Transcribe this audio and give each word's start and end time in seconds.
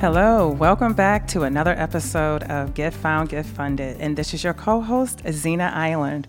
Hello, 0.00 0.48
welcome 0.48 0.94
back 0.94 1.28
to 1.28 1.42
another 1.42 1.74
episode 1.76 2.42
of 2.44 2.72
Get 2.72 2.94
Found, 2.94 3.28
Get 3.28 3.44
Funded. 3.44 3.98
And 4.00 4.16
this 4.16 4.32
is 4.32 4.42
your 4.42 4.54
co 4.54 4.80
host, 4.80 5.20
Zena 5.30 5.70
Island. 5.74 6.26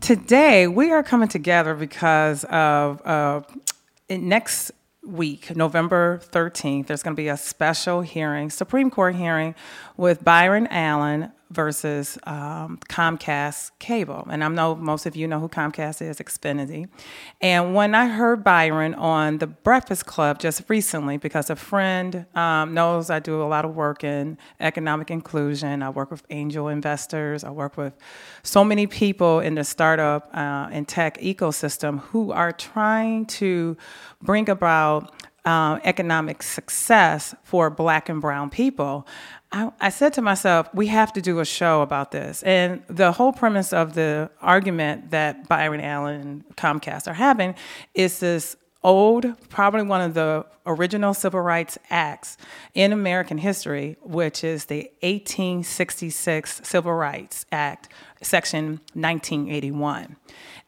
Today, 0.00 0.66
we 0.66 0.90
are 0.90 1.04
coming 1.04 1.28
together 1.28 1.76
because 1.76 2.42
of 2.42 3.00
uh, 3.06 3.42
next 4.10 4.72
week, 5.06 5.54
November 5.54 6.20
13th, 6.32 6.88
there's 6.88 7.04
going 7.04 7.14
to 7.14 7.22
be 7.22 7.28
a 7.28 7.36
special 7.36 8.00
hearing, 8.00 8.50
Supreme 8.50 8.90
Court 8.90 9.14
hearing 9.14 9.54
with 9.96 10.24
Byron 10.24 10.66
Allen 10.66 11.30
versus 11.52 12.18
um, 12.24 12.78
Comcast 12.88 13.70
Cable. 13.78 14.26
And 14.30 14.42
I 14.42 14.48
know 14.48 14.74
most 14.74 15.06
of 15.06 15.14
you 15.16 15.28
know 15.28 15.38
who 15.38 15.48
Comcast 15.48 16.02
is, 16.02 16.18
Xfinity. 16.18 16.88
And 17.40 17.74
when 17.74 17.94
I 17.94 18.08
heard 18.08 18.42
Byron 18.42 18.94
on 18.94 19.38
The 19.38 19.46
Breakfast 19.46 20.06
Club 20.06 20.38
just 20.38 20.62
recently, 20.68 21.16
because 21.16 21.50
a 21.50 21.56
friend 21.56 22.26
um, 22.34 22.74
knows 22.74 23.10
I 23.10 23.18
do 23.18 23.42
a 23.42 23.44
lot 23.44 23.64
of 23.64 23.74
work 23.74 24.02
in 24.04 24.38
economic 24.60 25.10
inclusion, 25.10 25.82
I 25.82 25.90
work 25.90 26.10
with 26.10 26.24
angel 26.30 26.68
investors, 26.68 27.44
I 27.44 27.50
work 27.50 27.76
with 27.76 27.92
so 28.42 28.64
many 28.64 28.86
people 28.86 29.40
in 29.40 29.54
the 29.54 29.64
startup 29.64 30.30
uh, 30.34 30.68
and 30.72 30.88
tech 30.88 31.18
ecosystem 31.18 32.00
who 32.00 32.32
are 32.32 32.52
trying 32.52 33.26
to 33.26 33.76
bring 34.22 34.48
about 34.48 35.12
uh, 35.44 35.78
economic 35.84 36.42
success 36.42 37.34
for 37.42 37.68
black 37.70 38.08
and 38.08 38.20
brown 38.20 38.48
people. 38.50 39.06
I, 39.52 39.70
I, 39.80 39.88
said 39.90 40.14
to 40.14 40.22
myself, 40.22 40.68
we 40.74 40.86
have 40.86 41.12
to 41.12 41.20
do 41.20 41.40
a 41.40 41.44
show 41.44 41.82
about 41.82 42.10
this. 42.10 42.42
And 42.42 42.82
the 42.88 43.12
whole 43.12 43.32
premise 43.32 43.72
of 43.72 43.94
the 43.94 44.30
argument 44.40 45.10
that 45.10 45.46
Byron 45.46 45.80
Allen 45.80 46.20
and 46.20 46.56
Comcast 46.56 47.06
are 47.06 47.14
having 47.14 47.54
is 47.94 48.20
this 48.20 48.56
old, 48.82 49.26
probably 49.48 49.82
one 49.82 50.00
of 50.00 50.14
the 50.14 50.44
original 50.66 51.14
civil 51.14 51.40
rights 51.40 51.78
acts 51.90 52.36
in 52.74 52.92
American 52.92 53.38
history, 53.38 53.96
which 54.02 54.42
is 54.42 54.66
the 54.66 54.90
1866 55.02 56.62
Civil 56.64 56.94
Rights 56.94 57.46
Act, 57.52 57.88
Section 58.22 58.80
1981. 58.94 60.16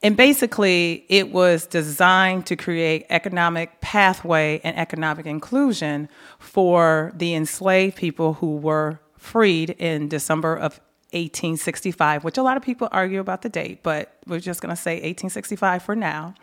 And 0.05 0.19
basically, 0.19 1.07
it 1.09 1.33
was 1.33 1.67
designed 1.67 2.45
to 2.47 2.57
create 2.57 3.07
economic 3.09 3.81
pathway 3.81 4.61
and 4.63 4.77
economic 4.77 5.25
inclusion 5.25 6.11
for 6.39 7.11
the 7.17 7.35
enslaved 7.35 7.97
people 7.97 8.35
who 8.35 8.57
were 8.57 9.01
freed 9.17 9.71
in 9.71 10.09
December 10.09 10.57
of 10.57 10.79
1865, 11.13 12.23
which 12.23 12.37
a 12.37 12.43
lot 12.43 12.59
of 12.59 12.63
people 12.63 12.87
argue 12.93 13.19
about 13.19 13.41
the 13.41 13.49
date, 13.49 13.83
but 13.83 14.19
we're 14.27 14.41
just 14.41 14.61
going 14.61 14.75
to 14.75 14.81
say 14.81 14.97
1865 14.97 15.83
for 15.83 15.97
now. 15.97 16.35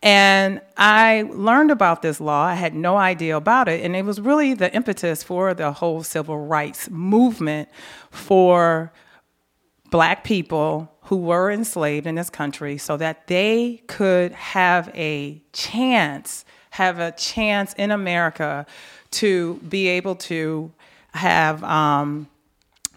And 0.00 0.60
I 0.76 1.28
learned 1.32 1.72
about 1.72 2.02
this 2.02 2.20
law. 2.20 2.44
I 2.44 2.54
had 2.54 2.72
no 2.72 2.98
idea 2.98 3.36
about 3.36 3.66
it. 3.68 3.84
And 3.84 3.96
it 3.96 4.04
was 4.04 4.20
really 4.20 4.54
the 4.54 4.72
impetus 4.72 5.24
for 5.24 5.54
the 5.54 5.72
whole 5.72 6.04
civil 6.04 6.38
rights 6.38 6.88
movement 6.88 7.68
for 8.12 8.92
black 9.90 10.22
people 10.22 10.91
who 11.04 11.16
were 11.16 11.50
enslaved 11.50 12.06
in 12.06 12.14
this 12.14 12.30
country 12.30 12.78
so 12.78 12.96
that 12.96 13.26
they 13.26 13.82
could 13.88 14.32
have 14.32 14.90
a 14.94 15.42
chance, 15.52 16.44
have 16.70 16.98
a 16.98 17.12
chance 17.12 17.72
in 17.74 17.90
America 17.90 18.66
to 19.10 19.54
be 19.68 19.88
able 19.88 20.14
to 20.14 20.72
have 21.14 21.62
um, 21.64 22.28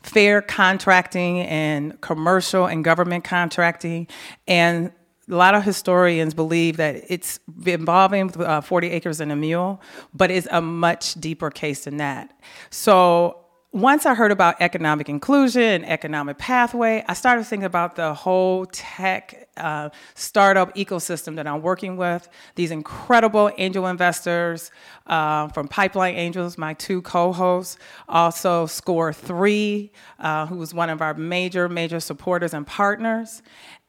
fair 0.03 0.41
contracting 0.41 1.39
and 1.41 1.99
commercial 2.01 2.67
and 2.67 2.83
government 2.83 3.23
contracting. 3.23 4.07
And 4.47 4.91
a 5.27 5.35
lot 5.35 5.55
of 5.55 5.63
historians 5.63 6.35
believe 6.35 6.77
that 6.77 7.03
it's 7.09 7.39
involving 7.65 8.31
uh, 8.39 8.61
40 8.61 8.91
acres 8.91 9.19
and 9.19 9.31
a 9.31 9.35
mule, 9.35 9.81
but 10.13 10.29
it's 10.29 10.47
a 10.51 10.61
much 10.61 11.15
deeper 11.15 11.49
case 11.49 11.85
than 11.85 11.97
that. 11.97 12.37
So 12.69 13.44
once 13.75 14.05
I 14.05 14.15
heard 14.15 14.31
about 14.31 14.55
economic 14.61 15.09
inclusion, 15.09 15.61
and 15.61 15.85
economic 15.85 16.37
pathway, 16.37 17.03
I 17.09 17.13
started 17.13 17.43
thinking 17.43 17.65
about 17.65 17.97
the 17.97 18.13
whole 18.13 18.67
tech 18.67 19.49
uh, 19.57 19.89
startup 20.13 20.73
ecosystem 20.75 21.35
that 21.35 21.45
I'm 21.45 21.61
working 21.61 21.97
with. 21.97 22.29
These 22.55 22.71
incredible 22.71 23.51
angel 23.57 23.85
investors 23.87 24.71
uh, 25.07 25.49
from 25.49 25.67
Pipeline 25.67 26.15
Angels, 26.15 26.57
my 26.57 26.73
two 26.75 27.01
co-hosts, 27.01 27.77
also 28.07 28.65
Score3, 28.65 29.89
uh, 30.19 30.45
who 30.45 30.55
was 30.55 30.73
one 30.73 30.89
of 30.89 31.01
our 31.01 31.13
major, 31.13 31.67
major 31.67 31.99
supporters 31.99 32.53
and 32.53 32.65
partners, 32.65 33.41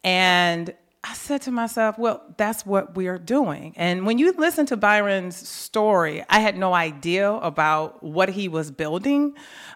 and 0.03 0.75
I 1.09 1.15
said 1.15 1.43
to 1.43 1.53
myself, 1.53 1.99
well, 1.99 2.23
that's 2.37 2.67
what 2.67 2.97
we 2.97 3.07
are 3.07 3.19
doing. 3.19 3.75
And 3.77 4.07
when 4.07 4.19
you 4.19 4.33
listen 4.33 4.67
to 4.67 4.77
Byron's 4.77 5.37
story, 5.37 6.25
I 6.29 6.41
had 6.41 6.59
no 6.59 6.75
idea 6.75 7.31
about 7.31 8.03
what 8.03 8.29
he 8.31 8.49
was 8.49 8.73
building, 8.73 9.35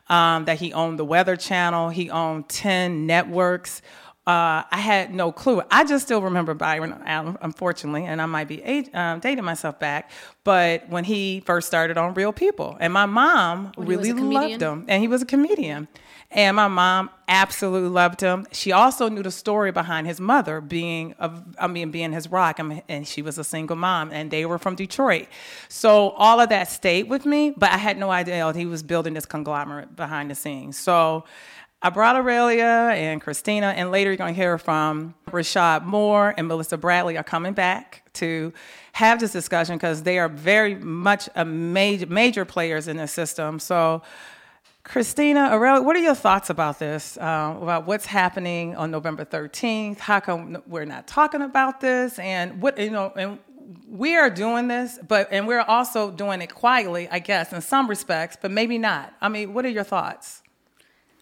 um, 0.09 0.47
that 0.47 0.59
he 0.59 0.73
owned 0.73 0.99
the 0.99 1.05
Weather 1.05 1.37
Channel, 1.37 1.91
he 1.91 2.11
owned 2.11 2.49
10 2.49 3.07
networks. 3.07 3.81
Uh, 4.27 4.63
I 4.71 4.79
had 4.79 5.15
no 5.15 5.33
clue. 5.33 5.63
I 5.71 5.85
just 5.85 6.05
still 6.05 6.21
remember 6.23 6.53
Byron, 6.55 7.01
unfortunately, 7.07 8.05
and 8.05 8.21
I 8.21 8.27
might 8.27 8.49
be 8.49 8.63
age, 8.63 8.89
um, 8.93 9.21
dating 9.21 9.45
myself 9.45 9.79
back. 9.79 10.11
But 10.45 10.89
when 10.89 11.05
he 11.05 11.41
first 11.47 11.67
started 11.69 11.97
on 11.97 12.15
Real 12.15 12.33
People, 12.33 12.77
and 12.81 12.93
my 12.93 13.07
mom 13.07 13.73
when 13.77 13.89
really 13.89 14.13
loved 14.13 14.61
him, 14.63 14.85
and 14.89 15.01
he 15.01 15.09
was 15.09 15.23
a 15.23 15.27
comedian. 15.27 15.89
And 16.33 16.55
my 16.55 16.69
mom 16.69 17.11
absolutely 17.27 17.89
loved 17.89 18.21
him. 18.21 18.47
She 18.53 18.71
also 18.71 19.09
knew 19.09 19.23
the 19.23 19.33
story 19.33 19.73
behind 19.73 20.07
his 20.07 20.21
mother 20.21 20.61
being, 20.61 21.15
a, 21.19 21.33
I 21.59 21.67
mean, 21.67 21.91
being 21.91 22.13
his 22.13 22.31
rock, 22.31 22.61
and 22.61 23.09
she 23.09 23.21
was 23.21 23.37
a 23.37 23.43
single 23.43 23.77
mom, 23.77 24.13
and 24.13 24.31
they 24.31 24.47
were 24.47 24.59
from 24.59 24.77
Detroit. 24.77 25.27
So 25.69 26.11
all 26.11 26.39
of 26.39 26.49
that 26.51 26.69
stayed 26.69 27.09
with 27.09 27.27
me, 27.27 27.51
but 27.57 27.73
I 27.73 27.79
had 27.79 27.99
no 27.99 28.11
idea 28.11 28.53
he 28.53 28.67
was 28.67 28.85
building 28.85 29.15
this 29.15 29.27
conglomerate 29.27 29.97
behind 29.97 30.31
the 30.31 30.37
scenes. 30.37 30.79
So 30.79 31.25
I 31.83 31.89
brought 31.89 32.15
Aurelia 32.15 32.93
and 32.95 33.21
Christina, 33.23 33.69
and 33.69 33.91
later 33.91 34.11
you're 34.11 34.19
going 34.19 34.35
to 34.35 34.41
hear 34.41 34.59
from 34.59 35.15
Rashad 35.31 35.85
Moore 35.85 36.35
and 36.37 36.47
Melissa 36.47 36.77
Bradley 36.77 37.17
are 37.17 37.25
coming 37.25 37.55
back 37.55 38.05
to 38.15 38.53
have 38.93 39.19
this 39.19 39.33
discussion 39.33 39.77
because 39.77 40.03
they 40.03 40.19
are 40.19 40.29
very 40.29 40.75
much 40.75 41.29
a 41.35 41.45
major 41.45 42.07
major 42.07 42.45
players 42.45 42.87
in 42.87 42.99
the 42.99 43.09
system. 43.09 43.59
So 43.59 44.03
Christina, 44.91 45.51
Aurelia, 45.53 45.83
what 45.83 45.95
are 45.95 46.01
your 46.01 46.17
thoughts 46.17 46.51
about 46.51 46.81
this? 46.81 47.17
Uh, 47.17 47.57
about 47.63 47.87
what's 47.87 48.07
happening 48.07 48.75
on 48.75 48.91
November 48.91 49.25
13th? 49.25 50.01
How 50.01 50.19
come 50.19 50.61
we're 50.67 50.85
not 50.85 51.07
talking 51.07 51.43
about 51.43 51.81
this? 51.81 52.19
And 52.19 52.61
what 52.61 52.77
you 52.77 52.91
know, 52.91 53.13
and 53.15 53.39
we 53.89 54.17
are 54.17 54.29
doing 54.29 54.67
this, 54.67 54.99
but 55.07 55.29
and 55.31 55.47
we're 55.47 55.61
also 55.61 56.11
doing 56.11 56.43
it 56.43 56.53
quietly, 56.53 57.07
I 57.09 57.21
guess, 57.21 57.53
in 57.53 57.61
some 57.61 57.89
respects, 57.89 58.37
but 58.43 58.51
maybe 58.51 58.79
not. 58.79 59.15
I 59.21 59.29
mean, 59.29 59.55
what 59.55 59.65
are 59.65 59.69
your 59.69 59.85
thoughts? 59.85 60.43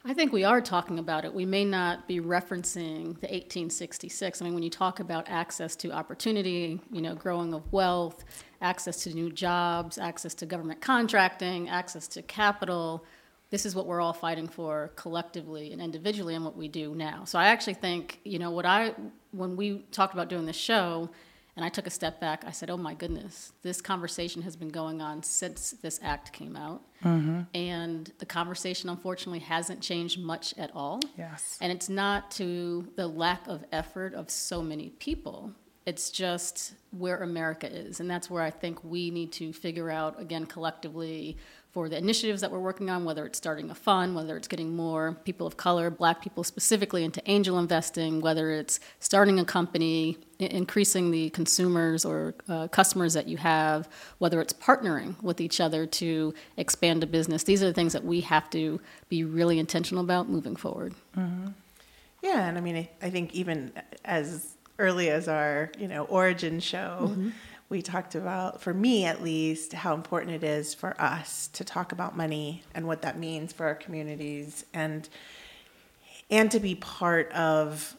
I 0.03 0.15
think 0.15 0.33
we 0.33 0.45
are 0.45 0.63
talking 0.63 0.99
about 0.99 1.27
it. 1.27 1.35
We 1.35 1.45
may 1.45 1.67
not 1.67 2.09
be 2.09 2.21
referencing 2.21 3.21
the 3.21 3.29
1866. 3.29 4.41
I 4.41 4.45
mean, 4.47 4.55
when 4.55 4.63
you 4.63 4.71
talk 4.71 4.99
about 4.99 5.29
access 5.29 5.77
to 5.77 5.93
opportunity, 5.93 6.81
you 6.91 7.03
know, 7.03 7.15
growing 7.15 7.53
of 7.53 7.71
wealth, 7.71 8.25
access 8.63 9.03
to 9.05 9.13
new 9.13 9.31
jobs, 9.31 9.99
access 9.99 10.33
to 10.37 10.47
government 10.47 10.81
contracting, 10.81 11.69
access 11.69 12.09
to 12.09 12.23
capital 12.23 13.05
this 13.51 13.65
is 13.65 13.75
what 13.75 13.87
we're 13.87 14.01
all 14.01 14.13
fighting 14.13 14.49
for 14.49 14.93
collectively 14.97 15.73
and 15.73 15.81
individually 15.81 16.35
and 16.35 16.45
what 16.45 16.57
we 16.57 16.69
do 16.69 16.95
now. 16.95 17.25
So 17.25 17.39
I 17.39 17.47
actually 17.47 17.75
think, 17.75 18.21
you 18.25 18.39
know, 18.39 18.51
what 18.51 18.67
I 18.67 18.95
when 19.31 19.57
we 19.57 19.79
talked 19.91 20.15
about 20.15 20.29
doing 20.29 20.47
this 20.47 20.57
show 20.57 21.11
And 21.59 21.65
I 21.65 21.71
took 21.71 21.89
a 21.89 21.91
step 21.91 22.21
back. 22.21 22.45
I 22.47 22.53
said, 22.53 22.71
oh 22.71 22.77
my 22.77 22.95
goodness, 22.95 23.53
this 23.63 23.81
conversation 23.81 24.43
has 24.43 24.55
been 24.55 24.69
going 24.69 25.03
on 25.03 25.25
since 25.25 25.73
this 25.83 25.99
act 26.05 26.33
came 26.33 26.55
out. 26.55 26.83
Mm-hmm. 27.03 27.41
And 27.53 28.13
the 28.21 28.27
conversation, 28.27 28.89
unfortunately, 28.89 29.41
hasn't 29.41 29.81
changed 29.81 30.21
much 30.21 30.55
at 30.57 30.71
all. 30.73 31.01
Yes. 31.17 31.59
And 31.61 31.73
it's 31.73 31.89
not 31.89 32.31
to 32.33 32.87
the 32.95 33.09
lack 33.09 33.49
of 33.49 33.65
effort 33.73 34.15
of 34.15 34.31
so 34.31 34.63
many 34.63 34.91
people. 35.01 35.51
It's 35.85 36.13
just 36.13 36.75
where 36.93 37.25
America 37.25 37.69
is. 37.69 37.99
And 37.99 38.09
that's 38.09 38.31
where 38.31 38.45
I 38.45 38.51
think 38.51 38.85
we 38.85 39.11
need 39.11 39.33
to 39.33 39.53
figure 39.53 39.91
out, 39.91 40.21
again, 40.21 40.47
collectively, 40.47 41.39
for 41.73 41.89
the 41.89 41.99
initiatives 41.99 42.41
that 42.41 42.51
we're 42.51 42.59
working 42.59 42.89
on, 42.89 43.05
whether 43.05 43.27
it's 43.27 43.37
starting 43.37 43.71
a 43.71 43.75
fund, 43.75 44.15
whether 44.15 44.37
it's 44.37 44.49
getting 44.49 44.75
more 44.75 45.17
people 45.25 45.47
of 45.47 45.57
color, 45.57 45.91
black 45.91 46.23
people 46.23 46.43
specifically 46.43 47.05
into 47.05 47.23
angel 47.31 47.59
investing, 47.59 48.21
whether 48.21 48.51
it's 48.51 48.81
starting 49.01 49.39
a 49.39 49.45
company, 49.45 50.17
increasing 50.39 51.11
the 51.11 51.29
consumers 51.31 52.05
or 52.05 52.35
uh, 52.49 52.69
customers 52.69 53.13
that 53.15 53.29
you 53.29 53.37
have, 53.37 53.89
whether 54.19 54.41
it's 54.41 54.53
partnering 54.53 55.23
with 55.23 55.41
each 55.41 55.61
other 55.61 55.85
to 55.87 56.33
expand 56.57 57.03
a 57.03 57.07
business. 57.07 57.45
These 57.45 57.63
are 57.63 57.67
the 57.67 57.75
things 57.75 57.93
that 57.93 58.05
we 58.05 58.23
have 58.23 58.49
to 58.51 58.81
be 59.09 59.25
really 59.25 59.59
intentional 59.59 60.03
about 60.03 60.29
moving 60.29 60.57
forward. 60.57 60.95
Yeah, 62.23 62.49
and 62.49 62.59
I 62.59 62.61
mean, 62.61 62.77
I, 62.77 62.91
I 63.03 63.11
think 63.11 63.35
even 63.35 63.73
as 64.05 64.55
early 64.79 65.11
as 65.11 65.29
our 65.29 65.71
you 65.79 65.89
know 65.89 66.05
origin 66.05 66.61
show, 66.61 67.15
we 67.69 67.83
talked 67.83 68.15
about, 68.15 68.61
for 68.61 68.73
me 68.73 69.05
at 69.05 69.23
least, 69.23 69.73
how 69.73 69.95
important 69.95 70.33
it 70.33 70.45
is 70.45 70.75
for 70.75 70.99
us 71.01 71.49
to 71.53 71.65
talk 71.65 71.93
about 71.93 72.17
money 72.17 72.63
and 72.75 72.87
what 72.87 73.03
that 73.03 73.19
means 73.19 73.53
for 73.53 73.67
our 73.67 73.75
communities, 73.75 74.65
and 74.73 75.09
and 76.31 76.51
to 76.51 76.61
be 76.61 76.75
part 76.75 77.31
of 77.33 77.97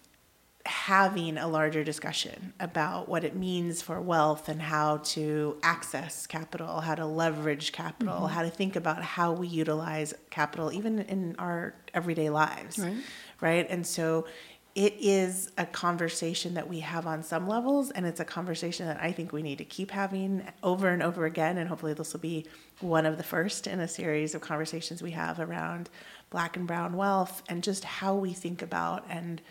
having 0.65 1.37
a 1.37 1.47
larger 1.47 1.83
discussion 1.83 2.53
about 2.59 3.09
what 3.09 3.23
it 3.23 3.35
means 3.35 3.81
for 3.81 3.99
wealth 3.99 4.49
and 4.49 4.61
how 4.61 4.97
to 4.97 5.57
access 5.63 6.27
capital, 6.27 6.81
how 6.81 6.93
to 6.93 7.05
leverage 7.05 7.71
capital, 7.71 8.13
mm-hmm. 8.13 8.33
how 8.33 8.43
to 8.43 8.49
think 8.49 8.75
about 8.75 9.01
how 9.01 9.31
we 9.31 9.47
utilize 9.47 10.13
capital, 10.29 10.71
even 10.71 10.99
in 10.99 11.35
our 11.39 11.73
everyday 11.93 12.29
lives. 12.29 12.77
Right. 12.77 12.97
Right. 13.41 13.67
And 13.69 13.87
so 13.87 14.27
it 14.75 14.95
is 14.99 15.51
a 15.57 15.65
conversation 15.65 16.53
that 16.53 16.69
we 16.69 16.79
have 16.79 17.07
on 17.07 17.23
some 17.23 17.47
levels, 17.47 17.91
and 17.91 18.05
it's 18.05 18.19
a 18.19 18.25
conversation 18.25 18.85
that 18.87 18.99
I 19.01 19.11
think 19.11 19.33
we 19.33 19.41
need 19.41 19.57
to 19.57 19.65
keep 19.65 19.91
having 19.91 20.43
over 20.63 20.89
and 20.89 21.01
over 21.01 21.25
again. 21.25 21.57
And 21.57 21.67
hopefully, 21.67 21.93
this 21.93 22.13
will 22.13 22.19
be 22.19 22.45
one 22.79 23.05
of 23.05 23.17
the 23.17 23.23
first 23.23 23.67
in 23.67 23.79
a 23.79 23.87
series 23.87 24.35
of 24.35 24.41
conversations 24.41 25.01
we 25.01 25.11
have 25.11 25.39
around 25.39 25.89
black 26.29 26.55
and 26.55 26.67
brown 26.67 26.95
wealth 26.95 27.41
and 27.49 27.63
just 27.63 27.83
how 27.83 28.15
we 28.15 28.33
think 28.33 28.61
about 28.61 29.05
and 29.09 29.41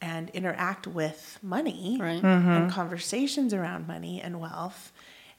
and 0.00 0.30
interact 0.30 0.86
with 0.86 1.38
money 1.42 1.98
Right. 2.00 2.22
and 2.22 2.22
mm-hmm. 2.22 2.68
conversations 2.68 3.52
around 3.52 3.88
money 3.88 4.20
and 4.20 4.40
wealth 4.40 4.92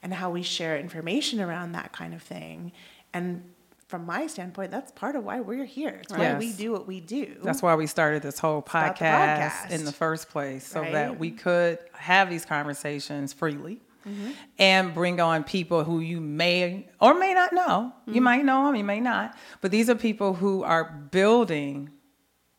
and 0.03 0.13
how 0.13 0.31
we 0.31 0.43
share 0.43 0.77
information 0.77 1.39
around 1.39 1.71
that 1.73 1.93
kind 1.93 2.13
of 2.13 2.21
thing. 2.21 2.73
And 3.13 3.43
from 3.89 4.05
my 4.05 4.27
standpoint, 4.27 4.69
that's 4.69 4.91
part 4.91 5.15
of 5.15 5.23
why 5.25 5.39
we're 5.41 5.65
here. 5.65 5.99
It's 6.03 6.13
why 6.13 6.19
Yes. 6.19 6.39
we 6.39 6.53
do 6.53 6.71
what 6.71 6.87
we 6.87 7.01
do. 7.01 7.35
That's 7.43 7.61
why 7.63 7.73
we 7.73 7.87
started 7.87 8.21
this 8.21 8.37
whole 8.37 8.61
podcast, 8.61 8.99
podcast. 8.99 9.71
in 9.71 9.83
the 9.83 9.91
first 9.91 10.29
place, 10.29 10.65
so 10.65 10.81
Right. 10.81 10.91
that 10.93 11.19
we 11.19 11.31
could 11.31 11.79
have 11.93 12.29
these 12.29 12.45
conversations 12.45 13.33
freely 13.33 13.81
Mm-hmm. 14.07 14.29
and 14.59 14.93
bring 14.93 15.19
on 15.19 15.43
people 15.43 15.83
who 15.83 15.99
you 15.99 16.21
may 16.21 16.87
or 17.01 17.15
may 17.19 17.33
not 17.33 17.51
know. 17.51 17.91
Mm-hmm. 18.03 18.13
You 18.13 18.21
might 18.21 18.45
know 18.45 18.67
them, 18.67 18.75
you 18.75 18.83
may 18.83 18.99
not, 19.01 19.35
but 19.59 19.71
these 19.71 19.89
are 19.89 19.95
people 19.95 20.35
who 20.35 20.63
are 20.63 20.85
building 21.11 21.89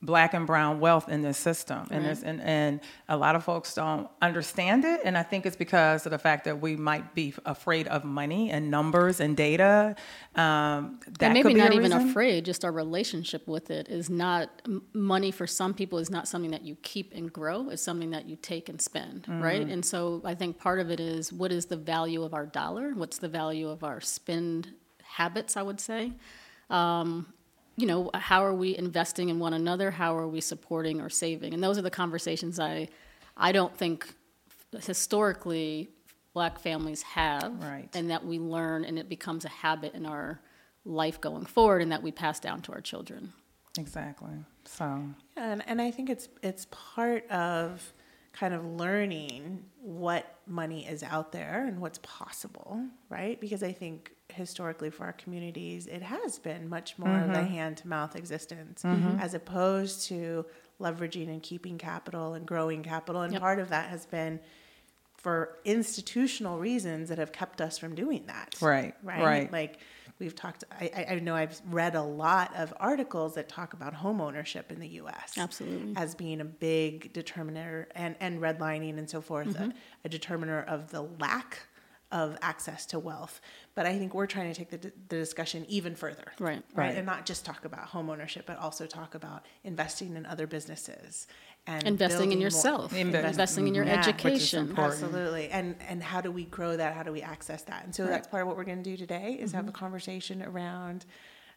black 0.03 0.33
and 0.33 0.47
brown 0.47 0.81
wealth 0.81 1.09
in 1.09 1.23
this 1.23 1.37
system. 1.37 1.87
And 1.91 2.05
there's 2.05 2.23
and, 2.23 2.41
and 2.41 2.81
a 3.09 3.17
lot 3.17 3.37
of 3.37 3.45
folks 3.45 3.75
don't 3.75 4.09
understand 4.23 4.85
it. 4.85 5.01
And 5.05 5.17
i 5.17 5.23
think 5.23 5.47
it's 5.47 5.57
because 5.57 6.07
of 6.07 6.11
the 6.11 6.19
fact 6.19 6.45
that 6.45 6.61
we 6.61 6.77
might 6.77 7.15
be 7.15 7.35
afraid 7.45 7.87
of 7.89 8.05
money 8.05 8.51
and 8.51 8.71
numbers 8.71 9.21
and 9.21 9.37
data 9.37 9.95
um, 10.35 11.01
that 11.19 11.27
and 11.27 11.35
maybe 11.35 11.43
could 11.43 11.55
be 11.55 11.61
not 11.61 11.73
even 11.73 11.93
afraid 11.93 12.45
just 12.45 12.65
our 12.65 12.73
relationship 12.73 13.47
with 13.47 13.71
it 13.71 13.89
is 13.89 14.11
not 14.11 14.49
money 14.93 15.31
for 15.31 15.47
some 15.47 15.73
people 15.75 15.99
is 15.99 16.11
not 16.11 16.27
something 16.27 16.51
that 16.51 16.63
you 16.63 16.77
keep 16.83 17.13
and 17.15 17.33
grow 17.33 17.69
it's 17.71 17.83
something 17.83 18.11
that 18.11 18.27
you 18.27 18.37
take 18.37 18.69
and 18.69 18.81
spend 18.81 19.27
right? 19.29 19.67
Mm. 19.67 19.73
and 19.73 19.85
so 19.85 20.21
i 20.25 20.35
think 20.35 20.59
part 20.59 20.81
of 20.81 20.91
it 20.91 21.01
is 21.01 21.33
what 21.33 21.53
is 21.53 21.67
the 21.67 21.77
value 21.77 22.23
of 22.23 22.35
our 22.35 22.47
dollar? 22.47 22.93
What's 22.95 23.19
the 23.19 23.29
value 23.29 23.69
of 23.69 23.85
our 23.85 24.01
spend 24.01 24.73
habits 25.03 25.57
i 25.57 25.63
would 25.63 25.81
say? 25.81 26.13
Um, 26.69 27.27
you 27.81 27.87
know 27.87 28.11
how 28.15 28.45
are 28.45 28.55
we 28.55 28.77
investing 28.77 29.29
in 29.29 29.39
one 29.39 29.55
another? 29.55 29.91
How 29.91 30.17
are 30.17 30.29
we 30.29 30.41
supporting 30.41 31.01
or 31.01 31.09
saving? 31.09 31.55
And 31.55 31.63
those 31.63 31.79
are 31.79 31.83
the 31.83 31.91
conversations 31.91 32.59
i 32.61 32.89
i 33.37 33.53
don't 33.53 33.75
think 33.77 34.15
historically 34.85 35.91
black 36.33 36.61
families 36.61 37.03
have. 37.03 37.53
Right. 37.63 37.89
and 37.95 38.11
that 38.11 38.25
we 38.25 38.39
learn 38.39 38.85
and 38.85 38.99
it 38.99 39.09
becomes 39.09 39.45
a 39.45 39.49
habit 39.49 39.95
in 39.95 40.07
our 40.07 40.41
life 40.85 41.21
going 41.21 41.45
forward 41.45 41.83
and 41.83 41.93
that 41.93 42.03
we 42.03 42.13
pass 42.13 42.39
down 42.41 42.63
to 42.63 42.73
our 42.73 42.81
children. 42.81 43.33
Exactly. 43.79 44.33
So. 44.65 45.05
And, 45.37 45.63
and 45.67 45.81
I 45.81 45.91
think 45.91 46.11
it's 46.11 46.29
it's 46.43 46.67
part 46.71 47.29
of 47.31 47.93
kind 48.33 48.55
of 48.55 48.65
learning 48.65 49.65
what 49.81 50.37
money 50.47 50.87
is 50.87 51.03
out 51.03 51.33
there 51.33 51.65
and 51.67 51.81
what's 51.81 51.99
possible, 52.03 52.81
right? 53.09 53.41
Because 53.41 53.63
I 53.63 53.73
think 53.73 54.13
historically 54.33 54.91
for 54.91 55.05
our 55.05 55.13
communities, 55.13 55.87
it 55.87 56.03
has 56.03 56.39
been 56.39 56.69
much 56.69 56.99
more 56.99 57.19
of 57.19 57.31
a 57.31 57.43
hand 57.45 57.77
to 57.79 57.89
mouth 57.89 58.17
existence 58.17 58.85
as 58.85 59.35
opposed 59.35 60.07
to 60.09 60.47
leveraging 60.81 61.29
and 61.29 61.43
keeping 61.43 61.77
capital 61.79 62.33
and 62.35 62.47
growing 62.47 62.83
capital. 62.83 63.21
And 63.23 63.33
Yep. 63.35 63.43
part 63.43 63.59
of 63.59 63.69
that 63.69 63.91
has 63.91 64.07
been 64.07 64.41
for 65.17 65.59
institutional 65.67 66.59
reasons 66.59 67.11
that 67.11 67.19
have 67.19 67.33
kept 67.33 67.61
us 67.61 67.77
from 67.79 67.95
doing 67.95 68.25
that. 68.27 68.55
Right, 68.63 68.95
Right. 69.03 69.23
right. 69.23 69.53
Like 69.53 69.79
we've 70.19 70.35
talked, 70.35 70.65
I, 70.71 70.91
I- 70.97 71.07
I 71.11 71.19
know 71.19 71.35
I've 71.35 71.61
read 71.67 71.95
a 71.95 72.03
lot 72.03 72.55
of 72.57 72.73
articles 72.81 73.35
that 73.35 73.47
talk 73.49 73.75
about 73.75 73.93
home 73.93 74.21
ownership 74.23 74.73
in 74.73 74.81
the 74.81 74.89
US 75.03 75.37
Absolutely. 75.37 75.95
as 75.97 76.15
being 76.15 76.41
a 76.41 76.45
big 76.47 77.13
determiner 77.13 77.89
and, 77.95 78.17
and 78.21 78.41
redlining 78.41 78.97
and 78.99 79.09
so 79.11 79.21
forth, 79.21 79.49
Mm-hmm. 79.49 79.71
a, 79.71 79.75
a 80.07 80.09
determiner 80.09 80.63
of 80.63 80.91
the 80.91 81.03
lack 81.03 81.59
of 82.13 82.37
access 82.43 82.87
to 82.87 82.99
wealth. 82.99 83.41
But 83.81 83.87
I 83.87 83.97
think 83.99 84.13
we're 84.13 84.27
trying 84.27 84.53
to 84.53 84.59
take 84.59 84.69
the, 84.69 84.93
the 85.09 85.17
discussion 85.17 85.65
even 85.71 85.95
further. 85.95 86.25
Right. 86.39 86.63
Right. 86.75 86.89
Right. 86.89 86.97
And 86.99 87.07
not 87.07 87.25
just 87.25 87.47
talk 87.47 87.65
about 87.65 87.85
home 87.87 88.11
ownership, 88.11 88.45
but 88.45 88.59
also 88.59 88.85
talk 88.85 89.15
about 89.15 89.47
investing 89.65 90.17
in 90.17 90.27
other 90.27 90.47
businesses 90.47 91.27
and 91.67 91.83
investing 91.87 91.95
in 92.15 92.19
building 92.19 92.39
more- 92.41 92.43
yourself 92.45 92.95
Invest- 92.95 93.27
investing 93.31 93.69
in 93.69 93.75
your 93.75 93.87
Yeah, 93.87 93.99
education. 94.01 94.75
Absolutely. 94.77 95.49
And 95.49 95.77
and 95.89 96.03
how 96.03 96.21
do 96.21 96.31
we 96.31 96.45
grow 96.45 96.77
that? 96.77 96.93
How 96.93 97.03
do 97.03 97.11
we 97.11 97.23
access 97.23 97.63
that? 97.63 97.87
And 97.87 97.95
so 97.95 98.05
that's 98.07 98.29
part 98.29 98.43
of 98.43 98.49
what 98.49 98.59
we're 98.59 98.65
going 98.65 98.83
to 98.83 98.91
do 98.91 98.99
today 98.99 99.39
is 99.41 99.53
have 99.53 99.67
a 99.67 99.73
conversation 99.73 100.43
around 100.43 101.07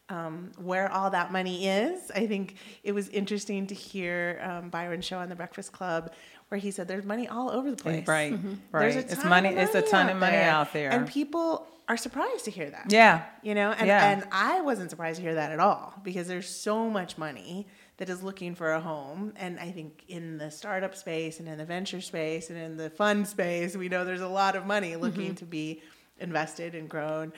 um, 0.08 0.54
where 0.58 0.90
all 0.94 1.10
that 1.10 1.34
money 1.34 1.68
is. 1.68 2.10
I 2.16 2.26
think 2.26 2.56
it 2.84 2.94
was 2.94 3.10
interesting 3.10 3.68
to 3.68 3.76
hear 3.76 4.40
um, 4.50 4.70
Byron 4.70 5.02
show 5.02 5.18
on 5.20 5.28
the 5.28 5.36
Breakfast 5.36 5.74
Club 5.74 6.14
where 6.48 6.60
he 6.60 6.72
said 6.72 6.88
there's 6.88 7.04
money 7.06 7.28
all 7.28 7.52
over 7.52 7.70
the 7.70 7.76
place. 7.76 8.08
Right, 8.08 8.32
Mm-hmm. 8.34 8.54
right. 8.72 8.82
There's 8.94 8.96
a 8.96 9.00
it's 9.00 9.16
ton 9.22 9.30
money. 9.30 9.50
Of 9.50 9.58
It's 9.58 9.76
a 9.76 9.82
ton 9.82 10.08
of 10.08 10.16
money 10.16 10.38
out 10.38 10.72
there. 10.72 10.90
and 10.90 11.06
people 11.06 11.68
are 11.88 11.98
surprised 11.98 12.46
to 12.46 12.52
hear 12.52 12.70
that. 12.70 12.86
yeah, 12.90 13.26
You 13.42 13.56
know, 13.56 13.72
and, 13.72 13.88
Yeah. 13.88 14.10
and 14.10 14.24
I 14.32 14.62
wasn't 14.62 14.90
surprised 14.90 15.18
to 15.18 15.22
hear 15.22 15.36
that 15.36 15.52
at 15.52 15.60
all 15.60 15.94
because 16.04 16.28
there's 16.28 16.48
so 16.48 16.90
much 16.90 17.18
money 17.18 17.68
that 17.98 18.10
is 18.10 18.24
looking 18.24 18.56
for 18.56 18.72
a 18.72 18.80
home. 18.80 19.34
And 19.36 19.60
I 19.60 19.72
think 19.72 20.04
in 20.08 20.38
the 20.38 20.50
startup 20.50 20.96
space 20.96 21.40
and 21.40 21.48
in 21.48 21.58
the 21.58 21.66
venture 21.66 22.02
space 22.02 22.50
and 22.50 22.58
in 22.58 22.78
the 22.78 22.90
fund 22.90 23.28
space, 23.28 23.76
we 23.76 23.90
know 23.90 24.06
there's 24.06 24.22
a 24.22 24.28
lot 24.28 24.56
of 24.56 24.66
money 24.66 24.96
looking 24.96 25.28
mm-hmm. 25.28 25.36
to 25.36 25.46
be 25.46 25.82
invested 26.20 26.74
and 26.76 26.90
grown. 26.90 27.34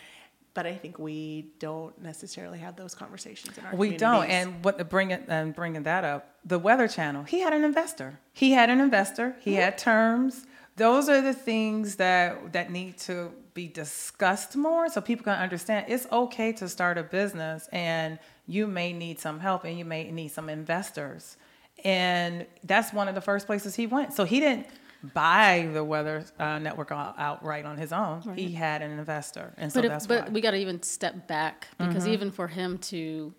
But 0.53 0.65
I 0.65 0.75
think 0.75 0.97
we 0.97 1.51
don't 1.59 2.01
necessarily 2.01 2.59
have 2.59 2.77
those 2.77 2.95
conversations 2.95 3.57
in 3.57 3.65
our 3.65 3.75
we 3.75 3.97
don't. 3.97 4.29
And 4.29 4.63
what 4.63 4.77
the 4.77 4.85
bring 4.85 5.11
it 5.11 5.25
and 5.27 5.53
bringing 5.53 5.83
that 5.83 6.05
up, 6.05 6.35
the 6.45 6.57
Weather 6.57 6.87
Channel. 6.87 7.23
He 7.23 7.41
had 7.41 7.51
an 7.51 7.65
investor. 7.65 8.19
He 8.31 8.51
had 8.51 8.69
an 8.69 8.79
investor. 8.79 9.35
He 9.41 9.51
mm-hmm. 9.51 9.59
had 9.59 9.77
terms. 9.77 10.45
Those 10.77 11.07
are 11.07 11.21
the 11.21 11.33
things 11.33 11.95
that 11.95 12.53
that 12.53 12.69
need 12.69 12.97
to 12.99 13.31
be 13.53 13.67
discussed 13.67 14.55
more, 14.55 14.89
so 14.89 14.99
people 14.99 15.23
can 15.23 15.39
understand 15.39 15.85
it's 15.87 16.05
okay 16.11 16.51
to 16.53 16.67
start 16.67 16.97
a 16.97 17.03
business, 17.03 17.69
and 17.71 18.19
you 18.47 18.67
may 18.67 18.91
need 18.91 19.19
some 19.19 19.39
help, 19.39 19.63
and 19.63 19.79
you 19.79 19.85
may 19.85 20.11
need 20.11 20.29
some 20.29 20.49
investors. 20.49 21.37
And 21.83 22.45
that's 22.63 22.93
one 22.93 23.07
of 23.07 23.15
the 23.15 23.21
first 23.21 23.45
places 23.45 23.75
he 23.75 23.87
went. 23.87 24.13
So 24.13 24.25
he 24.25 24.39
didn't 24.39 24.67
buy 25.13 25.69
the 25.73 25.83
Weather 25.83 26.25
uh, 26.39 26.59
Network 26.59 26.91
outright 26.91 27.65
on 27.65 27.77
his 27.77 27.93
own. 27.93 28.21
He 28.35 28.51
had 28.51 28.81
an 28.81 28.91
investor, 28.97 29.53
and 29.57 29.71
so 29.71 29.81
but, 29.81 29.87
that's 29.87 30.05
it, 30.05 30.09
but 30.09 30.25
why. 30.25 30.29
we 30.31 30.41
got 30.41 30.51
to 30.51 30.57
even 30.57 30.81
step 30.83 31.27
back 31.27 31.67
because 31.77 32.07
even 32.07 32.31
for 32.31 32.47
him 32.47 32.77
to 32.79 33.33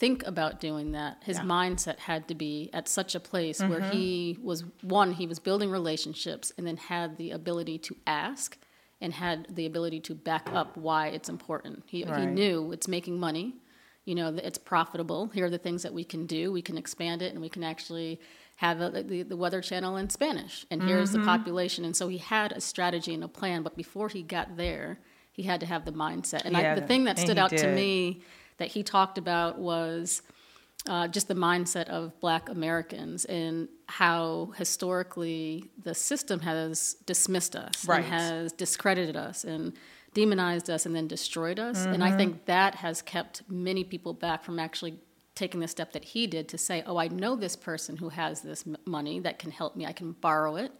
think 0.00 0.26
about 0.26 0.60
doing 0.60 0.92
that, 0.92 1.12
his 1.24 1.36
Yeah. 1.38 1.44
mindset 1.44 1.98
had 2.10 2.26
to 2.28 2.34
be 2.34 2.70
at 2.72 2.88
such 2.88 3.14
a 3.14 3.20
place 3.20 3.60
where 3.70 3.82
he 3.92 4.38
was 4.42 4.64
one, 4.82 5.12
he 5.12 5.26
was 5.26 5.38
building 5.38 5.70
relationships 5.70 6.52
and 6.56 6.66
then 6.66 6.78
had 6.78 7.08
the 7.18 7.30
ability 7.30 7.76
to 7.88 7.94
ask 8.06 8.56
and 9.02 9.12
had 9.14 9.46
the 9.54 9.66
ability 9.66 10.00
to 10.08 10.14
back 10.14 10.48
up 10.60 10.76
why 10.76 11.08
it's 11.08 11.28
important. 11.28 11.82
He, 11.86 11.98
he 12.02 12.26
knew 12.26 12.72
it's 12.72 12.88
making 12.88 13.18
money. 13.20 13.46
you 14.06 14.14
know, 14.14 14.28
it's 14.48 14.58
profitable. 14.58 15.28
Here 15.34 15.44
are 15.44 15.50
the 15.50 15.58
things 15.66 15.82
that 15.82 15.92
we 15.92 16.04
can 16.04 16.22
do. 16.26 16.50
We 16.50 16.62
can 16.62 16.76
expand 16.78 17.20
it, 17.22 17.32
and 17.32 17.40
we 17.40 17.50
can 17.50 17.62
actually 17.62 18.18
have 18.56 18.80
a, 18.80 18.88
the, 19.02 19.22
the 19.22 19.36
Weather 19.36 19.60
Channel 19.60 19.96
in 19.98 20.08
Spanish. 20.10 20.66
And 20.70 20.82
here's 20.82 21.10
Mm-hmm. 21.10 21.20
the 21.20 21.26
population. 21.26 21.84
And 21.84 21.94
so 21.94 22.08
he 22.08 22.18
had 22.18 22.50
a 22.52 22.60
strategy 22.72 23.12
and 23.14 23.22
a 23.22 23.28
plan, 23.28 23.62
but 23.62 23.76
before 23.76 24.08
he 24.08 24.22
got 24.22 24.56
there, 24.56 24.98
he 25.30 25.42
had 25.44 25.60
to 25.60 25.66
have 25.66 25.84
the 25.84 25.92
mindset. 25.92 26.42
And 26.46 26.56
Yeah, 26.56 26.72
I, 26.72 26.80
the 26.80 26.86
thing 26.86 27.04
that 27.04 27.18
stood 27.18 27.38
out 27.38 27.50
to 27.50 27.68
me 27.68 28.22
that 28.60 28.68
he 28.68 28.82
talked 28.84 29.18
about 29.18 29.58
was 29.58 30.22
uh, 30.86 31.08
just 31.08 31.28
the 31.28 31.34
mindset 31.34 31.88
of 31.88 32.18
black 32.20 32.48
Americans 32.48 33.24
and 33.26 33.68
how 33.86 34.52
historically 34.56 35.70
the 35.82 35.94
system 35.94 36.40
has 36.40 36.94
dismissed 37.06 37.54
us 37.56 37.84
Right. 37.86 37.98
and 38.04 38.06
has 38.06 38.52
discredited 38.52 39.16
us 39.16 39.44
and 39.44 39.72
demonized 40.14 40.70
us 40.70 40.86
and 40.86 40.94
then 40.96 41.06
destroyed 41.06 41.58
us. 41.58 41.84
And 41.84 41.94
Mm-hmm. 42.02 42.02
I 42.14 42.16
think 42.16 42.44
that 42.46 42.76
has 42.76 43.02
kept 43.02 43.42
many 43.48 43.84
people 43.84 44.12
back 44.14 44.42
from 44.42 44.58
actually 44.58 44.94
taking 45.34 45.60
the 45.60 45.68
step 45.68 45.92
that 45.92 46.04
he 46.04 46.26
did 46.26 46.48
to 46.48 46.58
say, 46.58 46.82
oh, 46.86 46.96
I 46.96 47.08
know 47.08 47.36
this 47.36 47.56
person 47.56 47.96
who 47.96 48.08
has 48.10 48.40
this 48.42 48.64
m- 48.66 48.76
money 48.84 49.20
that 49.20 49.38
can 49.38 49.50
help 49.50 49.76
me. 49.76 49.86
I 49.86 49.92
can 49.92 50.12
borrow 50.12 50.56
it, 50.56 50.72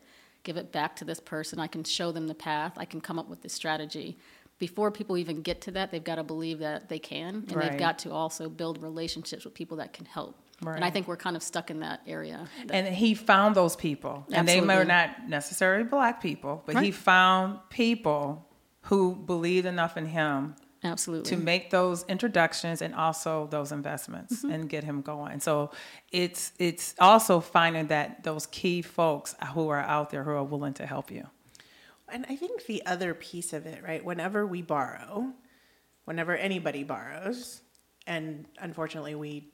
give 0.42 0.56
it 0.56 0.72
back 0.72 0.96
to 0.96 1.04
this 1.04 1.20
person. 1.20 1.58
I 1.60 1.66
can 1.66 1.84
show 1.84 2.10
them 2.12 2.26
the 2.26 2.34
path. 2.34 2.72
I 2.76 2.84
can 2.84 3.00
come 3.00 3.18
up 3.18 3.28
with 3.28 3.42
this 3.42 3.52
strategy. 3.52 4.18
Before 4.61 4.93
people 4.93 5.17
even 5.17 5.43
get 5.43 5.61
to 5.62 5.71
that, 5.73 5.90
they've 5.90 6.05
got 6.05 6.17
to 6.17 6.23
believe 6.23 6.61
that 6.61 6.88
they 6.88 7.00
can, 7.00 7.35
and 7.49 7.52
Right. 7.57 7.71
they've 7.71 7.81
got 7.81 7.99
to 8.00 8.12
also 8.12 8.49
build 8.49 8.81
relationships 8.83 9.45
with 9.45 9.55
people 9.55 9.79
that 9.79 9.93
can 9.93 10.05
help. 10.07 10.37
And 10.64 10.85
I 10.85 10.90
think 10.90 11.09
we're 11.09 11.17
kind 11.17 11.35
of 11.37 11.43
stuck 11.43 11.71
in 11.71 11.81
that 11.81 12.02
area. 12.07 12.47
And 12.71 12.87
he 12.87 13.14
found 13.14 13.55
those 13.55 13.75
people. 13.76 14.26
And 14.31 14.47
they 14.47 14.61
were 14.61 14.85
not 14.85 15.26
necessarily 15.29 15.85
black 15.85 16.21
people, 16.23 16.62
but 16.67 16.83
he 16.85 16.90
found 16.90 17.59
people 17.71 18.47
who 18.83 19.17
believed 19.17 19.64
enough 19.67 19.97
in 19.97 20.05
him 20.07 20.55
Absolutely. 20.85 21.31
to 21.31 21.37
make 21.43 21.71
those 21.71 22.05
introductions 22.09 22.83
and 22.83 22.95
also 22.95 23.47
those 23.50 23.73
investments 23.73 24.43
Mm-hmm. 24.43 24.50
and 24.52 24.69
get 24.69 24.85
him 24.85 25.00
going. 25.00 25.40
So 25.40 25.71
it's 26.12 26.52
it's 26.59 26.95
also 26.99 27.40
finding 27.40 27.87
that 27.88 28.23
those 28.25 28.47
key 28.47 28.83
folks 28.83 29.35
who 29.55 29.71
are 29.71 29.81
out 29.81 30.11
there 30.11 30.25
who 30.25 30.33
are 30.33 30.45
willing 30.45 30.75
to 30.75 30.87
help 30.87 31.11
you. 31.11 31.26
And 32.12 32.26
I 32.29 32.37
think 32.37 32.67
the 32.67 32.85
other 32.87 33.14
piece 33.14 33.52
of 33.52 33.67
it, 33.67 33.83
right? 33.83 34.05
Whenever 34.05 34.47
we 34.47 34.62
borrow, 34.62 35.33
whenever 36.05 36.37
anybody 36.37 36.85
borrows, 36.85 37.61
and 38.07 38.47
unfortunately 38.59 39.14
we 39.14 39.52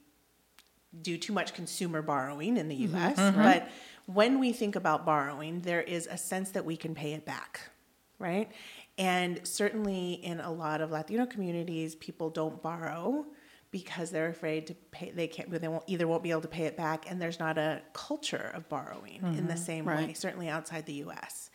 do 1.03 1.19
too 1.19 1.33
much 1.33 1.55
consumer 1.55 2.03
borrowing 2.03 2.57
in 2.57 2.69
the 2.69 2.87
mm-hmm. 2.87 2.97
US, 2.97 3.19
mm-hmm. 3.19 3.43
but 3.43 3.69
when 4.07 4.39
we 4.39 4.53
think 4.53 4.77
about 4.77 5.05
borrowing, 5.05 5.61
there 5.61 5.83
is 5.83 6.07
a 6.07 6.17
sense 6.17 6.51
that 6.53 6.65
we 6.65 6.77
can 6.77 6.95
pay 6.95 7.13
it 7.13 7.27
back, 7.27 7.61
right? 8.19 8.51
And 8.99 9.41
certainly 9.47 10.13
in 10.13 10.41
a 10.41 10.51
lot 10.51 10.81
of 10.81 10.91
Latino 10.91 11.27
communities, 11.27 11.95
people 11.97 12.31
don't 12.31 12.63
borrow 12.63 13.27
because 13.71 14.11
they're 14.11 14.29
afraid 14.29 14.69
to 14.69 14.75
pay 14.91 15.11
they 15.11 15.27
can't 15.27 15.51
they 15.51 15.69
won't 15.69 15.85
either 15.87 16.07
won't 16.07 16.23
be 16.23 16.31
able 16.31 16.41
to 16.41 16.49
pay 16.49 16.65
it 16.65 16.77
back 16.77 17.11
and 17.11 17.21
there's 17.21 17.39
not 17.39 17.59
a 17.59 17.83
culture 17.93 18.51
of 18.55 18.67
borrowing 18.69 19.21
in 19.23 19.49
the 19.49 19.55
mm-hmm. 19.55 19.63
same 19.63 19.85
way 19.85 20.13
certainly 20.15 20.49
outside 20.49 20.87
the 20.87 20.95
US. 20.95 21.51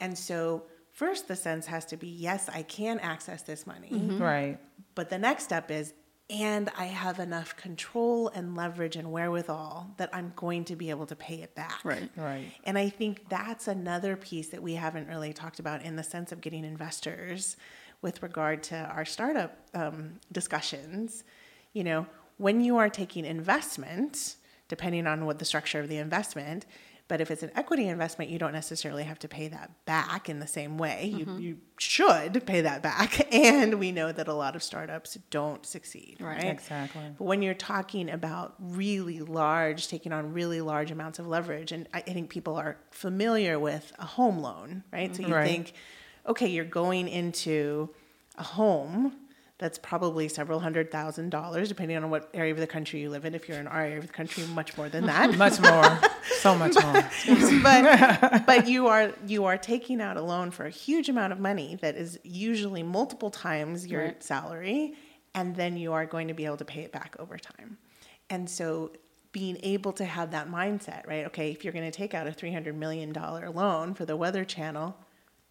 And 0.00 0.16
so 0.18 0.64
first 0.92 1.28
the 1.28 1.36
sense 1.36 1.66
has 1.66 1.84
to 1.86 1.96
be 1.96 2.08
yes, 2.08 2.48
I 2.52 2.62
can 2.62 2.98
access 3.00 3.42
this 3.42 3.66
money. 3.66 3.90
Right. 3.92 4.58
But 4.94 5.10
the 5.10 5.18
next 5.18 5.44
step 5.44 5.70
is, 5.70 5.94
and 6.28 6.70
I 6.78 6.84
have 6.84 7.18
enough 7.18 7.56
control 7.56 8.28
and 8.28 8.54
leverage 8.54 8.94
and 8.94 9.10
wherewithal 9.10 9.94
that 9.96 10.10
I'm 10.12 10.32
going 10.36 10.64
to 10.66 10.76
be 10.76 10.90
able 10.90 11.06
to 11.06 11.16
pay 11.16 11.42
it 11.42 11.56
back. 11.56 11.84
Right. 11.84 12.08
Right. 12.16 12.52
And 12.64 12.78
I 12.78 12.88
think 12.88 13.28
that's 13.28 13.66
another 13.66 14.16
piece 14.16 14.48
that 14.48 14.62
we 14.62 14.74
haven't 14.74 15.08
really 15.08 15.32
talked 15.32 15.58
about 15.58 15.82
in 15.82 15.96
the 15.96 16.04
sense 16.04 16.30
of 16.30 16.40
getting 16.40 16.64
investors 16.64 17.56
with 18.00 18.22
regard 18.22 18.62
to 18.64 18.76
our 18.76 19.04
startup 19.04 19.56
um, 19.74 20.20
discussions. 20.30 21.24
You 21.72 21.84
know, 21.84 22.06
when 22.36 22.60
you 22.60 22.78
are 22.78 22.88
taking 22.88 23.24
investment, 23.24 24.36
depending 24.68 25.06
on 25.06 25.26
what 25.26 25.40
the 25.40 25.44
structure 25.44 25.80
of 25.80 25.88
the 25.88 25.98
investment, 25.98 26.64
but 27.10 27.20
if 27.20 27.28
it's 27.32 27.42
an 27.42 27.50
equity 27.56 27.88
investment, 27.88 28.30
you 28.30 28.38
don't 28.38 28.52
necessarily 28.52 29.02
have 29.02 29.18
to 29.18 29.26
pay 29.26 29.48
that 29.48 29.84
back 29.84 30.28
in 30.28 30.38
the 30.38 30.46
same 30.46 30.78
way. 30.78 31.12
You, 31.12 31.26
mm-hmm. 31.26 31.40
you 31.40 31.58
should 31.76 32.46
pay 32.46 32.60
that 32.60 32.82
back. 32.82 33.26
And 33.40 33.80
we 33.80 33.90
know 33.90 34.12
that 34.12 34.28
a 34.28 34.32
lot 34.32 34.54
of 34.54 34.62
startups 34.62 35.18
don't 35.30 35.66
succeed. 35.66 36.18
Right. 36.20 36.36
right? 36.36 36.52
Exactly. 36.52 37.02
But 37.18 37.24
when 37.24 37.42
you're 37.42 37.54
talking 37.54 38.08
about 38.10 38.54
really 38.60 39.18
large, 39.18 39.88
taking 39.88 40.12
on 40.12 40.32
really 40.32 40.60
large 40.60 40.92
amounts 40.92 41.18
of 41.18 41.26
leverage, 41.26 41.72
and 41.72 41.88
I, 41.92 41.98
I 41.98 42.12
think 42.12 42.30
people 42.30 42.54
are 42.54 42.76
familiar 42.92 43.58
with 43.58 43.92
a 43.98 44.06
home 44.06 44.38
loan, 44.38 44.84
right? 44.92 45.14
So 45.14 45.22
you 45.22 45.34
Right. 45.34 45.48
think, 45.48 45.72
okay, 46.28 46.46
you're 46.46 46.64
going 46.64 47.08
into 47.08 47.88
a 48.38 48.44
home 48.44 49.16
that's 49.60 49.78
probably 49.78 50.26
several 50.28 50.58
hundred 50.58 50.90
thousand 50.90 51.30
dollars, 51.30 51.68
depending 51.68 51.96
on 51.98 52.10
what 52.10 52.28
area 52.34 52.52
of 52.52 52.58
the 52.58 52.66
country 52.66 52.98
you 53.00 53.10
live 53.10 53.24
in. 53.24 53.34
If 53.34 53.48
you're 53.48 53.58
in 53.58 53.68
our 53.68 53.82
area 53.82 53.98
of 53.98 54.06
the 54.08 54.12
country, 54.12 54.42
much 54.48 54.76
more 54.76 54.88
than 54.88 55.06
that. 55.06 55.36
Much 55.36 55.60
more. 55.60 55.98
so 56.40 56.54
much 56.64 56.74
more. 56.82 57.04
but 57.62 58.42
but 58.46 58.66
you 58.68 58.88
are 58.88 59.12
you 59.26 59.44
are 59.44 59.56
taking 59.58 60.00
out 60.00 60.16
a 60.16 60.22
loan 60.22 60.50
for 60.50 60.66
a 60.66 60.70
huge 60.70 61.08
amount 61.08 61.32
of 61.32 61.38
money 61.38 61.76
that 61.82 61.94
is 61.96 62.18
usually 62.24 62.82
multiple 62.82 63.30
times 63.30 63.86
your 63.86 64.02
Right. 64.04 64.22
salary 64.22 64.94
and 65.34 65.54
then 65.54 65.76
you 65.76 65.92
are 65.92 66.06
going 66.06 66.26
to 66.28 66.34
be 66.34 66.44
able 66.44 66.56
to 66.56 66.64
pay 66.64 66.80
it 66.80 66.90
back 66.92 67.14
over 67.20 67.38
time 67.38 67.78
and 68.30 68.48
so 68.50 68.90
being 69.32 69.58
able 69.62 69.92
to 69.92 70.04
have 70.04 70.32
that 70.32 70.50
mindset 70.50 71.06
right 71.06 71.26
okay 71.26 71.52
if 71.52 71.62
you're 71.64 71.72
going 71.72 71.84
to 71.88 71.96
take 71.96 72.14
out 72.14 72.26
a 72.26 72.32
300 72.32 72.74
million 72.76 73.12
dollar 73.12 73.48
loan 73.50 73.94
for 73.94 74.04
the 74.04 74.16
weather 74.16 74.44
channel 74.44 74.96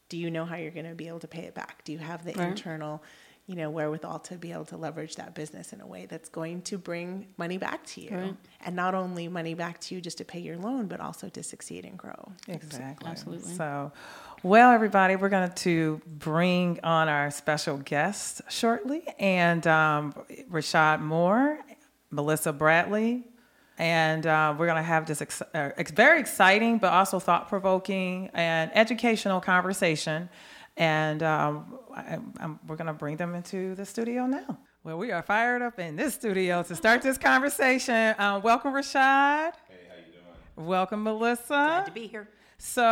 do 0.10 0.18
you 0.18 0.30
know 0.32 0.44
how 0.44 0.56
you're 0.56 0.72
going 0.72 0.90
to 0.90 0.96
be 0.96 1.08
able 1.08 1.20
to 1.20 1.28
pay 1.28 1.44
it 1.44 1.54
back 1.54 1.84
do 1.86 1.92
you 1.94 2.00
have 2.00 2.26
the 2.26 2.34
Right. 2.34 2.48
internal 2.50 3.02
you 3.50 3.56
know 3.56 3.70
wherewithal 3.72 4.20
to 4.20 4.36
be 4.36 4.52
able 4.52 4.64
to 4.66 4.78
leverage 4.78 5.16
that 5.16 5.34
business 5.34 5.74
in 5.74 5.82
a 5.82 5.88
way 5.88 6.06
that's 6.06 6.30
going 6.30 6.62
to 6.62 6.78
bring 6.78 7.26
money 7.38 7.58
back 7.58 7.84
to 7.88 8.00
you 8.02 8.16
Right. 8.16 8.36
and 8.66 8.76
not 8.76 8.94
only 8.94 9.28
money 9.28 9.56
back 9.56 9.80
to 9.82 9.96
you 9.96 10.02
just 10.02 10.20
to 10.20 10.26
pay 10.26 10.40
your 10.40 10.56
loan 10.58 10.86
but 10.86 11.00
also 11.00 11.30
to 11.30 11.42
succeed 11.42 11.84
and 11.84 11.98
grow 11.98 12.32
Exactly. 12.48 13.10
Absolutely. 13.10 13.54
So, 13.54 13.92
well, 14.44 14.72
everybody, 14.72 15.16
we're 15.16 15.30
going 15.30 15.52
to 15.52 16.00
bring 16.06 16.80
on 16.84 17.10
our 17.10 17.30
special 17.32 17.78
guest 17.78 18.42
shortly, 18.50 19.02
and 19.20 19.66
um, 19.68 20.14
Rashad 20.50 21.02
Moore, 21.02 21.60
Melissa 22.12 22.54
Bradley, 22.54 23.26
and 23.78 24.26
uh, 24.28 24.54
we're 24.58 24.66
going 24.68 24.78
to 24.78 24.84
have 24.84 25.06
this 25.08 25.22
ex- 25.22 25.42
uh, 25.42 25.72
ex- 25.78 25.92
very 25.92 26.20
exciting, 26.22 26.78
but 26.78 26.94
also 26.94 27.20
thought-provoking 27.20 28.30
and 28.34 28.72
educational 28.76 29.42
conversation. 29.42 30.30
And 30.78 31.22
um, 31.24 31.78
I, 31.96 32.20
I'm, 32.40 32.60
we're 32.68 32.76
going 32.76 32.88
to 32.88 32.94
bring 32.94 33.18
them 33.18 33.36
into 33.36 33.76
the 33.76 33.86
studio 33.86 34.26
now. 34.26 34.58
Well, 34.84 34.98
we 34.98 35.12
are 35.12 35.22
fired 35.22 35.62
up 35.62 35.80
in 35.80 35.96
this 35.96 36.14
studio 36.14 36.64
to 36.64 36.76
start 36.76 37.02
this 37.02 37.18
conversation. 37.18 38.16
Uh, 38.18 38.40
welcome, 38.44 38.74
Rashad. 38.74 39.54
Hey, 39.68 39.76
how 39.90 39.96
you 39.98 40.14
doing? 40.14 40.68
Welcome, 40.68 41.04
Melissa. 41.04 41.48
Glad 41.48 41.86
to 41.88 41.92
be 41.92 42.08
here. 42.08 42.30
So 42.58 42.84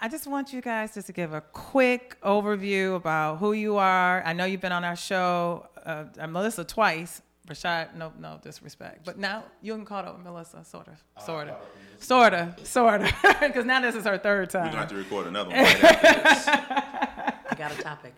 I 0.00 0.08
just 0.08 0.26
want 0.26 0.52
you 0.52 0.60
guys 0.60 0.94
just 0.94 1.08
to 1.08 1.12
give 1.12 1.32
a 1.34 1.40
quick 1.40 2.16
overview 2.22 2.94
about 2.94 3.38
who 3.38 3.52
you 3.52 3.76
are. 3.76 4.22
I 4.24 4.32
know 4.32 4.44
you've 4.44 4.60
been 4.60 4.72
on 4.72 4.84
our 4.84 4.96
show, 4.96 5.68
uh, 5.84 6.04
uh, 6.18 6.26
Melissa, 6.26 6.64
twice. 6.64 7.22
Rashad, 7.48 7.94
no, 7.94 8.12
no 8.18 8.40
disrespect, 8.42 9.04
but 9.04 9.18
now 9.18 9.44
you 9.62 9.72
can 9.72 9.84
call 9.84 10.02
her 10.02 10.16
Melissa, 10.18 10.64
sort 10.64 10.88
of, 10.88 10.94
sort 11.24 11.48
of, 11.48 11.56
sort 12.00 12.34
of, 12.34 12.66
sort 12.66 13.02
of, 13.02 13.12
because 13.40 13.64
now 13.64 13.80
this 13.80 13.94
is 13.94 14.04
her 14.04 14.18
third 14.18 14.52
We're 14.52 14.64
gonna 14.64 14.76
have 14.78 14.88
to 14.88 14.96
record 14.96 15.28
another 15.28 15.50
one 15.54 15.58
right 15.60 15.84
after 15.84 16.22
this. 16.22 16.48
I 16.48 17.54
got 17.56 17.70
a 17.70 17.80
topic. 17.80 18.14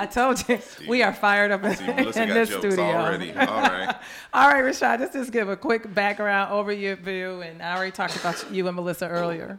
I 0.00 0.06
told 0.06 0.48
you 0.48 0.60
we 0.86 1.02
are 1.02 1.12
fired 1.12 1.50
up 1.50 1.64
in, 1.64 1.74
See, 1.76 1.84
in 2.22 2.28
this 2.28 2.50
studio. 2.50 2.84
already. 2.84 3.32
All 3.32 3.46
right. 3.46 3.96
All 4.32 4.48
right, 4.48 4.64
Rashad, 4.64 5.00
let's 5.00 5.12
just 5.12 5.32
give 5.32 5.48
a 5.48 5.56
quick 5.56 5.92
background 5.92 6.52
overview, 6.52 7.44
and 7.48 7.60
I 7.60 7.76
already 7.76 7.90
talked 7.90 8.14
about 8.14 8.44
you 8.52 8.68
and 8.68 8.76
Melissa 8.76 9.08
earlier. 9.08 9.58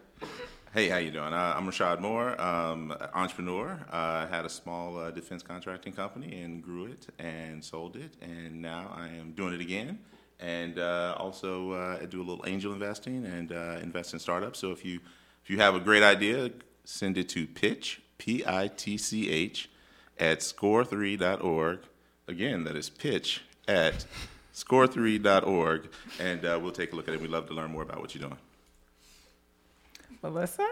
Hey, 0.73 0.87
how 0.87 0.97
you 0.97 1.11
doing? 1.11 1.33
Uh, 1.33 1.55
I'm 1.57 1.65
Rashad 1.65 1.99
Moore, 1.99 2.39
um, 2.39 2.95
entrepreneur. 3.13 3.79
I 3.91 3.97
uh, 3.97 4.27
had 4.27 4.45
a 4.45 4.49
small 4.49 4.97
uh, 4.97 5.11
defense 5.11 5.41
contracting 5.41 5.93
company 5.93 6.41
and 6.41 6.63
grew 6.63 6.85
it 6.85 7.07
and 7.17 7.61
sold 7.61 7.95
it, 7.95 8.13
and 8.21 8.61
now 8.61 8.93
I 8.95 9.07
am 9.07 9.31
doing 9.31 9.53
it 9.55 9.61
again. 9.61 9.99
And 10.39 10.79
uh, 10.79 11.15
also 11.17 11.73
uh, 11.73 11.97
I 12.01 12.05
do 12.05 12.21
a 12.21 12.23
little 12.23 12.45
angel 12.47 12.71
investing 12.71 13.25
and 13.25 13.51
uh, 13.51 13.79
invest 13.81 14.13
in 14.13 14.19
startups. 14.19 14.59
So 14.59 14.71
if 14.71 14.85
you 14.85 14.99
if 15.43 15.49
you 15.49 15.57
have 15.57 15.75
a 15.75 15.79
great 15.79 16.03
idea, 16.03 16.51
send 16.89 17.17
it 17.19 17.29
to 17.29 17.45
pitch 17.45 18.01
p 18.17 18.43
i 18.45 18.67
t 18.67 18.97
c 18.97 19.29
h 19.29 19.69
at 20.19 20.39
score3.org. 20.39 21.79
Again, 22.27 22.63
that 22.63 22.75
is 22.75 22.89
pitch 22.89 23.41
at 23.67 24.05
score3.org, 24.53 25.89
and 26.19 26.45
uh, 26.45 26.59
we'll 26.61 26.71
take 26.71 26.91
a 26.91 26.95
look 26.95 27.07
at 27.07 27.13
it. 27.13 27.21
We'd 27.21 27.29
love 27.29 27.47
to 27.47 27.53
learn 27.53 27.71
more 27.71 27.83
about 27.83 28.01
what 28.01 28.13
you're 28.13 28.27
doing. 28.27 28.39
Melissa? 30.21 30.67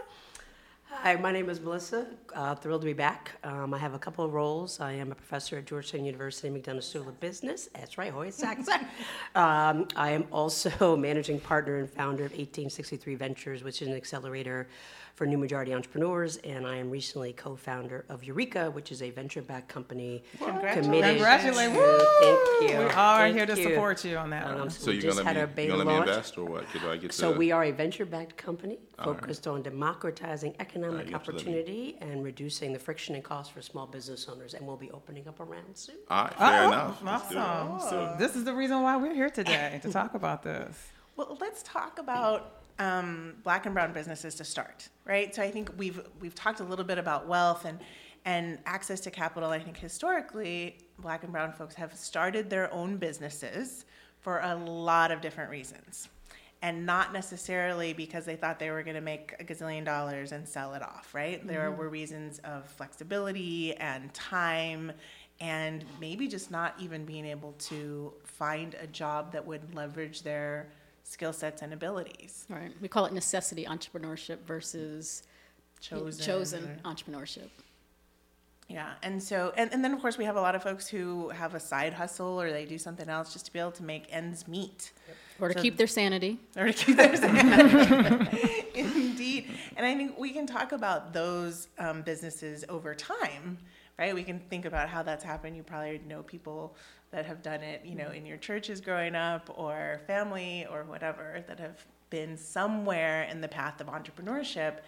Hi, 0.90 1.16
my 1.16 1.32
name 1.32 1.50
is 1.50 1.62
Melissa. 1.62 2.08
Uh, 2.34 2.56
thrilled 2.56 2.82
to 2.82 2.86
be 2.86 2.94
back. 2.94 3.34
Um, 3.44 3.74
I 3.74 3.78
have 3.78 3.94
a 3.94 4.00
couple 4.00 4.26
of 4.26 4.34
roles. 4.34 4.80
I 4.80 4.94
am 4.94 5.12
a 5.12 5.16
professor 5.16 5.58
at 5.58 5.66
Georgetown 5.66 6.04
University 6.04 6.50
McDonough 6.50 6.82
School 6.82 7.08
of 7.08 7.20
Business. 7.20 7.70
That's 7.76 7.98
right, 7.98 8.12
Hoya 8.12 8.32
Saxa. 8.32 8.80
um, 9.36 9.88
I 9.96 10.12
am 10.12 10.26
also 10.32 10.96
managing 10.98 11.40
partner 11.40 11.78
and 11.78 11.90
founder 11.90 12.26
of 12.26 12.32
1863 12.32 13.16
Ventures, 13.16 13.64
which 13.64 13.82
is 13.82 13.90
an 13.90 13.94
accelerator 13.94 14.68
for 15.18 15.26
new 15.26 15.38
majority 15.40 15.74
entrepreneurs, 15.74 16.38
and 16.44 16.68
I 16.68 16.76
am 16.76 16.92
recently 16.92 17.34
co-founder 17.34 18.06
of 18.08 18.24
Eureka, 18.24 18.70
which 18.70 18.92
is 18.92 19.02
a 19.02 19.10
venture-backed 19.10 19.68
company 19.68 20.24
Congratulations. 20.38 20.86
committed. 20.86 21.10
Congratulations. 21.16 21.76
to- 21.76 22.08
Thank 22.22 22.72
you. 22.72 22.78
We 22.78 22.84
are 22.86 23.18
Thank 23.18 23.36
here 23.36 23.46
to 23.48 23.58
you. 23.58 23.64
support 23.70 24.06
you 24.06 24.16
on 24.18 24.30
that 24.30 24.46
Um, 24.46 24.60
one. 24.60 24.70
So 24.70 24.88
we 24.92 24.94
you're 24.94 25.02
just 25.02 25.18
gonna 25.18 25.28
had 25.28 25.36
let 25.38 25.42
our 25.42 25.48
me, 25.48 25.54
beta 25.56 25.68
you're 25.70 25.78
gonna 25.84 25.90
let 25.90 26.06
me 26.06 26.12
invest 26.12 26.38
or 26.38 26.46
what? 26.46 26.66
Do 26.72 26.88
I 26.88 26.98
get 26.98 27.14
So 27.14 27.32
to? 27.34 27.38
we 27.40 27.52
are 27.52 27.64
a 27.64 27.72
venture-backed 27.72 28.38
company 28.38 28.78
All 29.00 29.12
right. 29.12 29.20
focused 29.20 29.48
on 29.48 29.64
democratizing 29.64 30.56
economic 30.60 31.08
you 31.08 31.14
have 31.14 31.24
to 31.24 31.32
let 31.32 31.44
me- 31.44 31.52
opportunity 31.52 31.98
and 32.00 32.24
reducing 32.24 32.72
the 32.72 32.80
friction 32.80 33.16
and 33.16 33.24
cost 33.24 33.54
for 33.54 33.64
small 33.64 33.88
business 33.88 34.30
owners, 34.30 34.54
and 34.54 34.68
we'll 34.68 34.78
be 34.78 34.92
opening 34.92 35.28
up 35.28 35.40
a 35.40 35.44
around 35.44 35.76
soon. 35.76 35.96
All 36.12 36.26
right, 36.26 36.34
fair 36.36 36.64
Oh, 36.64 36.68
enough. 36.68 37.02
Let's 37.04 37.30
do 37.30 37.36
it. 37.38 37.40
Awesome. 37.40 37.90
So 37.90 38.16
this 38.20 38.36
is 38.36 38.44
the 38.44 38.54
reason 38.54 38.84
why 38.84 38.96
we're 38.98 39.16
here 39.16 39.32
today 39.32 39.80
to 39.82 39.92
talk 39.92 40.14
about 40.14 40.44
this. 40.44 40.78
Well, 41.16 41.36
let's 41.42 41.64
talk 41.64 41.98
about 41.98 42.52
um, 42.80 43.36
black 43.44 43.66
and 43.66 43.74
brown 43.74 43.94
businesses 43.94 44.36
to 44.36 44.44
start, 44.44 44.90
right? 45.06 45.34
So 45.34 45.42
I 45.42 45.52
think 45.52 45.72
we've 45.78 46.02
we've 46.20 46.36
talked 46.36 46.60
a 46.60 46.64
little 46.64 46.86
bit 46.86 46.98
about 46.98 47.28
wealth 47.28 47.66
and 47.66 47.80
and 48.26 48.60
access 48.66 49.00
to 49.02 49.12
capital. 49.12 49.50
I 49.50 49.60
think 49.60 49.78
historically, 49.78 50.78
black 51.00 51.24
and 51.24 51.32
brown 51.32 51.54
folks 51.54 51.76
have 51.76 51.96
started 51.96 52.50
their 52.50 52.72
own 52.74 52.98
businesses 52.98 53.86
for 54.20 54.40
a 54.40 54.56
lot 54.56 55.12
of 55.12 55.22
different 55.22 55.50
reasons. 55.50 56.10
And 56.64 56.88
not 56.88 57.14
necessarily 57.14 57.94
because 57.94 58.26
they 58.26 58.36
thought 58.36 58.58
they 58.58 58.72
were 58.72 58.82
going 58.82 58.96
to 58.96 59.02
make 59.02 59.36
a 59.40 59.44
gazillion 59.44 59.86
dollars 59.86 60.32
and 60.32 60.48
sell 60.48 60.74
it 60.74 60.82
off, 60.82 61.14
right? 61.14 61.46
There 61.48 61.72
were 61.72 61.88
reasons 61.88 62.40
of 62.40 62.68
flexibility 62.68 63.76
and 63.76 64.12
time 64.14 64.92
and 65.40 65.86
maybe 66.02 66.28
just 66.28 66.50
not 66.50 66.74
even 66.80 67.06
being 67.06 67.26
able 67.26 67.54
to 67.60 68.12
find 68.24 68.76
a 68.82 68.88
job 68.88 69.32
that 69.34 69.46
would 69.46 69.76
leverage 69.76 70.24
their 70.24 70.68
skill 71.10 71.34
sets 71.34 71.62
and 71.62 71.74
abilities. 71.74 72.46
Right. 72.50 72.72
We 72.82 72.88
call 72.88 73.06
it 73.06 73.14
necessity 73.14 73.66
entrepreneurship 73.66 74.40
versus 74.46 75.24
Chosen. 75.80 76.26
chosen 76.26 76.82
entrepreneurship. 76.84 77.50
Yeah. 78.68 78.94
And 79.04 79.22
so, 79.24 79.54
and, 79.56 79.72
and 79.72 79.84
then 79.84 79.94
of 79.94 80.02
course, 80.02 80.18
we 80.18 80.26
have 80.26 80.36
a 80.36 80.42
lot 80.42 80.54
of 80.56 80.62
folks 80.64 80.88
who 80.88 81.30
have 81.30 81.56
a 81.56 81.60
side 81.60 81.94
hustle 81.94 82.42
or 82.42 82.52
they 82.52 82.66
do 82.66 82.78
something 82.78 83.08
else 83.08 83.32
just 83.32 83.46
to 83.46 83.54
be 83.54 83.60
able 83.60 83.72
to 83.72 83.84
make 83.84 84.06
ends 84.10 84.48
meet. 84.48 84.92
Or 85.40 85.48
to 85.50 85.54
So- 85.54 85.62
keep 85.62 85.78
their 85.78 85.88
sanity. 85.88 86.40
or 86.58 86.66
to 86.68 86.74
keep 86.74 86.98
their 86.98 87.16
sanity. 87.16 88.66
Indeed. 88.76 89.50
And 89.78 89.86
I 89.86 89.96
think 89.96 90.18
we 90.20 90.32
can 90.32 90.46
talk 90.48 90.72
about 90.74 91.14
those 91.14 91.68
um, 91.80 92.02
businesses 92.02 92.66
over 92.68 92.94
time, 92.94 93.58
right? 93.98 94.14
We 94.14 94.24
can 94.24 94.40
think 94.50 94.66
about 94.66 94.90
how 94.90 95.04
that's 95.04 95.24
happened. 95.24 95.56
You 95.56 95.64
probably 95.64 96.02
know 96.08 96.24
people 96.24 96.76
that 97.12 97.26
have 97.26 97.42
done 97.42 97.62
it, 97.62 97.84
you 97.86 97.96
know, 97.96 98.12
in 98.12 98.26
your 98.26 98.38
churches 98.38 98.82
growing 98.82 99.16
up 99.16 99.50
or 99.56 100.02
family 100.08 100.68
or 100.70 100.84
whatever 100.84 101.44
that 101.48 101.60
have 101.60 101.86
been 102.10 102.38
somewhere 102.38 103.24
in 103.24 103.42
the 103.42 103.48
path 103.48 103.80
of 103.82 103.88
entrepreneurship. 103.88 104.80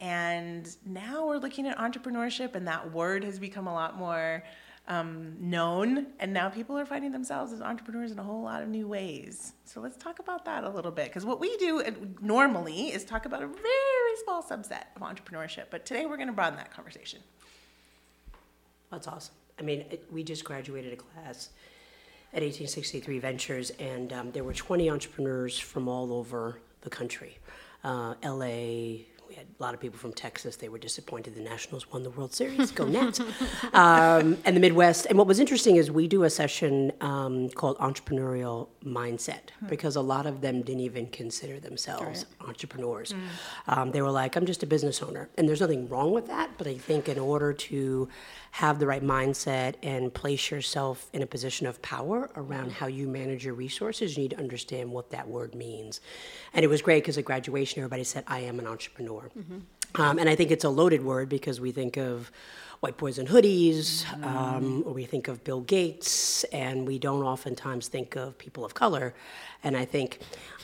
And 0.00 0.68
now 0.84 1.26
we're 1.26 1.38
looking 1.38 1.66
at 1.66 1.78
entrepreneurship, 1.78 2.54
and 2.54 2.66
that 2.68 2.92
word 2.92 3.24
has 3.24 3.38
become 3.38 3.66
a 3.66 3.72
lot 3.72 3.96
more 3.96 4.44
um, 4.88 5.34
known. 5.40 6.08
And 6.20 6.32
now 6.32 6.48
people 6.48 6.78
are 6.78 6.86
finding 6.86 7.12
themselves 7.12 7.52
as 7.52 7.60
entrepreneurs 7.60 8.12
in 8.12 8.18
a 8.18 8.22
whole 8.22 8.42
lot 8.42 8.62
of 8.62 8.68
new 8.68 8.86
ways. 8.86 9.54
So 9.64 9.80
let's 9.80 9.96
talk 9.96 10.18
about 10.18 10.44
that 10.44 10.64
a 10.64 10.68
little 10.68 10.92
bit. 10.92 11.06
Because 11.06 11.24
what 11.24 11.40
we 11.40 11.56
do 11.56 11.82
normally 12.20 12.88
is 12.88 13.04
talk 13.04 13.26
about 13.26 13.42
a 13.42 13.46
very 13.46 14.16
small 14.22 14.42
subset 14.42 14.84
of 14.94 15.02
entrepreneurship. 15.02 15.66
But 15.70 15.86
today 15.86 16.06
we're 16.06 16.16
going 16.16 16.28
to 16.28 16.34
broaden 16.34 16.58
that 16.58 16.72
conversation. 16.72 17.20
That's 18.90 19.08
awesome. 19.08 19.34
I 19.58 19.62
mean, 19.62 19.84
it, 19.90 20.04
we 20.10 20.22
just 20.22 20.44
graduated 20.44 20.92
a 20.92 20.96
class 20.96 21.50
at 22.32 22.42
1863 22.42 23.18
Ventures, 23.18 23.70
and 23.78 24.12
um, 24.12 24.30
there 24.32 24.44
were 24.44 24.52
20 24.52 24.90
entrepreneurs 24.90 25.58
from 25.58 25.88
all 25.88 26.12
over 26.12 26.58
the 26.82 26.90
country. 26.90 27.38
Uh, 27.82 28.14
LA, 28.22 29.04
we 29.28 29.34
had 29.34 29.46
a 29.58 29.62
lot 29.62 29.74
of 29.74 29.80
people 29.80 29.98
from 29.98 30.12
Texas. 30.12 30.56
They 30.56 30.68
were 30.68 30.78
disappointed 30.78 31.34
the 31.34 31.40
Nationals 31.40 31.90
won 31.90 32.02
the 32.02 32.10
World 32.10 32.34
Series. 32.34 32.70
Go 32.70 32.86
Nats! 32.86 33.20
um, 33.72 34.36
and 34.44 34.54
the 34.56 34.60
Midwest. 34.60 35.06
And 35.06 35.18
what 35.18 35.26
was 35.26 35.40
interesting 35.40 35.76
is 35.76 35.90
we 35.90 36.06
do 36.06 36.24
a 36.24 36.30
session 36.30 36.92
um, 37.00 37.48
called 37.50 37.78
Entrepreneurial 37.78 38.68
Mindset 38.84 39.50
because 39.68 39.96
a 39.96 40.00
lot 40.00 40.26
of 40.26 40.42
them 40.42 40.62
didn't 40.62 40.82
even 40.82 41.08
consider 41.08 41.58
themselves 41.58 42.26
entrepreneurs. 42.40 43.14
Um, 43.66 43.90
they 43.90 44.02
were 44.02 44.10
like, 44.10 44.36
I'm 44.36 44.46
just 44.46 44.62
a 44.62 44.66
business 44.66 45.02
owner. 45.02 45.28
And 45.36 45.48
there's 45.48 45.60
nothing 45.60 45.88
wrong 45.88 46.12
with 46.12 46.26
that, 46.28 46.50
but 46.58 46.66
I 46.66 46.74
think 46.74 47.08
in 47.08 47.18
order 47.18 47.52
to 47.52 48.08
have 48.56 48.78
the 48.78 48.86
right 48.86 49.04
mindset 49.04 49.74
and 49.82 50.14
place 50.14 50.50
yourself 50.50 51.10
in 51.12 51.20
a 51.20 51.26
position 51.26 51.66
of 51.66 51.82
power 51.82 52.30
around 52.36 52.72
how 52.72 52.86
you 52.86 53.06
manage 53.06 53.44
your 53.44 53.52
resources, 53.52 54.16
you 54.16 54.22
need 54.22 54.30
to 54.30 54.38
understand 54.38 54.90
what 54.90 55.10
that 55.10 55.28
word 55.28 55.54
means. 55.54 56.00
And 56.54 56.64
it 56.64 56.68
was 56.68 56.80
great 56.80 57.02
because 57.02 57.18
at 57.18 57.26
graduation, 57.26 57.80
everybody 57.80 58.02
said, 58.02 58.24
I 58.26 58.40
am 58.40 58.58
an 58.58 58.66
entrepreneur. 58.66 59.30
Um, 59.96 60.18
and 60.18 60.26
I 60.26 60.34
think 60.34 60.50
it's 60.50 60.64
a 60.64 60.70
loaded 60.70 61.04
word 61.04 61.28
because 61.28 61.60
we 61.60 61.70
think 61.70 61.98
of 61.98 62.32
white 62.80 62.96
boys 62.96 63.18
in 63.18 63.26
hoodies, 63.26 64.06
um, 64.24 64.82
or 64.86 64.94
we 64.94 65.04
think 65.04 65.28
of 65.28 65.44
Bill 65.44 65.60
Gates, 65.60 66.44
and 66.44 66.86
we 66.86 66.98
don't 66.98 67.22
oftentimes 67.22 67.88
think 67.88 68.16
of 68.16 68.38
people 68.38 68.64
of 68.64 68.72
color. 68.72 69.14
And 69.64 69.76
I 69.76 69.84
think 69.84 70.20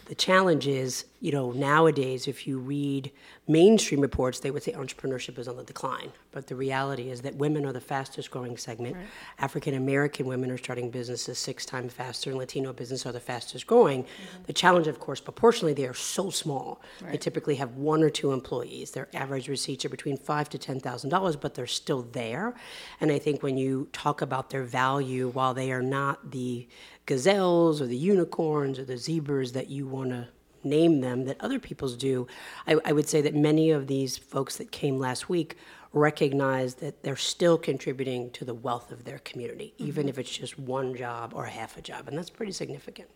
the 0.06 0.14
challenge 0.14 0.66
is, 0.66 1.04
you 1.20 1.32
know, 1.32 1.52
nowadays, 1.52 2.26
if 2.26 2.46
you 2.46 2.58
read 2.58 3.10
mainstream 3.48 4.00
reports, 4.00 4.38
they 4.38 4.50
would 4.50 4.62
say 4.62 4.72
entrepreneurship 4.72 5.36
is 5.38 5.48
on 5.48 5.56
the 5.56 5.64
decline. 5.64 6.12
But 6.30 6.46
the 6.46 6.54
reality 6.54 7.10
is 7.10 7.22
that 7.22 7.34
women 7.34 7.66
are 7.66 7.72
the 7.72 7.80
fastest 7.80 8.30
growing 8.30 8.56
segment. 8.56 8.96
African 9.40 9.74
American 9.74 10.26
women 10.26 10.50
are 10.50 10.58
starting 10.58 10.90
businesses 10.90 11.38
six 11.38 11.66
times 11.66 11.92
faster, 11.92 12.30
and 12.30 12.38
Latino 12.38 12.72
businesses 12.72 13.04
are 13.04 13.12
the 13.12 13.20
fastest 13.20 13.66
growing. 13.66 14.04
Mm-hmm. 14.04 14.42
The 14.46 14.52
challenge, 14.52 14.86
of 14.86 15.00
course, 15.00 15.20
proportionally, 15.20 15.74
they 15.74 15.86
are 15.86 15.94
so 15.94 16.30
small. 16.30 16.80
They 17.10 17.16
typically 17.16 17.56
have 17.56 17.76
one 17.76 18.02
or 18.02 18.10
two 18.10 18.32
employees. 18.32 18.92
Their 18.92 19.08
average 19.12 19.48
receipts 19.48 19.84
are 19.84 19.90
between 19.90 20.16
five 20.16 20.48
to 20.50 20.58
ten 20.58 20.78
thousand 20.78 21.10
dollars, 21.10 21.34
but 21.34 21.54
they're 21.54 21.66
still 21.66 22.02
there. 22.12 22.54
And 23.00 23.10
I 23.10 23.18
think 23.18 23.42
when 23.42 23.58
you 23.58 23.88
talk 23.92 24.22
about 24.22 24.50
their 24.50 24.62
value, 24.62 25.28
while 25.28 25.52
they 25.52 25.72
are 25.72 25.82
not 25.82 26.30
the 26.30 26.68
gazelles 27.06 27.80
or 27.80 27.86
the 27.86 27.96
unicorns 27.96 28.78
or 28.78 28.84
the 28.84 28.96
zebras 28.96 29.52
that 29.52 29.68
you 29.68 29.86
want 29.86 30.10
to 30.10 30.28
name 30.64 31.00
them 31.00 31.24
that 31.24 31.40
other 31.40 31.58
people's 31.58 31.96
do, 31.96 32.26
I, 32.66 32.76
I 32.84 32.92
would 32.92 33.08
say 33.08 33.20
that 33.22 33.34
many 33.34 33.70
of 33.70 33.86
these 33.86 34.18
folks 34.18 34.56
that 34.56 34.70
came 34.70 34.98
last 34.98 35.28
week 35.28 35.56
recognize 35.92 36.76
that 36.76 37.02
they're 37.02 37.16
still 37.16 37.58
contributing 37.58 38.30
to 38.30 38.44
the 38.44 38.54
wealth 38.54 38.90
of 38.90 39.04
their 39.04 39.18
community, 39.18 39.74
even 39.78 40.08
if 40.08 40.18
it's 40.18 40.30
just 40.30 40.58
one 40.58 40.96
job 40.96 41.32
or 41.34 41.44
half 41.44 41.76
a 41.76 41.82
job, 41.82 42.08
and 42.08 42.16
that's 42.16 42.30
pretty 42.30 42.52
significant. 42.52 43.08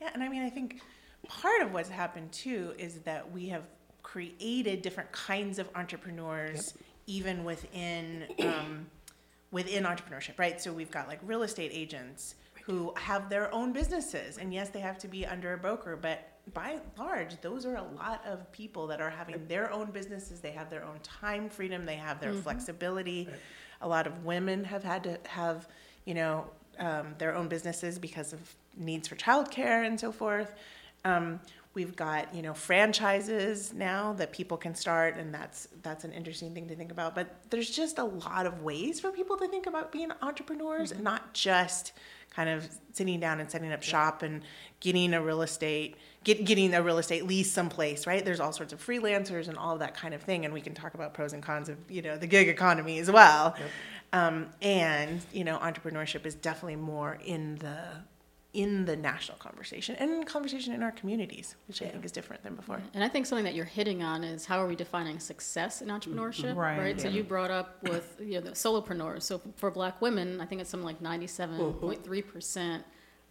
Yeah, 0.00 0.10
and 0.14 0.22
I 0.22 0.28
mean, 0.28 0.42
I 0.42 0.50
think 0.50 0.80
part 1.26 1.60
of 1.60 1.72
what's 1.72 1.88
happened 1.88 2.32
too 2.32 2.72
is 2.78 3.00
that 3.00 3.30
we 3.30 3.48
have 3.48 3.64
created 4.02 4.80
different 4.80 5.12
kinds 5.12 5.58
of 5.58 5.68
entrepreneurs, 5.74 6.74
even 7.06 7.44
within 7.44 8.24
um, 8.40 8.86
within 9.50 9.84
entrepreneurship, 9.84 10.38
right? 10.38 10.60
So 10.60 10.72
we've 10.72 10.90
got 10.90 11.08
like 11.08 11.20
real 11.22 11.42
estate 11.42 11.70
agents 11.74 12.34
who 12.64 12.92
have 12.96 13.28
their 13.28 13.52
own 13.52 13.72
businesses, 13.72 14.38
and 14.38 14.52
yes, 14.52 14.70
they 14.70 14.80
have 14.80 14.98
to 14.98 15.08
be 15.08 15.26
under 15.26 15.52
a 15.52 15.58
broker, 15.58 15.96
but 15.96 16.37
by 16.54 16.70
and 16.70 16.82
large, 16.98 17.40
those 17.40 17.66
are 17.66 17.76
a 17.76 17.84
lot 17.96 18.24
of 18.26 18.50
people 18.52 18.86
that 18.88 19.00
are 19.00 19.10
having 19.10 19.46
their 19.46 19.72
own 19.72 19.90
businesses. 19.90 20.40
They 20.40 20.52
have 20.52 20.70
their 20.70 20.84
own 20.84 20.98
time 21.02 21.48
freedom. 21.48 21.86
They 21.86 21.96
have 21.96 22.20
their 22.20 22.32
flexibility. 22.32 23.28
A 23.80 23.88
lot 23.88 24.06
of 24.06 24.24
women 24.24 24.64
have 24.64 24.82
had 24.82 25.04
to 25.04 25.18
have, 25.28 25.68
you 26.04 26.14
know, 26.14 26.50
um, 26.78 27.14
their 27.18 27.34
own 27.34 27.48
businesses 27.48 27.98
because 27.98 28.32
of 28.32 28.40
needs 28.76 29.08
for 29.08 29.16
childcare 29.16 29.86
and 29.86 29.98
so 29.98 30.12
forth. 30.12 30.54
Um, 31.04 31.40
we've 31.74 31.94
got 31.94 32.34
you 32.34 32.42
know 32.42 32.54
franchises 32.54 33.72
now 33.72 34.12
that 34.14 34.32
people 34.32 34.56
can 34.56 34.74
start, 34.74 35.16
and 35.16 35.32
that's 35.32 35.68
that's 35.82 36.04
an 36.04 36.12
interesting 36.12 36.54
thing 36.54 36.68
to 36.68 36.74
think 36.74 36.90
about. 36.90 37.14
But 37.14 37.34
there's 37.50 37.70
just 37.70 37.98
a 37.98 38.04
lot 38.04 38.46
of 38.46 38.62
ways 38.62 39.00
for 39.00 39.10
people 39.10 39.36
to 39.36 39.48
think 39.48 39.66
about 39.66 39.92
being 39.92 40.10
entrepreneurs, 40.22 40.92
and 40.92 41.02
not 41.02 41.34
just 41.34 41.92
kind 42.38 42.50
of 42.50 42.68
sitting 42.92 43.18
down 43.18 43.40
and 43.40 43.50
setting 43.50 43.72
up 43.72 43.82
shop 43.82 44.22
and 44.22 44.42
getting 44.78 45.12
a 45.12 45.20
real 45.20 45.42
estate 45.42 45.96
get, 46.22 46.44
getting 46.44 46.72
a 46.72 46.80
real 46.80 46.98
estate 46.98 47.26
lease 47.26 47.50
someplace 47.50 48.06
right? 48.06 48.24
There's 48.24 48.38
all 48.38 48.52
sorts 48.52 48.72
of 48.72 48.80
freelancers 48.80 49.48
and 49.48 49.58
all 49.58 49.72
of 49.72 49.80
that 49.80 49.96
kind 49.96 50.14
of 50.14 50.22
thing 50.22 50.44
and 50.44 50.54
we 50.54 50.60
can 50.60 50.72
talk 50.72 50.94
about 50.94 51.14
pros 51.14 51.32
and 51.32 51.42
cons 51.42 51.68
of 51.68 51.76
you 51.88 52.00
know 52.00 52.16
the 52.16 52.28
gig 52.28 52.48
economy 52.48 53.00
as 53.00 53.10
well. 53.10 53.56
Um, 54.12 54.50
and 54.62 55.20
you 55.32 55.42
know 55.42 55.58
entrepreneurship 55.58 56.26
is 56.26 56.36
definitely 56.36 56.76
more 56.76 57.18
in 57.24 57.56
the 57.56 57.80
in 58.62 58.84
the 58.84 58.96
national 58.96 59.38
conversation 59.38 59.94
and 60.00 60.10
in 60.10 60.24
conversation 60.24 60.74
in 60.74 60.82
our 60.82 60.90
communities 61.00 61.54
which 61.68 61.80
i 61.80 61.86
think 61.86 62.04
is 62.04 62.12
different 62.18 62.42
than 62.42 62.54
before 62.56 62.80
And 62.94 63.04
I 63.04 63.08
think 63.08 63.26
something 63.26 63.44
that 63.44 63.54
you're 63.54 63.72
hitting 63.80 64.02
on 64.02 64.24
is 64.24 64.44
how 64.44 64.58
are 64.62 64.66
we 64.66 64.76
defining 64.76 65.18
success 65.20 65.82
in 65.82 65.88
entrepreneurship, 65.88 66.50
mm-hmm. 66.50 66.58
Right. 66.58 66.78
right? 66.78 67.00
So 67.00 67.08
you 67.08 67.22
brought 67.22 67.50
up 67.50 67.68
with 67.92 68.16
you 68.20 68.34
know 68.34 68.40
the 68.40 68.50
solopreneurs. 68.64 69.22
So 69.22 69.40
for 69.56 69.70
Black 69.70 70.00
women, 70.00 70.40
I 70.40 70.46
think 70.46 70.60
it's 70.60 70.70
something 70.70 70.86
like 70.86 71.00
97.3 71.00 72.26
percent 72.26 72.84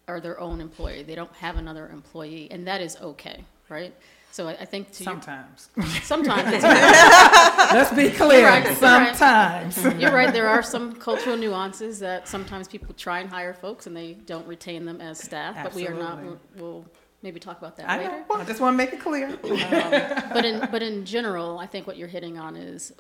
are 0.07 0.19
their 0.21 0.39
own 0.39 0.61
employee. 0.61 1.03
They 1.03 1.15
don't 1.15 1.33
have 1.35 1.57
another 1.57 1.89
employee, 1.89 2.47
and 2.49 2.65
that 2.67 2.81
is 2.81 2.95
okay. 2.97 3.43
right? 3.69 3.93
So 4.37 4.47
I, 4.47 4.51
I 4.51 4.65
think 4.65 4.91
to 4.91 5.03
Sometimes. 5.03 5.71
your, 5.75 5.85
sometimes 6.03 6.53
it's, 6.53 6.63
Let's 7.73 7.91
be 7.91 8.11
clear. 8.11 8.41
You're 8.41 8.47
right, 8.47 8.63
you're 8.65 8.73
right. 8.75 9.15
Sometimes. 9.15 9.99
you're 9.99 10.13
right. 10.13 10.31
There 10.31 10.47
are 10.47 10.61
some 10.61 10.93
cultural 10.93 11.35
nuances 11.35 11.97
that 12.01 12.27
sometimes 12.27 12.67
people 12.67 12.93
try 12.93 13.17
and 13.17 13.31
hire 13.31 13.55
folks 13.55 13.87
and 13.87 13.97
they 13.97 14.13
don't 14.13 14.45
retain 14.45 14.85
them 14.85 15.01
as 15.01 15.17
staff. 15.17 15.55
Absolutely. 15.57 15.85
But 15.85 15.95
we 15.95 15.99
are 15.99 16.03
not. 16.03 16.23
We'll, 16.23 16.39
we'll 16.55 16.85
maybe 17.23 17.39
talk 17.39 17.57
about 17.57 17.77
that 17.77 17.89
I 17.89 17.97
later. 17.97 18.25
know. 18.29 18.35
I 18.35 18.43
just 18.43 18.61
want 18.61 18.75
to 18.75 18.77
make 18.77 18.93
it 18.93 18.99
clear. 18.99 19.27
Um, 19.27 20.29
but 20.31 20.45
in 20.45 20.67
but 20.71 20.83
in 20.83 21.03
general, 21.03 21.57
I 21.57 21.65
think 21.65 21.87
what 21.87 21.97
you're 21.97 22.07
hitting 22.07 22.37
on 22.37 22.55
is 22.55 22.93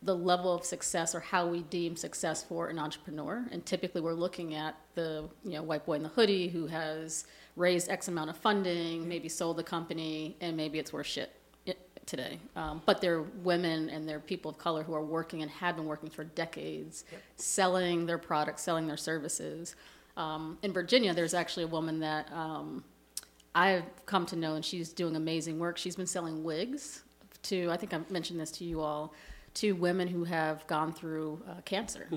the 0.00 0.14
level 0.14 0.54
of 0.54 0.64
success 0.64 1.12
or 1.12 1.18
how 1.18 1.48
we 1.48 1.62
deem 1.62 1.96
success 1.96 2.44
for 2.44 2.68
an 2.68 2.78
entrepreneur. 2.78 3.44
And 3.50 3.66
typically, 3.66 4.00
we're 4.00 4.12
looking 4.14 4.54
at 4.54 4.76
the 4.94 5.28
you 5.42 5.54
know 5.54 5.64
white 5.64 5.84
boy 5.86 5.94
in 5.94 6.04
the 6.04 6.10
hoodie 6.10 6.46
who 6.46 6.68
has 6.68 7.24
raised 7.56 7.88
X 7.88 8.08
amount 8.08 8.30
of 8.30 8.36
funding, 8.36 9.08
maybe 9.08 9.28
sold 9.28 9.56
the 9.56 9.62
company, 9.62 10.36
and 10.40 10.56
maybe 10.56 10.78
it's 10.78 10.92
worth 10.92 11.06
shit 11.06 11.30
today. 12.06 12.38
Um, 12.56 12.82
but 12.84 13.00
they're 13.00 13.22
women 13.22 13.88
and 13.88 14.08
they're 14.08 14.20
people 14.20 14.50
of 14.50 14.58
color 14.58 14.82
who 14.82 14.94
are 14.94 15.04
working 15.04 15.42
and 15.42 15.50
have 15.50 15.76
been 15.76 15.86
working 15.86 16.10
for 16.10 16.24
decades, 16.24 17.04
selling 17.36 18.06
their 18.06 18.18
products, 18.18 18.62
selling 18.62 18.86
their 18.86 18.96
services. 18.96 19.74
Um, 20.16 20.58
in 20.62 20.72
Virginia, 20.72 21.14
there's 21.14 21.34
actually 21.34 21.64
a 21.64 21.68
woman 21.68 22.00
that 22.00 22.30
um, 22.32 22.84
I've 23.54 23.84
come 24.06 24.26
to 24.26 24.36
know, 24.36 24.54
and 24.54 24.64
she's 24.64 24.92
doing 24.92 25.16
amazing 25.16 25.58
work. 25.58 25.78
She's 25.78 25.96
been 25.96 26.06
selling 26.06 26.44
wigs 26.44 27.02
to, 27.44 27.70
I 27.70 27.76
think 27.76 27.94
I 27.94 28.00
mentioned 28.10 28.40
this 28.40 28.50
to 28.52 28.64
you 28.64 28.80
all, 28.80 29.14
to 29.54 29.72
women 29.72 30.08
who 30.08 30.24
have 30.24 30.66
gone 30.66 30.92
through 30.92 31.40
uh, 31.48 31.60
cancer. 31.64 32.08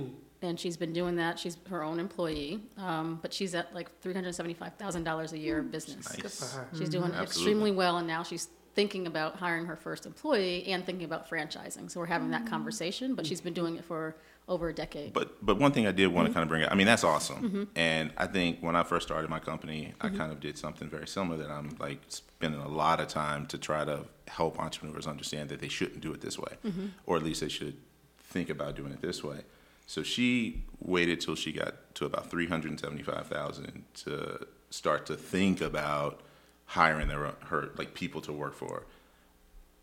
And 0.41 0.59
she's 0.59 0.77
been 0.77 0.93
doing 0.93 1.15
that. 1.15 1.39
She's 1.39 1.57
her 1.69 1.83
own 1.83 1.99
employee, 1.99 2.61
um, 2.77 3.17
but 3.21 3.33
she's 3.33 3.55
at 3.55 3.73
like 3.73 3.89
$375,000 4.01 5.31
a 5.31 5.37
year 5.37 5.59
of 5.59 5.65
hmm. 5.65 5.71
business. 5.71 6.09
Nice. 6.23 6.57
She's 6.73 6.87
hmm. 6.87 6.91
doing 6.91 7.03
Absolutely. 7.05 7.23
extremely 7.23 7.71
well, 7.71 7.97
and 7.97 8.07
now 8.07 8.23
she's 8.23 8.49
thinking 8.75 9.07
about 9.07 9.37
hiring 9.37 9.65
her 9.65 9.75
first 9.75 10.05
employee 10.05 10.65
and 10.67 10.85
thinking 10.85 11.05
about 11.05 11.27
franchising. 11.27 11.89
So 11.89 11.99
we're 11.99 12.05
having 12.05 12.29
that 12.31 12.41
hmm. 12.43 12.47
conversation, 12.49 13.15
but 13.15 13.25
she's 13.25 13.41
been 13.41 13.53
doing 13.53 13.77
it 13.77 13.85
for 13.85 14.15
over 14.47 14.69
a 14.69 14.73
decade. 14.73 15.13
But 15.13 15.45
but 15.45 15.57
one 15.57 15.71
thing 15.71 15.87
I 15.87 15.91
did 15.91 16.07
want 16.07 16.27
to 16.27 16.33
kind 16.33 16.43
of 16.43 16.49
bring 16.49 16.63
up, 16.63 16.71
I 16.71 16.75
mean, 16.75 16.87
that's 16.87 17.03
awesome. 17.03 17.43
Mm-hmm. 17.43 17.63
And 17.75 18.11
I 18.17 18.27
think 18.27 18.59
when 18.61 18.75
I 18.75 18.83
first 18.83 19.07
started 19.07 19.29
my 19.29 19.39
company, 19.39 19.93
I 19.99 20.07
mm-hmm. 20.07 20.17
kind 20.17 20.31
of 20.31 20.39
did 20.39 20.57
something 20.57 20.89
very 20.89 21.07
similar 21.07 21.37
that 21.37 21.51
I'm 21.51 21.75
like 21.79 21.99
spending 22.07 22.61
a 22.61 22.67
lot 22.67 22.99
of 22.99 23.07
time 23.07 23.45
to 23.47 23.57
try 23.57 23.83
to 23.83 24.05
help 24.27 24.59
entrepreneurs 24.59 25.07
understand 25.07 25.49
that 25.49 25.59
they 25.59 25.67
shouldn't 25.67 26.01
do 26.01 26.13
it 26.13 26.21
this 26.21 26.39
way, 26.39 26.53
mm-hmm. 26.65 26.87
or 27.05 27.17
at 27.17 27.23
least 27.23 27.41
they 27.41 27.49
should 27.49 27.77
think 28.19 28.49
about 28.49 28.75
doing 28.75 28.91
it 28.93 29.01
this 29.01 29.23
way. 29.23 29.39
So 29.87 30.03
she 30.03 30.63
waited 30.79 31.19
till 31.21 31.35
she 31.35 31.51
got 31.51 31.95
to 31.95 32.05
about 32.05 32.29
three 32.29 32.47
hundred 32.47 32.71
and 32.71 32.79
seventy-five 32.79 33.27
thousand 33.27 33.83
to 34.03 34.45
start 34.69 35.05
to 35.07 35.15
think 35.15 35.61
about 35.61 36.21
hiring 36.65 37.07
their 37.07 37.33
her 37.45 37.69
like 37.77 37.93
people 37.93 38.21
to 38.21 38.33
work 38.33 38.53
for. 38.53 38.85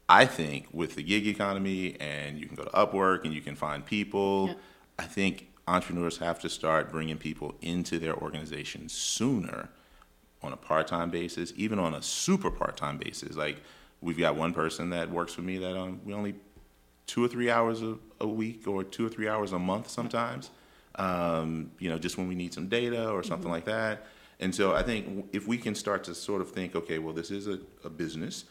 I 0.08 0.26
think 0.26 0.68
with 0.70 0.94
the 0.94 1.02
gig 1.02 1.26
economy 1.26 1.96
and 1.98 2.38
you 2.38 2.46
can 2.46 2.54
go 2.54 2.64
to 2.64 2.70
Upwork 2.70 3.24
and 3.24 3.32
you 3.32 3.40
can 3.40 3.56
find 3.56 3.84
people, 3.84 4.48
Yeah. 4.48 4.54
I 4.98 5.04
think 5.04 5.48
entrepreneurs 5.66 6.18
have 6.18 6.38
to 6.40 6.50
start 6.50 6.92
bringing 6.92 7.16
people 7.16 7.54
into 7.62 7.98
their 7.98 8.14
organizations 8.14 8.92
sooner 8.92 9.70
on 10.42 10.52
a 10.52 10.58
part-time 10.58 11.08
basis, 11.08 11.54
even 11.56 11.78
on 11.78 11.94
a 11.94 12.02
super 12.02 12.50
part-time 12.50 12.98
basis. 12.98 13.34
Like 13.34 13.62
we've 14.02 14.18
got 14.18 14.36
one 14.36 14.52
person 14.52 14.90
that 14.90 15.10
works 15.10 15.32
for 15.32 15.40
me 15.40 15.56
that 15.56 15.74
um, 15.74 16.02
we 16.04 16.12
only 16.12 16.34
two 17.06 17.24
or 17.24 17.28
three 17.28 17.50
hours 17.50 17.82
a, 17.82 17.96
a 18.20 18.26
week 18.26 18.66
or 18.66 18.82
two 18.84 19.06
or 19.06 19.08
three 19.08 19.28
hours 19.28 19.52
a 19.52 19.58
month 19.58 19.88
sometimes. 19.90 20.50
Um, 20.96 21.72
you 21.78 21.88
know, 21.90 21.98
just 21.98 22.16
when 22.18 22.28
we 22.28 22.34
need 22.34 22.54
some 22.54 22.68
data 22.68 23.10
or 23.10 23.22
something 23.24 23.50
like 23.50 23.64
that. 23.64 24.06
And 24.40 24.54
so 24.54 24.74
I 24.74 24.82
think 24.82 25.26
if 25.32 25.46
we 25.48 25.58
can 25.58 25.74
start 25.74 26.04
to 26.04 26.14
sort 26.14 26.40
of 26.40 26.50
think, 26.52 26.76
okay, 26.76 26.98
well, 26.98 27.12
this 27.14 27.30
is 27.30 27.46
a, 27.48 27.58
a 27.84 27.90
business, 27.90 28.44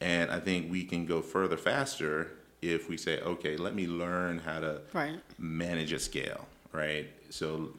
and 0.00 0.30
I 0.30 0.40
think 0.40 0.70
we 0.70 0.84
can 0.84 1.06
go 1.06 1.22
further 1.22 1.56
faster 1.56 2.32
if 2.60 2.88
we 2.88 2.96
say, 2.96 3.20
okay, 3.20 3.56
let 3.56 3.74
me 3.74 3.86
learn 3.86 4.38
how 4.38 4.60
to 4.60 4.80
Right. 4.92 5.20
manage 5.38 5.92
a 5.92 5.98
scale, 5.98 6.46
right? 6.72 7.06
So 7.30 7.70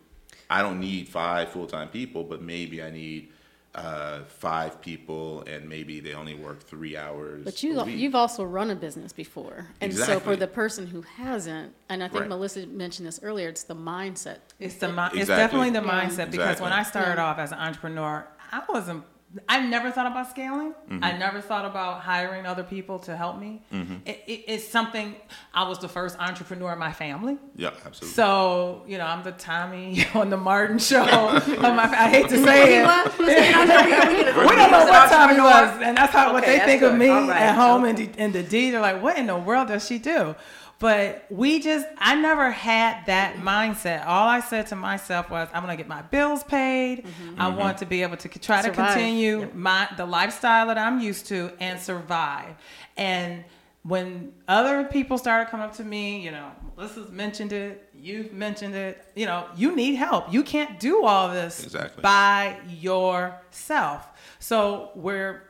I 0.50 0.62
don't 0.62 0.80
need 0.80 1.08
five 1.10 1.50
full 1.50 1.68
time 1.68 1.90
people, 1.90 2.24
but 2.24 2.42
maybe 2.42 2.82
I 2.82 2.90
need 2.90 3.30
uh, 3.78 4.24
five 4.26 4.82
people, 4.82 5.44
and 5.48 5.70
maybe 5.70 6.00
they 6.00 6.14
only 6.14 6.34
work 6.34 6.62
three 6.64 6.98
hours. 6.98 7.44
But 7.46 7.62
you, 7.62 7.80
a 7.80 7.84
week. 7.86 7.98
you've 7.98 8.16
also 8.16 8.44
run 8.44 8.72
a 8.72 8.76
business 8.76 9.14
before. 9.14 9.68
And 9.82 9.94
so 9.94 10.20
for 10.20 10.36
the 10.36 10.48
person 10.48 10.88
who 10.88 11.02
hasn't, 11.04 11.74
and 11.88 12.04
I 12.04 12.08
think 12.08 12.22
Right. 12.22 12.30
Melissa 12.30 12.66
mentioned 12.66 13.08
this 13.08 13.20
earlier, 13.22 13.50
it's 13.50 13.64
the 13.64 13.76
mindset. 13.76 14.40
It's 14.60 14.76
the 14.76 14.92
mi- 14.92 15.10
it's 15.20 15.28
definitely 15.28 15.70
the 15.70 15.84
Yeah. 15.84 16.02
mindset 16.06 16.32
because 16.32 16.60
when 16.60 16.74
I 16.74 16.84
started 16.84 17.16
Yeah. 17.18 17.26
off 17.26 17.38
as 17.38 17.52
an 17.52 17.60
entrepreneur, 17.60 18.28
I 18.52 18.64
wasn't. 18.68 19.04
I 19.50 19.66
never 19.66 19.92
thought 19.92 20.08
about 20.08 20.30
scaling. 20.30 20.74
Mm-hmm. 20.90 21.04
I 21.04 21.18
never 21.18 21.42
thought 21.42 21.66
about 21.66 22.02
hiring 22.02 22.46
other 22.46 22.64
people 22.64 23.00
to 23.00 23.16
help 23.16 23.40
me. 23.40 23.62
Mm-hmm. 23.74 23.96
It, 24.06 24.24
it, 24.28 24.44
it's 24.48 24.68
something. 24.68 25.16
I 25.54 25.68
was 25.68 25.80
the 25.80 25.88
first 25.88 26.18
entrepreneur 26.20 26.74
in 26.74 26.80
my 26.80 26.94
family. 26.94 27.38
yeah, 27.56 27.72
absolutely. 27.86 28.16
So 28.16 28.84
you 28.88 28.98
know, 28.98 29.06
I'm 29.06 29.24
the 29.24 29.32
Tommy 29.34 30.06
on 30.14 30.30
the 30.30 30.38
Martin 30.38 30.80
show. 30.80 31.04
of 31.30 31.48
my, 31.48 31.84
I 31.84 32.10
hate 32.10 32.30
to 32.30 32.44
say 32.44 32.82
it. 32.82 32.88
we 33.20 33.26
don't 33.26 34.72
know 34.72 34.86
what 34.86 35.10
Tommy 35.10 35.40
was, 35.40 35.82
and 35.82 35.98
that's 35.98 36.14
how 36.14 36.34
what 36.34 36.46
they 36.46 36.58
that's 36.58 36.66
think 36.66 36.82
of 36.84 36.96
me 36.96 37.10
All 37.10 37.28
right. 37.28 37.42
at 37.42 37.56
home 37.56 37.86
in 37.86 37.96
the, 37.96 38.10
in 38.18 38.32
the 38.32 38.44
D. 38.44 38.72
They're 38.72 38.82
like, 38.82 39.02
what 39.02 39.18
in 39.18 39.28
the 39.28 39.38
world 39.38 39.68
does 39.70 39.86
she 39.86 39.98
do? 39.98 40.36
But 40.80 41.26
we 41.32 41.60
just, 41.60 41.88
I 41.98 42.16
never 42.16 42.52
had 42.52 43.08
that 43.08 43.38
mindset. 43.38 44.06
All 44.06 44.28
I 44.28 44.42
said 44.42 44.68
to 44.68 44.76
myself 44.76 45.30
was, 45.30 45.48
I'm 45.54 45.64
gonna 45.64 45.76
get 45.76 45.88
my 45.88 46.04
bills 46.04 46.44
paid. 46.44 47.04
Mm-hmm. 47.04 47.42
I 47.42 47.50
mm-hmm. 47.50 47.60
want 47.60 47.78
to 47.80 47.86
be 47.86 48.04
able 48.04 48.18
to 48.18 48.32
c- 48.32 48.40
try 48.40 48.58
to 48.62 48.68
Survive. 48.68 48.94
continue 48.94 49.50
my 49.56 49.90
the 49.98 50.06
lifestyle 50.06 50.68
that 50.68 50.78
I'm 50.78 51.00
used 51.00 51.26
to 51.28 51.52
and 51.60 51.80
survive. 51.80 52.56
And 52.96 53.44
when 53.82 54.34
other 54.48 54.84
people 54.84 55.18
started 55.18 55.50
coming 55.50 55.66
up 55.66 55.76
to 55.78 55.84
me, 55.84 56.22
you 56.22 56.30
know, 56.30 56.52
Melissa's 56.76 57.10
mentioned 57.10 57.54
it, 57.54 57.90
you've 57.96 58.34
mentioned 58.34 58.76
it, 58.76 59.04
you 59.16 59.26
know, 59.26 59.48
you 59.56 59.76
need 59.76 59.96
help. 59.96 60.32
You 60.32 60.44
can't 60.44 60.80
do 60.80 61.06
all 61.06 61.30
this 61.30 61.64
Exactly. 61.64 62.02
by 62.02 62.58
yourself. 62.68 64.10
So 64.40 64.92
we're 64.94 65.47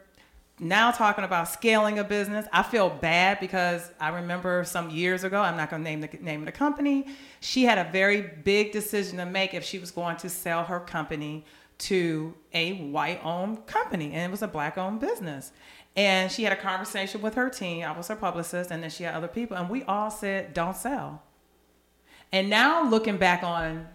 now 0.59 0.91
talking 0.91 1.23
about 1.23 1.47
scaling 1.47 1.99
a 1.99 2.03
business. 2.03 2.47
I 2.51 2.63
feel 2.63 2.89
bad 2.89 3.39
because 3.39 3.91
I 3.99 4.09
remember 4.09 4.63
some 4.63 4.89
years 4.89 5.23
ago, 5.23 5.41
I'm 5.41 5.55
not 5.55 5.69
going 5.69 5.83
to 5.83 5.89
name 5.89 6.01
the 6.01 6.09
name 6.19 6.41
of 6.41 6.45
the 6.47 6.51
company. 6.51 7.07
She 7.39 7.63
had 7.63 7.77
a 7.77 7.91
very 7.91 8.21
big 8.21 8.71
decision 8.71 9.17
to 9.17 9.25
make 9.25 9.53
if 9.53 9.63
she 9.63 9.77
was 9.77 9.91
going 9.91 10.17
to 10.17 10.29
sell 10.29 10.63
her 10.63 10.79
company 10.79 11.45
to 11.79 12.33
a 12.53 12.73
white 12.73 13.21
owned 13.23 13.67
company, 13.67 14.11
and 14.13 14.23
it 14.23 14.31
was 14.31 14.41
a 14.41 14.47
black 14.47 14.77
owned 14.77 14.99
business. 14.99 15.51
And 15.95 16.31
she 16.31 16.43
had 16.43 16.53
a 16.53 16.57
conversation 16.57 17.21
with 17.21 17.35
her 17.35 17.49
team. 17.49 17.83
I 17.83 17.95
was 17.95 18.07
her 18.07 18.15
publicist, 18.15 18.71
and 18.71 18.81
then 18.81 18.89
she 18.89 19.03
had 19.03 19.13
other 19.13 19.27
people, 19.27 19.57
and 19.57 19.69
we 19.69 19.83
all 19.83 20.09
said, 20.09 20.53
"Don't 20.53 20.75
sell." 20.75 21.23
And 22.31 22.49
now 22.49 22.87
looking 22.87 23.17
back 23.17 23.43
on 23.43 23.87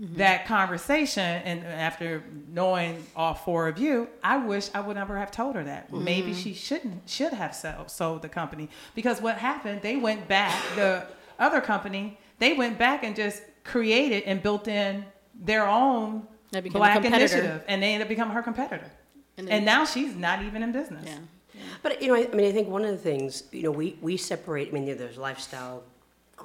Mm-hmm. 0.00 0.16
that 0.16 0.46
conversation, 0.46 1.22
and 1.22 1.66
after 1.66 2.24
knowing 2.48 3.04
all 3.14 3.34
four 3.34 3.68
of 3.68 3.78
you, 3.78 4.08
I 4.24 4.38
wish 4.38 4.70
I 4.74 4.80
would 4.80 4.96
never 4.96 5.18
have 5.18 5.30
told 5.30 5.54
her 5.54 5.64
that. 5.64 5.88
Mm-hmm. 5.88 6.04
Maybe 6.04 6.34
she 6.34 6.54
shouldn't 6.54 7.08
should 7.08 7.34
have 7.34 7.54
sold, 7.54 7.90
sold 7.90 8.22
the 8.22 8.28
company 8.30 8.70
because 8.94 9.20
what 9.20 9.36
happened? 9.36 9.82
They 9.82 9.96
went 9.96 10.26
back. 10.28 10.58
The 10.76 11.06
other 11.38 11.60
company 11.60 12.18
they 12.38 12.54
went 12.54 12.78
back 12.78 13.04
and 13.04 13.14
just 13.14 13.42
created 13.64 14.24
and 14.24 14.42
built 14.42 14.66
in 14.66 15.04
their 15.34 15.68
own 15.68 16.26
They 16.50 16.60
became 16.60 16.76
a 16.76 16.78
black 16.78 17.04
initiative, 17.04 17.62
and 17.68 17.82
they 17.82 17.92
ended 17.92 18.06
up 18.06 18.08
becoming 18.08 18.34
her 18.34 18.42
competitor. 18.42 18.90
And 19.36 19.48
And, 19.48 19.64
now 19.64 19.84
she's 19.84 20.16
not 20.16 20.42
even 20.42 20.62
in 20.62 20.72
business. 20.72 21.06
Yeah. 21.06 21.60
But 21.82 22.02
you 22.02 22.08
know, 22.08 22.14
I, 22.14 22.28
I 22.32 22.34
mean, 22.34 22.46
I 22.46 22.52
think 22.52 22.68
one 22.68 22.84
of 22.84 22.90
the 22.90 22.96
things 22.98 23.44
you 23.52 23.62
know 23.62 23.70
we 23.70 23.96
we 24.00 24.16
separate. 24.16 24.68
I 24.68 24.70
mean, 24.72 24.86
there's 24.96 25.18
lifestyle, 25.18 25.84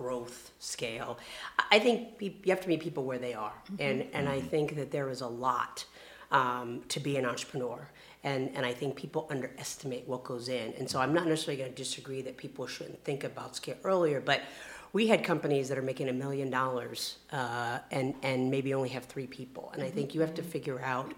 growth, 0.01 0.37
scale. 0.59 1.11
I- 1.71 1.79
think 1.79 1.97
you 2.19 2.49
have 2.55 2.61
to 2.61 2.69
meet 2.69 2.81
people 2.87 3.03
where 3.09 3.21
they 3.27 3.33
are, 3.33 3.57
and 3.79 3.97
and 4.13 4.25
I 4.37 4.39
think 4.53 4.75
that 4.79 4.89
there 4.91 5.09
is 5.15 5.21
a 5.21 5.31
lot 5.47 5.85
um, 6.31 6.81
to 6.89 6.99
be 6.99 7.17
an 7.17 7.25
entrepreneur. 7.25 7.79
And, 8.23 8.49
and 8.55 8.65
I 8.65 8.73
think 8.73 8.95
people 8.95 9.27
underestimate 9.29 10.05
what 10.07 10.23
goes 10.23 10.49
in. 10.49 10.73
And 10.77 10.89
so 10.89 10.99
I'm 10.99 11.13
not 11.13 11.27
necessarily 11.27 11.57
going 11.61 11.71
to 11.71 11.83
disagree 11.83 12.21
that 12.23 12.35
people 12.35 12.67
shouldn't 12.67 13.01
think 13.03 13.23
about 13.23 13.55
scale 13.55 13.77
earlier, 13.83 14.19
but 14.19 14.41
we 14.91 15.07
had 15.07 15.23
companies 15.23 15.69
that 15.69 15.77
are 15.77 15.87
making 15.93 16.09
a 16.09 16.13
million 16.13 16.49
dollars 16.49 17.17
uh, 17.31 17.79
and, 17.91 18.15
and 18.23 18.49
maybe 18.49 18.73
only 18.73 18.89
have 18.89 19.05
three 19.05 19.27
people. 19.27 19.71
And 19.73 19.83
I 19.83 19.89
think 19.89 20.15
you 20.15 20.21
have 20.21 20.33
to 20.33 20.43
figure 20.43 20.81
out 20.81 21.13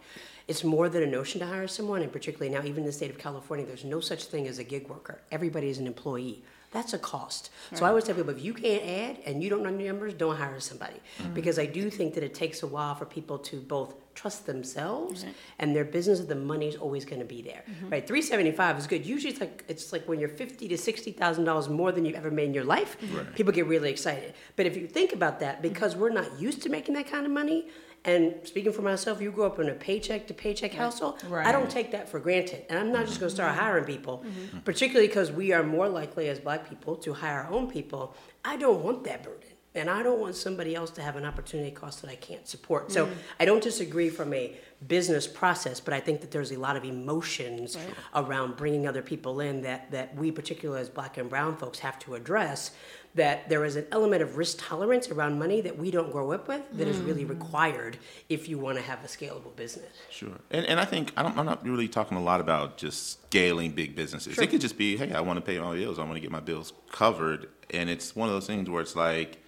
it's 0.47 0.63
more 0.63 0.89
than 0.89 1.03
a 1.03 1.07
notion 1.07 1.39
to 1.39 1.47
hire 1.47 1.67
someone, 1.67 2.01
and 2.01 2.11
particularly 2.11 2.53
now, 2.53 2.61
even 2.63 2.79
in 2.79 2.85
the 2.85 2.91
state 2.91 3.11
of 3.11 3.17
California, 3.17 3.65
there's 3.65 3.85
no 3.85 3.99
such 3.99 4.25
thing 4.25 4.47
as 4.47 4.59
a 4.59 4.63
gig 4.63 4.87
worker. 4.89 5.21
Everybody 5.31 5.69
is 5.69 5.77
an 5.77 5.87
employee. 5.87 6.43
That's 6.71 6.93
a 6.93 6.99
cost. 6.99 7.49
So 7.73 7.85
I 7.85 7.89
always 7.89 8.03
tell 8.03 8.15
people 8.15 8.29
if 8.29 8.43
you 8.43 8.53
can't 8.53 8.83
add 8.83 9.17
and 9.25 9.41
you 9.43 9.49
don't 9.49 9.63
know 9.63 9.69
your 9.69 9.93
numbers, 9.93 10.13
don't 10.13 10.35
hire 10.35 10.59
somebody. 10.59 10.99
Mm-hmm. 11.17 11.33
Because 11.33 11.57
I 11.57 11.65
do 11.65 11.89
think 11.89 12.13
that 12.13 12.23
it 12.23 12.33
takes 12.35 12.61
a 12.61 12.67
while 12.67 12.93
for 12.93 13.05
people 13.05 13.39
to 13.39 13.59
both 13.59 13.95
trust 14.13 14.45
themselves 14.45 15.25
and 15.59 15.75
their 15.75 15.85
business, 15.85 16.19
the 16.19 16.35
money's 16.35 16.75
always 16.75 17.05
going 17.05 17.19
to 17.19 17.25
be 17.25 17.41
there. 17.41 17.63
Mm-hmm. 17.69 17.89
Right? 17.89 18.07
375 18.07 18.77
is 18.77 18.87
good. 18.87 19.05
Usually 19.05 19.31
it's 19.31 19.39
like 19.39 19.63
it's 19.67 19.91
like 19.91 20.07
when 20.07 20.19
you're 20.19 20.29
50 20.29 20.67
to 20.67 20.75
$60,000 20.75 21.69
more 21.69 21.91
than 21.91 22.05
you've 22.05 22.15
ever 22.15 22.29
made 22.29 22.45
in 22.45 22.53
your 22.53 22.65
life, 22.65 22.97
people 23.33 23.51
get 23.51 23.65
really 23.65 23.89
excited. 23.89 24.33
But 24.55 24.67
if 24.67 24.77
you 24.77 24.87
think 24.87 25.13
about 25.13 25.39
that, 25.39 25.61
because 25.61 25.95
we're 25.95 26.09
not 26.09 26.39
used 26.39 26.61
to 26.63 26.69
making 26.69 26.93
that 26.95 27.07
kind 27.07 27.25
of 27.25 27.31
money, 27.31 27.69
And 28.05 28.35
speaking 28.43 28.71
for 28.71 28.81
myself, 28.81 29.21
you 29.21 29.31
grew 29.31 29.45
up 29.45 29.59
in 29.59 29.69
a 29.69 29.73
paycheck 29.73 30.27
to 30.27 30.33
paycheck 30.33 30.73
household. 30.73 31.23
I 31.31 31.51
don't 31.51 31.69
take 31.69 31.91
that 31.91 32.07
for 32.07 32.19
granted. 32.19 32.65
And 32.69 32.79
I'm 32.79 32.91
not 32.91 33.05
just 33.05 33.19
going 33.19 33.29
to 33.29 33.35
start 33.35 33.51
mm-hmm. 33.51 33.61
hiring 33.61 33.85
people, 33.85 34.19
Mm-hmm. 34.19 34.39
mm-hmm. 34.39 34.59
particularly 34.59 35.07
because 35.07 35.31
we 35.31 35.51
are 35.51 35.63
more 35.63 35.89
likely 35.89 36.29
as 36.29 36.39
black 36.39 36.69
people 36.69 36.95
to 36.97 37.13
hire 37.13 37.41
our 37.41 37.51
own 37.51 37.69
people. 37.69 38.15
I 38.43 38.57
don't 38.57 38.83
want 38.83 39.03
that 39.03 39.23
burden. 39.23 39.49
And 39.75 39.87
I 39.87 40.01
don't 40.01 40.19
want 40.19 40.35
somebody 40.35 40.73
else 40.73 40.89
to 40.91 41.01
have 41.01 41.15
an 41.15 41.25
opportunity 41.25 41.69
cost 41.69 42.01
that 42.01 42.09
I 42.09 42.15
can't 42.15 42.47
support. 42.47 42.91
So 42.91 43.05
mm-hmm. 43.05 43.13
I 43.39 43.45
don't 43.45 43.61
disagree 43.61 44.09
from 44.09 44.33
a 44.33 44.57
business 44.87 45.27
process, 45.27 45.79
but 45.79 45.93
I 45.93 45.99
think 45.99 46.21
that 46.21 46.31
there's 46.31 46.51
a 46.51 46.57
lot 46.57 46.75
of 46.75 46.83
emotions 46.83 47.77
around 48.15 48.57
bringing 48.57 48.87
other 48.87 49.03
people 49.03 49.41
in 49.41 49.61
that, 49.61 49.91
that 49.91 50.15
we, 50.15 50.31
particularly 50.31 50.81
as 50.81 50.89
black 50.89 51.17
and 51.17 51.29
brown 51.29 51.55
folks, 51.55 51.79
have 51.79 51.99
to 51.99 52.15
address. 52.15 52.71
That 53.15 53.49
there 53.49 53.65
is 53.65 53.75
an 53.75 53.87
element 53.91 54.21
of 54.21 54.37
risk 54.37 54.57
tolerance 54.59 55.09
around 55.09 55.39
money 55.39 55.61
that 55.61 55.77
we 55.77 55.89
don't 55.89 56.11
grow 56.11 56.31
up 56.31 56.47
with 56.47 56.61
that 56.73 56.87
is 56.87 56.97
mm. 56.97 57.07
really 57.07 57.25
required 57.25 57.97
if 58.29 58.47
you 58.47 58.59
want 58.59 58.77
to 58.77 58.83
have 58.83 59.03
a 59.03 59.07
scalable 59.07 59.55
business. 59.55 59.91
Sure. 60.11 60.37
And, 60.51 60.65
and 60.67 60.79
I 60.79 60.85
think 60.85 61.11
I 61.17 61.23
don't, 61.23 61.35
I'm 61.37 61.45
not 61.45 61.65
really 61.65 61.87
talking 61.87 62.17
a 62.17 62.21
lot 62.21 62.39
about 62.39 62.77
just 62.77 63.23
scaling 63.23 63.71
big 63.71 63.95
businesses. 63.95 64.37
It 64.37 64.51
could 64.51 64.61
just 64.61 64.77
be, 64.77 64.95
hey, 64.95 65.11
I 65.11 65.21
want 65.21 65.37
to 65.37 65.41
pay 65.41 65.59
my 65.59 65.73
bills. 65.73 65.97
I 65.97 66.03
want 66.03 66.15
to 66.15 66.19
get 66.19 66.31
my 66.31 66.39
bills 66.39 66.71
covered. 66.91 67.49
And 67.71 67.89
it's 67.89 68.15
one 68.15 68.29
of 68.29 68.35
those 68.35 68.47
things 68.47 68.69
where 68.69 68.81
it's 68.81 68.95
like, 68.95 69.39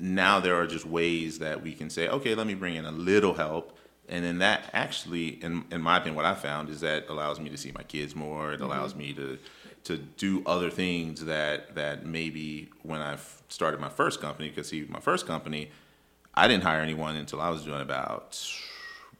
now 0.00 0.40
there 0.40 0.56
are 0.56 0.66
just 0.66 0.84
ways 0.84 1.38
that 1.38 1.62
we 1.62 1.72
can 1.72 1.88
say, 1.88 2.08
okay, 2.08 2.34
let 2.34 2.46
me 2.46 2.54
bring 2.54 2.74
in 2.74 2.84
a 2.84 2.92
little 2.92 3.34
help. 3.34 3.78
And 4.08 4.24
then 4.24 4.38
that 4.38 4.68
actually, 4.72 5.28
in, 5.42 5.64
in 5.70 5.80
my 5.80 5.96
opinion, 5.98 6.16
what 6.16 6.24
I 6.24 6.34
found 6.34 6.68
is 6.68 6.80
that 6.80 7.08
allows 7.08 7.38
me 7.38 7.48
to 7.50 7.56
see 7.56 7.72
my 7.72 7.84
kids 7.84 8.16
more. 8.16 8.52
It 8.52 8.60
allows 8.60 8.90
mm-hmm. 8.90 8.98
me 8.98 9.12
to 9.14 9.38
to 9.84 9.98
do 9.98 10.42
other 10.46 10.70
things 10.70 11.24
that 11.24 11.74
that 11.74 12.04
maybe 12.04 12.68
when 12.82 13.00
I 13.00 13.16
started 13.48 13.80
my 13.80 13.88
first 13.88 14.20
company, 14.20 14.48
because 14.48 14.68
see, 14.68 14.86
my 14.88 15.00
first 15.00 15.26
company, 15.26 15.70
I 16.34 16.48
didn't 16.48 16.64
hire 16.64 16.80
anyone 16.80 17.16
until 17.16 17.40
I 17.40 17.50
was 17.50 17.62
doing 17.62 17.80
about 17.80 18.40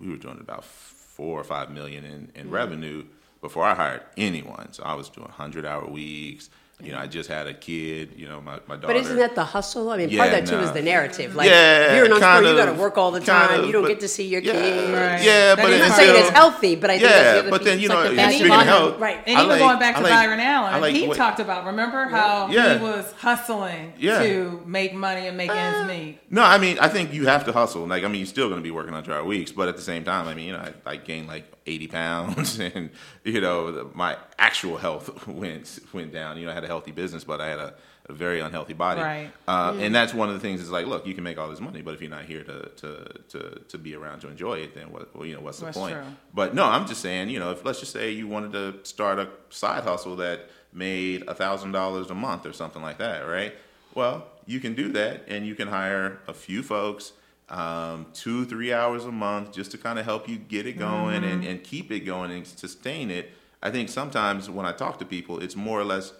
we 0.00 0.10
were 0.10 0.16
doing 0.16 0.40
about 0.40 0.64
four 0.64 1.38
or 1.38 1.44
five 1.44 1.70
million 1.70 2.04
in, 2.04 2.12
in 2.34 2.46
mm-hmm. 2.46 2.50
revenue 2.50 3.04
before 3.40 3.64
I 3.64 3.74
hired 3.74 4.02
anyone. 4.16 4.72
So 4.72 4.82
I 4.82 4.94
was 4.94 5.08
doing 5.08 5.28
hundred 5.28 5.64
hour 5.64 5.86
weeks. 5.86 6.50
You 6.82 6.90
know, 6.92 6.98
I 6.98 7.06
just 7.06 7.30
had 7.30 7.46
a 7.46 7.54
kid. 7.54 8.14
You 8.16 8.28
know, 8.28 8.40
my, 8.40 8.58
my 8.66 8.74
daughter. 8.74 8.88
But 8.88 8.96
isn't 8.96 9.16
that 9.16 9.34
the 9.36 9.44
hustle? 9.44 9.90
I 9.90 9.96
mean, 9.98 10.16
part 10.16 10.32
of 10.32 10.32
that 10.32 10.46
too 10.46 10.56
no. 10.56 10.64
is 10.64 10.72
the 10.72 10.82
narrative. 10.82 11.34
Like, 11.34 11.48
Yeah, 11.48 11.92
if 11.92 11.96
you're 11.96 12.06
an 12.06 12.12
entrepreneur, 12.12 12.42
kind 12.42 12.46
you 12.46 12.64
got 12.64 12.72
to 12.74 12.80
work 12.80 12.98
all 12.98 13.12
the 13.12 13.20
kind 13.20 13.48
time. 13.50 13.60
of, 13.60 13.66
you 13.66 13.72
don't 13.72 13.86
get 13.86 14.00
to 14.00 14.08
see 14.08 14.26
your 14.26 14.42
yeah, 14.42 14.52
kids. 14.52 14.90
Right. 14.90 15.22
Yeah, 15.22 15.54
That 15.54 15.56
but 15.56 15.66
I'm 15.66 15.72
it's 15.72 15.88
not 15.88 15.96
saying 15.96 16.20
it's 16.20 16.30
healthy, 16.30 16.74
but 16.74 16.90
I 16.90 16.98
think 16.98 17.08
that's 17.08 17.22
the 17.22 17.32
Yeah, 17.34 17.38
other 17.40 17.50
but 17.50 17.60
piece. 17.60 17.66
then 17.68 17.78
you 17.78 17.84
It's 17.84 17.94
know, 17.94 18.00
like 18.00 18.14
the 18.16 18.20
and 18.20 18.32
speaking 18.32 18.52
of 18.52 18.62
health, 18.62 18.98
right? 18.98 19.22
And 19.26 19.38
I 19.38 19.44
even 19.44 19.48
like- 19.50 19.58
going 19.60 19.78
back 19.78 19.96
to 19.96 20.02
like- 20.02 20.12
Byron 20.12 20.40
Allen, 20.40 20.80
like 20.80 20.94
he 20.94 21.06
what- 21.06 21.16
talked 21.16 21.40
about, 21.40 21.64
remember 21.66 22.06
how 22.08 22.48
Yeah. 22.50 22.76
he 22.76 22.82
was 22.82 23.12
hustling 23.18 23.92
Yeah. 23.96 24.18
to 24.22 24.62
make 24.66 24.94
money 24.94 25.28
and 25.28 25.36
make 25.36 25.50
ends 25.50 25.78
uh. 25.78 25.86
meet. 25.86 26.18
No, 26.28 26.42
I 26.42 26.58
mean, 26.58 26.78
I 26.80 26.88
think 26.88 27.12
you 27.14 27.26
have 27.26 27.44
to 27.44 27.52
hustle. 27.52 27.86
Like, 27.86 28.02
I 28.02 28.08
mean, 28.08 28.16
you're 28.18 28.26
still 28.26 28.48
going 28.48 28.60
to 28.60 28.64
be 28.64 28.72
working 28.72 28.94
on 28.94 29.08
hour 29.08 29.24
weeks, 29.24 29.52
but 29.52 29.68
at 29.68 29.76
the 29.76 29.82
same 29.82 30.02
time, 30.02 30.26
I 30.26 30.34
mean, 30.34 30.46
you 30.48 30.52
know, 30.52 30.58
I, 30.86 30.92
I 30.92 30.96
gained 30.96 31.28
like 31.28 31.44
80 31.66 31.86
pounds, 31.88 32.58
and 32.74 32.90
you 33.24 33.40
know, 33.40 33.70
the, 33.72 33.84
my 33.94 34.16
actual 34.38 34.76
health 34.76 35.26
went 35.28 35.78
went 35.92 36.12
down. 36.12 36.36
You 36.38 36.46
know, 36.46 36.50
I 36.52 36.54
had 36.54 36.64
a 36.64 36.68
healthy 36.68 36.90
business, 36.92 37.24
but 37.24 37.40
I 37.40 37.48
had 37.48 37.58
a, 37.58 37.74
a 38.06 38.12
very 38.12 38.40
unhealthy 38.40 38.74
body. 38.74 39.00
Right. 39.00 39.30
Uh, 39.48 39.74
And 39.80 39.94
that's 39.94 40.12
one 40.12 40.28
of 40.28 40.34
the 40.34 40.40
things. 40.40 40.60
Is 40.60 40.70
like, 40.70 40.86
look, 40.86 41.06
you 41.06 41.14
can 41.14 41.24
make 41.24 41.38
all 41.38 41.48
this 41.48 41.60
money, 41.60 41.80
but 41.80 41.94
if 41.94 42.02
you're 42.02 42.10
not 42.10 42.24
here 42.26 42.44
to 42.44 42.68
to 42.76 43.04
to, 43.30 43.40
to 43.68 43.78
be 43.78 43.94
around 43.94 44.20
to 44.20 44.28
enjoy 44.28 44.58
it, 44.58 44.74
then 44.74 44.92
what? 44.92 45.14
Well, 45.16 45.26
you 45.26 45.34
know, 45.34 45.40
what's 45.40 45.58
the 45.58 45.66
That's 45.66 45.78
point? 45.78 45.94
true. 45.94 46.04
But 46.34 46.54
no, 46.54 46.64
I'm 46.64 46.86
just 46.86 47.00
saying, 47.00 47.30
you 47.30 47.38
know, 47.38 47.50
if 47.52 47.64
let's 47.64 47.80
just 47.80 47.92
say 47.92 48.10
you 48.10 48.28
wanted 48.28 48.52
to 48.52 48.84
start 48.84 49.18
a 49.18 49.28
side 49.50 49.84
hustle 49.84 50.16
that 50.16 50.50
made 50.72 51.24
a 51.28 51.34
thousand 51.34 51.72
dollars 51.72 52.10
a 52.10 52.14
month 52.14 52.44
or 52.46 52.52
something 52.52 52.82
like 52.82 52.98
that, 52.98 53.20
right? 53.22 53.54
Well, 53.94 54.26
you 54.44 54.60
can 54.60 54.74
do 54.74 54.90
that, 54.92 55.22
and 55.28 55.46
you 55.46 55.54
can 55.54 55.68
hire 55.68 56.18
a 56.26 56.34
few 56.34 56.62
folks, 56.62 57.12
um, 57.48 58.06
two, 58.14 58.44
three 58.46 58.72
hours 58.72 59.04
a 59.04 59.12
month, 59.12 59.52
just 59.52 59.70
to 59.72 59.78
kind 59.78 59.98
of 59.98 60.04
help 60.04 60.28
you 60.28 60.36
get 60.38 60.66
it 60.66 60.78
going 60.78 61.22
Mm-hmm. 61.22 61.32
and, 61.32 61.44
and 61.44 61.62
keep 61.64 61.90
it 61.92 62.00
going 62.00 62.30
and 62.30 62.46
sustain 62.46 63.10
it. 63.10 63.30
I 63.62 63.70
think 63.70 63.88
sometimes 63.88 64.48
when 64.50 64.66
I 64.66 64.72
talk 64.72 64.98
to 64.98 65.04
people, 65.04 65.40
it's 65.40 65.56
more 65.56 65.80
or 65.80 65.84
less 65.84 66.12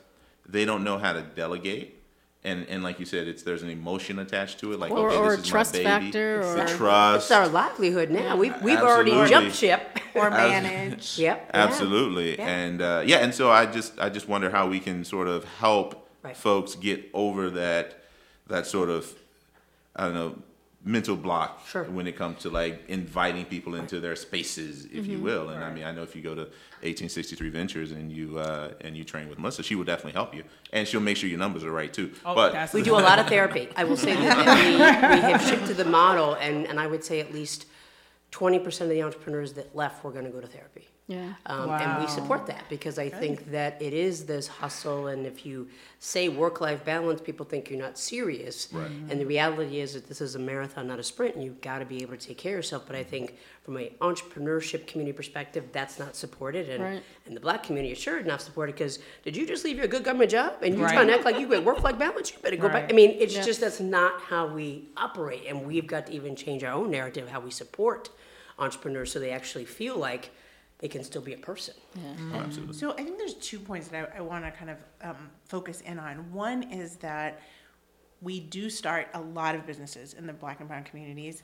they 0.47 0.65
don't 0.65 0.85
know 0.85 0.99
how 0.99 1.13
to 1.13 1.23
delegate. 1.23 2.01
And, 2.47 2.67
and 2.69 2.83
like 2.83 3.01
you 3.01 3.07
said, 3.07 3.27
it's 3.27 3.43
there's 3.43 3.63
an 3.63 3.71
emotion 3.71 4.19
attached 4.19 4.59
to 4.61 4.73
it, 4.75 4.79
like 4.79 4.91
Or- 4.93 5.09
okay, 5.09 5.17
or 5.17 5.31
this 5.31 5.41
is 5.47 5.47
trust 5.51 5.73
my 5.75 5.79
baby. 5.79 5.89
factor, 6.07 6.43
the 6.55 6.63
or- 6.65 6.67
trust, 6.77 7.25
It's 7.27 7.31
our 7.31 7.49
livelihood 7.49 8.11
now. 8.11 8.37
We've, 8.37 8.61
we've 8.61 8.79
already 8.81 9.13
jumped 9.31 9.57
ship. 9.57 9.99
or 10.15 10.29
manage. 10.31 11.19
yep. 11.27 11.51
Absolutely, 11.55 12.37
Yeah. 12.39 12.47
and 12.47 12.83
uh, 12.83 13.03
yeah, 13.07 13.17
and 13.19 13.35
so 13.35 13.51
I 13.51 13.65
just 13.65 13.99
I 13.99 14.11
just 14.11 14.29
wonder 14.29 14.51
how 14.51 14.69
we 14.69 14.79
can 14.79 15.05
sort 15.05 15.27
of 15.27 15.45
help 15.45 16.07
Right. 16.23 16.37
folks 16.37 16.75
get 16.75 17.09
over 17.15 17.49
that 17.51 17.99
that 18.49 18.67
sort 18.67 18.91
of 18.91 19.11
I 19.97 20.05
don't 20.05 20.15
know 20.15 20.39
mental 20.87 21.16
block 21.16 21.66
Sure. 21.66 21.85
when 21.85 22.07
it 22.07 22.14
comes 22.16 22.42
to 22.42 22.51
like 22.51 22.83
inviting 22.88 23.47
people 23.47 23.75
into 23.75 24.01
their 24.01 24.14
spaces, 24.16 24.85
if 24.85 24.90
Mm-hmm. 25.05 25.11
you 25.12 25.18
will. 25.18 25.49
And 25.49 25.64
I 25.64 25.73
mean, 25.73 25.85
I 25.85 25.92
know 25.92 26.03
if 26.03 26.14
you 26.14 26.20
go 26.23 26.35
to 26.35 26.42
1863 26.83 27.49
Ventures 27.49 27.90
and 27.92 28.12
you 28.12 28.38
uh, 28.38 28.73
and 28.83 28.94
you 28.97 29.03
train 29.05 29.29
with 29.31 29.38
Melissa, 29.38 29.62
she 29.62 29.75
will 29.75 29.85
definitely 29.85 30.12
help 30.12 30.35
you, 30.35 30.44
and 30.73 30.87
she'll 30.87 31.01
make 31.01 31.16
sure 31.16 31.29
your 31.31 31.38
numbers 31.38 31.64
are 31.64 31.73
right 31.73 31.92
too. 31.92 32.12
Oh, 32.27 32.35
but 32.35 32.73
We 32.75 32.83
do 32.83 32.94
a 32.97 33.01
lot 33.01 33.18
of 33.18 33.27
therapy. 33.29 33.68
I 33.77 33.85
will 33.85 33.97
say 33.97 34.14
that 34.25 34.37
we, 34.59 34.75
we 34.75 35.33
have 35.33 35.42
shifted 35.42 35.77
the 35.79 35.87
model, 35.87 36.35
and, 36.35 36.66
and 36.66 36.79
I 36.79 36.87
would 36.87 37.03
say 37.03 37.20
at 37.20 37.33
least 37.33 37.66
20% 38.33 38.81
of 38.83 38.88
the 38.90 39.03
entrepreneurs 39.03 39.55
that 39.55 39.75
left 39.75 40.05
were 40.05 40.11
going 40.11 40.25
to 40.27 40.31
go 40.31 40.40
to 40.40 40.47
therapy. 40.47 40.88
Yeah. 41.07 41.35
Um, 41.45 41.69
And 41.69 42.03
we 42.03 42.09
support 42.11 42.47
that 42.47 42.64
because 42.71 42.99
I 42.99 43.11
think 43.11 43.51
that 43.51 43.81
it 43.83 43.93
is 43.93 44.25
this 44.25 44.47
hustle. 44.49 45.09
And 45.09 45.27
if 45.27 45.45
you 45.45 45.69
say 45.99 46.31
work 46.31 46.62
life 46.62 46.83
balance, 46.83 47.21
people 47.21 47.45
think 47.45 47.69
you're 47.69 47.79
not 47.79 47.99
serious. 47.99 48.69
Right. 48.73 48.90
And 49.11 49.21
the 49.21 49.27
reality 49.27 49.81
is 49.81 49.93
that 49.93 50.07
this 50.09 50.23
is 50.23 50.35
a 50.35 50.38
marathon, 50.38 50.87
not 50.88 50.99
a 50.99 51.03
sprint, 51.03 51.35
and 51.35 51.45
you've 51.45 51.61
got 51.61 51.81
to 51.81 51.85
be 51.85 52.01
able 52.01 52.17
to 52.17 52.27
take 52.27 52.38
care 52.38 52.53
of 52.55 52.59
yourself. 52.61 52.85
But 52.87 52.97
I 52.97 53.03
think 53.03 53.37
from 53.64 53.77
an 53.77 53.90
entrepreneurship 54.01 54.87
community 54.87 55.14
perspective, 55.14 55.64
that's 55.73 55.99
not 55.99 56.17
supported. 56.17 56.71
And, 56.71 56.83
Right. 56.83 57.03
and 57.27 57.37
the 57.37 57.40
black 57.40 57.64
community 57.64 57.93
is 57.93 57.99
sure 57.99 58.23
not 58.23 58.40
supported 58.40 58.75
because 58.75 58.99
did 59.25 59.37
you 59.37 59.47
just 59.47 59.62
leave 59.64 59.77
your 59.77 59.88
good 59.88 60.05
government 60.05 60.31
job 60.31 60.55
and 60.62 60.75
you're 60.75 60.87
Right. 60.87 60.95
trying 60.95 61.09
to 61.09 61.14
act 61.14 61.27
like 61.27 61.38
you 61.38 61.47
got 61.49 61.64
work 61.64 61.83
life 61.83 61.99
balance? 61.99 62.33
You 62.33 62.38
better 62.40 62.57
go 62.57 62.71
back. 62.71 62.90
I 62.90 62.95
mean, 62.95 63.11
it's 63.19 63.35
Yeah. 63.35 63.43
just 63.43 63.61
that's 63.61 63.79
not 63.81 64.23
how 64.23 64.47
we 64.47 64.88
operate. 64.97 65.43
And 65.49 65.67
we've 65.67 65.87
got 65.87 66.07
to 66.07 66.12
even 66.14 66.35
change 66.35 66.64
our 66.64 66.73
own 66.73 66.90
narrative, 66.90 67.29
how 67.29 67.40
we 67.40 67.51
support 67.51 68.09
entrepreneurs 68.59 69.12
so 69.12 69.19
they 69.19 69.33
actually 69.33 69.67
feel 69.67 69.99
like 69.99 70.31
they 70.85 70.88
can 70.88 71.03
still 71.03 71.23
be 71.23 71.33
a 71.33 71.38
person. 71.38 71.73
Oh, 71.97 72.37
absolutely. 72.40 72.75
So 72.75 72.92
I 72.92 72.97
think 73.05 73.16
there's 73.16 73.33
two 73.33 73.59
points 73.59 73.88
that 73.88 74.12
I, 74.14 74.18
I 74.18 74.20
want 74.20 74.44
to 74.44 74.51
kind 74.51 74.70
of 74.70 74.77
um, 75.01 75.31
focus 75.47 75.81
in 75.81 75.99
on. 75.99 76.31
One 76.31 76.62
is 76.64 76.97
that 76.97 77.40
we 78.20 78.38
do 78.38 78.68
start 78.68 79.09
a 79.14 79.20
lot 79.23 79.55
of 79.55 79.66
businesses 79.66 80.12
in 80.12 80.27
the 80.27 80.35
black 80.35 80.61
and 80.61 80.68
brown 80.68 80.85
communities, 80.85 81.42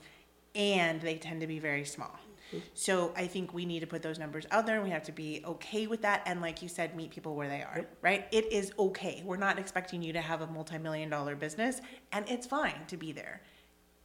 and 0.53 1.01
they 1.01 1.15
tend 1.15 1.41
to 1.41 1.47
be 1.47 1.57
very 1.57 1.83
small. 1.85 2.19
So 2.75 3.13
I 3.17 3.25
think 3.25 3.51
we 3.51 3.65
need 3.65 3.79
to 3.79 3.87
put 3.87 4.03
those 4.03 4.19
numbers 4.19 4.45
out 4.51 4.67
there, 4.67 4.75
and 4.75 4.83
we 4.83 4.91
have 4.91 5.03
to 5.05 5.11
be 5.11 5.41
okay 5.43 5.87
with 5.87 6.03
that. 6.03 6.21
And 6.27 6.39
like 6.39 6.61
you 6.61 6.69
said, 6.69 6.95
meet 6.95 7.09
people 7.09 7.33
where 7.33 7.49
they 7.49 7.63
are. 7.63 7.87
Right? 8.03 8.27
It 8.31 8.51
is 8.51 8.71
okay. 8.77 9.23
We're 9.25 9.37
not 9.37 9.57
expecting 9.57 10.03
you 10.03 10.13
to 10.13 10.21
have 10.21 10.41
a 10.41 10.47
multi-million 10.47 11.09
dollar 11.09 11.35
business, 11.35 11.81
and 12.11 12.29
it's 12.29 12.45
fine 12.45 12.85
to 12.89 12.95
be 12.95 13.11
there. 13.11 13.41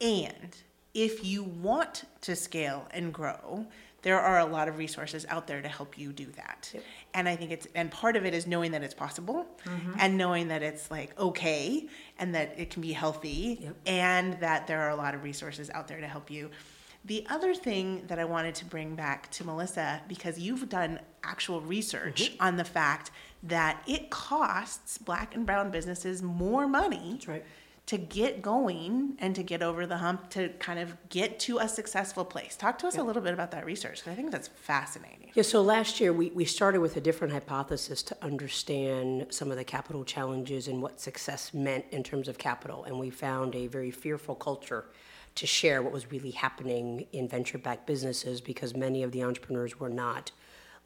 And 0.01 0.57
if 0.95 1.23
you 1.23 1.43
want 1.43 2.05
to 2.21 2.35
scale 2.35 2.87
and 2.89 3.13
grow, 3.13 3.67
there 4.07 4.21
are 4.21 4.39
a 4.39 4.45
lot 4.45 4.69
of 4.69 4.77
resources 4.77 5.25
out 5.27 5.47
there 5.47 5.61
to 5.61 5.67
help 5.67 5.97
you 5.97 6.13
do 6.13 6.27
that. 6.37 6.73
And 7.13 7.27
I 7.27 7.35
think 7.35 7.51
it's, 7.51 7.67
and 7.75 7.91
part 7.91 8.15
of 8.15 8.25
it 8.25 8.33
is 8.33 8.47
knowing 8.47 8.71
that 8.71 8.81
it's 8.81 8.93
possible 8.93 9.45
mm-hmm. 9.65 9.95
and 9.99 10.17
knowing 10.17 10.47
that 10.47 10.63
it's 10.63 10.89
like 10.89 11.19
okay 11.19 11.87
and 12.17 12.33
that 12.33 12.55
it 12.57 12.69
can 12.69 12.81
be 12.81 12.93
healthy 12.93 13.59
Yep. 13.59 13.75
and 13.85 14.39
that 14.39 14.65
there 14.65 14.79
are 14.79 14.91
a 14.91 14.95
lot 14.95 15.13
of 15.13 15.23
resources 15.23 15.69
out 15.71 15.89
there 15.89 15.99
to 15.99 16.07
help 16.07 16.31
you. 16.31 16.49
The 17.03 17.27
other 17.29 17.53
thing 17.53 18.05
that 18.07 18.17
I 18.17 18.23
wanted 18.23 18.55
to 18.55 18.65
bring 18.65 18.95
back 18.95 19.29
to 19.31 19.43
Melissa, 19.43 20.01
because 20.07 20.39
you've 20.39 20.69
done 20.69 21.01
actual 21.21 21.59
research 21.59 22.31
mm-hmm. 22.31 22.43
on 22.47 22.55
the 22.55 22.63
fact 22.63 23.11
that 23.43 23.83
it 23.87 24.09
costs 24.09 24.97
black 24.97 25.35
and 25.35 25.45
brown 25.45 25.69
businesses 25.69 26.23
more 26.23 26.65
money 26.65 27.11
That's 27.15 27.27
right. 27.27 27.45
To 27.87 27.97
get 27.97 28.41
going 28.41 29.15
and 29.19 29.33
to 29.33 29.41
get 29.41 29.63
over 29.63 29.87
the 29.87 29.97
hump 29.97 30.29
to 30.29 30.49
kind 30.59 30.77
of 30.77 30.95
get 31.09 31.39
to 31.39 31.57
a 31.57 31.67
successful 31.69 32.25
place. 32.25 32.57
Talk 32.57 32.77
to 32.79 32.87
us 32.87 32.97
a 32.97 33.03
little 33.03 33.21
bit 33.21 33.33
about 33.33 33.51
that 33.51 33.65
research 33.65 34.03
'cause 34.03 34.11
I 34.11 34.15
think 34.15 34.29
that's 34.29 34.49
fascinating. 34.49 35.31
Yeah, 35.33 35.43
so 35.43 35.61
last 35.61 36.01
year 36.01 36.11
we, 36.11 36.29
we 36.31 36.43
started 36.43 36.81
with 36.81 36.97
a 36.97 37.01
different 37.01 37.33
hypothesis 37.33 38.03
to 38.03 38.17
understand 38.21 39.27
some 39.29 39.51
of 39.51 39.57
the 39.57 39.63
capital 39.63 40.03
challenges 40.03 40.67
and 40.67 40.81
what 40.81 40.99
success 40.99 41.53
meant 41.53 41.85
in 41.91 42.03
terms 42.03 42.27
of 42.27 42.37
capital. 42.37 42.83
And 42.83 42.99
we 42.99 43.09
found 43.09 43.55
a 43.55 43.67
very 43.67 43.91
fearful 43.91 44.35
culture 44.35 44.85
to 45.35 45.47
share 45.47 45.81
what 45.81 45.93
was 45.93 46.11
really 46.11 46.31
happening 46.31 47.07
in 47.13 47.29
venture 47.29 47.57
backed 47.57 47.87
businesses 47.87 48.41
because 48.41 48.75
many 48.75 49.01
of 49.01 49.11
the 49.13 49.23
entrepreneurs 49.23 49.79
were 49.79 49.89
not 49.89 50.31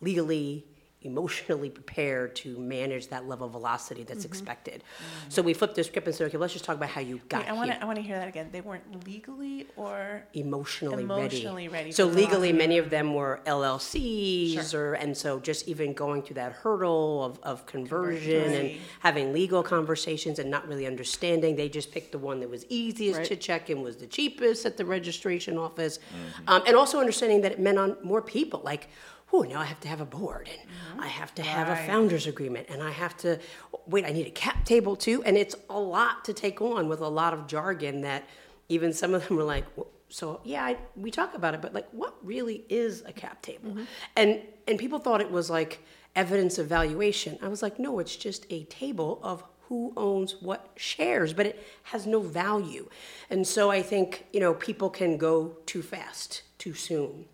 legally 0.02 0.68
emotionally 1.04 1.70
prepared 1.70 2.36
to 2.36 2.58
manage 2.60 3.08
that 3.08 3.28
level 3.28 3.48
of 3.48 3.54
velocity 3.54 4.04
that's 4.04 4.24
expected. 4.26 4.84
So 5.30 5.42
we 5.42 5.54
flipped 5.54 5.76
the 5.76 5.84
script 5.84 6.06
and 6.08 6.16
said, 6.16 6.28
okay, 6.28 6.38
let's 6.38 6.54
just 6.54 6.64
talk 6.66 6.76
about 6.76 6.90
how 6.90 7.02
you 7.02 7.20
got 7.28 7.42
Wait, 7.42 7.50
I 7.50 7.54
want 7.54 7.70
here 7.72 7.78
to 7.80 7.84
I 7.84 7.86
want 7.86 7.96
to 7.98 8.04
hear 8.04 8.18
that 8.20 8.28
again. 8.28 8.50
They 8.52 8.62
weren't 8.62 9.06
legally 9.08 9.68
or 9.76 10.24
emotionally, 10.34 11.04
Emotionally 11.04 11.68
ready. 11.68 11.86
ready 11.86 11.92
So 11.92 12.06
legally, 12.06 12.52
velocity. 12.52 12.54
many 12.54 12.78
of 12.78 12.90
them 12.92 13.14
were 13.16 13.42
LLCs, 13.46 14.74
or 14.74 14.94
and 14.94 15.16
so 15.16 15.40
just 15.40 15.68
even 15.68 15.94
going 15.94 16.22
through 16.22 16.36
that 16.36 16.52
hurdle 16.54 17.24
of, 17.24 17.40
of 17.44 17.66
conversion 17.66 18.54
and 18.54 18.72
having 19.00 19.34
legal 19.34 19.64
conversations 19.64 20.40
and 20.40 20.50
not 20.50 20.68
really 20.68 20.86
understanding, 20.86 21.56
they 21.56 21.70
just 21.70 21.92
picked 21.92 22.12
the 22.12 22.20
one 22.20 22.40
that 22.40 22.50
was 22.50 22.66
easiest 22.70 23.18
Right. 23.20 23.28
to 23.28 23.36
check 23.36 23.70
and 23.70 23.84
was 23.84 23.98
the 23.98 24.08
cheapest 24.08 24.66
at 24.66 24.78
the 24.78 24.86
registration 24.86 25.58
office, 25.58 26.00
um, 26.48 26.62
and 26.68 26.76
also 26.76 27.00
understanding 27.00 27.42
that 27.42 27.52
it 27.54 27.60
meant 27.60 27.78
on 27.80 27.98
more 28.04 28.22
people, 28.22 28.62
like. 28.64 28.88
Oh, 29.34 29.42
now 29.44 29.60
I 29.62 29.66
have 29.66 29.80
to 29.82 29.88
have 29.88 30.02
a 30.02 30.06
board, 30.06 30.50
and 30.92 31.02
I 31.02 31.08
have 31.08 31.34
to 31.36 31.42
have 31.44 31.70
a 31.70 31.76
founders 31.88 32.28
agreement, 32.28 32.68
and 32.70 32.84
I 32.84 32.92
have 32.92 33.16
to 33.18 33.40
wait. 33.88 34.06
I 34.06 34.12
need 34.12 34.28
a 34.28 34.32
cap 34.32 34.66
table 34.66 34.96
too, 34.96 35.24
and 35.24 35.38
it's 35.38 35.56
a 35.70 35.80
lot 35.80 36.26
to 36.26 36.34
take 36.34 36.62
on 36.62 36.88
with 36.90 37.00
a 37.00 37.08
lot 37.08 37.34
of 37.34 37.48
jargon 37.48 38.02
that 38.02 38.28
even 38.70 38.92
some 38.94 39.14
of 39.14 39.28
them 39.28 39.38
were 39.38 39.44
like, 39.44 39.66
"Well, 39.76 39.88
so 40.10 40.42
yeah, 40.44 40.66
I, 40.66 40.78
we 40.96 41.10
talk 41.12 41.34
about 41.36 41.54
it, 41.54 41.62
but 41.62 41.74
like, 41.74 41.88
what 41.92 42.16
really 42.22 42.66
is 42.70 43.04
a 43.06 43.14
cap 43.14 43.42
table? 43.42 43.78
And 44.16 44.42
and 44.68 44.78
people 44.78 45.00
thought 45.00 45.22
it 45.22 45.32
was 45.32 45.50
like 45.50 45.80
evidence 46.16 46.58
of 46.58 46.68
valuation. 46.68 47.40
I 47.42 47.48
was 47.48 47.62
like, 47.62 47.80
no, 47.80 48.00
it's 48.00 48.16
just 48.18 48.46
a 48.50 48.64
table 48.66 49.20
of 49.24 49.44
who 49.70 49.94
owns 49.96 50.36
what 50.42 50.70
shares, 50.76 51.32
but 51.34 51.46
it 51.46 51.66
has 51.84 52.06
no 52.06 52.20
value. 52.20 52.90
And 53.30 53.48
so 53.48 53.72
I 53.72 53.82
think 53.82 54.26
you 54.34 54.42
know 54.42 54.54
people 54.54 54.90
can 54.90 55.18
go 55.18 55.56
too 55.66 55.82
fast, 55.82 56.42
too 56.58 56.74
soon. 56.74 57.26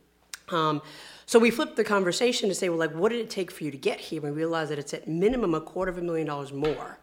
Um, 0.49 0.81
so 1.28 1.40
we 1.40 1.52
flipped 1.52 1.76
the 1.76 1.84
conversation 1.84 2.48
to 2.48 2.56
say, 2.56 2.70
well, 2.70 2.80
like, 2.80 2.96
what 2.96 3.10
did 3.12 3.20
it 3.20 3.30
take 3.30 3.52
for 3.52 3.66
you 3.66 3.72
to 3.72 3.78
get 3.78 4.00
here? 4.00 4.26
And 4.26 4.34
we 4.34 4.38
realized 4.38 4.72
that 4.72 4.80
it's 4.80 4.94
at 4.94 5.10
minimum 5.10 5.54
a 5.54 5.60
quarter 5.60 5.92
of 5.92 5.98
a 5.98 6.02
million 6.02 6.26
dollars 6.26 6.54
more 6.54 7.00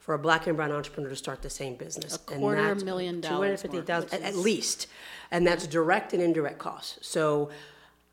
for 0.00 0.14
a 0.14 0.18
black 0.18 0.46
and 0.46 0.56
brown 0.56 0.72
entrepreneur 0.72 1.10
to 1.10 1.16
start 1.16 1.42
the 1.42 1.50
same 1.50 1.74
business. 1.74 2.16
A 2.16 2.32
And 2.32 2.40
quarter 2.40 2.62
that's 2.62 2.82
million 2.84 3.20
dollars 3.20 3.60
250,000 3.60 4.14
at, 4.14 4.22
at 4.22 4.34
least. 4.34 4.86
And 5.30 5.46
that's 5.46 5.66
direct 5.66 6.14
and 6.14 6.22
indirect 6.22 6.58
costs. 6.58 6.98
So 7.06 7.50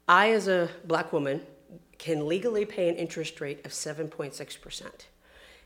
I, 0.08 0.32
as 0.32 0.50
a 0.50 0.70
black 0.84 1.14
woman, 1.14 1.42
can 1.98 2.28
legally 2.28 2.66
pay 2.66 2.90
an 2.90 2.96
interest 2.96 3.40
rate 3.40 3.66
of 3.66 3.72
7.6%. 3.72 4.86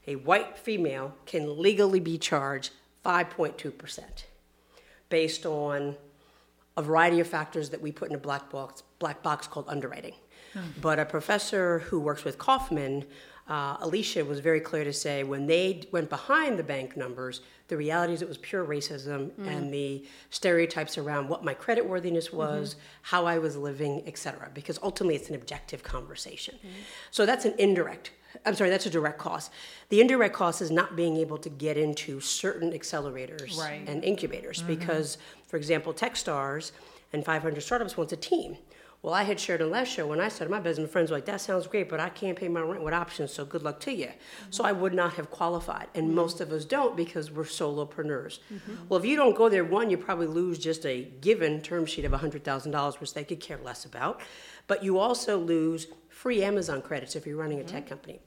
A 0.05 0.15
white 0.17 0.57
female 0.59 1.15
can 1.25 1.59
legally 1.59 1.99
be 1.99 2.19
charged 2.19 2.71
5.2% 3.03 4.01
based 5.09 5.45
on 5.45 5.95
a 6.75 6.83
variety 6.83 7.19
of 7.19 7.25
factors 7.27 7.71
that 7.71 7.81
we 7.81 7.91
put 7.91 8.09
in 8.09 8.15
a 8.15 8.19
black 8.19 8.51
box, 8.51 8.83
black 8.99 9.21
box 9.23 9.47
called 9.47 9.65
underwriting. 9.67 10.13
But 10.81 10.97
a 10.97 11.05
professor 11.05 11.79
who 11.79 11.99
works 11.99 12.23
with 12.23 12.39
Kauffman, 12.39 13.05
uh, 13.47 13.77
Alicia, 13.79 14.25
was 14.25 14.39
very 14.39 14.59
clear 14.59 14.83
to 14.83 14.93
say 14.93 15.23
when 15.23 15.45
they 15.45 15.83
went 15.91 16.09
behind 16.09 16.57
the 16.57 16.63
bank 16.63 16.97
numbers, 16.97 17.41
the 17.67 17.77
reality 17.77 18.13
is 18.13 18.23
it 18.23 18.27
was 18.27 18.39
pure 18.39 18.65
racism 18.65 19.29
and 19.45 19.71
the 19.71 20.03
stereotypes 20.31 20.97
around 20.97 21.29
what 21.29 21.43
my 21.43 21.53
credit 21.53 21.85
worthiness 21.87 22.33
was, 22.33 22.75
how 23.03 23.27
I 23.27 23.37
was 23.37 23.55
living, 23.55 24.01
etc. 24.07 24.49
Because 24.51 24.79
ultimately, 24.81 25.15
it's 25.15 25.29
an 25.29 25.35
objective 25.35 25.83
conversation. 25.83 26.55
So 27.11 27.27
that's 27.27 27.45
an 27.45 27.53
indirect. 27.59 28.11
I'm 28.43 28.55
sorry, 28.55 28.71
that's 28.71 28.87
a 28.87 28.89
direct 28.89 29.19
cost. 29.19 29.51
The 29.89 30.01
indirect 30.01 30.33
cost 30.33 30.59
is 30.63 30.71
not 30.71 30.95
being 30.95 31.17
able 31.17 31.37
to 31.37 31.49
get 31.49 31.77
into 31.77 32.19
certain 32.19 32.71
accelerators 32.71 33.59
Right. 33.59 33.83
and 33.87 34.03
incubators 34.03 34.63
because, 34.63 35.19
for 35.45 35.57
example, 35.57 35.93
Techstars 35.93 36.71
and 37.13 37.23
500 37.23 37.61
Startups 37.61 37.95
wants 37.95 38.11
a 38.13 38.17
team. 38.17 38.57
Well, 39.03 39.13
I 39.13 39.23
had 39.23 39.39
shared 39.39 39.61
in 39.61 39.69
last 39.69 39.89
show 39.89 40.07
when 40.07 40.19
I 40.19 40.27
started 40.27 40.51
my 40.51 40.59
business, 40.59 40.87
my 40.87 40.91
friends 40.91 41.11
were 41.11 41.17
like, 41.17 41.25
that 41.25 41.39
sounds 41.39 41.67
great, 41.67 41.87
but 41.87 41.99
I 41.99 42.09
can't 42.09 42.37
pay 42.37 42.47
my 42.47 42.61
rent 42.61 42.83
with 42.83 42.93
options, 42.93 43.31
so 43.31 43.45
good 43.45 43.61
luck 43.61 43.79
to 43.81 43.93
you. 43.93 44.09
So 44.49 44.63
I 44.63 44.71
would 44.71 44.93
not 44.93 45.13
have 45.13 45.29
qualified. 45.29 45.87
And 45.93 46.07
mm-hmm. 46.07 46.15
most 46.15 46.41
of 46.41 46.51
us 46.51 46.65
don't 46.65 46.97
because 46.97 47.31
we're 47.31 47.43
solopreneurs. 47.43 48.39
Mm-hmm. 48.51 48.73
Well, 48.89 48.99
if 48.99 49.05
you 49.05 49.15
don't 49.15 49.35
go 49.35 49.49
there, 49.49 49.63
one, 49.63 49.89
you 49.89 49.97
probably 49.97 50.27
lose 50.27 50.57
just 50.57 50.85
a 50.85 51.03
given 51.21 51.61
term 51.61 51.85
sheet 51.85 52.05
of 52.05 52.11
$100,000, 52.11 52.99
which 52.99 53.13
they 53.13 53.23
could 53.23 53.39
care 53.39 53.59
less 53.63 53.85
about. 53.85 54.21
But 54.65 54.83
you 54.83 54.97
also 54.97 55.37
lose 55.37 55.87
free 56.09 56.43
Amazon 56.43 56.81
credits 56.81 57.15
if 57.15 57.27
you're 57.27 57.37
running 57.37 57.59
a 57.59 57.63
tech 57.63 57.83
mm-hmm. 57.83 57.89
company. 57.89 58.19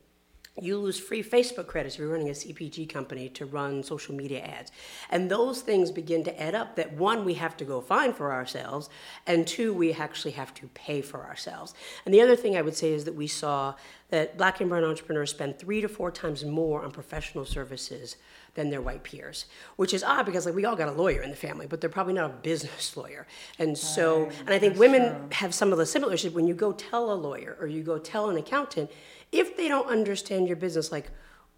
You 0.61 0.79
lose 0.79 0.99
free 0.99 1.23
Facebook 1.23 1.69
credits 1.69 1.95
if 1.95 2.01
you're 2.01 2.11
running 2.11 2.29
a 2.29 2.33
CPG 2.33 2.89
company 2.89 3.29
to 3.31 3.47
run 3.47 3.83
social 3.83 4.15
media 4.15 4.41
ads. 4.41 4.73
And 5.09 5.31
those 5.31 5.63
things 5.63 5.91
begin 5.91 6.25
to 6.25 6.43
add 6.43 6.55
up 6.55 6.77
that 6.77 6.93
one, 6.93 7.25
we 7.25 7.35
have 7.35 7.57
to 7.59 7.65
go 7.65 7.81
find 7.81 8.15
for 8.15 8.33
ourselves, 8.33 8.91
and 9.27 9.47
two, 9.47 9.73
we 9.73 9.93
actually 9.93 10.33
have 10.33 10.53
to 10.55 10.67
pay 10.69 11.03
for 11.03 11.25
ourselves. 11.25 11.73
And 12.05 12.13
the 12.13 12.21
other 12.21 12.37
thing 12.37 12.57
I 12.57 12.63
would 12.63 12.77
say 12.77 12.93
is 12.93 13.05
that 13.05 13.15
we 13.15 13.29
saw 13.29 13.75
that 14.11 14.37
black 14.37 14.61
and 14.61 14.69
brown 14.69 14.85
entrepreneurs 14.85 15.31
spend 15.31 15.59
three 15.59 15.81
to 15.81 15.89
four 15.89 16.11
times 16.11 16.45
more 16.45 16.83
on 16.83 16.91
professional 16.91 17.45
services 17.45 18.17
than 18.55 18.71
their 18.71 18.81
white 18.81 19.05
peers, 19.05 19.47
which 19.77 19.95
is 19.95 20.03
odd 20.03 20.27
because 20.27 20.47
like 20.47 20.55
we 20.55 20.65
all 20.65 20.75
got 20.75 20.89
a 20.89 20.93
lawyer 20.93 21.23
in 21.23 21.31
the 21.31 21.37
family, 21.37 21.67
but 21.67 21.81
they're 21.81 21.89
probably 21.89 22.13
not 22.13 22.31
a 22.31 22.35
business 22.35 22.97
lawyer. 22.97 23.27
And 23.59 23.79
so, 23.79 24.29
and 24.41 24.51
I 24.51 24.59
think 24.59 24.79
women 24.79 25.31
have 25.33 25.55
some 25.55 25.71
of 25.73 25.79
the 25.79 25.87
similar 25.87 26.13
issues 26.13 26.33
when 26.33 26.49
you 26.49 26.55
go 26.55 26.73
tell 26.73 27.13
a 27.13 27.15
lawyer 27.15 27.57
or 27.61 27.69
you 27.69 27.83
go 27.83 27.99
tell 27.99 28.29
an 28.31 28.37
accountant, 28.37 28.91
if 29.33 29.57
they 29.57 29.69
don't 29.69 29.89
understand 29.89 30.47
your 30.47 30.57
business, 30.57 30.91
like, 30.91 31.11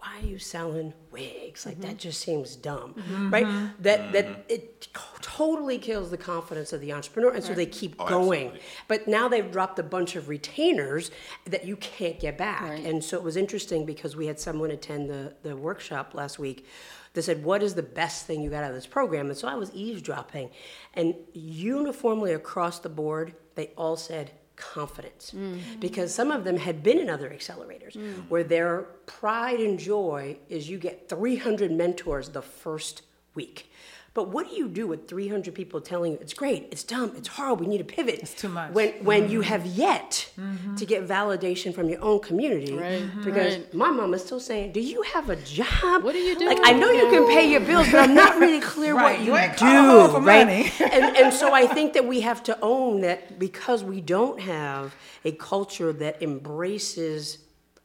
why 0.02 0.18
are 0.20 0.26
you 0.26 0.38
selling 0.38 0.92
wigs? 1.12 1.64
Like 1.64 1.80
that 1.82 1.96
just 1.96 2.20
seems 2.20 2.56
dumb, 2.56 2.94
right? 3.30 3.46
Mm-hmm. 3.46 3.82
That 3.82 4.12
that 4.12 4.26
mm-hmm. 4.26 4.40
it 4.48 4.88
totally 5.20 5.78
kills 5.78 6.10
the 6.10 6.16
confidence 6.16 6.72
of 6.72 6.80
the 6.80 6.92
entrepreneur, 6.92 7.30
and 7.30 7.44
so 7.44 7.54
they 7.54 7.66
keep 7.66 7.94
Oh, 8.00 8.08
going. 8.08 8.46
absolutely. 8.46 8.60
But 8.88 9.06
now 9.06 9.28
they've 9.28 9.48
dropped 9.48 9.78
a 9.78 9.84
bunch 9.84 10.16
of 10.16 10.28
retainers 10.28 11.12
that 11.46 11.66
you 11.66 11.76
can't 11.76 12.18
get 12.18 12.36
back. 12.36 12.62
Right. 12.62 12.84
And 12.84 13.02
so 13.04 13.16
it 13.16 13.22
was 13.22 13.36
interesting 13.36 13.86
because 13.86 14.16
we 14.16 14.26
had 14.26 14.40
someone 14.40 14.72
attend 14.72 15.08
the, 15.08 15.34
the 15.44 15.56
workshop 15.56 16.14
last 16.14 16.36
week 16.36 16.66
that 17.14 17.22
said, 17.22 17.44
What 17.44 17.62
is 17.62 17.74
the 17.74 17.82
best 17.82 18.26
thing 18.26 18.42
you 18.42 18.50
got 18.50 18.64
out 18.64 18.70
of 18.70 18.74
this 18.74 18.86
program? 18.88 19.28
And 19.28 19.36
so 19.36 19.46
I 19.46 19.54
was 19.54 19.72
eavesdropping. 19.72 20.50
And 20.94 21.14
uniformly 21.32 22.32
across 22.32 22.80
the 22.80 22.88
board, 22.88 23.34
they 23.54 23.68
all 23.76 23.96
said, 23.96 24.32
confidence. 24.62 25.32
Mm. 25.34 25.80
Because 25.80 26.14
some 26.14 26.30
of 26.30 26.44
them 26.44 26.56
had 26.56 26.82
been 26.82 26.98
in 26.98 27.10
other 27.10 27.30
accelerators 27.30 27.96
mm. 27.96 28.28
where 28.28 28.44
their 28.44 28.82
pride 29.06 29.60
and 29.60 29.78
joy 29.78 30.36
is 30.48 30.68
you 30.68 30.78
get 30.78 31.08
300 31.08 31.72
mentors 31.72 32.30
the 32.30 32.42
first 32.42 33.02
week 33.34 33.71
but 34.14 34.28
what 34.28 34.48
do 34.48 34.54
you 34.54 34.68
do 34.68 34.86
with 34.86 35.08
300 35.08 35.54
people 35.54 35.80
telling 35.80 36.12
you 36.12 36.18
it's 36.20 36.34
great 36.34 36.68
it's 36.70 36.84
dumb 36.84 37.12
it's 37.16 37.28
horrible 37.28 37.64
we 37.64 37.70
need 37.70 37.78
to 37.78 37.84
pivot 37.84 38.20
it's 38.20 38.34
too 38.34 38.48
much. 38.48 38.72
when 38.72 38.90
when 39.04 39.30
you 39.30 39.40
mm-hmm. 39.40 39.48
have 39.48 39.66
yet 39.66 40.30
mm-hmm. 40.38 40.74
to 40.74 40.84
get 40.84 41.06
validation 41.06 41.74
from 41.74 41.88
your 41.88 42.02
own 42.02 42.20
community 42.20 42.74
Right, 42.74 43.02
mm-hmm. 43.02 43.24
because 43.24 43.56
right. 43.56 43.74
my 43.74 43.90
mom 43.90 44.14
is 44.14 44.22
still 44.24 44.40
saying 44.40 44.72
do 44.72 44.80
you 44.80 45.02
have 45.02 45.30
a 45.30 45.36
job 45.36 46.04
What 46.04 46.12
do 46.12 46.18
you 46.18 46.38
do? 46.38 46.46
like 46.46 46.58
i 46.62 46.72
know 46.72 46.90
you 46.90 47.08
can 47.08 47.26
pay 47.28 47.50
your 47.50 47.60
bills 47.60 47.90
but 47.90 48.00
i'm 48.00 48.14
not 48.14 48.38
really 48.38 48.60
clear 48.72 48.94
Right, 48.94 49.18
what 49.18 49.26
you 49.26 49.32
you 49.34 49.48
do 49.56 50.08
for 50.12 50.20
right 50.20 50.46
money. 50.46 50.72
and, 50.80 51.16
and 51.16 51.32
so 51.32 51.52
I 51.52 51.66
think 51.74 51.92
that 51.94 52.06
we 52.06 52.20
have 52.20 52.42
to 52.44 52.58
own 52.60 53.00
that 53.02 53.38
because 53.38 53.84
we 53.84 54.00
don't 54.00 54.40
have 54.40 54.94
a 55.24 55.32
culture 55.32 55.92
that 55.94 56.22
embraces 56.22 57.38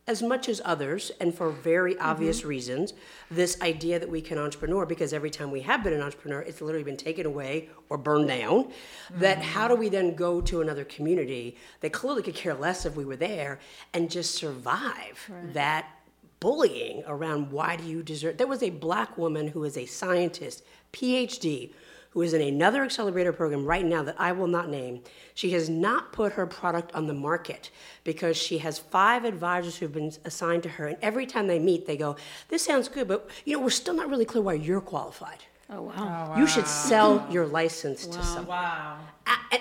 as 0.07 0.23
much 0.23 0.47
as 0.47 0.61
others, 0.63 1.11
and 1.19 1.35
for 1.35 1.49
very 1.49 1.97
obvious 1.99 2.39
mm-hmm. 2.39 2.49
reasons, 2.49 2.93
this 3.29 3.61
idea 3.61 3.99
that 3.99 4.09
we 4.09 4.21
can 4.21 4.37
entrepreneur 4.37 4.85
because 4.85 5.11
every 5.11 5.29
time 5.29 5.51
we 5.51 5.61
have 5.61 5.83
been 5.83 5.93
an 5.93 6.01
entrepreneur, 6.01 6.41
it's 6.41 6.61
literally 6.61 6.83
been 6.83 6.97
taken 6.97 7.25
away 7.25 7.69
or 7.89 7.97
burned 7.97 8.29
down. 8.29 8.71
That 9.11 9.39
how 9.39 9.65
mm-hmm. 9.65 9.73
do 9.73 9.79
we 9.79 9.89
then 9.89 10.15
go 10.15 10.39
to 10.41 10.61
another 10.61 10.85
community 10.85 11.57
that 11.81 11.91
clearly 11.91 12.23
could 12.23 12.35
care 12.35 12.53
less 12.53 12.85
if 12.85 12.95
we 12.95 13.03
were 13.03 13.17
there 13.17 13.59
and 13.93 14.09
just 14.09 14.35
survive 14.35 15.29
that 15.53 15.87
bullying 16.39 17.03
around 17.07 17.51
why 17.51 17.75
do 17.75 17.83
you 17.83 18.03
deserve 18.03 18.37
there 18.37 18.45
was 18.45 18.61
a 18.61 18.69
black 18.69 19.17
woman 19.17 19.47
who 19.47 19.63
is 19.63 19.75
a 19.75 19.87
scientist 19.87 20.63
phd 20.93 21.71
who 22.17 22.23
is 22.23 22.33
in 22.33 22.41
another 22.41 22.83
accelerator 22.83 23.31
program 23.31 23.63
right 23.63 23.85
now 23.85 24.01
that 24.01 24.15
i 24.19 24.31
will 24.31 24.47
not 24.47 24.69
name 24.69 24.99
she 25.35 25.51
has 25.51 25.69
not 25.69 26.11
put 26.11 26.31
her 26.33 26.47
product 26.47 26.91
on 26.95 27.05
the 27.05 27.13
market 27.13 27.69
because 28.03 28.35
she 28.35 28.57
has 28.57 28.79
five 28.79 29.23
advisors 29.23 29.77
who've 29.77 29.93
been 29.93 30.11
assigned 30.25 30.63
to 30.63 30.69
her 30.69 30.87
and 30.87 30.97
every 31.03 31.27
time 31.27 31.45
they 31.45 31.59
meet 31.59 31.85
they 31.85 31.95
go 31.95 32.15
this 32.49 32.65
sounds 32.65 32.87
good 32.87 33.07
but 33.07 33.29
you 33.45 33.55
know 33.55 33.61
we're 33.61 33.69
still 33.69 33.93
not 33.93 34.09
really 34.09 34.25
clear 34.25 34.41
why 34.41 34.53
you're 34.53 34.81
qualified 34.81 35.43
Oh, 35.69 35.81
wow. 35.81 36.33
Oh, 36.33 36.39
you 36.39 36.47
should 36.47 36.65
sell 36.65 37.27
your 37.29 37.45
license 37.45 38.07
to 38.07 38.23
someone 38.23 38.47
Wow. 38.47 38.99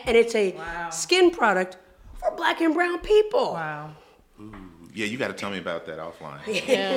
And 0.07 0.17
it's 0.17 0.35
a 0.35 0.53
Wow. 0.53 0.89
skin 0.89 1.31
product 1.33 1.77
for 2.15 2.31
black 2.37 2.63
and 2.63 2.73
brown 2.73 3.01
people 3.01 3.53
Wow. 3.53 3.91
Mm. 4.41 4.76
Yeah, 4.97 5.05
you 5.05 5.19
got 5.19 5.29
to 5.29 5.35
tell 5.35 5.51
me 5.51 5.59
about 5.59 5.85
that 5.87 5.99
offline. 5.99 6.41
Yeah. 6.67 6.97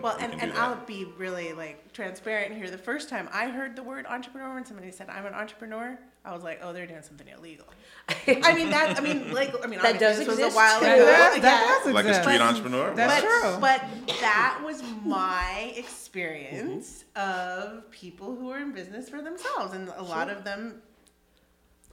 Well, 0.00 0.16
We 0.16 0.22
and, 0.24 0.32
can 0.32 0.40
and 0.40 0.52
I'll 0.52 0.76
be 0.86 1.06
really 1.18 1.52
like 1.52 1.92
transparent 1.92 2.54
here. 2.54 2.70
The 2.70 2.78
first 2.78 3.08
time 3.08 3.28
I 3.32 3.48
heard 3.48 3.74
the 3.74 3.82
word 3.82 4.06
entrepreneur, 4.06 4.54
when 4.54 4.64
somebody 4.64 4.92
said 4.92 5.08
I'm 5.10 5.26
an 5.26 5.34
entrepreneur, 5.34 5.98
I 6.24 6.32
was 6.32 6.44
like, 6.44 6.60
oh, 6.62 6.72
they're 6.72 6.86
doing 6.86 7.02
something 7.02 7.26
illegal. 7.26 7.66
I 8.08 8.54
mean 8.54 8.70
that. 8.70 8.94
I 8.96 9.00
mean, 9.00 9.32
like, 9.32 9.52
I 9.62 9.66
mean, 9.66 9.80
That 9.82 9.98
does 9.98 10.20
obviously 10.20 10.24
this 10.24 10.28
was 10.28 10.38
exist, 10.38 10.54
a 10.54 10.56
while 10.56 10.80
too. 10.80 10.86
ago. 10.86 11.04
That, 11.06 11.34
yeah. 11.34 11.42
that 11.42 11.82
does 11.84 11.94
Like 11.94 12.06
a 12.06 12.22
street 12.22 12.40
entrepreneur. 12.40 12.94
That's 12.94 13.24
Wow. 13.24 13.40
true. 13.40 13.60
But 13.60 13.84
that 14.20 14.62
was 14.64 14.82
my 15.04 15.72
experience 15.76 17.04
mm-hmm. 17.16 17.74
of 17.76 17.90
people 17.90 18.36
who 18.36 18.50
are 18.50 18.60
in 18.60 18.72
business 18.72 19.08
for 19.08 19.20
themselves, 19.20 19.74
and 19.74 19.88
a 19.96 20.02
lot 20.02 20.30
of 20.30 20.44
them 20.44 20.80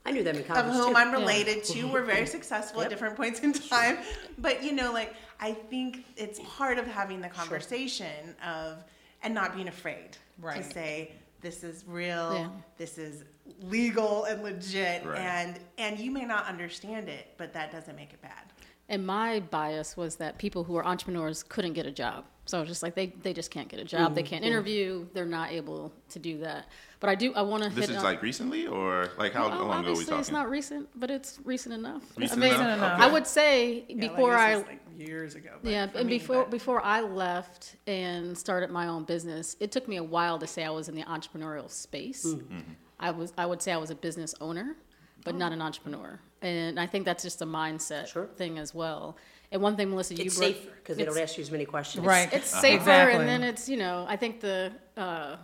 I 0.04 0.12
knew 0.12 0.22
them 0.22 0.36
in 0.36 0.42
of 0.42 0.66
whom 0.66 0.90
too. 0.90 0.96
I'm 0.96 1.12
related 1.12 1.64
to 1.64 1.84
were 1.84 2.02
very 2.02 2.26
successful 2.36 2.82
at 2.82 2.90
different 2.90 3.16
points 3.16 3.40
in 3.40 3.52
time. 3.52 3.98
But 4.38 4.62
you 4.62 4.72
know, 4.72 4.92
like 4.92 5.14
I 5.38 5.52
think 5.52 6.04
it's 6.16 6.40
part 6.56 6.78
of 6.78 6.86
having 6.86 7.20
the 7.20 7.28
conversation 7.28 8.34
of 8.44 8.84
and 9.22 9.34
not 9.34 9.54
being 9.54 9.68
afraid 9.68 10.16
Right. 10.40 10.56
to 10.56 10.70
say 10.72 11.12
this 11.42 11.62
is 11.64 11.84
real, 11.86 12.34
Yeah. 12.34 12.48
this 12.78 12.98
is 12.98 13.24
legal 13.62 14.24
and 14.24 14.42
legit, 14.42 15.04
Right. 15.04 15.18
and 15.18 15.60
and 15.78 15.98
you 15.98 16.10
may 16.10 16.24
not 16.24 16.46
understand 16.46 17.08
it, 17.08 17.34
but 17.36 17.52
that 17.52 17.70
doesn't 17.72 17.96
make 17.96 18.12
it 18.12 18.22
bad. 18.22 18.52
And 18.88 19.06
my 19.06 19.38
bias 19.38 19.96
was 19.96 20.16
that 20.16 20.36
people 20.38 20.64
who 20.64 20.76
are 20.76 20.84
entrepreneurs 20.84 21.44
couldn't 21.44 21.74
get 21.74 21.86
a 21.86 21.92
job. 21.92 22.24
So 22.46 22.64
just 22.64 22.82
like 22.82 22.96
they, 22.96 23.14
they 23.22 23.32
just 23.32 23.52
can't 23.52 23.68
get 23.68 23.78
a 23.78 23.84
job. 23.84 24.16
They 24.16 24.22
mm-hmm. 24.22 24.30
can't 24.30 24.44
interview. 24.44 25.06
They're 25.14 25.24
not 25.24 25.52
able 25.52 25.92
to 26.08 26.18
do 26.18 26.38
that. 26.38 26.66
But 27.00 27.08
I 27.08 27.14
do. 27.14 27.32
I 27.34 27.40
want 27.40 27.62
to 27.62 27.70
This 27.70 27.86
hit 27.86 27.92
is 27.92 27.96
on, 27.96 28.04
like 28.04 28.20
recently, 28.20 28.66
or 28.66 29.08
like 29.18 29.32
how 29.32 29.48
Well, 29.48 29.50
long 29.50 29.58
ago 29.58 29.64
are 29.64 29.68
we 29.70 29.76
obviously 29.88 30.04
talking? 30.04 30.20
It's 30.20 30.30
not 30.30 30.50
recent, 30.50 30.86
but 31.00 31.10
it's 31.10 31.38
recent 31.44 31.74
enough. 31.74 32.02
Recent 32.16 32.42
I 32.42 32.46
mean, 32.46 32.54
enough? 32.54 32.76
enough. 32.78 33.00
I 33.00 33.06
would 33.10 33.26
say 33.26 33.84
Yeah, 33.88 34.08
before 34.08 34.32
this 34.32 34.40
I 34.40 34.54
like 34.56 34.80
years 34.98 35.34
ago. 35.34 35.50
but 35.62 35.72
yeah, 35.72 35.88
and 35.94 36.06
me, 36.06 36.18
before 36.18 36.42
but- 36.42 36.50
before 36.50 36.84
I 36.84 37.00
left 37.00 37.76
and 37.86 38.36
started 38.36 38.70
my 38.70 38.86
own 38.86 39.04
business, 39.04 39.56
it 39.60 39.72
took 39.72 39.88
me 39.88 39.96
a 39.96 40.04
while 40.04 40.38
to 40.40 40.46
say 40.46 40.62
I 40.62 40.68
was 40.70 40.90
in 40.90 40.94
the 40.94 41.02
entrepreneurial 41.04 41.70
space. 41.70 42.26
Mm-hmm. 42.26 42.58
I 42.98 43.10
was 43.12 43.32
I 43.38 43.46
would 43.46 43.62
say 43.62 43.72
I 43.72 43.78
was 43.78 43.88
a 43.90 43.94
business 43.94 44.34
owner, 44.42 44.76
but 45.24 45.34
not 45.34 45.52
an 45.52 45.62
entrepreneur. 45.62 46.20
And 46.42 46.78
I 46.78 46.86
think 46.86 47.06
that's 47.06 47.22
just 47.22 47.40
a 47.40 47.46
mindset 47.46 48.08
Sure. 48.08 48.26
thing 48.36 48.58
as 48.58 48.74
well. 48.74 49.16
And 49.52 49.60
one 49.62 49.74
thing, 49.76 49.88
Melissa, 49.90 50.14
you 50.14 50.24
It's 50.26 50.36
brought- 50.38 50.48
safer 50.54 50.70
because 50.76 50.96
they 50.98 51.04
don't 51.06 51.18
ask 51.18 51.36
you 51.38 51.42
as 51.44 51.50
many 51.50 51.64
questions. 51.64 52.04
Right. 52.04 52.30
It's 52.32 52.46
safer, 52.50 52.76
Exactly. 52.76 53.18
and 53.20 53.26
then 53.28 53.42
it's 53.42 53.70
you 53.70 53.78
know 53.78 54.04
I 54.06 54.16
think 54.16 54.40
the 54.40 54.70
uh, 54.98 55.36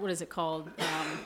what 0.00 0.10
is 0.10 0.20
it 0.22 0.28
called 0.28 0.70
um, 0.78 1.18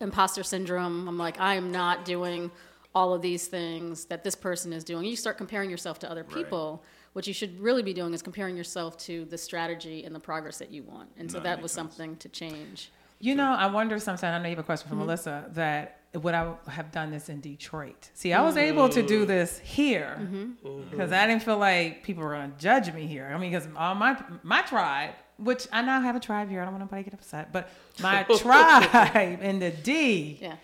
imposter 0.00 0.42
syndrome. 0.42 1.08
I'm 1.08 1.18
like 1.18 1.40
I 1.40 1.54
am 1.54 1.70
not 1.72 2.04
doing 2.04 2.50
all 2.94 3.12
of 3.12 3.20
these 3.22 3.46
things 3.46 4.06
that 4.06 4.24
this 4.24 4.34
person 4.34 4.72
is 4.72 4.82
doing. 4.84 5.04
You 5.04 5.16
start 5.16 5.36
comparing 5.36 5.70
yourself 5.70 5.98
to 6.00 6.10
other 6.10 6.24
people. 6.24 6.82
What 7.12 7.26
you 7.26 7.32
should 7.34 7.58
really 7.60 7.82
be 7.82 7.92
doing 7.94 8.12
is 8.14 8.22
comparing 8.22 8.56
yourself 8.56 8.96
to 8.98 9.24
the 9.26 9.38
strategy 9.38 10.04
and 10.04 10.14
the 10.14 10.20
progress 10.20 10.58
that 10.58 10.70
you 10.70 10.82
want. 10.82 11.08
And 11.18 11.30
so 11.30 11.38
No, 11.38 11.44
that 11.44 11.56
that 11.56 11.62
was 11.62 11.72
sense. 11.72 11.94
something 11.94 12.16
to 12.16 12.28
change. 12.28 12.90
You 13.20 13.34
know, 13.34 13.52
I 13.52 13.66
wonder 13.68 13.98
sometimes. 13.98 14.22
I 14.24 14.38
know 14.38 14.44
you 14.44 14.50
have 14.50 14.58
a 14.58 14.62
question 14.62 14.88
for 14.88 14.94
Mm-hmm. 14.94 15.04
Melissa. 15.04 15.44
That 15.52 16.00
would 16.14 16.34
I 16.34 16.54
have 16.68 16.90
done 16.92 17.10
this 17.10 17.28
in 17.30 17.40
Detroit? 17.40 18.10
See, 18.14 18.32
I 18.34 18.42
was 18.42 18.56
able 18.58 18.88
to 18.90 19.02
do 19.02 19.24
this 19.26 19.58
here 19.58 20.16
Mm-hmm. 20.20 20.90
because 20.90 21.12
I 21.12 21.26
didn't 21.26 21.42
feel 21.42 21.58
like 21.58 22.02
people 22.02 22.22
were 22.22 22.34
going 22.34 22.52
to 22.52 22.58
judge 22.58 22.92
me 22.92 23.06
here. 23.06 23.30
I 23.34 23.38
mean, 23.38 23.50
because 23.50 23.68
all 23.76 23.94
my 23.94 24.22
my 24.42 24.60
tribe, 24.62 25.14
which 25.38 25.66
I 25.72 25.82
now 25.82 26.00
have 26.00 26.16
a 26.16 26.20
tribe 26.20 26.48
here. 26.50 26.60
I 26.60 26.64
don't 26.64 26.72
want 26.74 26.82
anybody 26.82 27.04
to 27.04 27.10
get 27.10 27.18
upset, 27.18 27.52
but 27.52 27.68
my 28.00 28.22
tribe 28.38 29.42
in 29.42 29.58
the 29.58 29.70
D, 29.70 30.38
Yeah. 30.40 30.56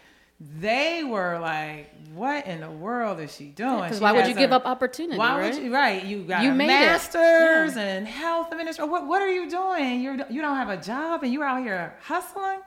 they 0.61 1.05
were 1.05 1.39
like, 1.39 1.91
"What 2.15 2.47
in 2.47 2.61
the 2.61 2.71
world 2.71 3.21
is 3.21 3.35
she 3.35 3.45
doing?" 3.47 3.81
Because 3.83 3.99
She 3.99 4.03
why 4.03 4.13
would 4.13 4.21
has 4.25 4.29
you 4.31 4.35
give 4.35 4.53
up 4.53 4.67
opportunity? 4.67 5.19
Why 5.19 5.39
right? 5.41 5.55
would 5.55 5.63
you? 5.63 5.73
Right, 5.73 6.05
you 6.05 6.23
got 6.25 6.43
You 6.43 6.51
a 6.51 6.55
made 6.55 6.67
masters 6.69 7.77
Yeah. 7.77 7.83
and 7.83 8.09
health 8.09 8.51
administration. 8.53 8.91
What 8.91 9.07
What 9.07 9.23
are 9.23 9.31
you 9.33 9.49
doing? 9.51 10.01
You're 10.01 10.17
you 10.31 10.41
don't 10.43 10.57
have 10.57 10.69
a 10.71 10.77
job 10.79 11.23
and 11.23 11.33
you're 11.33 11.45
out 11.45 11.63
here 11.63 11.95
hustling. 12.03 12.61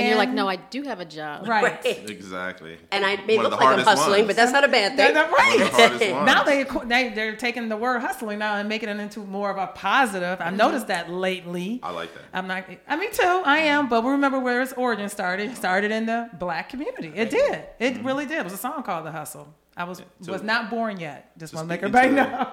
And, 0.00 0.08
you're 0.08 0.16
like, 0.18 0.30
no, 0.30 0.48
I 0.48 0.56
do 0.56 0.82
have 0.82 1.00
a 1.00 1.04
job. 1.04 1.46
right. 1.48 1.64
Right. 1.64 2.10
Exactly. 2.10 2.78
And 2.92 3.04
I 3.04 3.16
may 3.24 3.36
One 3.36 3.46
of 3.46 3.52
look 3.52 3.60
the 3.60 3.64
like 3.64 3.74
I'm 3.78 3.84
hardest 3.84 3.88
hustling, 3.88 4.20
ones. 4.20 4.26
but 4.28 4.36
that's 4.36 4.52
not 4.52 4.64
a 4.64 4.68
bad 4.68 4.96
They're 4.96 5.06
thing. 5.06 5.14
the- 5.14 5.20
One 5.20 5.58
the 5.58 6.14
right. 6.14 6.24
Now 6.24 6.42
they, 6.42 6.64
they 6.86 7.14
they're 7.14 7.36
taking 7.36 7.68
the 7.68 7.76
word 7.76 8.00
hustling 8.00 8.38
now 8.38 8.56
and 8.56 8.68
making 8.68 8.88
it 8.88 8.98
into 8.98 9.20
more 9.20 9.50
of 9.50 9.58
a 9.58 9.68
positive. 9.68 10.40
I've 10.40 10.48
mm-hmm. 10.48 10.56
noticed 10.56 10.88
that 10.88 11.10
lately. 11.10 11.80
I 11.82 11.90
like 11.90 12.12
that. 12.14 12.22
I'm 12.32 12.46
not. 12.46 12.64
I 12.88 12.96
mean, 12.96 13.12
too. 13.12 13.22
I 13.22 13.58
am. 13.58 13.88
But 13.88 14.04
remember 14.04 14.40
where 14.40 14.62
its 14.62 14.72
origin 14.74 15.08
started. 15.08 15.50
It 15.50 15.56
started 15.56 15.90
in 15.90 16.06
the 16.06 16.30
black 16.38 16.68
community. 16.68 17.12
It 17.14 17.30
did. 17.30 17.64
It 17.78 17.94
mm-hmm. 17.94 18.06
really 18.06 18.26
did. 18.26 18.38
It 18.38 18.44
was 18.44 18.52
a 18.52 18.58
song 18.58 18.82
called 18.82 19.06
"The 19.06 19.12
Hustle." 19.12 19.54
I 19.76 19.84
was 19.84 20.02
So- 20.20 20.32
was 20.32 20.42
not 20.42 20.70
born 20.70 21.00
yet. 21.00 21.36
Just 21.38 21.52
So 21.52 21.58
want 21.58 21.68
to 21.68 21.74
make 21.74 21.80
speaking 21.80 21.96
everybody 21.96 22.30
to- 22.30 22.30
know. 22.30 22.52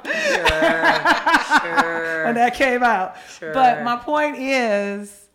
Sure. 1.60 2.26
when 2.26 2.36
that 2.36 2.54
came 2.56 2.84
out. 2.84 3.16
Sure. 3.38 3.54
But 3.54 3.84
my 3.84 3.96
point 3.96 4.38
is, 4.38 5.28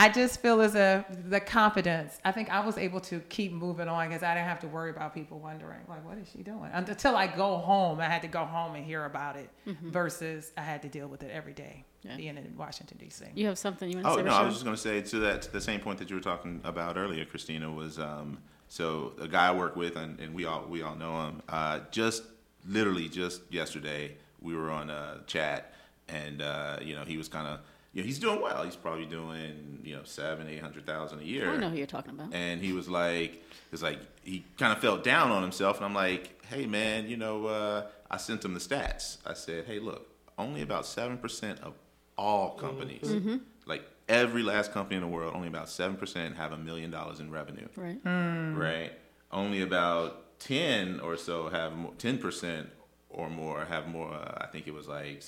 I 0.00 0.08
just 0.08 0.40
feel 0.40 0.60
as 0.62 0.74
a 0.74 1.04
the 1.28 1.40
confidence. 1.40 2.18
I 2.24 2.32
think 2.32 2.48
I 2.50 2.60
was 2.64 2.78
able 2.78 3.00
to 3.02 3.20
keep 3.28 3.52
moving 3.52 3.86
on 3.86 4.08
because 4.08 4.22
I 4.22 4.34
didn't 4.34 4.48
have 4.48 4.60
to 4.60 4.66
worry 4.68 4.90
about 4.90 5.12
people 5.14 5.38
wondering, 5.38 5.80
like, 5.88 6.04
what 6.06 6.16
is 6.16 6.26
she 6.32 6.42
doing? 6.42 6.70
Until 6.72 7.14
I 7.16 7.26
go 7.26 7.58
home, 7.58 8.00
I 8.00 8.04
had 8.06 8.22
to 8.22 8.28
go 8.28 8.44
home 8.46 8.74
and 8.76 8.84
hear 8.84 9.04
about 9.04 9.36
it, 9.36 9.50
versus 9.82 10.52
I 10.56 10.62
had 10.62 10.80
to 10.82 10.88
deal 10.88 11.06
with 11.08 11.22
it 11.22 11.30
every 11.30 11.52
day 11.52 11.84
Yeah. 12.02 12.16
being 12.16 12.36
in 12.38 12.54
Washington 12.56 12.96
D.C. 12.98 13.26
You 13.34 13.46
have 13.46 13.58
something 13.58 13.90
you 13.90 13.96
want 13.96 14.06
to 14.06 14.12
Oh 14.12 14.16
say? 14.16 14.22
Oh 14.22 14.24
no, 14.24 14.32
I 14.32 14.42
was 14.44 14.54
just 14.54 14.64
going 14.64 14.76
to 14.76 14.82
say 14.82 15.02
to 15.02 15.18
that 15.20 15.42
to 15.42 15.52
the 15.52 15.60
same 15.60 15.80
point 15.80 15.98
that 15.98 16.08
you 16.08 16.16
were 16.16 16.22
talking 16.22 16.60
about 16.64 16.96
earlier, 16.96 17.24
Christina 17.26 17.70
was 17.70 17.98
um, 17.98 18.38
so 18.68 19.12
a 19.20 19.28
guy 19.28 19.48
I 19.48 19.52
work 19.52 19.76
with, 19.76 19.96
and, 19.96 20.18
and 20.18 20.34
we 20.34 20.46
all 20.46 20.64
we 20.66 20.80
all 20.82 20.94
know 20.96 21.26
him. 21.26 21.42
Uh, 21.48 21.80
just 21.90 22.22
literally 22.66 23.08
just 23.08 23.42
yesterday, 23.50 24.16
we 24.40 24.54
were 24.56 24.70
on 24.70 24.88
a 24.88 25.20
chat, 25.26 25.74
and 26.08 26.40
uh, 26.40 26.78
you 26.82 26.94
know 26.94 27.04
he 27.04 27.18
was 27.18 27.28
kind 27.28 27.46
of 27.46 27.60
you 27.92 28.02
know 28.02 28.06
he's 28.06 28.18
doing 28.18 28.40
well. 28.40 28.62
He's 28.64 28.76
probably 28.76 29.06
doing 29.06 29.80
you 29.84 29.96
know 29.96 30.02
seven 30.04 30.48
eight 30.48 30.60
hundred 30.60 30.86
thousand 30.86 31.20
a 31.20 31.24
year. 31.24 31.50
I 31.50 31.56
know 31.56 31.70
who 31.70 31.76
you're 31.76 31.86
talking 31.86 32.12
about. 32.12 32.32
and 32.34 32.60
he 32.60 32.72
was 32.72 32.88
like, 32.88 33.42
it's 33.72 33.82
like 33.82 33.98
he 34.22 34.44
kind 34.58 34.72
of 34.72 34.78
felt 34.80 35.02
down 35.04 35.30
on 35.30 35.42
himself, 35.42 35.76
and 35.76 35.84
I'm 35.86 35.94
like, 35.94 36.44
hey 36.46 36.66
man, 36.66 37.08
you 37.08 37.16
know, 37.16 37.46
uh, 37.46 37.86
I 38.10 38.16
sent 38.16 38.44
him 38.44 38.54
the 38.54 38.60
stats. 38.60 39.18
I 39.26 39.34
said, 39.34 39.64
hey, 39.66 39.78
look, 39.78 40.08
only 40.38 40.62
about 40.62 40.86
seven 40.86 41.18
percent 41.18 41.60
of 41.60 41.74
all 42.18 42.50
companies, 42.50 43.02
Mm-hmm. 43.04 43.36
like 43.66 43.82
every 44.08 44.42
last 44.42 44.72
company 44.72 44.96
in 44.96 45.02
the 45.02 45.08
world, 45.08 45.32
only 45.34 45.48
about 45.48 45.68
seven 45.68 45.96
percent 45.96 46.36
have 46.36 46.52
a 46.52 46.58
million 46.58 46.90
dollars 46.90 47.18
in 47.20 47.30
revenue, 47.30 47.66
Right. 47.76 47.98
right? 48.04 48.92
Only 49.32 49.62
about 49.62 50.38
ten 50.38 51.00
or 51.00 51.16
so 51.16 51.48
have 51.48 51.72
ten 51.98 52.18
percent 52.18 52.68
or 53.08 53.30
more 53.30 53.64
have 53.64 53.88
more. 53.88 54.12
Uh, 54.12 54.38
I 54.42 54.46
think 54.48 54.66
it 54.68 54.74
was 54.74 54.86
like 54.88 55.22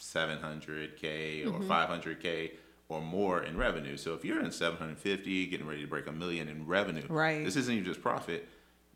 seven 0.00 0.38
hundred 0.38 0.96
k 0.96 1.42
Mm-hmm. 1.44 1.54
or 1.54 1.62
five 1.62 1.88
hundred 1.88 2.20
k 2.20 2.52
or 2.88 3.00
more 3.00 3.42
in 3.42 3.56
revenue. 3.56 3.96
So 3.96 4.14
if 4.14 4.24
you're 4.24 4.42
in 4.42 4.50
seven 4.50 4.78
hundred 4.78 4.98
fifty, 4.98 5.46
getting 5.46 5.66
ready 5.66 5.82
to 5.82 5.86
break 5.88 6.06
a 6.06 6.12
million 6.12 6.48
in 6.48 6.66
revenue, 6.66 7.04
Right. 7.08 7.44
This 7.44 7.56
isn't 7.56 7.72
even 7.72 7.84
just 7.84 8.02
profit. 8.02 8.48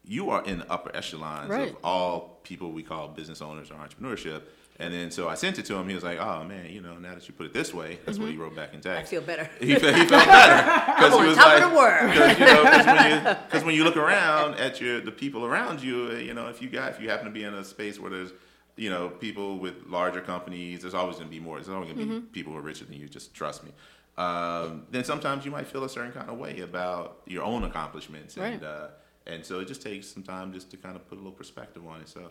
You 0.07 0.31
are 0.31 0.45
in 0.45 0.59
the 0.59 0.71
upper 0.71 0.95
echelons 0.95 1.49
Right. 1.51 1.71
of 1.71 1.77
all 1.85 2.41
people 2.43 2.73
we 2.73 2.83
call 2.83 3.09
business 3.09 3.41
owners 3.41 3.71
or 3.71 3.75
entrepreneurship. 3.75 4.43
And 4.81 4.93
then 4.93 5.13
so 5.13 5.29
I 5.29 5.35
sent 5.35 5.61
it 5.61 5.67
to 5.67 5.77
him. 5.77 5.89
He 5.89 5.95
was 5.95 6.03
like, 6.03 6.19
"Oh 6.19 6.43
man, 6.43 6.69
you 6.69 6.81
know, 6.81 6.95
now 6.99 7.15
that 7.15 7.29
you 7.29 7.33
put 7.35 7.47
it 7.47 7.53
this 7.55 7.73
way, 7.73 8.01
that's 8.05 8.19
what 8.19 8.29
he 8.29 8.37
wrote 8.37 8.57
back 8.57 8.71
in 8.75 8.81
I 8.81 8.83
text. 8.83 9.11
feel 9.13 9.21
better. 9.23 9.49
He, 9.61 9.67
he 9.69 9.75
felt 9.77 9.95
better 10.11 10.93
because 10.97 11.21
he 11.21 11.27
was 11.29 11.37
top 11.37 11.47
like, 11.47 11.63
of 11.63 11.71
the 11.71 11.77
world. 11.77 12.11
Because 12.11 12.39
you 12.41 12.45
know, 12.47 12.65
'cause 12.65 12.87
when 12.87 13.11
you, 13.11 13.35
'cause 13.51 13.65
when 13.65 13.75
you 13.77 13.85
look 13.85 13.97
around 13.97 14.55
at 14.57 14.81
your 14.81 15.01
the 15.01 15.13
people 15.13 15.45
around 15.47 15.81
you, 15.81 16.17
you 16.17 16.35
know, 16.35 16.49
if 16.49 16.61
you 16.61 16.69
got 16.69 16.91
if 16.91 17.01
you 17.01 17.09
happen 17.09 17.27
to 17.27 17.31
be 17.31 17.45
in 17.45 17.55
a 17.55 17.63
space 17.65 18.01
where 18.01 18.11
there's 18.11 18.33
you 18.77 18.91
know 18.91 19.09
people 19.09 19.59
with 19.59 19.75
larger 19.87 20.21
companies, 20.21 20.83
there's 20.83 20.95
always 20.95 21.17
going 21.17 21.29
to 21.29 21.31
be 21.31 21.41
more. 21.41 21.57
There's 21.57 21.69
always 21.69 21.89
going 21.93 21.99
to 22.01 22.05
be 22.07 22.11
Mm-hmm. 22.19 22.27
people 22.29 22.53
who 22.53 22.59
are 22.59 22.63
richer 22.63 22.85
than 22.85 22.95
you. 22.95 23.09
Just 23.09 23.33
trust 23.35 23.65
me. 23.65 23.71
Um, 24.17 24.87
then 24.91 25.05
sometimes 25.05 25.45
you 25.45 25.51
might 25.51 25.67
feel 25.67 25.85
a 25.85 25.89
certain 25.89 26.13
kind 26.13 26.29
of 26.31 26.39
way 26.39 26.61
about 26.61 27.21
your 27.27 27.43
own 27.43 27.65
accomplishments, 27.65 28.37
and 28.37 28.63
uh, 28.65 28.89
and 29.27 29.45
so 29.45 29.61
it 29.61 29.67
just 29.69 29.83
takes 29.83 30.07
some 30.07 30.23
time 30.23 30.53
just 30.53 30.71
to 30.71 30.77
kind 30.77 30.97
of 30.97 31.09
put 31.09 31.17
a 31.17 31.21
little 31.21 31.33
perspective 31.33 31.87
on 31.87 32.01
it. 32.01 32.09
So. 32.09 32.29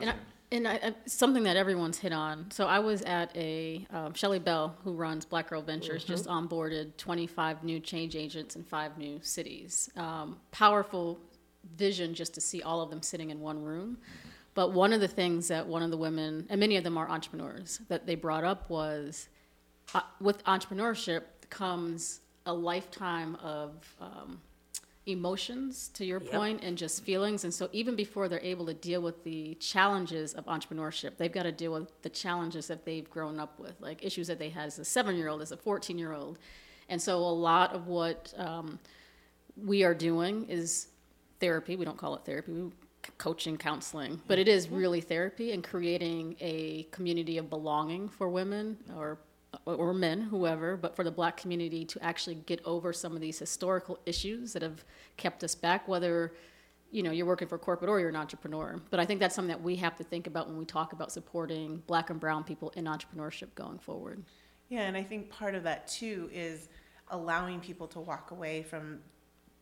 And 0.00 0.10
I, 0.10 0.14
and 0.52 0.68
I, 0.68 0.74
I- 0.74 0.94
something 1.06 1.42
that 1.42 1.56
everyone's 1.56 1.98
hit 1.98 2.12
on. 2.12 2.52
So 2.52 2.68
I 2.68 2.78
was 2.78 3.02
at 3.02 3.36
a 3.36 3.84
um, 3.92 4.14
Shelly 4.14 4.38
Bell, 4.38 4.76
who 4.84 4.92
runs 4.92 5.24
Black 5.24 5.48
Girl 5.50 5.60
Ventures, 5.60 6.04
just 6.04 6.26
onboarded 6.26 6.96
25 6.98 7.64
new 7.64 7.80
change 7.80 8.14
agents 8.14 8.54
in 8.54 8.62
five 8.62 8.96
new 8.96 9.18
cities. 9.22 9.90
Um, 9.96 10.36
powerful 10.52 11.18
vision 11.76 12.14
just 12.14 12.32
to 12.34 12.40
see 12.40 12.62
all 12.62 12.80
of 12.80 12.90
them 12.90 13.02
sitting 13.02 13.30
in 13.30 13.40
one 13.40 13.60
room. 13.60 13.98
But 14.58 14.72
one 14.72 14.92
of 14.92 15.00
the 15.00 15.06
things 15.06 15.46
that 15.46 15.68
one 15.68 15.84
of 15.84 15.92
the 15.92 15.96
women, 15.96 16.44
and 16.50 16.58
many 16.58 16.76
of 16.76 16.82
them 16.82 16.98
are 16.98 17.08
entrepreneurs, 17.08 17.80
that 17.86 18.06
they 18.06 18.16
brought 18.16 18.42
up 18.42 18.68
was 18.68 19.28
uh, 19.94 20.00
with 20.20 20.42
entrepreneurship 20.46 21.22
comes 21.48 22.22
a 22.44 22.52
lifetime 22.52 23.36
of 23.36 23.86
um, 24.00 24.40
emotions 25.06 25.90
to 25.94 26.04
your 26.04 26.20
Yep. 26.20 26.32
point, 26.32 26.64
and 26.64 26.76
just 26.76 27.04
feelings. 27.04 27.44
And 27.44 27.54
so 27.54 27.68
even 27.72 27.94
before 27.94 28.28
they're 28.28 28.40
able 28.40 28.66
to 28.66 28.74
deal 28.74 29.00
with 29.00 29.22
the 29.22 29.54
challenges 29.60 30.34
of 30.34 30.44
entrepreneurship 30.46 31.18
they've 31.18 31.30
got 31.30 31.44
to 31.44 31.52
deal 31.52 31.72
with 31.74 32.02
the 32.02 32.10
challenges 32.10 32.66
that 32.66 32.84
they've 32.84 33.08
grown 33.08 33.38
up 33.38 33.60
with 33.60 33.80
like 33.80 34.04
issues 34.04 34.26
that 34.26 34.40
they 34.40 34.48
had 34.48 34.66
as 34.66 34.80
a 34.80 34.84
seven 34.84 35.14
year 35.14 35.28
old 35.28 35.40
as 35.40 35.52
a 35.52 35.56
14 35.56 35.96
year 35.96 36.12
old 36.12 36.36
and 36.88 37.00
so 37.00 37.18
a 37.18 37.36
lot 37.48 37.72
of 37.74 37.86
what 37.86 38.34
um, 38.36 38.80
we 39.56 39.84
are 39.84 39.94
doing 39.94 40.46
is 40.48 40.88
therapy. 41.38 41.76
We 41.76 41.84
don't 41.84 41.96
call 41.96 42.16
it 42.16 42.24
therapy. 42.24 42.52
We 42.52 42.72
coaching 43.16 43.56
counseling 43.56 44.20
but 44.26 44.38
it 44.38 44.48
is 44.48 44.68
really 44.68 45.00
therapy 45.00 45.52
and 45.52 45.64
creating 45.64 46.36
a 46.40 46.86
community 46.90 47.38
of 47.38 47.48
belonging 47.48 48.08
for 48.08 48.28
women 48.28 48.76
or 48.96 49.18
or 49.64 49.94
men 49.94 50.20
whoever 50.20 50.76
but 50.76 50.94
for 50.94 51.04
the 51.04 51.10
black 51.10 51.36
community 51.36 51.84
to 51.84 52.02
actually 52.04 52.34
get 52.34 52.60
over 52.64 52.92
some 52.92 53.14
of 53.14 53.20
these 53.20 53.38
historical 53.38 53.98
issues 54.04 54.52
that 54.52 54.62
have 54.62 54.84
kept 55.16 55.42
us 55.42 55.54
back 55.54 55.88
whether 55.88 56.32
you 56.90 57.02
know 57.02 57.10
you're 57.10 57.26
working 57.26 57.48
for 57.48 57.58
corporate 57.58 57.90
or 57.90 58.00
you're 58.00 58.08
an 58.08 58.16
entrepreneur. 58.16 58.80
But 58.90 59.00
i 59.00 59.04
think 59.04 59.20
that's 59.20 59.34
something 59.34 59.54
that 59.54 59.62
we 59.62 59.76
have 59.76 59.96
to 59.96 60.04
think 60.04 60.26
about 60.26 60.48
when 60.48 60.56
we 60.56 60.64
talk 60.64 60.92
about 60.92 61.12
supporting 61.12 61.82
black 61.86 62.10
and 62.10 62.18
brown 62.18 62.44
people 62.44 62.70
in 62.70 62.84
entrepreneurship 62.84 63.54
going 63.54 63.78
forward. 63.78 64.22
Yeah, 64.68 64.82
and 64.82 64.96
I 64.96 65.02
think 65.02 65.30
part 65.30 65.54
of 65.54 65.62
that 65.64 65.86
too 65.86 66.28
is 66.32 66.68
allowing 67.10 67.60
people 67.60 67.86
to 67.88 68.00
walk 68.00 68.30
away 68.30 68.62
from 68.62 69.00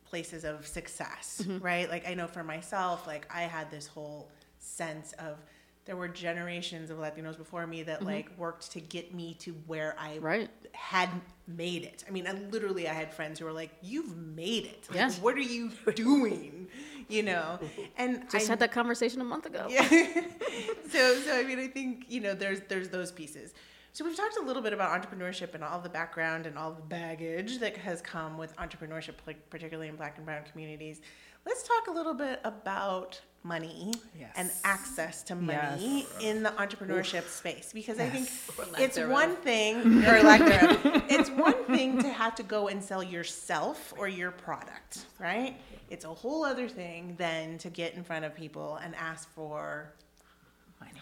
places 0.09 0.43
of 0.43 0.65
success, 0.65 1.41
mm-hmm. 1.43 1.63
right? 1.63 1.89
Like 1.89 2.07
I 2.07 2.13
know 2.13 2.27
for 2.27 2.43
myself, 2.43 3.07
like 3.07 3.27
I 3.33 3.41
had 3.41 3.69
this 3.71 3.87
whole 3.87 4.29
sense 4.59 5.13
of 5.13 5.37
there 5.85 5.95
were 5.95 6.09
generations 6.09 6.89
of 6.89 6.97
Latinos 6.97 7.37
before 7.37 7.65
me 7.65 7.81
that 7.83 7.99
mm-hmm. 7.99 8.07
like 8.07 8.29
worked 8.37 8.71
to 8.73 8.81
get 8.81 9.13
me 9.13 9.35
to 9.39 9.53
where 9.67 9.95
I 9.97 10.17
Right. 10.17 10.49
had 10.73 11.09
made 11.47 11.83
it. 11.83 12.03
I 12.07 12.11
mean, 12.11 12.27
I 12.27 12.33
literally 12.33 12.87
I 12.89 12.93
had 12.93 13.13
friends 13.13 13.39
who 13.39 13.45
were 13.45 13.53
like, 13.53 13.71
"You've 13.81 14.15
made 14.17 14.65
it. 14.65 14.87
Like. 14.93 15.13
What 15.13 15.35
are 15.35 15.39
you 15.39 15.71
doing?" 15.95 16.67
You 17.07 17.23
know, 17.23 17.59
and 17.97 18.23
Just 18.31 18.47
I, 18.47 18.51
had 18.51 18.59
that 18.59 18.73
conversation 18.73 19.21
a 19.21 19.23
month 19.23 19.45
ago. 19.45 19.67
yeah. 19.69 19.87
so 20.89 21.15
so 21.21 21.39
I 21.39 21.43
mean 21.45 21.59
I 21.59 21.67
think 21.67 22.05
you 22.09 22.19
know 22.19 22.33
there's 22.33 22.61
there's 22.67 22.89
those 22.89 23.11
pieces. 23.11 23.53
So 23.97 24.05
we've 24.05 24.15
talked 24.15 24.37
a 24.37 24.43
little 24.45 24.61
bit 24.61 24.73
about 24.73 24.91
entrepreneurship 25.01 25.55
and 25.55 25.63
all 25.63 25.79
the 25.79 25.89
background 25.89 26.45
and 26.45 26.55
all 26.55 26.71
the 26.71 26.83
baggage 26.83 27.57
that 27.57 27.75
has 27.77 27.99
come 27.99 28.37
with 28.37 28.55
entrepreneurship, 28.57 29.15
like 29.25 29.49
particularly 29.49 29.89
in 29.89 29.95
Black 29.95 30.17
and 30.17 30.25
Brown 30.27 30.43
communities. 30.51 31.01
Let's 31.47 31.63
talk 31.67 31.87
a 31.87 31.91
little 31.91 32.13
bit 32.13 32.39
about 32.43 33.19
money 33.41 33.91
and 34.35 34.51
access 34.63 35.23
to 35.23 35.33
money 35.33 36.05
Yes. 36.11 36.21
in 36.21 36.43
the 36.43 36.51
entrepreneurship 36.51 37.27
space 37.27 37.71
because 37.73 37.99
I 37.99 38.07
think 38.07 38.29
it's 38.77 38.97
thereof. 38.97 39.11
one 39.11 39.35
thing 39.37 39.77
or 40.05 40.21
lack 40.21 40.41
thereof. 40.45 40.79
It's 41.09 41.31
one 41.31 41.65
thing 41.65 41.97
to 42.03 42.09
have 42.09 42.35
to 42.35 42.43
go 42.43 42.67
and 42.67 42.83
sell 42.83 43.01
yourself 43.01 43.95
or 43.97 44.07
your 44.07 44.29
product, 44.29 45.07
right? 45.17 45.59
It's 45.89 46.05
a 46.05 46.13
whole 46.13 46.45
other 46.45 46.69
thing 46.69 47.15
than 47.17 47.57
to 47.57 47.71
get 47.71 47.95
in 47.95 48.03
front 48.03 48.25
of 48.25 48.35
people 48.35 48.75
and 48.75 48.93
ask 48.93 49.27
for 49.33 49.91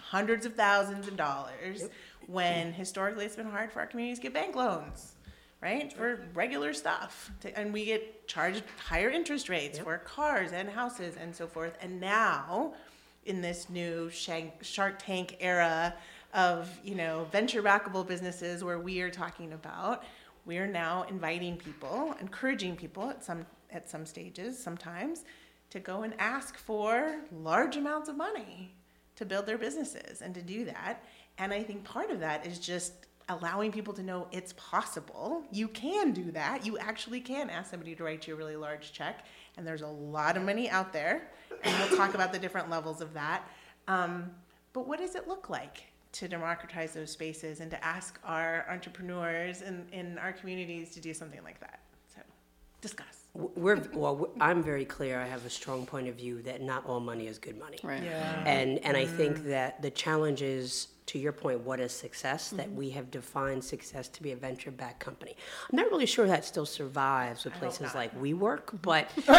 hundreds 0.09 0.45
of 0.45 0.53
thousands 0.55 1.07
of 1.07 1.17
dollars 1.17 1.83
when 2.27 2.73
historically 2.73 3.25
it's 3.25 3.35
been 3.35 3.49
hard 3.49 3.71
for 3.71 3.79
our 3.79 3.87
communities 3.87 4.19
to 4.19 4.23
get 4.23 4.33
bank 4.33 4.55
loans 4.55 5.15
right? 5.61 5.91
For 5.93 6.19
regular 6.35 6.73
stuff 6.73 7.31
to, 7.39 7.57
and 7.57 7.73
we 7.73 7.85
get 7.85 8.27
charged 8.27 8.61
higher 8.77 9.09
interest 9.09 9.49
rates 9.49 9.79
for 9.79 9.97
cars 9.97 10.51
and 10.51 10.69
houses 10.69 11.15
and 11.19 11.35
so 11.35 11.47
forth. 11.47 11.75
And 11.81 11.99
now 11.99 12.73
in 13.25 13.41
this 13.41 13.69
new 13.69 14.09
shank, 14.11 14.63
shark 14.63 14.99
tank 14.99 15.37
era 15.39 15.95
of 16.33 16.69
you 16.83 16.95
know 16.95 17.27
venture 17.31 17.63
backable 17.63 18.05
businesses 18.05 18.63
where 18.63 18.79
we 18.79 19.01
are 19.01 19.09
talking 19.09 19.53
about 19.53 20.03
we 20.45 20.57
are 20.57 20.67
now 20.67 21.05
inviting 21.09 21.55
people 21.55 22.13
encouraging 22.19 22.75
people 22.75 23.09
at 23.09 23.23
some 23.23 23.45
at 23.71 23.89
some 23.89 24.05
stages 24.05 24.61
sometimes 24.61 25.23
to 25.69 25.79
go 25.79 26.03
and 26.03 26.13
ask 26.19 26.57
for 26.57 27.21
large 27.31 27.77
amounts 27.77 28.09
of 28.09 28.17
money 28.17 28.75
to 29.15 29.25
build 29.25 29.45
their 29.45 29.57
businesses 29.57 30.21
and 30.21 30.35
to 30.35 30.41
do 30.41 30.65
that. 30.65 31.03
And 31.37 31.53
I 31.53 31.63
think 31.63 31.83
part 31.83 32.11
of 32.11 32.19
that 32.21 32.45
is 32.45 32.59
just 32.59 32.93
allowing 33.29 33.71
people 33.71 33.93
to 33.93 34.03
know 34.03 34.27
it's 34.31 34.53
possible. 34.53 35.43
You 35.51 35.67
can 35.67 36.11
do 36.11 36.31
that. 36.31 36.65
You 36.65 36.77
actually 36.77 37.19
can 37.19 37.49
ask 37.49 37.71
somebody 37.71 37.95
to 37.95 38.03
write 38.03 38.27
you 38.27 38.35
a 38.35 38.37
really 38.37 38.55
large 38.55 38.93
check. 38.93 39.25
And 39.57 39.65
there's 39.65 39.81
a 39.81 39.87
lot 39.87 40.37
of 40.37 40.43
money 40.43 40.69
out 40.69 40.93
there. 40.93 41.29
And 41.63 41.75
we'll 41.79 41.97
talk 41.97 42.13
about 42.13 42.31
the 42.31 42.39
different 42.39 42.69
levels 42.69 43.01
of 43.01 43.13
that. 43.13 43.47
Um, 43.87 44.31
but 44.73 44.87
what 44.87 44.99
does 44.99 45.15
it 45.15 45.27
look 45.27 45.49
like 45.49 45.83
to 46.13 46.27
democratize 46.27 46.93
those 46.93 47.11
spaces 47.11 47.59
and 47.59 47.71
to 47.71 47.83
ask 47.83 48.19
our 48.23 48.65
entrepreneurs 48.69 49.61
in, 49.61 49.85
in 49.91 50.17
our 50.19 50.31
communities 50.31 50.91
to 50.91 50.99
do 51.01 51.13
something 51.13 51.43
like 51.43 51.59
that? 51.61 51.79
So 52.13 52.21
discuss. 52.81 53.23
We're, 53.33 53.81
well, 53.93 54.15
we- 54.15 54.41
I'm 54.41 54.61
very 54.63 54.85
clear, 54.85 55.19
I 55.19 55.25
have 55.25 55.45
a 55.45 55.49
strong 55.49 55.85
point 55.85 56.07
of 56.07 56.15
view 56.15 56.41
that 56.43 56.61
not 56.61 56.85
all 56.85 56.99
money 56.99 57.27
is 57.27 57.37
good 57.37 57.57
money. 57.59 57.79
Right. 57.83 58.03
yeah. 58.03 58.43
And, 58.45 58.79
and 58.85 58.95
I 58.95 59.05
think 59.05 59.45
that 59.45 59.81
the 59.81 59.89
challenge 59.89 60.41
is, 60.41 60.87
to 61.07 61.19
your 61.19 61.31
point, 61.31 61.59
what 61.61 61.79
is 61.79 61.91
success? 61.91 62.49
That 62.49 62.65
Mm-hmm. 62.67 62.75
we 62.77 62.89
have 62.91 63.11
defined 63.11 63.63
success 63.63 64.07
to 64.09 64.23
be 64.23 64.31
a 64.31 64.35
venture-backed 64.35 64.99
company. 64.99 65.35
I'm 65.71 65.75
not 65.75 65.85
really 65.91 66.05
sure 66.07 66.25
that 66.25 66.43
still 66.45 66.65
survives 66.65 67.43
with 67.45 67.53
places 67.55 67.93
like 67.93 68.17
WeWork, 68.19 68.81
but 68.81 69.05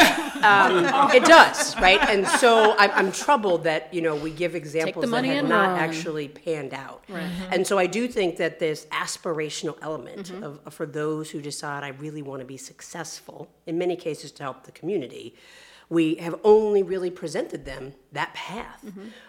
um, 0.45 0.85
it 1.13 1.25
does, 1.25 1.77
right? 1.81 2.01
And 2.09 2.27
so 2.29 2.77
I'm, 2.79 2.91
I'm 2.93 3.13
troubled 3.13 3.65
that, 3.65 3.93
you 3.93 4.01
know, 4.01 4.15
we 4.15 4.31
give 4.31 4.55
examples 4.55 5.03
that 5.05 5.11
money 5.11 5.29
have 5.29 5.39
and 5.39 5.49
not 5.49 5.71
run. 5.71 5.79
actually 5.79 6.29
panned 6.29 6.73
out. 6.73 7.05
And 7.51 7.67
so 7.67 7.79
I 7.79 7.87
do 7.87 8.07
think 8.07 8.37
that 8.37 8.59
this 8.59 8.87
aspirational 8.93 9.77
element 9.83 10.31
of, 10.31 10.61
for 10.73 10.87
those 10.87 11.31
who 11.31 11.41
decide 11.43 11.83
I 11.83 11.89
really 11.89 12.23
want 12.23 12.41
to 12.41 12.47
be 12.47 12.57
successful, 12.57 13.49
in 13.67 13.77
many 13.77 13.97
cases 13.97 14.31
to 14.33 14.43
help 14.45 14.65
the 14.65 14.73
community, 14.73 15.35
we 15.89 16.17
have 16.17 16.35
only 16.43 16.83
really 16.83 17.11
presented 17.11 17.65
them 17.65 17.95
that 18.13 18.35
path. 18.35 18.85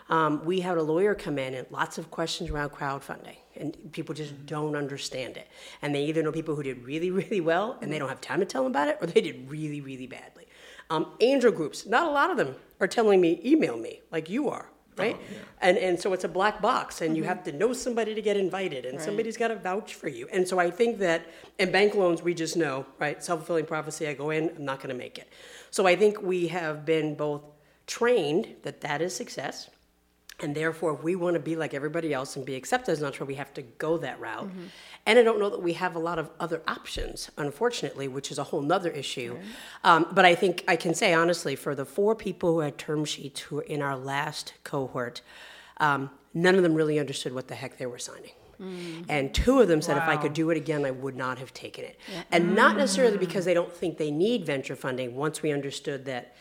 Um, 0.09 0.43
we 0.43 0.61
had 0.61 0.77
a 0.77 0.81
lawyer 0.81 1.13
come 1.13 1.37
in 1.37 1.53
and 1.53 1.67
lots 1.69 1.97
of 1.97 2.09
questions 2.09 2.49
around 2.49 2.71
crowdfunding, 2.71 3.35
and 3.55 3.75
people 3.91 4.15
just 4.15 4.45
don't 4.45 4.75
understand 4.75 5.37
it. 5.37 5.47
And 5.81 5.93
they 5.93 6.05
either 6.05 6.23
know 6.23 6.31
people 6.31 6.55
who 6.55 6.63
did 6.63 6.83
really, 6.83 7.11
really 7.21 7.41
well, 7.41 7.77
and 7.81 7.91
they 7.91 7.99
don't 7.99 8.09
have 8.09 8.21
time 8.21 8.39
to 8.39 8.45
tell 8.45 8.63
them 8.63 8.71
about 8.71 8.87
it, 8.87 8.97
or 9.01 9.07
they 9.07 9.21
did 9.21 9.49
really, 9.49 9.81
really 9.81 10.07
badly. 10.07 10.47
Um, 10.89 11.07
angel 11.19 11.51
groups, 11.51 11.85
not 11.85 12.07
a 12.07 12.11
lot 12.11 12.31
of 12.31 12.37
them 12.37 12.55
are 12.79 12.87
telling 12.87 13.19
me, 13.21 13.41
email 13.43 13.77
me, 13.77 14.01
like 14.11 14.29
you 14.29 14.47
are, 14.49 14.69
right? 14.97 15.17
And 15.61 15.77
and 15.77 15.99
so 15.99 16.13
it's 16.13 16.23
a 16.23 16.29
black 16.29 16.61
box, 16.61 17.01
and 17.01 17.15
you 17.17 17.23
have 17.25 17.43
to 17.43 17.51
know 17.51 17.73
somebody 17.73 18.15
to 18.15 18.21
get 18.21 18.37
invited, 18.37 18.85
and 18.85 18.99
somebody's 19.01 19.35
got 19.37 19.49
to 19.49 19.55
vouch 19.57 19.95
for 19.95 20.07
you. 20.07 20.27
And 20.31 20.47
so 20.47 20.59
I 20.59 20.71
think 20.71 20.97
that 20.99 21.27
in 21.59 21.71
bank 21.71 21.93
loans, 21.93 22.23
we 22.23 22.33
just 22.33 22.55
know, 22.55 22.85
right? 22.99 23.21
Self 23.23 23.39
fulfilling 23.41 23.65
prophecy. 23.65 24.07
I 24.07 24.13
go 24.13 24.29
in, 24.29 24.49
I'm 24.55 24.65
not 24.65 24.79
going 24.79 24.89
to 24.89 24.95
make 24.95 25.17
it. 25.17 25.27
So 25.71 25.85
I 25.85 25.95
think 25.95 26.21
we 26.21 26.47
have 26.47 26.85
been 26.85 27.15
both 27.15 27.43
trained 27.85 28.55
that 28.63 28.81
that 28.81 29.01
is 29.01 29.15
success. 29.15 29.69
And 30.39 30.53
therefore, 30.53 30.93
if 30.93 31.03
we 31.03 31.15
want 31.15 31.33
to 31.33 31.39
be 31.39 31.55
like 31.55 31.73
everybody 31.73 32.13
else 32.13 32.35
and 32.35 32.45
be 32.45 32.53
accepted 32.55 32.91
as 32.91 32.99
an 32.99 33.05
entrepreneur, 33.05 33.29
we 33.29 33.35
have 33.35 33.53
to 33.55 33.63
go 33.63 33.97
that 33.97 34.19
route. 34.19 34.49
And 35.07 35.17
I 35.17 35.23
don't 35.23 35.39
know 35.39 35.49
that 35.49 35.63
we 35.63 35.73
have 35.73 35.95
a 35.95 35.99
lot 35.99 36.19
of 36.19 36.29
other 36.39 36.61
options, 36.67 37.31
unfortunately, 37.37 38.07
which 38.07 38.29
is 38.31 38.37
a 38.37 38.43
whole 38.43 38.61
nother 38.61 38.91
issue. 38.91 39.37
Um, 39.83 40.05
but 40.11 40.25
I 40.25 40.35
think 40.35 40.63
I 40.67 40.75
can 40.75 40.93
say 40.93 41.13
honestly, 41.13 41.55
for 41.55 41.73
the 41.73 41.85
four 41.85 42.13
people 42.13 42.53
who 42.53 42.59
had 42.59 42.77
term 42.77 43.03
sheets 43.03 43.39
who 43.41 43.55
were 43.55 43.61
in 43.63 43.81
our 43.81 43.97
last 43.97 44.53
cohort, 44.63 45.21
um, 45.77 46.11
none 46.35 46.53
of 46.53 46.61
them 46.61 46.75
really 46.75 46.99
understood 46.99 47.33
what 47.33 47.47
the 47.47 47.55
heck 47.55 47.79
they 47.79 47.87
were 47.87 47.97
signing. 47.97 48.33
Mm. 48.61 49.05
And 49.09 49.33
two 49.33 49.59
of 49.59 49.67
them 49.67 49.81
said, 49.81 49.97
if 49.97 50.03
I 50.03 50.17
could 50.17 50.33
do 50.33 50.49
it 50.49 50.57
again, 50.57 50.85
I 50.85 50.91
would 50.91 51.15
not 51.15 51.37
have 51.37 51.53
taken 51.53 51.85
it. 51.85 51.99
And 52.31 52.55
not 52.55 52.75
mm. 52.75 52.79
necessarily 52.79 53.17
because 53.17 53.45
they 53.45 53.53
don't 53.53 53.71
think 53.71 53.97
they 53.97 54.11
need 54.11 54.45
venture 54.45 54.75
funding, 54.75 55.15
once 55.15 55.41
we 55.41 55.51
understood 55.51 56.05
that 56.05 56.35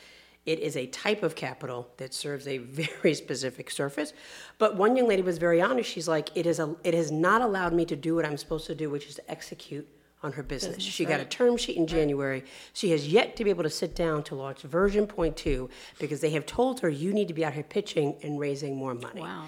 it 0.47 0.61
is 0.61 0.77
a 0.77 0.87
type 0.87 1.23
of 1.23 1.35
capital 1.35 1.89
that 1.97 2.14
serves 2.14 2.47
a 2.47 2.59
very 2.59 3.14
specific 3.14 3.71
surface. 3.71 4.12
But 4.59 4.77
one 4.77 4.97
young 4.97 5.09
lady 5.09 5.23
was 5.23 5.39
very 5.39 5.61
honest. 5.61 5.91
She's 5.91 6.09
like, 6.09 6.31
it, 6.35 6.47
is 6.47 6.59
a, 6.59 6.75
it 6.85 6.95
has 6.95 7.11
not 7.11 7.43
allowed 7.43 7.73
me 7.73 7.85
to 7.87 7.97
do 7.97 8.14
what 8.14 8.25
I'm 8.25 8.37
supposed 8.37 8.67
to 8.67 8.75
do, 8.75 8.89
which 8.89 9.07
is 9.07 9.17
to 9.17 9.31
execute 9.31 9.87
on 10.27 10.33
her 10.33 10.43
business. 10.43 10.83
she 10.83 11.05
got 11.05 11.20
a 11.20 11.24
term 11.24 11.57
sheet 11.57 11.77
in 11.77 11.87
January. 11.87 12.45
She 12.72 12.91
has 12.91 13.09
yet 13.09 13.37
to 13.37 13.45
be 13.45 13.51
able 13.51 13.62
to 13.62 13.70
sit 13.70 13.95
down 13.95 14.24
to 14.24 14.35
launch 14.35 14.62
version 14.62 15.07
point 15.07 15.37
two 15.37 15.70
because 15.99 16.20
they 16.20 16.31
have 16.31 16.45
told 16.45 16.81
her 16.81 16.89
you 16.91 17.14
need 17.14 17.29
to 17.29 17.35
be 17.35 17.45
out 17.45 17.55
here 17.55 17.62
pitching 17.62 18.16
and 18.22 18.39
raising 18.39 18.77
more 18.77 18.95
money. 18.95 19.22
Wow. 19.22 19.47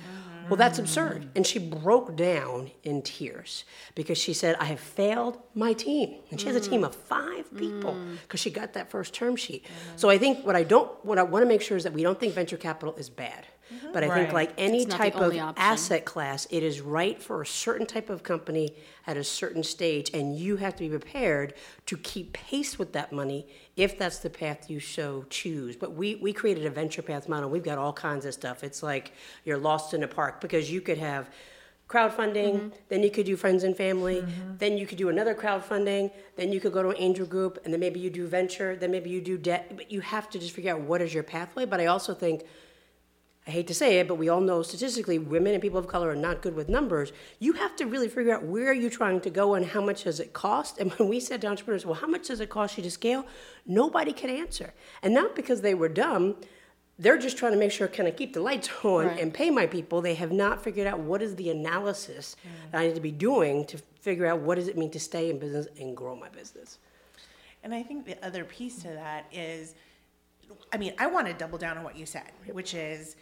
Well, 0.48 0.56
that's 0.56 0.78
absurd. 0.78 1.28
And 1.36 1.46
she 1.46 1.58
broke 1.58 2.16
down 2.16 2.70
in 2.82 3.02
tears 3.02 3.64
because 3.94 4.16
she 4.16 4.32
said, 4.32 4.56
I 4.58 4.64
have 4.64 4.80
failed 4.80 5.38
my 5.54 5.74
team. 5.74 6.20
And 6.30 6.40
she 6.40 6.46
has 6.46 6.56
a 6.56 6.60
team 6.60 6.84
of 6.84 6.94
five 6.94 7.50
mm. 7.50 7.58
people 7.58 7.92
mm. 7.92 8.16
because 8.22 8.40
she 8.40 8.50
got 8.50 8.72
that 8.72 8.90
first 8.90 9.12
term 9.12 9.36
sheet. 9.36 9.66
So 9.96 10.08
I 10.08 10.16
think 10.16 10.46
what 10.46 10.56
I 10.56 10.62
don't, 10.62 10.90
what 11.04 11.18
I 11.18 11.22
want 11.22 11.42
to 11.42 11.46
make 11.46 11.60
sure 11.60 11.76
is 11.76 11.84
that 11.84 11.92
we 11.92 12.02
don't 12.02 12.18
think 12.18 12.32
venture 12.32 12.56
capital 12.56 12.94
is 12.94 13.10
bad. 13.10 13.46
But 13.92 14.04
I 14.04 14.08
think, 14.08 14.26
Right. 14.28 14.34
like 14.34 14.52
any 14.58 14.78
It's 14.82 14.86
not 14.88 14.98
the 14.98 15.04
type 15.04 15.16
of 15.16 15.22
only 15.22 15.40
option. 15.40 15.62
asset 15.62 16.04
class, 16.04 16.46
it 16.50 16.62
is 16.62 16.80
right 16.80 17.20
for 17.20 17.42
a 17.42 17.46
certain 17.46 17.86
type 17.86 18.10
of 18.10 18.22
company 18.22 18.74
at 19.06 19.16
a 19.16 19.24
certain 19.24 19.62
stage, 19.62 20.10
and 20.12 20.36
you 20.36 20.56
have 20.56 20.74
to 20.76 20.80
be 20.84 20.88
prepared 20.88 21.54
to 21.86 21.96
keep 21.96 22.32
pace 22.32 22.78
with 22.78 22.92
that 22.92 23.12
money 23.12 23.46
if 23.76 23.98
that's 23.98 24.18
the 24.18 24.30
path 24.30 24.68
you 24.68 24.80
so 24.80 25.24
choose. 25.30 25.76
But 25.76 25.92
we, 25.92 26.16
we 26.16 26.32
created 26.32 26.66
a 26.66 26.70
venture 26.70 27.02
path 27.02 27.28
model. 27.28 27.48
We've 27.48 27.62
got 27.64 27.78
all 27.78 27.92
kinds 27.92 28.24
of 28.26 28.34
stuff. 28.34 28.62
It's 28.64 28.82
like 28.82 29.12
you're 29.44 29.58
lost 29.58 29.94
in 29.94 30.02
a 30.02 30.08
park 30.08 30.40
because 30.40 30.70
you 30.70 30.80
could 30.80 30.98
have 30.98 31.30
crowdfunding, 31.88 32.52
Mm-hmm. 32.56 32.68
then 32.90 33.02
you 33.02 33.10
could 33.10 33.24
do 33.24 33.34
friends 33.34 33.64
and 33.64 33.74
family, 33.74 34.22
then 34.58 34.76
you 34.76 34.86
could 34.86 34.98
do 34.98 35.08
another 35.08 35.34
crowdfunding, 35.34 36.10
then 36.36 36.52
you 36.52 36.60
could 36.60 36.72
go 36.74 36.82
to 36.82 36.90
an 36.90 36.96
angel 36.98 37.24
group, 37.26 37.58
and 37.64 37.72
then 37.72 37.80
maybe 37.80 37.98
you 37.98 38.10
do 38.10 38.26
venture, 38.26 38.76
then 38.76 38.90
maybe 38.90 39.08
you 39.08 39.22
do 39.22 39.38
debt. 39.38 39.72
But 39.74 39.90
you 39.90 40.02
have 40.02 40.28
to 40.30 40.38
just 40.38 40.52
figure 40.54 40.74
out 40.74 40.80
what 40.82 41.00
is 41.00 41.14
your 41.14 41.22
pathway. 41.22 41.64
But 41.64 41.80
I 41.80 41.86
also 41.86 42.12
think 42.12 42.44
I 43.48 43.50
hate 43.50 43.66
to 43.68 43.74
say 43.74 43.98
it, 43.98 44.06
but 44.06 44.16
we 44.16 44.28
all 44.28 44.42
know 44.42 44.60
statistically 44.62 45.18
women 45.18 45.54
and 45.54 45.62
people 45.62 45.78
of 45.78 45.88
color 45.88 46.10
are 46.10 46.14
not 46.16 46.42
good 46.42 46.54
with 46.54 46.68
numbers. 46.68 47.12
You 47.38 47.54
have 47.54 47.74
to 47.76 47.86
really 47.86 48.08
figure 48.08 48.34
out 48.34 48.42
where 48.44 48.68
are 48.68 48.74
you 48.74 48.90
trying 48.90 49.22
to 49.22 49.30
go 49.30 49.54
and 49.54 49.64
how 49.64 49.80
much 49.80 50.04
does 50.04 50.20
it 50.20 50.34
cost. 50.34 50.76
And 50.78 50.92
when 50.92 51.08
we 51.08 51.18
said 51.18 51.40
to 51.40 51.46
entrepreneurs, 51.46 51.86
well, 51.86 51.94
how 51.94 52.06
much 52.06 52.28
does 52.28 52.40
it 52.40 52.50
cost 52.50 52.76
you 52.76 52.82
to 52.82 52.90
scale? 52.90 53.24
Nobody 53.64 54.12
could 54.12 54.28
answer. 54.28 54.74
And 55.02 55.14
not 55.14 55.34
because 55.34 55.62
they 55.62 55.72
were 55.72 55.88
dumb, 55.88 56.36
they're 56.98 57.16
just 57.16 57.38
trying 57.38 57.52
to 57.52 57.58
make 57.58 57.72
sure 57.72 57.88
can 57.88 58.06
I 58.06 58.10
keep 58.10 58.34
the 58.34 58.42
lights 58.42 58.68
on 58.84 59.06
Right. 59.06 59.18
and 59.18 59.32
pay 59.32 59.48
my 59.48 59.66
people. 59.66 60.02
They 60.02 60.14
have 60.14 60.30
not 60.30 60.62
figured 60.62 60.86
out 60.86 61.00
what 61.00 61.22
is 61.22 61.34
the 61.36 61.48
analysis 61.48 62.36
mm. 62.44 62.70
that 62.72 62.80
I 62.82 62.88
need 62.88 62.96
to 62.96 63.00
be 63.00 63.12
doing 63.12 63.64
to 63.66 63.78
figure 64.02 64.26
out 64.26 64.40
what 64.40 64.56
does 64.56 64.68
it 64.68 64.76
mean 64.76 64.90
to 64.90 65.00
stay 65.00 65.30
in 65.30 65.38
business 65.38 65.68
and 65.80 65.96
grow 65.96 66.14
my 66.14 66.28
business. 66.28 66.80
And 67.64 67.72
I 67.72 67.82
think 67.82 68.04
the 68.04 68.22
other 68.22 68.44
piece 68.44 68.82
to 68.82 68.88
that 68.88 69.24
is, 69.32 69.74
I 70.70 70.76
mean, 70.76 70.92
I 70.98 71.06
want 71.06 71.28
to 71.28 71.32
double 71.32 71.56
down 71.56 71.78
on 71.78 71.84
what 71.84 71.96
you 71.96 72.04
said, 72.04 72.30
which 72.52 72.74
is 72.74 73.16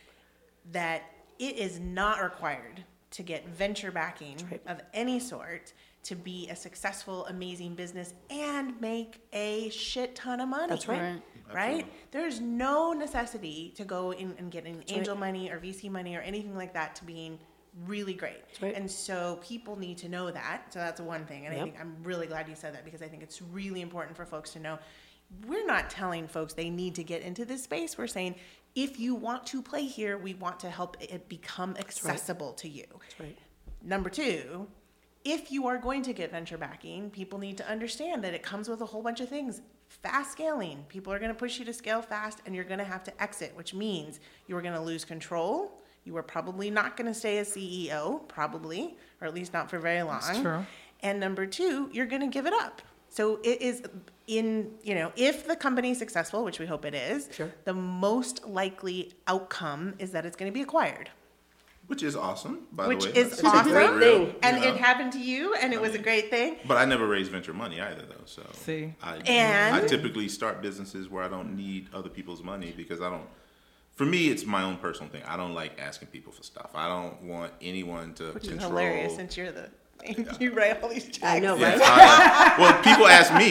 that 0.72 1.02
it 1.38 1.56
is 1.56 1.80
not 1.80 2.22
required 2.22 2.84
to 3.12 3.22
get 3.22 3.48
venture 3.48 3.90
backing 3.90 4.36
of 4.66 4.80
any 4.92 5.18
sort 5.18 5.72
to 6.02 6.14
be 6.14 6.48
a 6.50 6.56
successful, 6.56 7.26
amazing 7.26 7.74
business 7.74 8.14
and 8.30 8.80
make 8.80 9.20
a 9.32 9.68
shit 9.70 10.14
ton 10.14 10.40
of 10.40 10.48
money. 10.48 10.68
That's 10.68 10.86
right. 10.86 11.20
Right. 11.48 11.54
Right? 11.54 11.92
There's 12.10 12.40
no 12.40 12.92
necessity 12.92 13.72
to 13.76 13.84
go 13.84 14.12
in 14.12 14.34
and 14.38 14.50
get 14.50 14.66
an 14.66 14.84
angel 14.88 15.16
money 15.16 15.50
or 15.50 15.58
VC 15.58 15.90
money 15.90 16.14
or 16.16 16.20
anything 16.20 16.56
like 16.56 16.74
that 16.74 16.94
to 16.96 17.04
being 17.04 17.38
really 17.86 18.14
great. 18.14 18.42
right. 18.60 18.74
And 18.74 18.90
so 18.90 19.38
people 19.42 19.76
need 19.76 19.98
to 19.98 20.08
know 20.08 20.30
that. 20.30 20.66
So 20.70 20.78
that's 20.78 21.00
one 21.00 21.26
thing. 21.26 21.46
And 21.46 21.54
I 21.54 21.58
think 21.58 21.76
I'm 21.80 21.96
really 22.02 22.26
glad 22.26 22.48
you 22.48 22.54
said 22.54 22.74
that 22.74 22.84
because 22.84 23.02
I 23.02 23.08
think 23.08 23.22
it's 23.22 23.42
really 23.42 23.80
important 23.80 24.16
for 24.16 24.24
folks 24.24 24.50
to 24.52 24.60
know. 24.60 24.78
We're 25.46 25.66
not 25.66 25.90
telling 25.90 26.28
folks 26.28 26.54
they 26.54 26.70
need 26.70 26.94
to 26.96 27.04
get 27.04 27.22
into 27.22 27.44
this 27.44 27.64
space. 27.64 27.98
We're 27.98 28.06
saying 28.06 28.36
if 28.76 29.00
you 29.00 29.14
want 29.14 29.46
to 29.46 29.62
play 29.62 29.84
here, 29.84 30.18
we 30.18 30.34
want 30.34 30.60
to 30.60 30.70
help 30.70 30.96
it 31.00 31.28
become 31.28 31.74
accessible 31.78 32.52
to 32.52 32.68
you. 32.68 32.84
right. 33.18 33.36
Number 33.82 34.10
two, 34.10 34.68
if 35.24 35.50
you 35.50 35.66
are 35.66 35.78
going 35.78 36.02
to 36.02 36.12
get 36.12 36.30
venture 36.30 36.58
backing, 36.58 37.10
people 37.10 37.38
need 37.38 37.56
to 37.56 37.68
understand 37.68 38.22
that 38.22 38.34
it 38.34 38.42
comes 38.42 38.68
with 38.68 38.80
a 38.82 38.86
whole 38.86 39.02
bunch 39.02 39.20
of 39.20 39.28
things. 39.28 39.62
Fast 39.88 40.32
scaling. 40.32 40.84
People 40.88 41.12
are 41.12 41.18
going 41.18 41.30
to 41.30 41.34
push 41.34 41.58
you 41.58 41.64
to 41.64 41.72
scale 41.72 42.02
fast, 42.02 42.40
and 42.44 42.54
you're 42.54 42.64
going 42.64 42.78
to 42.78 42.84
have 42.84 43.02
to 43.04 43.22
exit, 43.22 43.52
which 43.56 43.72
means 43.72 44.20
you 44.46 44.56
are 44.56 44.62
going 44.62 44.74
to 44.74 44.80
lose 44.80 45.04
control. 45.04 45.80
You 46.04 46.16
are 46.16 46.22
probably 46.22 46.70
not 46.70 46.96
going 46.96 47.06
to 47.06 47.14
stay 47.14 47.38
as 47.38 47.48
CEO, 47.48 48.28
probably, 48.28 48.96
or 49.20 49.26
at 49.26 49.34
least 49.34 49.52
not 49.52 49.70
for 49.70 49.78
very 49.78 50.02
long. 50.02 50.20
That's 50.20 50.40
true. 50.40 50.66
And 51.00 51.18
number 51.18 51.46
two, 51.46 51.88
you're 51.92 52.06
going 52.06 52.22
to 52.22 52.28
give 52.28 52.46
it 52.46 52.52
up. 52.52 52.82
So 53.08 53.38
it 53.42 53.60
is 53.62 53.82
in, 54.26 54.72
you 54.82 54.94
know, 54.94 55.12
if 55.16 55.46
the 55.46 55.56
company 55.56 55.90
is 55.92 55.98
successful, 55.98 56.44
which 56.44 56.58
we 56.58 56.66
hope 56.66 56.84
it 56.84 56.94
is, 56.94 57.28
Sure. 57.32 57.50
the 57.64 57.72
most 57.74 58.44
likely 58.46 59.12
outcome 59.26 59.94
is 59.98 60.10
that 60.12 60.26
it's 60.26 60.36
going 60.36 60.50
to 60.50 60.54
be 60.54 60.62
acquired 60.62 61.10
Which 61.86 62.02
is 62.02 62.16
awesome, 62.16 62.66
by 62.72 62.88
which 62.88 63.04
the 63.04 63.10
way. 63.10 63.22
Which 63.22 63.32
is 63.34 63.42
Let's 63.44 63.56
awesome. 63.60 63.72
real, 63.72 63.98
thing. 64.00 64.22
you 64.26 64.34
And 64.42 64.60
know? 64.60 64.66
it 64.68 64.76
happened 64.76 65.12
to 65.12 65.20
you, 65.20 65.54
and 65.54 65.72
it 65.72 65.80
was 65.80 65.94
a 65.94 65.98
great 65.98 66.30
thing. 66.30 66.56
But 66.66 66.76
I 66.78 66.84
never 66.84 67.06
raised 67.06 67.30
venture 67.30 67.52
money 67.54 67.80
either, 67.80 68.02
though. 68.02 68.24
So 68.24 68.42
See. 68.52 68.92
I, 69.00 69.16
And- 69.18 69.76
I 69.76 69.86
typically 69.86 70.28
start 70.28 70.60
businesses 70.60 71.08
where 71.08 71.22
I 71.22 71.28
don't 71.28 71.54
need 71.56 71.86
other 71.94 72.08
people's 72.08 72.42
money 72.42 72.74
because 72.76 73.00
I 73.00 73.08
don't. 73.08 73.28
For 73.94 74.04
me, 74.04 74.28
it's 74.28 74.44
my 74.44 74.62
own 74.62 74.76
personal 74.78 75.08
thing. 75.12 75.22
I 75.26 75.36
don't 75.36 75.54
like 75.54 75.80
asking 75.80 76.08
people 76.08 76.32
for 76.32 76.42
stuff. 76.42 76.70
I 76.74 76.86
don't 76.88 77.22
want 77.22 77.52
anyone 77.62 78.12
to 78.14 78.32
Which 78.32 78.48
control. 78.48 78.58
is 78.58 78.64
hilarious 78.66 79.14
since 79.14 79.36
you're 79.36 79.52
the 79.52 79.70
you 80.40 80.52
write 80.52 80.82
all 80.82 80.88
these 80.88 81.04
checks. 81.04 81.22
I 81.24 81.38
know, 81.38 81.56
Yeah, 81.56 81.72
right? 81.78 81.80
I- 81.82 82.54
well, 82.60 82.82
people 82.82 83.06
ask 83.06 83.32
me. 83.34 83.50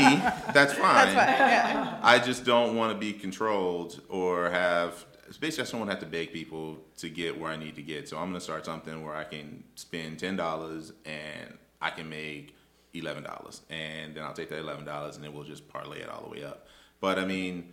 That's 0.54 0.74
fine. 0.74 1.14
That's 1.14 1.14
fine. 1.14 1.50
Yeah. 1.50 2.00
I 2.02 2.20
just 2.20 2.46
don't 2.46 2.76
want 2.76 2.94
to 2.94 2.98
be 3.00 3.14
controlled 3.14 4.02
or 4.10 4.50
have. 4.50 5.06
Basically, 5.40 5.48
I 5.48 5.50
just 5.64 5.72
don't 5.72 5.80
want 5.82 5.90
to 5.92 5.96
have 5.96 6.04
to 6.04 6.10
beg 6.10 6.32
people 6.32 6.78
to 6.98 7.10
get 7.10 7.38
where 7.40 7.52
I 7.52 7.56
need 7.56 7.76
to 7.76 7.82
get. 7.82 8.08
So 8.08 8.18
I'm 8.18 8.26
going 8.26 8.36
to 8.36 8.40
start 8.42 8.64
something 8.66 9.04
where 9.04 9.16
I 9.16 9.24
can 9.24 9.64
spend 9.76 10.20
ten 10.20 10.36
dollars 10.36 10.94
and 11.04 11.58
I 11.82 11.90
can 11.90 12.08
make 12.10 12.56
eleven 12.94 13.24
dollars, 13.24 13.62
and 13.70 14.16
then 14.16 14.24
I'll 14.24 14.34
take 14.34 14.50
that 14.50 14.60
eleven 14.60 14.86
dollars 14.86 15.16
and 15.16 15.26
then 15.26 15.34
we'll 15.34 15.44
just 15.44 15.68
parlay 15.68 16.00
it 16.02 16.10
all 16.10 16.22
the 16.24 16.30
way 16.30 16.44
up. 16.44 16.68
But 17.02 17.20
I 17.20 17.26
mean, 17.26 17.70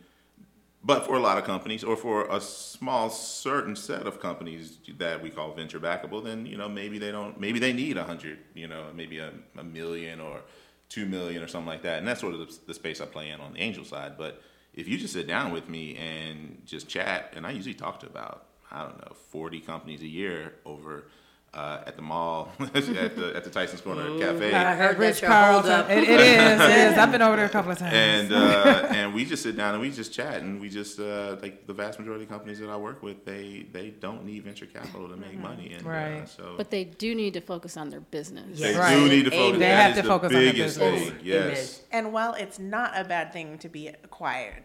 but 0.84 1.06
for 1.06 1.16
a 1.16 1.20
lot 1.20 1.38
of 1.38 1.44
companies, 1.44 1.84
or 1.84 1.96
for 1.96 2.26
a 2.28 2.40
small 2.40 3.08
certain 3.08 3.76
set 3.76 4.06
of 4.06 4.20
companies 4.20 4.78
that 4.98 5.22
we 5.22 5.30
call 5.30 5.52
venture 5.54 5.78
backable, 5.78 6.24
then 6.24 6.44
you 6.46 6.56
know 6.56 6.68
maybe 6.68 6.98
they 6.98 7.12
don't, 7.12 7.38
maybe 7.38 7.58
they 7.58 7.72
need 7.72 7.96
a 7.96 8.04
hundred, 8.04 8.38
you 8.54 8.66
know, 8.66 8.86
maybe 8.94 9.18
a, 9.18 9.32
a 9.56 9.64
million 9.64 10.20
or 10.20 10.40
two 10.88 11.06
million 11.06 11.42
or 11.42 11.48
something 11.48 11.68
like 11.68 11.82
that, 11.82 11.98
and 11.98 12.06
that's 12.06 12.20
sort 12.20 12.34
of 12.34 12.40
the, 12.40 12.58
the 12.66 12.74
space 12.74 13.00
I 13.00 13.06
play 13.06 13.30
in 13.30 13.40
on 13.40 13.52
the 13.52 13.60
angel 13.60 13.84
side. 13.84 14.18
But 14.18 14.42
if 14.74 14.88
you 14.88 14.98
just 14.98 15.12
sit 15.14 15.26
down 15.26 15.52
with 15.52 15.68
me 15.68 15.96
and 15.96 16.62
just 16.66 16.88
chat, 16.88 17.32
and 17.36 17.46
I 17.46 17.52
usually 17.52 17.74
talk 17.74 18.00
to 18.00 18.06
about 18.06 18.46
I 18.70 18.82
don't 18.82 18.98
know 18.98 19.14
forty 19.30 19.60
companies 19.60 20.02
a 20.02 20.08
year 20.08 20.54
over. 20.64 21.04
Uh, 21.54 21.82
at 21.86 21.96
the 21.96 22.02
mall, 22.02 22.50
at 22.60 22.72
the 22.72 23.32
at 23.36 23.44
the 23.44 23.50
Tyson's 23.50 23.82
Corner 23.82 24.18
Cafe, 24.18 24.54
I 24.54 24.74
heard 24.74 24.96
Ritz 24.98 25.20
that 25.20 25.26
your 25.26 25.36
hold 25.36 25.64
Carlton. 25.64 25.72
up. 25.72 25.90
It, 25.90 26.04
it 26.04 26.08
is. 26.20 26.60
It 26.62 26.92
is. 26.92 26.98
I've 26.98 27.12
been 27.12 27.20
over 27.20 27.36
there 27.36 27.44
a 27.44 27.50
couple 27.50 27.70
of 27.72 27.76
times. 27.78 27.92
and 27.94 28.32
uh, 28.32 28.86
and 28.90 29.12
we 29.12 29.26
just 29.26 29.42
sit 29.42 29.54
down 29.54 29.74
and 29.74 29.82
we 29.82 29.90
just 29.90 30.14
chat 30.14 30.40
and 30.40 30.62
we 30.62 30.70
just 30.70 30.98
uh, 30.98 31.36
like 31.42 31.66
the 31.66 31.74
vast 31.74 31.98
majority 31.98 32.24
of 32.24 32.30
companies 32.30 32.58
that 32.60 32.70
I 32.70 32.76
work 32.78 33.02
with 33.02 33.26
they 33.26 33.66
they 33.70 33.90
don't 33.90 34.24
need 34.24 34.44
venture 34.44 34.64
capital 34.64 35.10
to 35.10 35.16
make 35.18 35.38
money 35.38 35.74
and 35.74 35.86
uh, 35.86 35.90
Right. 35.90 36.26
so 36.26 36.54
But 36.56 36.70
they 36.70 36.84
do 36.84 37.14
need 37.14 37.34
to 37.34 37.42
focus 37.42 37.76
on 37.76 37.90
their 37.90 38.00
business. 38.00 38.58
they 38.58 38.74
Right. 38.74 38.94
do 38.94 39.06
need 39.10 39.26
to 39.26 39.34
Amen. 39.34 39.38
focus. 39.44 39.58
They 39.60 39.66
That 39.66 39.76
have 39.82 39.90
is 39.90 39.96
to 39.96 40.02
the 40.02 40.08
focus 40.08 40.26
on 40.28 40.42
their 40.44 40.52
business. 40.54 41.08
thing. 41.10 41.18
Yes. 41.22 41.82
And 41.92 42.14
while 42.14 42.32
it's 42.32 42.58
not 42.58 42.92
a 42.98 43.04
bad 43.04 43.30
thing 43.34 43.58
to 43.58 43.68
be 43.68 43.88
acquired 43.88 44.62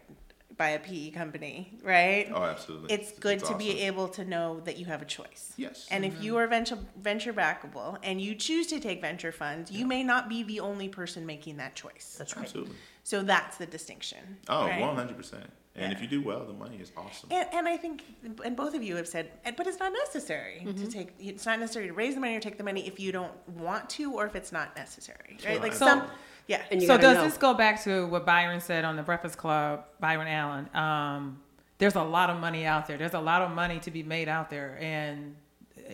by 0.58 0.70
a 0.70 0.80
PE 0.80 1.12
company, 1.12 1.72
right? 1.84 2.30
Oh, 2.34 2.41
absolutely. 2.43 2.91
It's 2.93 3.12
good 3.20 3.39
It's 3.39 3.49
to 3.49 3.55
be 3.55 3.82
able 3.82 4.08
to 4.10 4.26
know 4.26 4.60
that 4.62 4.78
you 4.78 4.86
have 4.88 5.01
a 5.01 5.05
choice. 5.05 5.53
Yes. 5.55 5.88
And 5.91 6.03
if 6.03 6.22
you 6.22 6.36
are 6.38 6.47
venture 6.47 6.80
venture 6.99 7.32
backable 7.32 7.97
and 8.03 8.20
you 8.20 8.34
choose 8.36 8.66
to 8.68 8.80
take 8.80 8.99
venture 8.99 9.32
funds, 9.32 9.72
you 9.72 9.86
may 9.86 10.03
not 10.03 10.28
be 10.28 10.41
the 10.43 10.60
only 10.60 10.89
person 10.89 11.26
making 11.26 11.58
that 11.58 11.76
choice. 11.76 12.16
That's 12.18 12.36
right. 12.36 12.43
Absolutely. 12.45 12.76
So 13.03 13.22
that's 13.22 13.58
the 13.58 13.68
distinction. 13.68 14.20
Oh, 14.49 14.66
right? 14.66 14.82
100 14.82 15.16
percent. 15.16 15.43
And 15.76 15.93
if 15.93 16.01
you 16.01 16.08
do 16.08 16.24
well, 16.24 16.43
the 16.43 16.53
money 16.53 16.78
is 16.78 16.91
awesome. 16.97 17.30
And, 17.32 17.47
and 17.53 17.68
I 17.68 17.78
think, 17.78 18.03
and 18.43 18.55
both 18.55 18.74
of 18.74 18.82
you 18.82 18.95
have 18.95 19.08
said, 19.08 19.30
but 19.55 19.68
it's 19.68 19.78
not 19.80 19.93
necessary 19.93 20.64
Mm-hmm. 20.66 20.84
to 20.84 20.91
take. 20.91 21.10
It's 21.20 21.45
not 21.45 21.60
necessary 21.60 21.86
to 21.86 21.93
raise 21.93 22.16
the 22.16 22.20
money 22.20 22.36
or 22.36 22.39
take 22.39 22.58
the 22.58 22.64
money 22.64 22.88
if 22.88 22.99
you 22.99 23.12
don't 23.12 23.32
want 23.49 23.88
to, 23.91 24.12
or 24.14 24.26
if 24.26 24.34
it's 24.36 24.51
not 24.51 24.76
necessary, 24.76 25.38
right? 25.45 25.62
Like 25.62 25.74
So- 25.74 25.86
some, 25.86 26.03
yeah. 26.47 26.61
And 26.71 26.81
you 26.81 26.87
so 26.87 26.97
does 26.97 27.17
know. 27.17 27.23
this 27.23 27.37
go 27.37 27.53
back 27.53 27.83
to 27.83 28.07
what 28.07 28.25
Byron 28.25 28.59
said 28.61 28.85
on 28.85 28.95
the 28.95 29.03
Breakfast 29.03 29.37
Club, 29.37 29.85
Byron 29.99 30.27
Allen? 30.27 30.69
Um, 30.75 31.39
there's 31.77 31.95
a 31.95 32.03
lot 32.03 32.29
of 32.29 32.39
money 32.39 32.65
out 32.65 32.87
there. 32.87 32.97
There's 32.97 33.13
a 33.13 33.19
lot 33.19 33.41
of 33.41 33.51
money 33.51 33.79
to 33.81 33.91
be 33.91 34.03
made 34.03 34.27
out 34.27 34.49
there, 34.49 34.77
and 34.81 35.35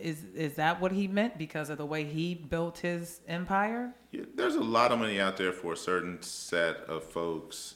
is 0.00 0.24
is 0.34 0.54
that 0.54 0.80
what 0.80 0.92
he 0.92 1.06
meant 1.08 1.36
because 1.38 1.70
of 1.70 1.78
the 1.78 1.86
way 1.86 2.04
he 2.04 2.34
built 2.34 2.78
his 2.78 3.20
empire? 3.28 3.92
Yeah, 4.10 4.22
there's 4.34 4.54
a 4.54 4.62
lot 4.62 4.92
of 4.92 4.98
money 4.98 5.20
out 5.20 5.36
there 5.36 5.52
for 5.52 5.72
a 5.74 5.76
certain 5.76 6.22
set 6.22 6.76
of 6.88 7.04
folks 7.04 7.74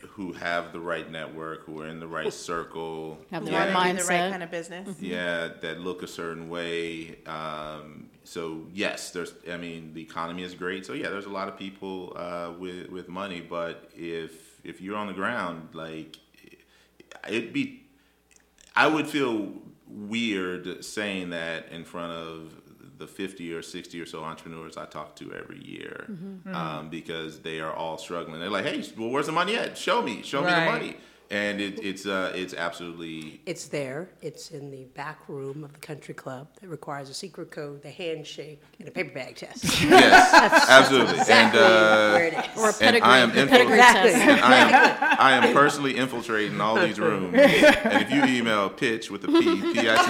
who 0.00 0.32
have 0.32 0.72
the 0.72 0.80
right 0.80 1.10
network, 1.10 1.64
who 1.64 1.80
are 1.80 1.86
in 1.86 2.00
the 2.00 2.06
right 2.08 2.32
circle, 2.50 3.18
Have 3.30 3.44
the 3.44 3.52
yeah, 3.52 3.66
right 3.66 3.74
Wanna 3.74 3.94
the 3.94 4.04
right 4.04 4.20
mindset. 4.20 4.30
kind 4.30 4.42
of 4.42 4.50
business. 4.50 5.00
yeah, 5.00 5.48
that 5.60 5.80
look 5.80 6.02
a 6.02 6.08
certain 6.08 6.48
way. 6.48 7.18
Um, 7.26 8.08
so 8.24 8.66
yes, 8.72 9.10
there's. 9.10 9.34
I 9.50 9.56
mean, 9.56 9.94
the 9.94 10.02
economy 10.02 10.42
is 10.42 10.54
great. 10.54 10.86
So 10.86 10.92
yeah, 10.92 11.08
there's 11.08 11.26
a 11.26 11.30
lot 11.30 11.48
of 11.48 11.56
people 11.58 12.12
uh, 12.16 12.52
with 12.58 12.88
with 12.90 13.08
money. 13.08 13.40
But 13.40 13.90
if 13.94 14.60
if 14.64 14.80
you're 14.80 14.96
on 14.96 15.06
the 15.06 15.12
ground, 15.12 15.70
like 15.72 16.16
it'd 17.28 17.52
be, 17.52 17.84
I 18.74 18.86
would 18.86 19.06
feel 19.06 19.52
weird 19.86 20.84
saying 20.84 21.30
that 21.30 21.70
in 21.70 21.84
front 21.84 22.12
of 22.12 22.54
the 22.98 23.06
50 23.06 23.52
or 23.52 23.62
60 23.62 24.00
or 24.00 24.06
so 24.06 24.22
entrepreneurs 24.22 24.76
I 24.76 24.86
talk 24.86 25.16
to 25.16 25.32
every 25.34 25.62
year 25.64 26.06
um, 26.54 26.88
because 26.88 27.40
they 27.40 27.60
are 27.60 27.72
all 27.72 27.98
struggling. 27.98 28.38
They're 28.40 28.48
like, 28.48 28.64
hey, 28.64 28.84
well, 28.96 29.10
where's 29.10 29.26
the 29.26 29.32
money 29.32 29.56
at? 29.56 29.76
Show 29.76 30.02
me, 30.02 30.22
show 30.22 30.40
me 30.40 30.50
the 30.50 30.72
money. 30.72 30.96
And 31.32 31.62
it, 31.62 31.82
it's 31.82 32.04
uh, 32.04 32.30
it's 32.34 32.52
absolutely 32.52 33.40
It's 33.46 33.64
there. 33.68 34.10
It's 34.20 34.50
in 34.50 34.70
the 34.70 34.84
back 34.94 35.18
room 35.28 35.64
of 35.64 35.72
the 35.72 35.78
country 35.78 36.12
club 36.12 36.46
that 36.60 36.68
requires 36.68 37.08
a 37.08 37.14
secret 37.14 37.50
code, 37.50 37.80
the 37.82 37.90
handshake, 37.90 38.60
and 38.78 38.86
a 38.86 38.90
paper 38.90 39.14
bag 39.14 39.36
test. 39.36 39.64
yes, 39.82 40.68
absolutely. 40.68 41.18
exactly 41.18 41.58
and 41.62 41.68
uh, 41.68 42.12
where 42.12 42.24
it 42.26 42.34
is. 42.34 42.58
Or 42.62 42.68
a 42.68 42.74
and 42.86 43.02
I 43.02 43.18
am 43.20 43.32
the 43.32 43.40
info- 43.40 43.50
pedigree 43.56 43.76
Exactly. 43.78 44.10
test. 44.12 44.26
and 44.28 44.40
I 44.42 44.58
am, 44.58 45.16
I 45.18 45.46
am 45.46 45.54
personally 45.54 45.96
infiltrating 45.96 46.60
all 46.60 46.78
these 46.78 47.00
rooms. 47.00 47.32
And 47.34 48.02
if 48.02 48.10
you 48.12 48.24
email 48.24 48.68
pitch 48.68 49.10
with 49.10 49.24
a 49.24 49.28
P, 49.28 49.40
P 49.40 49.88
I 49.88 49.96
T 49.96 50.04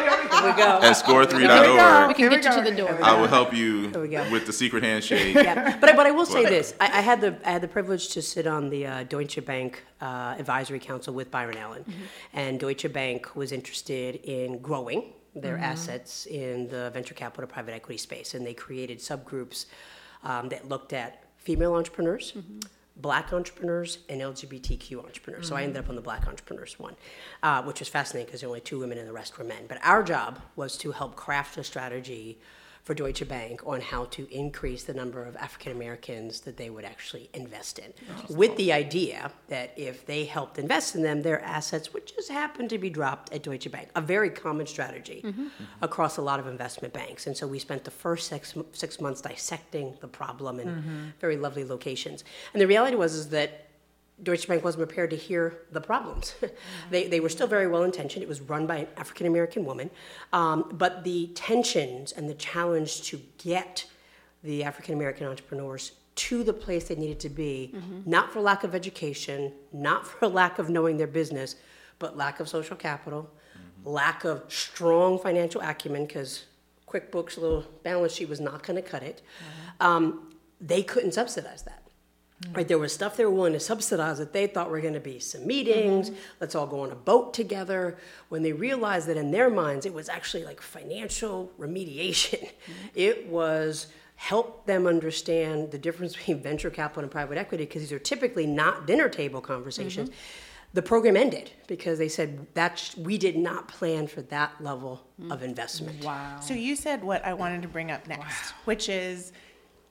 C 0.00 0.18
Here 0.38 0.46
we 0.52 0.56
go. 0.56 0.78
H, 0.78 0.84
at 0.84 0.96
score3.org, 0.96 2.08
We 2.08 2.14
can 2.14 2.30
get 2.30 2.44
you 2.44 2.62
to 2.64 2.70
the 2.70 2.74
door. 2.76 2.98
I 3.04 3.20
will 3.20 3.26
help 3.28 3.52
you 3.52 3.88
we 4.00 4.08
go. 4.08 4.30
with 4.30 4.46
the 4.46 4.52
secret 4.54 4.82
handshake. 4.82 5.34
yeah. 5.34 5.76
But, 5.78 5.90
I- 5.90 5.96
but 5.96 6.06
I 6.06 6.10
will 6.10 6.24
say 6.26 6.44
this: 6.44 6.72
I, 6.80 6.86
I 6.86 7.00
had 7.02 7.20
the 7.20 7.36
I 7.44 7.50
had 7.50 7.60
the 7.60 7.68
privilege 7.68 8.08
to 8.10 8.22
sit 8.22 8.46
on 8.46 8.70
the 8.70 8.86
uh, 8.86 9.02
Deutsche 9.04 9.44
Bank 9.44 9.82
uh, 10.00 10.36
advisory 10.38 10.78
council 10.78 11.14
with 11.14 11.30
Byron 11.30 11.56
Allen, 11.56 11.84
and 12.32 12.58
Deutsche 12.60 12.92
Bank 12.92 13.34
was 13.34 13.52
interested 13.52 14.16
in 14.24 14.58
growing 14.58 15.12
their 15.34 15.58
assets 15.58 16.26
in 16.26 16.68
the 16.68 16.90
venture 16.90 17.14
capital 17.14 17.48
private 17.48 17.74
equity 17.74 17.98
space, 17.98 18.34
and 18.34 18.46
they 18.46 18.54
created 18.54 18.98
subgroups 18.98 19.66
um, 20.24 20.48
that 20.48 20.68
looked 20.68 20.92
at 20.92 21.24
female 21.36 21.74
entrepreneurs. 21.74 22.34
Black 23.00 23.32
entrepreneurs 23.32 23.98
and 24.08 24.20
LGBTQ 24.20 25.04
entrepreneurs. 25.04 25.46
So 25.46 25.54
I 25.54 25.62
ended 25.62 25.76
up 25.76 25.88
on 25.88 25.94
the 25.94 26.02
black 26.02 26.26
entrepreneurs 26.26 26.80
one, 26.80 26.96
uh, 27.44 27.62
which 27.62 27.78
was 27.78 27.88
fascinating 27.88 28.26
because 28.26 28.40
there 28.40 28.48
were 28.48 28.56
only 28.56 28.60
two 28.60 28.80
women 28.80 28.98
and 28.98 29.06
the 29.06 29.12
rest 29.12 29.38
were 29.38 29.44
men. 29.44 29.66
But 29.68 29.78
our 29.84 30.02
job 30.02 30.40
was 30.56 30.76
to 30.78 30.90
help 30.90 31.14
craft 31.14 31.56
a 31.58 31.62
strategy 31.62 32.40
for 32.88 32.94
Deutsche 32.94 33.28
Bank 33.28 33.60
on 33.66 33.82
how 33.82 34.06
to 34.06 34.26
increase 34.34 34.84
the 34.84 34.94
number 34.94 35.22
of 35.22 35.36
African 35.36 35.72
Americans 35.72 36.40
that 36.40 36.56
they 36.56 36.70
would 36.70 36.86
actually 36.86 37.28
invest 37.34 37.78
in, 37.78 37.92
with 38.30 38.56
the 38.56 38.72
idea 38.72 39.30
that 39.48 39.74
if 39.76 40.06
they 40.06 40.24
helped 40.24 40.58
invest 40.58 40.94
in 40.94 41.02
them, 41.02 41.20
their 41.20 41.38
assets 41.42 41.92
would 41.92 42.06
just 42.06 42.30
happen 42.30 42.66
to 42.66 42.78
be 42.78 42.88
dropped 42.88 43.30
at 43.30 43.42
Deutsche 43.42 43.70
Bank. 43.70 43.90
A 43.94 44.00
very 44.00 44.30
common 44.30 44.66
strategy 44.66 45.20
mm-hmm. 45.22 45.42
Mm-hmm. 45.42 45.84
across 45.84 46.16
a 46.16 46.22
lot 46.22 46.40
of 46.40 46.46
investment 46.46 46.94
banks. 46.94 47.26
And 47.26 47.36
so 47.36 47.46
we 47.46 47.58
spent 47.58 47.84
the 47.84 47.90
first 47.90 48.26
six, 48.26 48.54
six 48.72 49.02
months 49.02 49.20
dissecting 49.20 49.94
the 50.00 50.08
problem 50.08 50.58
in 50.58 50.68
mm-hmm. 50.68 51.04
very 51.20 51.36
lovely 51.36 51.64
locations. 51.66 52.24
And 52.54 52.62
the 52.62 52.66
reality 52.66 52.96
was 52.96 53.12
is 53.12 53.28
that 53.28 53.67
Deutsche 54.22 54.48
Bank 54.48 54.64
wasn't 54.64 54.86
prepared 54.86 55.10
to 55.10 55.16
hear 55.16 55.58
the 55.70 55.80
problems. 55.80 56.34
they, 56.90 57.08
they 57.08 57.20
were 57.20 57.28
still 57.28 57.46
very 57.46 57.66
well 57.68 57.84
intentioned. 57.84 58.22
It 58.22 58.28
was 58.28 58.40
run 58.40 58.66
by 58.66 58.76
an 58.78 58.86
African 58.96 59.26
American 59.26 59.64
woman. 59.64 59.90
Um, 60.32 60.70
but 60.72 61.04
the 61.04 61.28
tensions 61.34 62.12
and 62.12 62.28
the 62.28 62.34
challenge 62.34 63.02
to 63.02 63.20
get 63.38 63.86
the 64.42 64.64
African 64.64 64.94
American 64.94 65.26
entrepreneurs 65.26 65.92
to 66.16 66.42
the 66.42 66.52
place 66.52 66.88
they 66.88 66.96
needed 66.96 67.20
to 67.20 67.28
be, 67.28 67.72
not 68.04 68.32
for 68.32 68.40
lack 68.40 68.64
of 68.64 68.74
education, 68.74 69.52
not 69.72 70.04
for 70.06 70.26
lack 70.40 70.58
of 70.58 70.68
knowing 70.68 70.96
their 70.96 71.06
business, 71.06 71.54
but 72.00 72.16
lack 72.16 72.40
of 72.40 72.48
social 72.48 72.76
capital, 72.76 73.30
lack 73.84 74.24
of 74.24 74.42
strong 74.48 75.18
financial 75.18 75.60
acumen, 75.60 76.06
because 76.06 76.46
QuickBooks 76.88 77.38
little 77.38 77.64
balance 77.84 78.14
sheet 78.14 78.28
was 78.28 78.40
not 78.40 78.64
going 78.64 78.82
to 78.82 78.88
cut 78.88 79.02
it. 79.04 79.22
Um, 79.78 80.32
they 80.60 80.82
couldn't 80.82 81.12
subsidize 81.12 81.62
that. 81.62 81.87
Mm-hmm. 82.42 82.52
Right, 82.52 82.68
there 82.68 82.78
was 82.78 82.92
stuff 82.92 83.16
they 83.16 83.24
were 83.24 83.32
willing 83.32 83.52
to 83.54 83.60
subsidize 83.60 84.18
that 84.18 84.32
they 84.32 84.46
thought 84.46 84.70
were 84.70 84.80
going 84.80 84.94
to 84.94 85.00
be 85.00 85.18
some 85.18 85.44
meetings. 85.44 86.10
Mm-hmm. 86.10 86.20
Let's 86.40 86.54
all 86.54 86.68
go 86.68 86.82
on 86.82 86.92
a 86.92 86.94
boat 86.94 87.34
together. 87.34 87.98
When 88.28 88.42
they 88.42 88.52
realized 88.52 89.08
that 89.08 89.16
in 89.16 89.32
their 89.32 89.50
minds 89.50 89.86
it 89.86 89.92
was 89.92 90.08
actually 90.08 90.44
like 90.44 90.60
financial 90.60 91.50
remediation, 91.58 92.44
mm-hmm. 92.44 92.72
it 92.94 93.26
was 93.26 93.88
help 94.14 94.66
them 94.66 94.86
understand 94.86 95.72
the 95.72 95.78
difference 95.78 96.14
between 96.14 96.40
venture 96.40 96.70
capital 96.70 97.02
and 97.02 97.10
private 97.10 97.38
equity 97.38 97.64
because 97.64 97.82
these 97.82 97.92
are 97.92 97.98
typically 97.98 98.46
not 98.46 98.86
dinner 98.86 99.08
table 99.08 99.40
conversations. 99.40 100.10
The 100.74 100.82
program 100.82 101.16
ended 101.16 101.50
because 101.66 101.98
they 101.98 102.08
said 102.08 102.46
that 102.54 102.94
we 102.98 103.16
did 103.16 103.36
not 103.36 103.68
plan 103.68 104.06
for 104.06 104.22
that 104.22 104.52
level 104.60 105.06
mm. 105.20 105.32
of 105.32 105.42
investment. 105.42 106.04
Wow. 106.04 106.38
So 106.40 106.54
you 106.54 106.76
said 106.76 107.02
what 107.02 107.24
I 107.24 107.32
wanted 107.32 107.62
to 107.62 107.68
bring 107.68 107.90
up 107.90 108.06
next, 108.06 108.50
which 108.64 108.88
is 108.88 109.32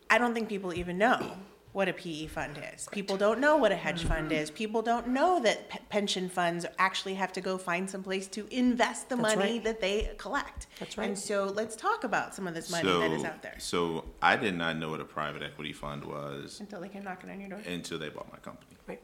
I 0.10 0.18
don't 0.18 0.34
think 0.34 0.48
people 0.48 0.74
even 0.74 0.98
know 0.98 1.36
what 1.74 1.88
a 1.88 1.94
PE 1.94 2.26
fund 2.28 2.60
is. 2.74 2.88
People 2.92 3.18
don't 3.18 3.40
know 3.40 3.56
what 3.58 3.72
a 3.72 3.76
hedge 3.76 4.04
fund 4.04 4.30
Mm-hmm. 4.32 4.42
is. 4.42 4.50
People 4.52 4.82
don't 4.82 5.08
know 5.10 5.40
that 5.42 5.70
pe- 5.70 5.80
pension 5.90 6.28
funds 6.30 6.66
actually 6.80 7.14
have 7.16 7.32
to 7.34 7.42
go 7.42 7.58
find 7.58 7.88
some 7.90 8.02
place 8.04 8.28
to 8.30 8.48
invest 8.50 9.10
the 9.10 9.16
That's 9.16 9.36
money 9.36 9.54
right. 9.54 9.64
that 9.64 9.80
they 9.82 10.12
collect. 10.18 10.68
That's 10.80 10.98
right. 10.98 11.08
And 11.08 11.18
so 11.18 11.46
let's 11.46 11.76
talk 11.76 12.04
about 12.04 12.34
some 12.34 12.48
of 12.48 12.56
this 12.56 12.72
money 12.72 12.90
that 12.90 13.12
is 13.12 13.24
out 13.24 13.42
there 13.44 13.56
So 13.60 14.06
I 14.22 14.36
did 14.38 14.56
not 14.58 14.78
know 14.78 14.90
what 14.90 15.02
a 15.02 15.06
private 15.06 15.44
equity 15.44 15.74
fund 15.74 16.04
was 16.06 16.60
until 16.60 16.82
they 16.82 16.90
came 16.90 17.04
knocking 17.04 17.30
on 17.30 17.40
your 17.40 17.50
door. 17.50 17.60
until 17.68 18.00
they 18.00 18.10
bought 18.10 18.32
my 18.32 18.40
company. 18.40 18.76
Right. 18.88 19.02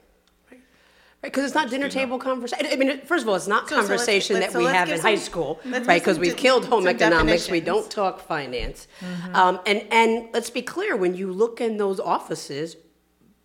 Right. 1.23 1.31
Because 1.31 1.45
it's 1.45 1.55
not 1.55 1.69
dinner 1.69 1.87
table 1.87 2.19
conversation. 2.19 2.67
I 2.69 2.75
mean, 2.75 2.99
first 3.05 3.23
of 3.23 3.29
all, 3.29 3.35
it's 3.35 3.47
not 3.47 3.63
So- 3.69 3.75
so 3.75 3.75
let's- 3.77 3.87
conversation 3.87 4.33
let's- 4.35 4.47
that 4.47 4.51
so 4.53 4.59
we 4.59 4.65
let's 4.65 4.77
have 4.77 4.89
in 4.89 4.99
high 4.99 5.15
some- 5.15 5.23
school, 5.23 5.59
let's 5.63 5.87
right? 5.87 6.01
Because 6.01 6.17
some 6.17 6.21
we've 6.21 6.35
de- 6.35 6.41
killed 6.41 6.65
home 6.65 6.83
some 6.83 6.89
economics. 6.95 7.49
We 7.49 7.61
definitions. 7.61 7.65
don't 7.65 7.91
talk 7.91 8.27
finance. 8.27 8.87
Um, 9.33 9.59
and 9.65 9.85
and 9.89 10.27
let's 10.33 10.49
be 10.49 10.61
clear: 10.61 10.97
when 10.97 11.15
you 11.15 11.31
look 11.31 11.61
in 11.61 11.77
those 11.77 11.99
offices, 12.01 12.75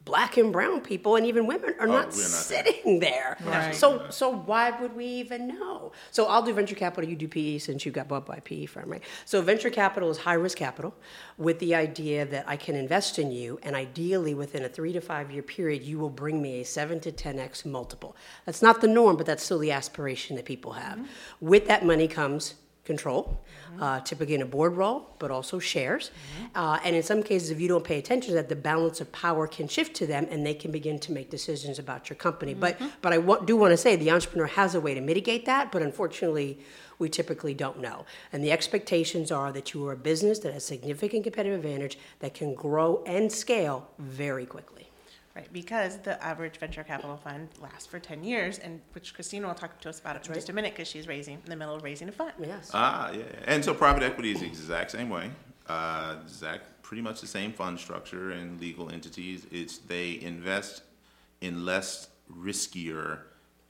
black 0.09 0.39
and 0.39 0.51
brown 0.51 0.81
people 0.81 1.17
and 1.17 1.27
even 1.27 1.47
women 1.47 1.75
are 1.79 1.87
Oh, 1.87 1.93
not 1.93 2.07
not 2.07 2.15
sitting 2.15 2.99
there. 2.99 3.37
Right. 3.45 3.75
So 3.75 4.07
so 4.09 4.31
why 4.51 4.71
would 4.81 4.95
we 4.97 5.05
even 5.05 5.49
know? 5.49 5.93
So 6.11 6.27
I'll 6.27 6.43
do 6.43 6.53
venture 6.55 6.75
capital. 6.75 7.09
You 7.09 7.17
do 7.17 7.29
PE 7.29 7.59
since 7.59 7.85
you 7.85 7.93
got 7.93 8.09
bought 8.09 8.25
by 8.25 8.37
a 8.37 8.41
PE 8.41 8.67
firm, 8.67 8.89
right? 8.91 9.05
So 9.27 9.43
venture 9.43 9.71
capital 9.71 10.11
is 10.11 10.19
high 10.19 10.35
risk 10.47 10.57
capital, 10.59 10.95
with 11.37 11.59
the 11.59 11.75
idea 11.75 12.25
that 12.25 12.45
I 12.49 12.57
can 12.57 12.75
invest 12.75 13.19
in 13.19 13.31
you, 13.31 13.59
and 13.63 13.77
ideally 13.77 14.35
within 14.35 14.65
a 14.65 14.69
three 14.69 14.93
to 14.95 15.01
five 15.01 15.31
year 15.31 15.43
period, 15.43 15.83
you 15.83 15.99
will 15.99 16.11
bring 16.11 16.41
me 16.41 16.61
a 16.61 16.65
seven 16.65 17.01
to 17.01 17.13
ten 17.13 17.39
x 17.39 17.65
multiple. 17.67 18.17
That's 18.47 18.63
not 18.63 18.81
the 18.81 18.89
norm, 18.89 19.17
but 19.19 19.27
that's 19.27 19.45
still 19.45 19.59
the 19.59 19.73
aspiration 19.73 20.37
that 20.37 20.47
people 20.47 20.73
have. 20.73 20.99
Mm-hmm. 20.99 21.47
With 21.53 21.67
that 21.69 21.85
money 21.85 22.09
comes 22.09 22.55
control, 22.85 23.39
uh, 23.81 24.01
typically 24.01 24.35
in 24.35 24.43
a 24.43 24.47
board 24.47 24.77
role, 24.77 25.11
but 25.19 25.31
also 25.31 25.59
shares. 25.59 26.11
Uh, 26.55 26.79
and 26.85 26.97
in 26.97 27.03
some 27.03 27.23
cases, 27.23 27.51
if 27.51 27.61
you 27.61 27.69
don't 27.69 27.85
pay 27.85 27.99
attention 27.99 28.31
to 28.31 28.35
that, 28.37 28.49
the 28.49 28.57
balance 28.57 29.01
of 29.01 29.11
power 29.13 29.47
can 29.47 29.69
shift 29.69 29.95
to 29.97 30.07
them 30.07 30.27
and 30.31 30.45
they 30.45 30.55
can 30.55 30.71
begin 30.71 30.99
to 30.99 31.13
make 31.13 31.31
decisions 31.31 31.79
about 31.79 32.09
your 32.09 32.17
company. 32.17 32.55
But, 32.55 32.81
but 33.03 33.13
I 33.13 33.19
wa- 33.19 33.39
do 33.39 33.57
want 33.57 33.73
to 33.73 33.77
say 33.77 33.97
the 33.97 34.11
entrepreneur 34.11 34.47
has 34.47 34.75
a 34.75 34.81
way 34.81 34.95
to 34.95 35.01
mitigate 35.01 35.47
that, 35.47 35.71
but 35.73 35.83
unfortunately, 35.83 36.59
we 36.99 37.09
typically 37.09 37.55
don't 37.55 37.81
know. 37.81 38.05
And 38.33 38.43
the 38.43 38.51
expectations 38.51 39.31
are 39.31 39.53
that 39.53 39.73
you 39.73 39.87
are 39.87 39.93
a 39.93 39.97
business 39.97 40.41
that 40.41 40.53
has 40.53 40.65
significant 40.65 41.25
competitive 41.25 41.65
advantage 41.65 41.99
that 42.21 42.35
can 42.35 42.55
grow 42.55 43.03
and 43.07 43.31
scale 43.31 43.89
very 43.99 44.47
quickly. 44.47 44.88
Right, 45.39 45.53
because 45.53 45.99
the 45.99 46.21
average 46.21 46.57
venture 46.57 46.83
capital 46.83 47.17
fund 47.17 47.49
lasts 47.63 47.87
for 47.87 48.01
10 48.01 48.25
years, 48.25 48.59
and 48.59 48.81
which 48.93 49.15
Christina 49.15 49.47
will 49.47 49.55
talk 49.55 49.81
to 49.83 49.89
us 49.89 50.01
about 50.01 50.17
in 50.27 50.35
just 50.35 50.49
a 50.49 50.53
minute 50.53 50.73
because 50.73 50.89
she's 50.89 51.07
raising 51.07 51.35
in 51.35 51.49
the 51.49 51.55
middle 51.55 51.77
of 51.77 51.85
raising 51.85 52.09
a 52.09 52.13
fund. 52.13 52.33
Yes. 52.41 52.73
Ah, 52.75 53.13
yeah. 53.13 53.19
yeah. 53.19 53.25
And 53.47 53.65
so 53.65 53.73
private 53.73 54.03
equity 54.03 54.33
is 54.33 54.41
the 54.41 54.47
exact 54.47 54.91
same 54.91 55.09
way. 55.09 55.31
Uh, 55.69 56.17
exact, 56.25 56.83
pretty 56.83 57.03
much 57.03 57.21
the 57.21 57.29
same 57.29 57.53
fund 57.53 57.79
structure 57.79 58.33
and 58.33 58.61
legal 58.61 58.91
entities. 58.91 59.47
It's 59.53 59.79
they 59.79 60.19
invest 60.21 60.83
in 61.41 61.65
less 61.65 62.09
riskier 62.37 63.21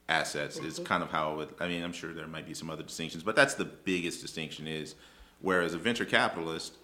assets. 0.09 0.57
Is 0.57 0.79
kind 0.79 1.03
of 1.03 1.11
how 1.11 1.41
it. 1.41 1.51
I 1.61 1.69
mean, 1.69 1.83
I'm 1.83 1.93
sure 1.93 2.14
there 2.14 2.27
might 2.27 2.47
be 2.47 2.55
some 2.55 2.71
other 2.71 2.83
distinctions, 2.83 3.23
but 3.23 3.37
that's 3.37 3.53
the 3.53 3.66
biggest 3.66 4.23
distinction. 4.23 4.66
Is 4.66 4.95
whereas 5.43 5.75
a 5.75 5.79
venture 5.79 6.07
capitalist, 6.07 6.79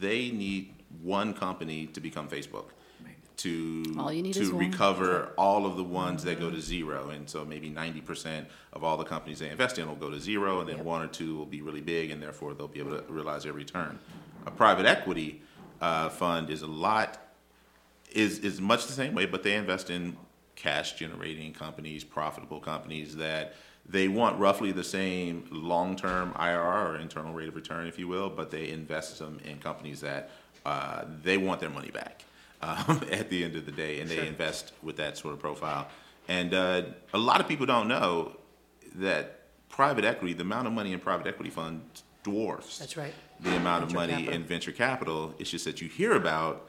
they 0.00 0.30
need 0.30 0.72
one 1.02 1.34
company 1.34 1.86
to 1.88 2.00
become 2.00 2.30
Facebook. 2.30 2.70
To 3.42 3.82
All 3.98 4.12
you 4.12 4.22
need 4.22 4.34
to 4.34 4.54
recover 4.54 5.32
all 5.36 5.66
of 5.66 5.76
the 5.76 5.82
ones 5.82 6.22
that 6.22 6.38
go 6.38 6.48
to 6.48 6.60
zero, 6.60 7.10
and 7.10 7.28
so 7.28 7.44
maybe 7.44 7.70
ninety 7.70 8.00
percent 8.00 8.46
of 8.72 8.84
all 8.84 8.96
the 8.96 9.04
companies 9.04 9.40
they 9.40 9.50
invest 9.50 9.80
in 9.80 9.88
will 9.88 9.96
go 9.96 10.10
to 10.10 10.20
zero, 10.20 10.60
and 10.60 10.68
then 10.68 10.84
one 10.84 11.02
or 11.02 11.08
two 11.08 11.36
will 11.36 11.46
be 11.46 11.60
really 11.60 11.80
big, 11.80 12.12
and 12.12 12.22
therefore 12.22 12.54
they'll 12.54 12.68
be 12.68 12.78
able 12.78 12.96
to 12.96 13.12
realize 13.12 13.42
their 13.42 13.52
return. 13.52 13.98
A 14.46 14.52
private 14.52 14.86
equity 14.86 15.42
uh, 15.80 16.08
fund 16.08 16.50
is 16.50 16.62
a 16.62 16.68
lot 16.68 17.18
is 18.12 18.38
is 18.38 18.60
much 18.60 18.86
the 18.86 18.92
same 18.92 19.12
way, 19.12 19.26
but 19.26 19.42
they 19.42 19.56
invest 19.56 19.90
in 19.90 20.16
cash 20.54 20.92
generating 20.92 21.52
companies, 21.52 22.04
profitable 22.04 22.60
companies 22.60 23.16
that 23.16 23.54
they 23.88 24.06
want 24.06 24.38
roughly 24.38 24.70
the 24.70 24.84
same 24.84 25.48
long 25.50 25.96
term 25.96 26.32
IRR 26.34 26.90
or 26.90 26.96
internal 26.96 27.32
rate 27.32 27.48
of 27.48 27.56
return, 27.56 27.88
if 27.88 27.98
you 27.98 28.06
will, 28.06 28.30
but 28.30 28.52
they 28.52 28.68
invest 28.68 29.18
them 29.18 29.40
in 29.44 29.58
companies 29.58 30.00
that 30.00 30.30
uh, 30.64 31.02
they 31.24 31.36
want 31.36 31.58
their 31.58 31.70
money 31.70 31.90
back 31.90 32.24
um, 32.62 33.02
at 33.10 33.28
the 33.28 33.44
end 33.44 33.56
of 33.56 33.66
the 33.66 33.72
day, 33.72 34.00
and 34.00 34.08
they 34.08 34.26
invest 34.26 34.72
with 34.82 34.96
that 34.96 35.18
sort 35.18 35.34
of 35.34 35.40
profile. 35.40 35.88
And 36.28 36.54
uh, 36.54 36.82
a 37.12 37.18
lot 37.18 37.40
of 37.40 37.48
people 37.48 37.66
don't 37.66 37.88
know 37.88 38.36
that 38.96 39.40
private 39.68 40.04
equity, 40.04 40.34
the 40.34 40.42
amount 40.42 40.66
of 40.66 40.72
money 40.72 40.92
in 40.92 41.00
private 41.00 41.26
equity 41.26 41.50
funds 41.50 42.04
dwarfs 42.22 42.78
That's 42.78 42.96
right. 42.96 43.12
the 43.40 43.56
amount 43.56 43.82
of 43.82 43.90
Venture 43.90 44.12
money 44.12 44.12
capital. 44.24 44.34
in 44.34 44.44
venture 44.44 44.72
capital. 44.72 45.34
It's 45.38 45.50
just 45.50 45.64
that 45.64 45.80
you 45.80 45.88
hear 45.88 46.12
about 46.12 46.68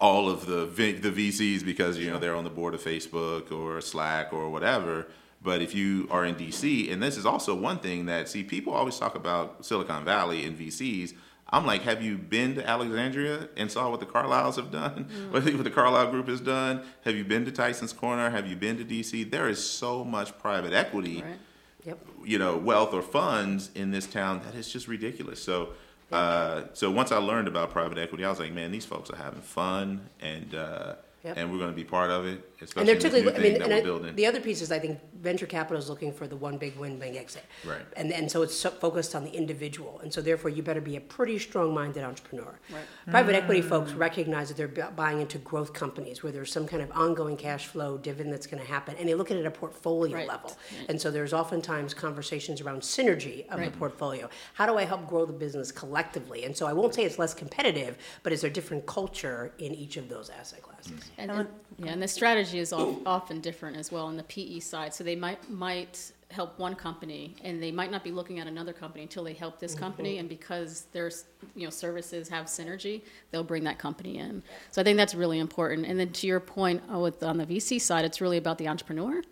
all 0.00 0.28
of 0.28 0.46
the 0.46 0.66
the 0.66 1.10
VCs 1.10 1.64
because 1.64 1.98
you 1.98 2.10
know 2.10 2.18
they're 2.18 2.36
on 2.36 2.44
the 2.44 2.50
board 2.50 2.74
of 2.74 2.82
Facebook 2.82 3.50
or 3.50 3.80
Slack 3.80 4.32
or 4.32 4.50
whatever. 4.50 5.06
But 5.40 5.62
if 5.62 5.74
you 5.74 6.08
are 6.10 6.24
in 6.24 6.34
DC, 6.34 6.92
and 6.92 7.02
this 7.02 7.16
is 7.16 7.24
also 7.24 7.54
one 7.54 7.78
thing 7.78 8.06
that 8.06 8.28
see 8.28 8.42
people 8.42 8.72
always 8.74 8.98
talk 8.98 9.14
about 9.14 9.64
Silicon 9.64 10.04
Valley 10.04 10.44
and 10.44 10.58
VCs. 10.58 11.14
I'm 11.50 11.64
like, 11.64 11.82
have 11.82 12.02
you 12.02 12.18
been 12.18 12.54
to 12.56 12.68
Alexandria 12.68 13.48
and 13.56 13.70
saw 13.72 13.90
what 13.90 14.00
the 14.00 14.06
Carlyles 14.06 14.56
have 14.56 14.70
done? 14.70 15.08
What 15.30 15.44
the- 15.44 15.54
what 15.54 15.64
the 15.64 15.70
Carlyle 15.70 16.10
Group 16.10 16.28
has 16.28 16.40
done? 16.40 16.82
Have 17.04 17.16
you 17.16 17.24
been 17.24 17.44
to 17.46 17.50
Tyson's 17.52 17.92
Corner? 17.92 18.28
Have 18.30 18.46
you 18.46 18.56
been 18.56 18.76
to 18.78 18.84
DC? 18.84 19.30
There 19.30 19.48
is 19.48 19.62
so 19.64 20.04
much 20.04 20.38
private 20.38 20.72
equity 20.72 21.22
Right. 21.22 21.38
Yep. 21.84 21.98
you 22.24 22.38
know 22.38 22.56
wealth 22.56 22.92
or 22.92 23.02
funds 23.02 23.70
in 23.74 23.90
this 23.92 24.04
town 24.06 24.40
that 24.44 24.54
is 24.54 24.70
just 24.70 24.88
ridiculous. 24.88 25.42
So 25.42 25.70
uh, 26.12 26.62
so 26.74 26.90
once 26.90 27.12
I 27.12 27.18
learned 27.18 27.48
about 27.48 27.70
private 27.70 27.98
equity, 27.98 28.24
I 28.24 28.30
was 28.30 28.38
like, 28.40 28.52
man, 28.52 28.70
these 28.72 28.84
folks 28.86 29.10
are 29.10 29.16
having 29.16 29.40
fun 29.42 30.08
and 30.20 30.54
uh, 30.54 30.94
Yep. 31.28 31.36
and 31.36 31.52
we're 31.52 31.58
going 31.58 31.70
to 31.70 31.76
be 31.76 31.84
part 31.84 32.10
of 32.10 32.26
it. 32.26 32.44
Especially 32.60 32.80
And 32.80 32.88
they're 32.88 32.96
in 32.96 33.02
this 33.02 33.12
typically, 33.12 33.32
new 33.40 33.48
I 33.48 33.52
mean, 33.52 33.62
and 33.62 33.74
I- 33.74 33.80
building. 33.82 34.16
the 34.16 34.26
other 34.26 34.40
piece 34.40 34.60
is 34.62 34.72
I 34.72 34.78
think 34.80 34.98
venture 35.20 35.46
capital 35.46 35.78
is 35.78 35.88
looking 35.88 36.12
for 36.12 36.26
the 36.26 36.36
one 36.36 36.58
big 36.58 36.76
win, 36.76 36.98
big 36.98 37.14
exit. 37.16 37.44
Right. 37.64 37.82
And, 37.96 38.12
and 38.12 38.30
so 38.30 38.42
it's 38.42 38.54
so 38.54 38.70
focused 38.70 39.14
on 39.14 39.22
the 39.24 39.30
individual. 39.30 40.00
And 40.02 40.12
so 40.12 40.20
therefore 40.20 40.50
you 40.50 40.62
better 40.62 40.80
be 40.80 40.96
a 40.96 41.00
pretty 41.00 41.38
strong 41.38 41.72
minded 41.74 42.02
entrepreneur. 42.02 42.58
Right. 42.72 42.80
Mm-hmm. 42.82 43.10
Private 43.12 43.34
equity 43.36 43.62
folks 43.62 43.92
recognize 43.92 44.48
that 44.48 44.56
they're 44.56 44.90
buying 44.90 45.20
into 45.20 45.38
growth 45.38 45.72
companies 45.72 46.22
where 46.22 46.32
there's 46.32 46.50
some 46.52 46.66
kind 46.66 46.82
of 46.82 46.90
ongoing 46.92 47.36
cash 47.36 47.66
flow 47.66 47.96
dividend 47.98 48.32
that's 48.32 48.46
going 48.46 48.62
to 48.62 48.68
happen. 48.68 48.96
And 48.98 49.08
they 49.08 49.14
look 49.14 49.30
at 49.30 49.36
it 49.36 49.40
at 49.40 49.46
a 49.46 49.50
portfolio 49.50 50.16
Right. 50.16 50.26
level. 50.28 50.56
And 50.88 51.00
so 51.00 51.10
there's 51.10 51.32
oftentimes 51.32 51.94
conversations 51.94 52.60
around 52.60 52.80
synergy 52.82 53.46
of 53.50 53.58
Right. 53.60 53.70
the 53.72 53.78
portfolio. 53.78 54.28
How 54.54 54.66
do 54.66 54.76
I 54.76 54.84
help 54.84 55.06
grow 55.06 55.26
the 55.26 55.32
business 55.32 55.70
collectively? 55.70 56.44
And 56.44 56.56
so 56.56 56.66
I 56.66 56.72
won't 56.72 56.94
say 56.94 57.04
it's 57.04 57.18
less 57.18 57.34
competitive, 57.34 57.96
but 58.22 58.32
is 58.32 58.40
there 58.40 58.50
different 58.50 58.86
culture 58.86 59.52
in 59.58 59.74
each 59.74 59.96
of 59.96 60.08
those 60.08 60.28
asset 60.30 60.62
classes? 60.62 60.77
And, 61.16 61.30
and- 61.30 61.48
yeah, 61.78 61.92
and 61.92 62.02
the 62.02 62.08
strategy 62.08 62.58
is 62.58 62.72
often 62.72 63.40
different 63.40 63.76
as 63.76 63.92
well 63.92 64.06
on 64.06 64.16
the 64.16 64.24
PE 64.24 64.58
side. 64.58 64.92
So 64.94 65.04
they 65.04 65.14
might 65.14 65.48
might 65.48 66.12
help 66.30 66.58
one 66.58 66.74
company, 66.74 67.36
and 67.42 67.62
they 67.62 67.70
might 67.70 67.90
not 67.90 68.04
be 68.04 68.10
looking 68.10 68.38
at 68.38 68.46
another 68.46 68.72
company 68.72 69.02
until 69.02 69.24
they 69.24 69.32
help 69.32 69.58
this 69.58 69.74
company. 69.74 70.18
And 70.18 70.28
because 70.28 70.86
their 70.92 71.10
you 71.54 71.64
know 71.64 71.70
services 71.70 72.28
have 72.28 72.46
synergy, 72.46 73.02
they'll 73.30 73.44
bring 73.44 73.64
that 73.64 73.78
company 73.78 74.18
in. 74.18 74.42
So 74.72 74.80
I 74.80 74.84
think 74.84 74.96
that's 74.96 75.14
really 75.14 75.38
important. 75.38 75.86
And 75.86 75.98
then 75.98 76.12
to 76.12 76.26
your 76.26 76.40
point, 76.40 76.82
uh, 76.92 76.98
with 76.98 77.22
on 77.22 77.38
the 77.38 77.46
VC 77.46 77.80
side, 77.80 78.04
it's 78.04 78.20
really 78.20 78.38
about 78.38 78.58
the 78.58 78.68
entrepreneur. 78.68 79.22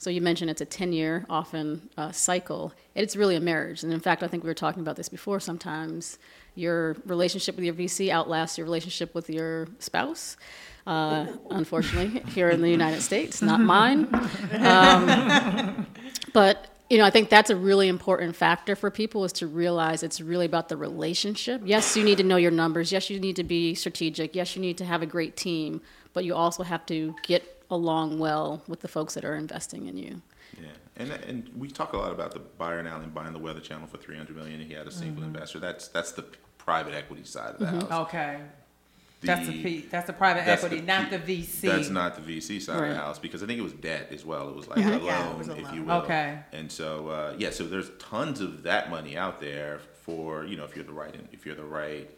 So 0.00 0.10
you 0.10 0.20
mentioned 0.20 0.48
it's 0.48 0.60
a 0.60 0.66
10-year 0.66 1.26
often 1.28 1.88
uh, 1.96 2.12
cycle. 2.12 2.72
It's 2.94 3.16
really 3.16 3.34
a 3.34 3.40
marriage. 3.40 3.82
And 3.82 3.92
in 3.92 3.98
fact, 3.98 4.22
I 4.22 4.28
think 4.28 4.44
we 4.44 4.48
were 4.48 4.54
talking 4.54 4.80
about 4.80 4.94
this 4.94 5.08
before. 5.08 5.40
Sometimes 5.40 6.18
your 6.54 6.96
relationship 7.04 7.56
with 7.56 7.64
your 7.64 7.74
VC 7.74 8.08
outlasts 8.08 8.58
your 8.58 8.64
relationship 8.64 9.14
with 9.14 9.28
your 9.28 9.66
spouse. 9.80 10.36
Uh, 10.86 11.26
unfortunately, 11.50 12.20
here 12.32 12.48
in 12.48 12.62
the 12.62 12.70
United 12.70 13.02
States, 13.02 13.42
not 13.42 13.60
mine. 13.76 14.08
Um, 14.54 15.86
but 16.32 16.66
you 16.90 16.96
know, 16.96 17.04
I 17.04 17.10
think 17.10 17.28
that's 17.28 17.50
a 17.50 17.56
really 17.56 17.88
important 17.88 18.34
factor 18.34 18.74
for 18.74 18.90
people 18.90 19.24
is 19.24 19.32
to 19.34 19.46
realize 19.46 20.02
it's 20.02 20.20
really 20.22 20.46
about 20.46 20.70
the 20.70 20.76
relationship. 20.76 21.60
Yes, 21.64 21.96
you 21.96 22.02
need 22.04 22.16
to 22.18 22.24
know 22.24 22.36
your 22.36 22.50
numbers. 22.50 22.90
Yes, 22.90 23.10
you 23.10 23.20
need 23.20 23.36
to 23.36 23.44
be 23.44 23.74
strategic. 23.74 24.34
Yes, 24.34 24.56
you 24.56 24.62
need 24.62 24.78
to 24.78 24.86
have 24.86 25.02
a 25.02 25.06
great 25.06 25.36
team, 25.36 25.82
but 26.14 26.24
you 26.24 26.34
also 26.34 26.62
have 26.62 26.86
to 26.86 27.14
get 27.22 27.62
along 27.70 28.18
well 28.18 28.62
with 28.66 28.80
the 28.80 28.88
folks 28.88 29.12
that 29.14 29.24
are 29.26 29.34
investing 29.34 29.86
in 29.86 29.98
you. 29.98 30.22
Yeah, 30.58 30.68
and 30.96 31.10
and 31.10 31.50
we 31.54 31.68
talk 31.68 31.92
a 31.92 31.98
lot 31.98 32.12
about 32.12 32.32
the 32.32 32.38
Byron 32.40 32.86
Allen 32.86 33.10
buying 33.10 33.34
the 33.34 33.38
Weather 33.38 33.60
Channel 33.60 33.86
for 33.86 33.98
three 33.98 34.16
hundred 34.16 34.36
million. 34.36 34.58
He 34.60 34.72
had 34.72 34.86
a 34.86 34.90
single 34.90 35.22
Mm-hmm. 35.22 35.34
investor. 35.34 35.58
That's 35.60 35.88
that's 35.88 36.12
the 36.12 36.24
private 36.56 36.94
equity 36.94 37.24
side 37.24 37.54
of 37.54 37.58
the 37.60 37.66
house. 37.66 38.06
Okay. 38.08 38.38
That's 39.20 39.46
the 39.48 39.62
P, 39.62 39.80
that's 39.90 40.06
the 40.06 40.12
private 40.12 40.44
that's 40.44 40.62
equity, 40.62 40.80
the 40.80 40.86
not 40.86 41.10
the 41.10 41.18
VC. 41.18 41.62
That's 41.62 41.90
not 41.90 42.14
the 42.14 42.38
VC 42.38 42.60
side 42.62 42.82
of 42.82 42.88
the 42.90 42.94
house 42.94 43.18
because 43.18 43.42
I 43.42 43.46
think 43.46 43.58
it 43.58 43.62
was 43.62 43.72
debt 43.72 44.08
as 44.12 44.24
well. 44.24 44.48
It 44.48 44.54
was 44.56 44.68
like 44.68 44.78
a 44.78 44.82
Mm-hmm. 44.82 45.04
Yeah, 45.06 45.24
loan, 45.26 45.38
was 45.38 45.48
a 45.48 45.56
if 45.56 45.64
loan. 45.64 45.74
you 45.74 45.82
will. 45.82 45.92
Okay. 46.02 46.38
And 46.52 46.70
so 46.70 47.08
uh, 47.08 47.34
yeah, 47.36 47.50
so 47.50 47.64
there's 47.64 47.90
tons 47.98 48.40
of 48.40 48.62
that 48.62 48.90
money 48.90 49.16
out 49.16 49.40
there 49.40 49.80
for 50.02 50.44
you 50.44 50.56
know 50.56 50.64
if 50.64 50.76
you're 50.76 50.84
the 50.84 50.92
right 50.92 51.14
if 51.32 51.44
you're 51.44 51.56
the 51.56 51.64
right 51.64 52.08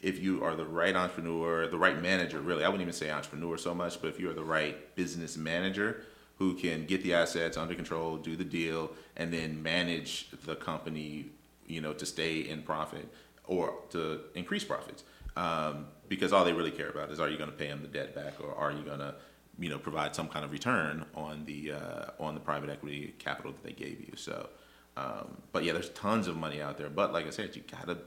if 0.00 0.22
you 0.22 0.44
are 0.44 0.54
the 0.54 0.64
right 0.64 0.94
entrepreneur, 0.94 1.66
the 1.66 1.78
right 1.78 2.00
manager. 2.00 2.40
Really, 2.40 2.64
I 2.64 2.68
wouldn't 2.68 2.82
even 2.82 2.92
say 2.94 3.10
entrepreneur 3.10 3.56
so 3.58 3.74
much, 3.74 4.00
but 4.00 4.08
if 4.08 4.20
you 4.20 4.30
are 4.30 4.34
the 4.34 4.44
right 4.44 4.94
business 4.94 5.36
manager 5.36 6.02
who 6.38 6.54
can 6.54 6.86
get 6.86 7.02
the 7.02 7.14
assets 7.14 7.56
under 7.56 7.74
control, 7.74 8.16
do 8.16 8.36
the 8.36 8.44
deal, 8.44 8.92
and 9.16 9.32
then 9.32 9.60
manage 9.60 10.28
the 10.44 10.54
company, 10.54 11.26
you 11.66 11.80
know, 11.80 11.92
to 11.92 12.06
stay 12.06 12.40
in 12.48 12.62
profit 12.62 13.12
or 13.44 13.74
to 13.90 14.20
increase 14.36 14.62
profits. 14.62 15.02
Um, 15.36 15.86
because 16.08 16.32
all 16.32 16.44
they 16.44 16.52
really 16.52 16.70
care 16.70 16.88
about 16.88 17.10
is 17.10 17.20
are 17.20 17.28
you 17.28 17.38
going 17.38 17.50
to 17.50 17.56
pay 17.56 17.68
them 17.68 17.82
the 17.82 17.88
debt 17.88 18.14
back 18.14 18.34
or 18.40 18.54
are 18.54 18.72
you 18.72 18.82
going 18.82 18.98
to, 18.98 19.14
you 19.58 19.68
know, 19.68 19.78
provide 19.78 20.14
some 20.14 20.28
kind 20.28 20.44
of 20.44 20.52
return 20.52 21.04
on 21.14 21.44
the 21.44 21.72
uh, 21.72 22.10
on 22.20 22.34
the 22.34 22.40
private 22.40 22.70
equity 22.70 23.14
capital 23.18 23.52
that 23.52 23.64
they 23.64 23.72
gave 23.72 24.00
you. 24.00 24.12
So, 24.16 24.48
um, 24.96 25.36
but 25.52 25.64
yeah, 25.64 25.72
there's 25.72 25.90
tons 25.90 26.28
of 26.28 26.36
money 26.36 26.62
out 26.62 26.78
there. 26.78 26.88
But 26.88 27.12
like 27.12 27.26
I 27.26 27.30
said, 27.30 27.54
you 27.56 27.62
gotta, 27.70 27.98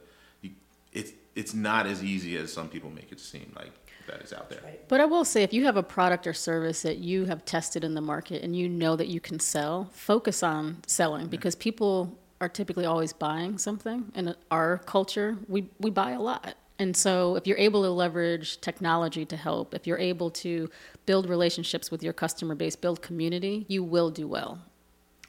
you, 0.41 0.51
it's 0.93 1.11
it's 1.35 1.53
not 1.53 1.87
as 1.87 2.03
easy 2.03 2.37
as 2.37 2.51
some 2.51 2.69
people 2.69 2.89
make 2.89 3.11
it 3.11 3.19
seem 3.19 3.51
like 3.55 3.71
that 4.07 4.21
is 4.21 4.33
out 4.33 4.49
there. 4.49 4.59
But 4.87 4.99
I 4.99 5.05
will 5.05 5.25
say, 5.25 5.43
if 5.43 5.53
you 5.53 5.65
have 5.65 5.77
a 5.77 5.83
product 5.83 6.25
or 6.27 6.33
service 6.33 6.81
that 6.81 6.97
you 6.97 7.25
have 7.25 7.45
tested 7.45 7.83
in 7.83 7.93
the 7.93 8.01
market 8.01 8.43
and 8.43 8.55
you 8.55 8.67
know 8.67 8.95
that 8.95 9.07
you 9.07 9.19
can 9.19 9.39
sell, 9.39 9.89
focus 9.93 10.43
on 10.43 10.77
selling 10.87 11.27
because 11.27 11.55
people 11.55 12.17
are 12.41 12.49
typically 12.49 12.85
always 12.85 13.13
buying 13.13 13.57
something. 13.57 14.11
In 14.15 14.35
our 14.49 14.79
culture, 14.79 15.37
we, 15.47 15.69
we 15.79 15.91
buy 15.91 16.11
a 16.11 16.19
lot. 16.19 16.55
And 16.81 16.97
so, 16.97 17.35
if 17.35 17.45
you're 17.45 17.59
able 17.59 17.83
to 17.83 17.91
leverage 17.91 18.59
technology 18.59 19.23
to 19.25 19.37
help, 19.37 19.75
if 19.75 19.85
you're 19.85 19.99
able 19.99 20.31
to 20.31 20.67
build 21.05 21.29
relationships 21.29 21.91
with 21.91 22.01
your 22.01 22.11
customer 22.11 22.55
base, 22.55 22.75
build 22.75 23.03
community, 23.03 23.65
you 23.67 23.83
will 23.83 24.09
do 24.09 24.27
well. 24.27 24.57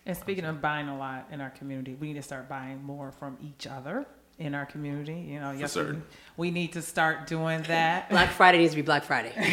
And 0.07 0.16
speaking 0.16 0.46
of 0.46 0.62
buying 0.62 0.88
a 0.88 0.96
lot 0.96 1.28
in 1.30 1.42
our 1.42 1.50
community, 1.50 1.94
we 2.00 2.07
need 2.07 2.14
to 2.14 2.22
start 2.22 2.48
buying 2.48 2.82
more 2.82 3.12
from 3.12 3.36
each 3.42 3.66
other 3.66 4.07
in 4.38 4.55
our 4.55 4.64
community. 4.64 5.26
You 5.28 5.40
know, 5.40 5.50
yes, 5.50 5.76
we, 5.76 5.84
we 6.38 6.50
need 6.50 6.72
to 6.72 6.80
start 6.80 7.26
doing 7.26 7.62
that. 7.64 8.09
Black 8.16 8.30
Friday 8.30 8.57
needs 8.57 8.70
to 8.72 8.76
be 8.76 8.82
Black 8.82 9.05
Friday. 9.05 9.34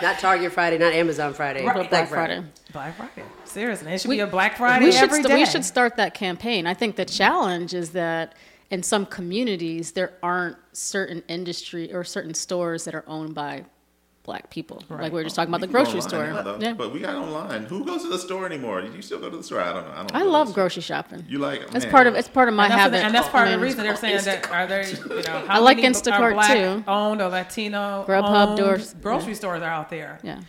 not 0.00 0.20
Target 0.20 0.52
Friday, 0.52 0.78
not 0.78 0.92
Amazon 0.92 1.34
Friday. 1.34 1.64
Right. 1.64 1.74
Black, 1.74 1.90
Black 1.90 2.08
Friday. 2.08 2.34
Friday. 2.36 2.48
Black 2.72 2.96
Friday. 2.96 3.24
Seriously, 3.46 3.92
it 3.92 4.00
should 4.00 4.08
We- 4.10 4.16
be 4.18 4.20
a 4.20 4.28
Black 4.28 4.56
Friday 4.56 4.84
we 4.84 4.92
should 4.92 5.02
every 5.02 5.22
st- 5.22 5.26
day. 5.26 5.34
we 5.34 5.44
should 5.44 5.64
start 5.64 5.96
that 5.96 6.14
campaign. 6.14 6.68
I 6.68 6.74
think 6.74 6.94
the 6.94 7.04
challenge 7.04 7.74
is 7.74 7.90
that 7.90 8.34
in 8.70 8.82
some 8.82 9.06
communities 9.06 9.92
there 9.92 10.12
aren't 10.22 10.56
certain 10.72 11.22
industry 11.28 11.92
or 11.92 12.04
certain 12.04 12.34
stores 12.34 12.84
that 12.84 12.94
are 12.94 13.04
owned 13.06 13.34
by 13.34 13.64
black 14.26 14.50
people. 14.50 14.82
Like 14.90 15.12
we 15.12 15.20
were 15.20 15.24
just 15.24 15.36
talking 15.36 15.48
about 15.54 15.60
We 15.62 15.68
the 15.68 15.72
grocery 15.72 16.00
store. 16.02 16.26
now, 16.26 16.58
yeah. 16.58 16.74
But 16.74 16.92
we 16.92 17.00
got 17.00 17.14
online. 17.14 17.64
Who 17.66 17.84
goes 17.84 18.02
to 18.02 18.08
the 18.08 18.18
store 18.18 18.44
anymore? 18.44 18.82
Do 18.82 18.92
you 18.92 19.00
still 19.00 19.20
go 19.20 19.30
to 19.30 19.36
the 19.36 19.42
store? 19.42 19.60
I 19.60 19.72
don't 19.72 19.86
know. 19.86 19.92
I 19.92 19.96
don't. 19.98 20.14
I 20.14 20.22
love 20.22 20.52
grocery 20.52 20.82
shopping. 20.82 21.24
You 21.28 21.38
like? 21.38 21.62
It's 21.62 21.84
man. 21.84 21.90
part 21.90 22.06
of 22.08 22.14
it's 22.16 22.28
part 22.28 22.48
of 22.48 22.54
my 22.54 22.64
and 22.64 22.74
habit. 22.74 23.04
and 23.04 23.14
that's 23.14 23.28
part 23.28 23.48
I 23.48 23.52
of 23.52 23.60
the 23.60 23.64
reason 23.64 23.84
they're 23.84 23.92
oh, 23.92 23.96
saying 23.96 24.24
that 24.24 24.50
are 24.50 24.66
there, 24.66 24.86
you 24.86 24.96
know, 25.22 25.22
how 25.46 25.46
I 25.48 25.58
like 25.58 25.76
many 25.78 25.88
Instacart, 25.88 26.20
are 26.20 26.32
black 26.32 26.56
too. 26.56 26.84
owned 26.88 27.22
or 27.22 27.28
Latino 27.28 28.04
Grubhub 28.06 28.56
doors, 28.56 28.94
grocery 29.00 29.34
stores 29.34 29.62
are 29.62 29.70
out 29.70 29.88
there. 29.88 30.18
Yeah. 30.22 30.40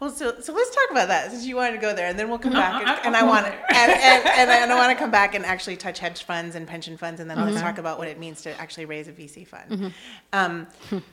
Well, 0.00 0.10
so 0.10 0.38
so 0.40 0.52
let's 0.52 0.70
talk 0.74 0.90
about 0.90 1.08
that 1.08 1.30
since 1.30 1.46
you 1.46 1.56
wanted 1.56 1.72
to 1.76 1.78
go 1.80 1.94
there, 1.94 2.08
and 2.08 2.18
then 2.18 2.28
we'll 2.28 2.38
come 2.38 2.52
No, 2.52 2.58
back. 2.58 2.74
I- 2.74 2.80
and, 2.96 3.06
and 3.06 3.16
I'm 3.16 3.24
I 3.24 3.26
want 3.28 3.46
and, 3.46 3.54
and, 3.70 4.26
and, 4.26 4.50
I- 4.50 4.56
and 4.58 4.72
I 4.72 4.74
want 4.74 4.90
to 4.90 4.98
come 5.02 5.10
back 5.10 5.34
and 5.34 5.46
actually 5.46 5.76
touch 5.76 5.98
hedge 6.00 6.24
funds 6.24 6.56
and 6.56 6.66
pension 6.66 6.96
funds, 6.96 7.20
and 7.20 7.30
then 7.30 7.38
Mm-hmm. 7.38 7.50
let's 7.50 7.60
talk 7.62 7.78
about 7.78 7.96
what 7.98 8.08
it 8.08 8.18
means 8.18 8.42
to 8.42 8.60
actually 8.60 8.84
raise 8.86 9.08
a 9.08 9.12
VC 9.12 9.46
fund. 9.46 9.92
Um, 10.32 10.66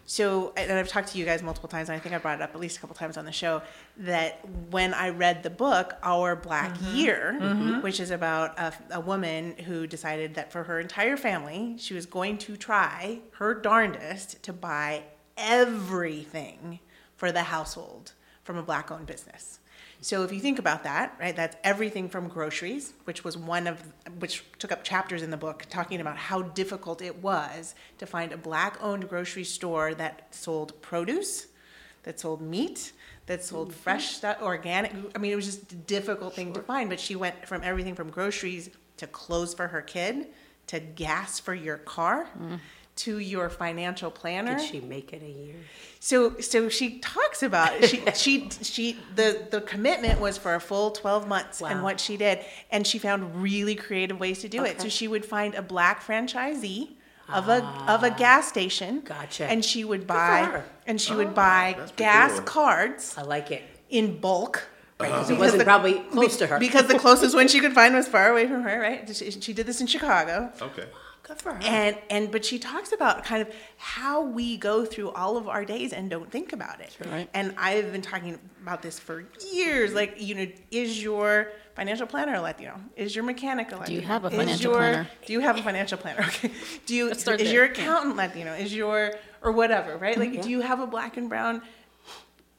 so, 0.06 0.52
and 0.58 0.72
I've 0.74 0.88
talked 0.90 1.10
to 1.10 1.18
you 1.20 1.26
guys 1.26 1.42
multiple 1.44 1.70
times, 1.70 1.90
and 1.90 1.96
I 1.96 2.00
think 2.00 2.14
I 2.16 2.18
brought 2.18 2.40
it 2.40 2.42
up 2.42 2.54
at 2.56 2.60
least 2.60 2.78
a 2.78 2.80
couple 2.82 2.96
times 2.96 3.18
on 3.18 3.26
the 3.26 3.32
show 3.32 3.62
that 3.98 4.40
when 4.72 4.94
I 4.94 5.10
read 5.10 5.44
the 5.44 5.50
book 5.52 5.94
Our 6.04 6.36
Black 6.36 6.74
Mm-hmm. 6.78 6.96
Year, 6.96 7.80
which 7.82 8.00
is 8.00 8.12
about 8.12 8.58
a, 8.60 8.74
a 8.92 9.00
woman 9.00 9.56
who 9.66 9.86
decided 9.88 10.36
that 10.36 10.52
for 10.52 10.64
her 10.64 10.80
entire 10.80 11.18
family, 11.18 11.76
she 11.78 11.94
was 11.94 12.06
going 12.08 12.38
to 12.40 12.58
try 12.58 13.20
her 13.34 13.54
darndest 13.54 14.42
to 14.44 14.52
buy 14.54 15.04
everything 15.38 16.80
for 17.16 17.32
the 17.32 17.44
household 17.44 18.14
from 18.44 18.58
a 18.58 18.64
black 18.64 18.92
owned 18.92 19.06
business. 19.06 19.60
So 20.04 20.24
if 20.24 20.34
you 20.34 20.40
think 20.40 20.58
about 20.58 20.84
that, 20.84 21.16
right, 21.20 21.36
that's 21.36 21.56
everything 21.64 22.10
from 22.10 22.28
groceries, 22.28 22.94
which 23.04 23.24
was 23.24 23.38
one 23.38 23.68
of 23.68 23.84
which 24.18 24.44
took 24.58 24.72
up 24.72 24.84
chapters 24.84 25.22
in 25.22 25.30
the 25.30 25.38
book 25.38 25.66
talking 25.70 26.02
about 26.02 26.18
how 26.18 26.42
difficult 26.42 27.04
it 27.04 27.22
was 27.22 27.76
to 28.00 28.08
find 28.08 28.32
a 28.32 28.38
black 28.38 28.80
owned 28.82 29.08
grocery 29.08 29.44
store 29.44 29.94
that 29.94 30.34
sold 30.34 30.82
produce, 30.82 31.48
that 32.02 32.20
sold 32.20 32.42
meat, 32.42 32.94
that 33.28 33.44
sold 33.44 33.70
mm-hmm. 33.70 33.80
fresh 33.80 34.16
stuff, 34.16 34.42
organic. 34.42 34.92
I 35.16 35.20
mean, 35.20 35.32
it 35.32 35.36
was 35.36 35.46
just 35.46 35.72
a 35.72 35.76
difficult 35.76 36.34
thing 36.34 36.52
to 36.54 36.62
find, 36.62 36.90
but 36.90 37.00
she 37.00 37.16
went 37.16 37.46
from 37.48 37.62
everything 37.64 37.94
from 37.94 38.10
groceries 38.10 38.72
to 38.98 39.06
clothes 39.06 39.54
for 39.54 39.68
her 39.68 39.84
kid 39.84 40.28
to 40.68 40.80
gas 40.80 41.40
for 41.40 41.54
your 41.54 41.78
car. 41.78 42.28
Mm. 42.40 42.60
To 43.06 43.18
your 43.20 43.50
financial 43.50 44.12
planner, 44.12 44.58
Did 44.58 44.68
she 44.70 44.82
make 44.82 45.14
it 45.14 45.24
a 45.24 45.30
year? 45.30 45.56
so 46.04 46.40
so 46.40 46.68
she 46.68 46.98
talks 47.00 47.44
about 47.44 47.86
she 47.86 48.04
she 48.16 48.50
she 48.64 48.98
the 49.16 49.48
the 49.52 49.62
commitment 49.62 50.20
was 50.20 50.36
for 50.38 50.56
a 50.56 50.60
full 50.60 50.90
12 50.92 51.28
months 51.28 51.62
and 51.62 51.84
what 51.84 52.00
she 52.00 52.18
did 52.18 52.40
and 52.72 52.88
she 52.88 52.98
found 52.98 53.42
really 53.42 53.76
creative 53.76 54.20
ways 54.20 54.40
to 54.42 54.50
do 54.50 54.66
it. 54.66 54.82
So 54.82 54.90
she 54.90 55.08
would 55.08 55.24
find 55.24 55.54
a 55.54 55.62
black 55.62 56.04
franchisee 56.04 56.90
of 57.30 57.48
a 57.50 57.62
ah. 57.64 57.96
of 57.96 58.04
a 58.04 58.10
gas 58.12 58.48
station 58.48 59.02
Gotcha. 59.02 59.46
and 59.46 59.64
she 59.64 59.84
would 59.84 60.06
buy 60.08 60.64
and 60.88 61.00
she 61.00 61.14
would 61.14 61.28
oh, 61.28 61.32
buy 61.32 61.78
gas 61.96 62.34
cool. 62.40 62.42
cards 62.46 63.16
I 63.18 63.22
like 63.22 63.52
it. 63.52 63.64
in 63.90 64.20
bulk. 64.20 64.68
Because 64.98 65.28
Because 65.28 65.30
it 65.32 65.40
wasn't 65.40 65.60
the- 65.60 65.66
probably 65.66 66.00
close 66.12 66.38
to 66.38 66.48
her. 66.48 66.60
Because 66.60 66.88
the 66.88 67.00
closest 67.00 67.34
one 67.34 67.48
she 67.54 67.60
could 67.60 67.74
find 67.74 67.96
was 67.96 68.08
far 68.08 68.32
away 68.32 68.48
from 68.48 68.62
her, 68.62 68.80
right? 68.80 69.16
She, 69.16 69.32
she 69.32 69.54
did 69.54 69.66
this 69.66 69.82
in 69.82 69.88
Chicago. 69.88 70.52
Okay. 70.62 70.86
Good 71.24 71.38
for 71.40 71.54
her. 71.54 71.60
And 71.64 71.98
and 72.10 72.32
but 72.32 72.44
she 72.44 72.58
talks 72.60 72.92
about 72.92 73.24
kind 73.24 73.42
of 73.42 73.54
how 73.78 74.22
we 74.24 74.58
go 74.58 74.86
through 74.86 75.12
all 75.12 75.38
of 75.38 75.48
our 75.48 75.64
days 75.66 75.94
and 75.94 76.10
don't 76.10 76.30
think 76.32 76.52
about 76.52 76.80
it. 76.82 76.98
Right. 77.10 77.30
And 77.34 77.54
I've 77.58 77.92
been 77.92 78.02
talking 78.02 78.40
about 78.62 78.82
this 78.82 79.00
for 79.00 79.26
years. 79.54 79.94
Like, 79.94 80.16
you 80.20 80.36
know, 80.36 80.48
is 80.72 81.02
your 81.02 81.52
financial 81.76 82.08
planner 82.08 82.34
a 82.36 82.42
Latino? 82.42 82.80
Is 82.96 83.16
your 83.16 83.24
mechanic 83.24 83.72
a 83.72 83.78
Latino? 83.78 84.02
you 84.02 84.06
have 84.08 84.26
a 84.26 84.30
Is 84.30 84.34
financial 84.36 84.72
your- 84.72 84.80
planner? 84.80 85.08
Do 85.26 85.34
you 85.34 85.40
have 85.42 85.58
a 85.60 85.64
financial 85.64 85.98
planner? 85.98 86.22
Okay. 86.24 86.52
Do 86.88 86.96
you 86.96 87.08
Let's 87.10 87.22
start 87.22 87.40
is 87.40 87.48
there. 87.48 87.56
your 87.56 87.66
accountant 87.66 88.16
Latino? 88.16 88.54
Is 88.54 88.74
your 88.76 89.14
or 89.44 89.52
whatever, 89.52 89.98
right? 89.98 90.18
Like 90.18 90.32
Mm-hmm. 90.32 90.42
do 90.42 90.50
you 90.50 90.62
have 90.62 90.80
a 90.80 90.88
black 90.88 91.18
and 91.18 91.30
brown 91.30 91.62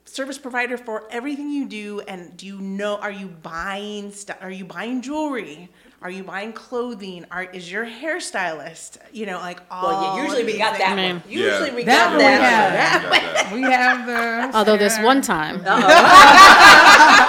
service 0.05 0.37
provider 0.39 0.77
for 0.77 1.09
everything 1.11 1.49
you 1.51 1.67
do 1.67 2.01
and 2.07 2.37
do 2.37 2.47
you 2.47 2.61
know 2.61 2.97
are 2.99 3.11
you 3.11 3.27
buying 3.29 4.13
stuff 4.13 4.37
are 4.43 4.51
you 4.51 4.65
buying 4.65 5.01
jewelry 5.01 5.71
are 6.03 6.11
you 6.11 6.25
buying 6.25 6.53
clothing 6.53 7.25
are 7.31 7.45
is 7.45 7.71
your 7.71 7.87
hairstylist 7.87 8.97
you 9.13 9.25
know 9.27 9.39
like 9.39 9.61
all 9.71 9.87
well, 9.89 10.17
yeah, 10.17 10.23
usually 10.25 10.45
we 10.45 10.59
got 10.59 10.77
that 10.79 10.79
things. 10.79 10.97
Man. 10.97 11.15
one. 11.21 11.31
Usually 11.31 11.69
Yeah. 11.71 11.75
we 11.77 11.85
That 11.85 12.05
got 12.05 12.09
one 12.11 12.19
we 12.19 12.25
that. 12.25 12.93
have. 12.93 13.11
one. 13.11 13.21
You 13.21 13.33
that. 13.33 13.53
We 13.55 13.63
have 13.63 14.07
the. 14.51 14.53
Although 14.59 14.77
this 14.77 14.99
one 14.99 15.23
time, 15.23 15.63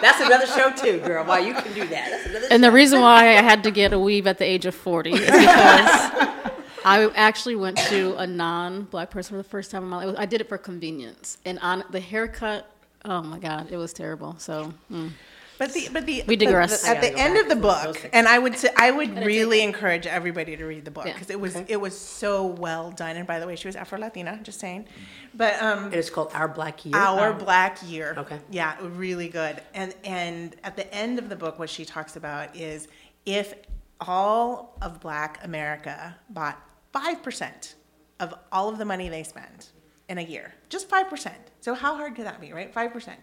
That's 0.00 0.20
another 0.20 0.46
show 0.46 0.70
too, 0.70 1.00
girl. 1.00 1.24
Why 1.24 1.38
you 1.40 1.54
can 1.54 1.72
do 1.72 1.86
that? 1.88 2.10
That's 2.10 2.26
another 2.26 2.46
and 2.50 2.62
the 2.62 2.70
reason 2.70 3.00
why 3.00 3.30
I 3.38 3.42
had 3.42 3.64
to 3.64 3.70
get 3.70 3.92
a 3.92 3.98
weave 3.98 4.26
at 4.26 4.38
the 4.38 4.44
age 4.44 4.66
of 4.66 4.74
40 4.74 5.12
is 5.12 5.20
because 5.20 5.34
I 6.84 7.10
actually 7.16 7.56
went 7.56 7.78
to 7.88 8.14
a 8.16 8.26
non-black 8.26 9.10
person 9.10 9.30
for 9.32 9.38
the 9.42 9.48
first 9.48 9.70
time 9.70 9.82
in 9.84 9.88
my 9.88 10.04
life. 10.04 10.16
I 10.18 10.26
did 10.26 10.40
it 10.40 10.48
for 10.48 10.58
convenience, 10.58 11.38
and 11.44 11.58
on 11.60 11.82
the 11.90 12.00
haircut, 12.00 12.70
oh 13.04 13.22
my 13.22 13.38
god, 13.38 13.68
it 13.70 13.76
was 13.78 13.92
terrible. 13.92 14.36
So 14.38 14.72
mm. 14.92 15.10
But 15.58 15.72
the 15.72 15.88
but 15.92 16.06
the 16.06 16.22
We 16.26 16.36
the- 16.36 16.46
digress. 16.46 16.82
the- 16.82 16.90
I 16.90 16.94
at 16.94 17.00
the 17.00 17.16
end 17.18 17.34
back 17.34 17.42
of 17.44 17.48
the 17.48 17.56
book 17.56 18.10
and 18.12 18.28
i 18.28 18.38
would 18.38 18.56
say 18.58 18.68
i 18.76 18.90
would 18.90 19.16
really 19.24 19.62
encourage 19.62 20.06
everybody 20.06 20.56
to 20.56 20.64
read 20.64 20.84
the 20.84 20.90
book 20.90 21.06
Yeah. 21.06 21.12
because 21.14 21.30
it 21.30 21.40
was 21.40 21.56
it 21.68 21.80
was 21.80 21.98
so 21.98 22.44
well 22.46 22.90
done 22.90 23.16
and 23.16 23.26
by 23.26 23.38
the 23.38 23.46
way 23.46 23.56
she 23.56 23.68
was 23.68 23.76
afro 23.76 23.98
latina 23.98 24.38
just 24.42 24.60
saying 24.60 24.86
but 25.34 25.60
um 25.62 25.84
And 25.86 25.94
it's 25.94 26.10
called 26.10 26.30
Our 26.34 26.48
Black 26.48 26.84
Year. 26.86 26.96
Our 26.96 27.32
Um, 27.32 27.38
Black 27.38 27.78
Year. 27.84 28.14
Okay. 28.16 28.38
Yeah, 28.50 28.74
really 28.80 29.28
good. 29.28 29.60
And 29.74 29.94
and 30.04 30.56
at 30.64 30.76
the 30.76 30.86
end 30.94 31.18
of 31.18 31.28
the 31.28 31.36
book, 31.36 31.58
what 31.58 31.68
she 31.68 31.84
talks 31.84 32.16
about 32.16 32.56
is 32.56 32.88
if 33.26 33.52
all 34.00 34.76
of 34.80 35.00
Black 35.00 35.38
America 35.44 36.16
bought 36.30 36.58
five 36.92 37.22
percent 37.22 37.74
of 38.20 38.34
all 38.50 38.68
of 38.70 38.78
the 38.78 38.84
money 38.84 39.08
they 39.10 39.22
spend 39.22 39.66
in 40.08 40.16
a 40.18 40.22
year, 40.22 40.54
just 40.70 40.88
five 40.88 41.08
percent. 41.10 41.36
So 41.60 41.74
how 41.74 41.96
hard 41.96 42.14
could 42.16 42.24
that 42.26 42.40
be, 42.40 42.52
right? 42.52 42.72
Five 42.72 42.92
percent. 42.92 43.20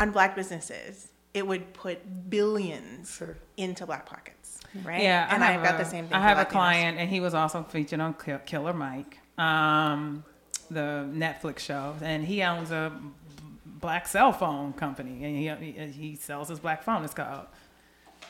On 0.00 0.10
black 0.10 0.34
businesses, 0.34 1.08
it 1.34 1.46
would 1.46 1.72
put 1.74 2.28
billions 2.30 3.10
Sure. 3.14 3.36
into 3.56 3.86
black 3.86 4.06
pockets, 4.06 4.58
right? 4.84 5.02
Yeah, 5.02 5.28
and 5.32 5.42
I 5.42 5.54
I've 5.54 5.62
got 5.62 5.78
the 5.78 5.84
same 5.84 6.06
thing. 6.06 6.14
I 6.14 6.20
have 6.20 6.38
a 6.38 6.44
client, 6.44 6.98
and 6.98 7.08
he 7.08 7.20
was 7.20 7.34
also 7.34 7.62
featured 7.62 8.00
on 8.00 8.14
Kill- 8.14 8.38
Killer 8.40 8.72
Mike, 8.74 9.18
um, 9.38 10.24
the 10.70 11.06
Netflix 11.12 11.60
show, 11.60 11.94
and 12.02 12.24
he 12.24 12.42
owns 12.42 12.70
a 12.70 12.92
black 13.66 14.06
cell 14.06 14.32
phone 14.32 14.72
company, 14.74 15.24
and 15.24 15.62
he 15.62 15.72
he, 15.72 15.86
he 16.10 16.16
sells 16.16 16.48
his 16.48 16.60
black 16.60 16.82
phone. 16.82 17.04
It's 17.04 17.14
called 17.14 17.46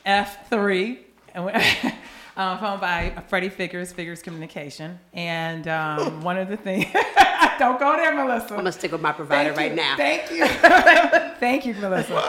F 0.05 0.49
three, 0.49 1.01
and 1.35 1.45
um, 2.37 2.59
phone 2.59 2.80
by 2.80 3.12
Freddie 3.28 3.49
Figgers, 3.49 3.93
Figgers 3.93 4.22
Communication, 4.22 4.99
and 5.12 5.68
um, 5.68 6.22
one 6.22 6.39
of 6.39 6.49
the 6.49 6.57
things. 6.57 6.87
Don't 7.59 7.78
go 7.78 7.97
there, 7.97 8.14
Melissa. 8.14 8.55
I'm 8.55 8.61
gonna 8.61 8.72
stick 8.72 8.93
with 8.93 9.01
my 9.01 9.12
provider 9.12 9.53
right 9.53 9.74
now. 9.74 9.97
Thank 9.97 10.30
you. 10.30 10.47
Thank 10.47 11.66
you, 11.66 11.74
Melissa. 11.80 12.20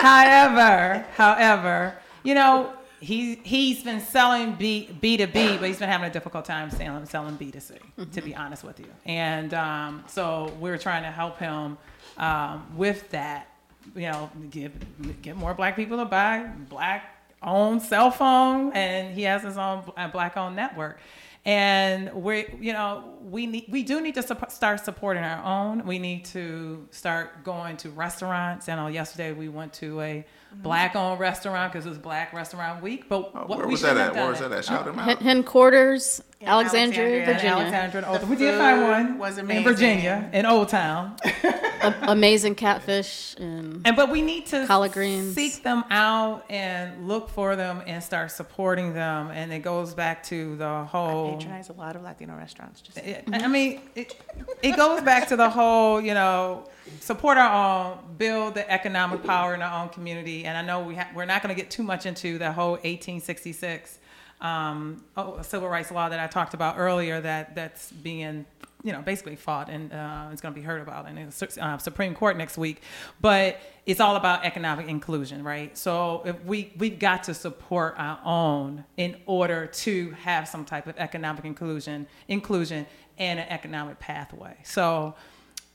however, 0.00 1.04
however, 1.16 1.96
you 2.22 2.34
know, 2.34 2.72
he 3.00 3.36
he's 3.36 3.82
been 3.82 4.00
selling 4.00 4.54
B 4.54 4.90
B 5.00 5.16
to 5.16 5.26
B, 5.26 5.56
but 5.58 5.68
he's 5.68 5.78
been 5.78 5.88
having 5.88 6.08
a 6.08 6.12
difficult 6.12 6.44
time 6.44 6.70
selling 6.70 7.04
selling 7.06 7.36
B 7.36 7.50
to 7.50 7.60
C, 7.60 7.74
to 8.12 8.22
be 8.22 8.34
honest 8.34 8.64
with 8.64 8.78
you. 8.78 8.88
And 9.04 9.54
um, 9.54 10.04
so 10.06 10.52
we're 10.60 10.78
trying 10.78 11.02
to 11.02 11.10
help 11.10 11.38
him 11.38 11.78
um, 12.16 12.76
with 12.76 13.10
that. 13.10 13.48
You 13.94 14.10
know, 14.12 14.30
get 14.50 15.22
get 15.22 15.36
more 15.36 15.54
black 15.54 15.74
people 15.74 15.98
to 15.98 16.04
buy 16.04 16.48
black 16.68 17.17
owned 17.42 17.82
cell 17.82 18.10
phone, 18.10 18.72
and 18.72 19.14
he 19.14 19.22
has 19.22 19.42
his 19.42 19.56
own 19.56 19.84
uh, 19.96 20.08
black 20.08 20.36
owned 20.36 20.56
network. 20.56 20.98
And 21.44 22.12
we 22.12 22.46
you 22.60 22.72
know 22.72 23.16
we 23.22 23.46
need 23.46 23.66
we 23.70 23.82
do 23.82 24.00
need 24.00 24.14
to 24.14 24.22
start 24.48 24.84
supporting 24.84 25.22
our 25.22 25.42
own. 25.44 25.86
We 25.86 25.98
need 25.98 26.24
to 26.26 26.86
start 26.90 27.44
going 27.44 27.76
to 27.78 27.90
restaurants. 27.90 28.68
I 28.68 28.76
know 28.76 28.88
yesterday 28.88 29.32
we 29.32 29.48
went 29.48 29.72
to 29.74 30.00
a 30.00 30.26
Mm-hmm. 30.48 30.62
black 30.62 30.96
owned 30.96 31.20
restaurant 31.20 31.70
because 31.72 31.84
it 31.84 31.90
was 31.90 31.98
black 31.98 32.32
restaurant 32.32 32.82
week 32.82 33.06
but 33.08 33.30
Oh, 33.34 33.40
what 33.46 33.58
where 33.58 33.66
we 33.66 33.72
was 33.72 33.82
that 33.82 33.98
have 33.98 34.08
at? 34.08 34.12
Where 34.14 34.22
done 34.22 34.30
was 34.32 34.40
it. 34.40 34.48
that 34.48 34.58
at? 34.60 34.64
Shout 34.64 34.84
them 34.86 34.96
Hen- 34.96 35.16
out. 35.18 35.22
Headquarters, 35.22 36.22
In 36.40 36.48
Alexandria, 36.48 37.22
Alexandria. 37.22 37.34
Virginia. 37.34 37.56
Alexandria 37.56 38.02
and 38.02 38.06
Old 38.12 38.20
The 38.22 38.26
we 38.26 38.36
did 38.36 38.58
find 38.58 38.82
one 38.82 39.18
was 39.18 39.36
in. 39.38 39.46
Virginia 39.62 40.30
in 40.32 40.46
Old 40.46 40.68
Town 40.70 41.16
A- 41.44 41.94
amazing 42.08 42.54
catfish 42.54 43.34
and 43.38 43.82
And 43.84 43.94
but 43.94 44.10
we 44.10 44.22
need 44.22 44.46
to 44.46 44.66
Collard 44.66 44.92
greens. 44.92 45.34
seek 45.34 45.62
them 45.62 45.84
out 45.90 46.44
and 46.50 47.06
look 47.06 47.28
for 47.28 47.54
them 47.54 47.82
and 47.86 48.02
start 48.02 48.30
supporting 48.30 48.94
them. 48.94 49.30
And 49.30 49.52
it 49.52 49.60
goes 49.60 49.92
back 49.94 50.22
to 50.24 50.56
the 50.56 50.64
I 50.64 50.84
whole. 50.84 51.36
patronize 51.36 51.68
a 51.68 51.74
lot 51.74 51.94
of 51.94 52.02
Latino 52.02 52.34
restaurants. 52.36 52.80
Just 52.80 52.98
It, 52.98 53.24
I 53.32 53.46
mean, 53.48 53.82
it, 53.94 54.16
it 54.62 54.76
goes 54.76 55.02
back 55.02 55.28
to 55.28 55.36
the 55.36 55.50
whole, 55.50 56.00
you 56.00 56.14
know, 56.14 56.64
support 57.00 57.38
our 57.38 57.92
own, 57.92 57.98
build 58.16 58.54
the 58.54 58.70
economic 58.70 59.22
power 59.22 59.54
in 59.54 59.62
our 59.62 59.82
own 59.82 59.88
community. 59.90 60.44
And 60.44 60.56
I 60.56 60.62
know 60.62 60.80
we 60.82 60.94
ha- 60.96 61.08
we're 61.14 61.24
not 61.24 61.42
going 61.42 61.54
to 61.54 61.60
get 61.60 61.70
too 61.70 61.82
much 61.82 62.06
into 62.06 62.38
the 62.38 62.52
whole 62.52 62.72
1866 62.72 63.98
um, 64.40 65.04
oh, 65.16 65.42
civil 65.42 65.68
rights 65.68 65.90
law 65.90 66.08
that 66.08 66.20
I 66.20 66.26
talked 66.26 66.54
about 66.54 66.78
earlier. 66.78 67.20
That 67.20 67.54
that's 67.54 67.90
being, 67.90 68.46
you 68.84 68.92
know, 68.92 69.02
basically 69.02 69.36
fought 69.36 69.68
and 69.68 69.92
uh, 69.92 70.28
it's 70.32 70.40
going 70.40 70.54
to 70.54 70.60
be 70.60 70.64
heard 70.64 70.80
about 70.80 71.08
in 71.08 71.16
the 71.16 71.58
uh, 71.60 71.78
Supreme 71.78 72.14
Court 72.14 72.36
next 72.36 72.56
week. 72.56 72.82
But 73.20 73.60
it's 73.86 74.00
all 74.00 74.16
about 74.16 74.44
economic 74.44 74.88
inclusion, 74.88 75.42
right? 75.42 75.76
So 75.76 76.22
if 76.24 76.44
we 76.44 76.72
we've 76.78 76.98
got 76.98 77.24
to 77.24 77.34
support 77.34 77.94
our 77.98 78.20
own 78.24 78.84
in 78.96 79.16
order 79.26 79.66
to 79.66 80.10
have 80.12 80.46
some 80.46 80.64
type 80.64 80.86
of 80.86 80.96
economic 80.98 81.44
inclusion, 81.44 82.06
inclusion, 82.28 82.86
and 83.18 83.40
an 83.40 83.48
economic 83.48 83.98
pathway. 83.98 84.56
So, 84.62 85.14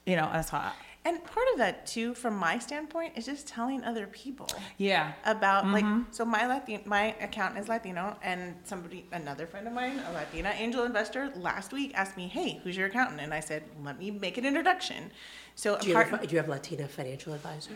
you 0.06 0.16
know, 0.16 0.30
that's 0.32 0.48
how. 0.48 0.58
I, 0.58 0.72
and 1.06 1.22
part 1.24 1.46
of 1.52 1.58
that 1.58 1.86
too, 1.86 2.14
from 2.14 2.36
my 2.36 2.58
standpoint, 2.58 3.12
is 3.16 3.26
just 3.26 3.46
telling 3.46 3.84
other 3.84 4.06
people. 4.06 4.48
yeah. 4.78 5.12
about 5.24 5.66
like 5.68 5.84
mm-hmm. 5.84 6.02
so 6.10 6.24
my 6.24 6.46
Latin 6.46 6.80
my 6.86 7.14
accountant 7.20 7.60
is 7.62 7.68
Latino 7.68 8.16
and 8.22 8.54
somebody 8.64 9.06
another 9.12 9.46
friend 9.46 9.66
of 9.66 9.72
mine 9.72 10.00
a 10.08 10.12
Latina 10.12 10.52
angel 10.56 10.84
investor 10.84 11.30
last 11.36 11.72
week 11.72 11.92
asked 11.94 12.16
me 12.16 12.26
hey 12.28 12.60
who's 12.62 12.76
your 12.76 12.86
accountant 12.86 13.20
and 13.20 13.34
I 13.34 13.40
said 13.40 13.62
let 13.82 13.98
me 13.98 14.10
make 14.10 14.38
an 14.38 14.46
introduction 14.46 15.10
so 15.54 15.78
Do 15.78 15.88
you, 15.88 15.96
have, 15.96 16.20
do 16.20 16.28
you 16.28 16.38
have 16.38 16.48
Latina 16.48 16.88
financial 16.88 17.32
advisor? 17.32 17.72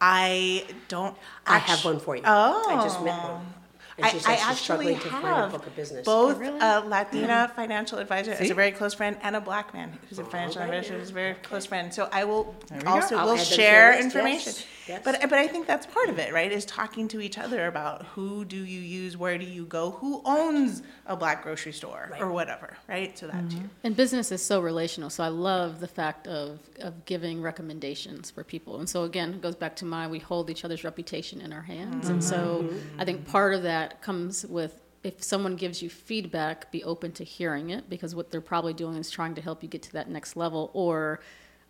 I 0.00 0.64
don't 0.88 1.16
I 1.46 1.58
have 1.58 1.84
one 1.84 1.98
for 1.98 2.16
you. 2.16 2.22
oh 2.24 2.66
I 2.68 2.82
just 2.82 3.02
met 3.02 3.18
oh. 3.22 3.32
one. 3.34 3.54
And 3.98 4.06
I, 4.06 4.10
she 4.10 4.16
I 4.16 4.20
said 4.20 4.30
she's 4.30 4.40
actually 4.40 4.56
struggling 4.56 4.94
to 5.00 5.08
find 5.10 5.24
a 5.24 5.28
have 5.28 5.52
book 5.52 5.66
of 5.66 5.76
business. 5.76 6.06
both 6.06 6.36
oh, 6.36 6.38
really? 6.38 6.58
a 6.60 6.80
Latina 6.80 7.26
mm-hmm. 7.26 7.56
financial 7.56 7.98
advisor 7.98 8.30
as 8.30 8.38
See? 8.38 8.50
a 8.50 8.54
very 8.54 8.70
close 8.70 8.94
friend 8.94 9.16
and 9.22 9.34
a 9.34 9.40
black 9.40 9.74
man 9.74 9.98
who's 10.08 10.20
a 10.20 10.24
financial 10.24 10.60
right. 10.60 10.72
advisor 10.72 10.98
who's 10.98 11.10
a 11.10 11.12
very 11.12 11.34
close 11.34 11.66
friend. 11.66 11.92
So 11.92 12.08
I 12.12 12.24
will 12.24 12.54
There 12.68 12.78
we 12.78 12.84
go. 12.84 12.90
also 12.90 13.16
I'll 13.16 13.26
will 13.26 13.32
add 13.32 13.38
them 13.40 13.46
to 13.46 13.54
share 13.54 13.90
list, 13.92 14.04
information. 14.04 14.52
yes, 14.54 14.66
yes. 14.88 15.02
But 15.04 15.20
but 15.22 15.34
I 15.34 15.46
think 15.46 15.66
that's 15.66 15.86
part 15.86 16.08
of 16.08 16.18
it, 16.18 16.32
right? 16.32 16.50
Is 16.50 16.64
talking 16.64 17.08
to 17.08 17.20
each 17.20 17.38
other 17.38 17.66
about 17.66 18.06
who 18.06 18.44
do 18.44 18.56
you 18.56 18.80
use, 18.80 19.16
where 19.16 19.38
do 19.38 19.44
you 19.44 19.64
go, 19.64 19.90
who 19.92 20.22
owns 20.24 20.82
a 21.06 21.16
black 21.16 21.42
grocery 21.42 21.72
store 21.72 22.10
or 22.18 22.30
whatever, 22.30 22.76
right? 22.88 23.16
So 23.18 23.26
that 23.26 23.50
too. 23.50 23.68
And 23.84 23.96
business 23.96 24.32
is 24.32 24.42
so 24.42 24.60
relational. 24.60 25.10
So 25.10 25.24
I 25.24 25.28
love 25.28 25.80
the 25.80 25.88
fact 25.88 26.26
of, 26.26 26.60
of 26.80 27.04
giving 27.04 27.42
recommendations 27.42 28.30
for 28.30 28.44
people. 28.44 28.78
And 28.78 28.88
so 28.88 29.04
again, 29.04 29.34
it 29.34 29.40
goes 29.40 29.56
back 29.56 29.76
to 29.76 29.84
my 29.84 30.06
we 30.06 30.18
hold 30.18 30.50
each 30.50 30.64
other's 30.64 30.84
reputation 30.84 31.40
in 31.40 31.52
our 31.52 31.62
hands. 31.62 32.08
And 32.08 32.22
so 32.22 32.68
I 32.98 33.04
think 33.04 33.26
part 33.26 33.54
of 33.54 33.62
that 33.62 34.02
comes 34.02 34.46
with 34.46 34.80
if 35.04 35.22
someone 35.22 35.56
gives 35.56 35.80
you 35.80 35.88
feedback, 35.88 36.72
be 36.72 36.82
open 36.82 37.12
to 37.12 37.24
hearing 37.24 37.70
it 37.70 37.88
because 37.88 38.14
what 38.14 38.30
they're 38.30 38.40
probably 38.40 38.74
doing 38.74 38.96
is 38.96 39.10
trying 39.10 39.34
to 39.36 39.40
help 39.40 39.62
you 39.62 39.68
get 39.68 39.82
to 39.82 39.92
that 39.92 40.10
next 40.10 40.36
level 40.36 40.70
or 40.74 41.20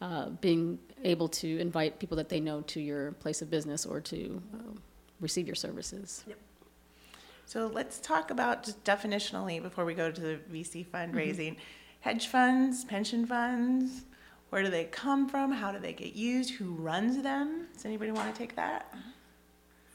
uh, 0.01 0.31
being 0.41 0.79
able 1.05 1.29
to 1.29 1.59
invite 1.59 1.99
people 1.99 2.17
that 2.17 2.29
they 2.29 2.41
know 2.41 2.61
to 2.63 2.81
your 2.81 3.13
place 3.13 3.43
of 3.43 3.51
business 3.51 3.87
or 3.87 4.01
to 4.01 4.43
um, 4.55 4.81
receive 5.21 5.47
your 5.47 5.55
services. 5.55 6.25
Yep. 6.27 6.39
So 7.47 7.67
let's 7.73 7.99
talk 8.01 8.31
about 8.31 8.65
just 8.65 8.83
definitionally 8.85 9.63
before 9.63 9.85
we 9.85 9.95
go 9.95 10.11
to 10.11 10.21
the 10.21 10.39
VC 10.53 10.87
fundraising. 10.87 11.57
Hedge 12.01 12.27
funds, 12.29 12.85
pension 12.85 13.27
funds, 13.27 14.05
where 14.51 14.63
do 14.63 14.71
they 14.71 14.85
come 14.85 15.29
from? 15.29 15.53
How 15.53 15.73
do 15.73 15.79
they 15.79 15.93
get 15.93 16.15
used? 16.15 16.51
Who 16.55 16.73
runs 16.75 17.23
them? 17.23 17.67
Does 17.75 17.85
anybody 17.85 18.11
want 18.13 18.33
to 18.33 18.39
take 18.39 18.55
that? 18.57 18.95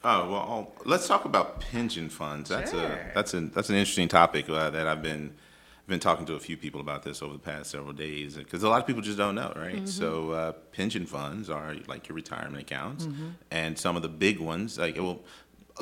Oh 0.03 0.29
well, 0.29 0.41
I'll- 0.41 0.71
let's 0.85 1.07
talk 1.07 1.25
about 1.25 1.61
pension 1.61 2.09
funds. 2.09 2.49
That's 2.49 2.71
Sure. 2.71 2.83
a 2.83 3.11
that's 3.15 3.33
an 3.33 3.51
that's 3.55 3.69
an 3.69 3.75
interesting 3.75 4.07
topic 4.09 4.49
uh, 4.49 4.69
that 4.71 4.85
I've 4.87 5.01
been 5.01 5.33
been 5.87 5.99
talking 5.99 6.25
to 6.25 6.35
a 6.35 6.39
few 6.39 6.55
people 6.55 6.79
about 6.79 7.03
this 7.03 7.21
over 7.21 7.33
the 7.33 7.39
past 7.39 7.71
several 7.71 7.93
days 7.93 8.35
because 8.35 8.63
a 8.63 8.69
lot 8.69 8.79
of 8.79 8.87
people 8.87 9.01
just 9.01 9.17
don't 9.17 9.35
know, 9.35 9.51
right? 9.55 9.75
Mm-hmm. 9.75 9.85
So 9.85 10.31
uh, 10.31 10.51
pension 10.71 11.05
funds 11.05 11.49
are 11.49 11.75
like 11.87 12.07
your 12.07 12.15
retirement 12.15 12.61
accounts, 12.61 13.05
mm-hmm. 13.05 13.29
and 13.51 13.77
some 13.77 13.95
of 13.95 14.01
the 14.01 14.09
big 14.09 14.39
ones, 14.39 14.77
like 14.77 14.95
well, 14.95 15.21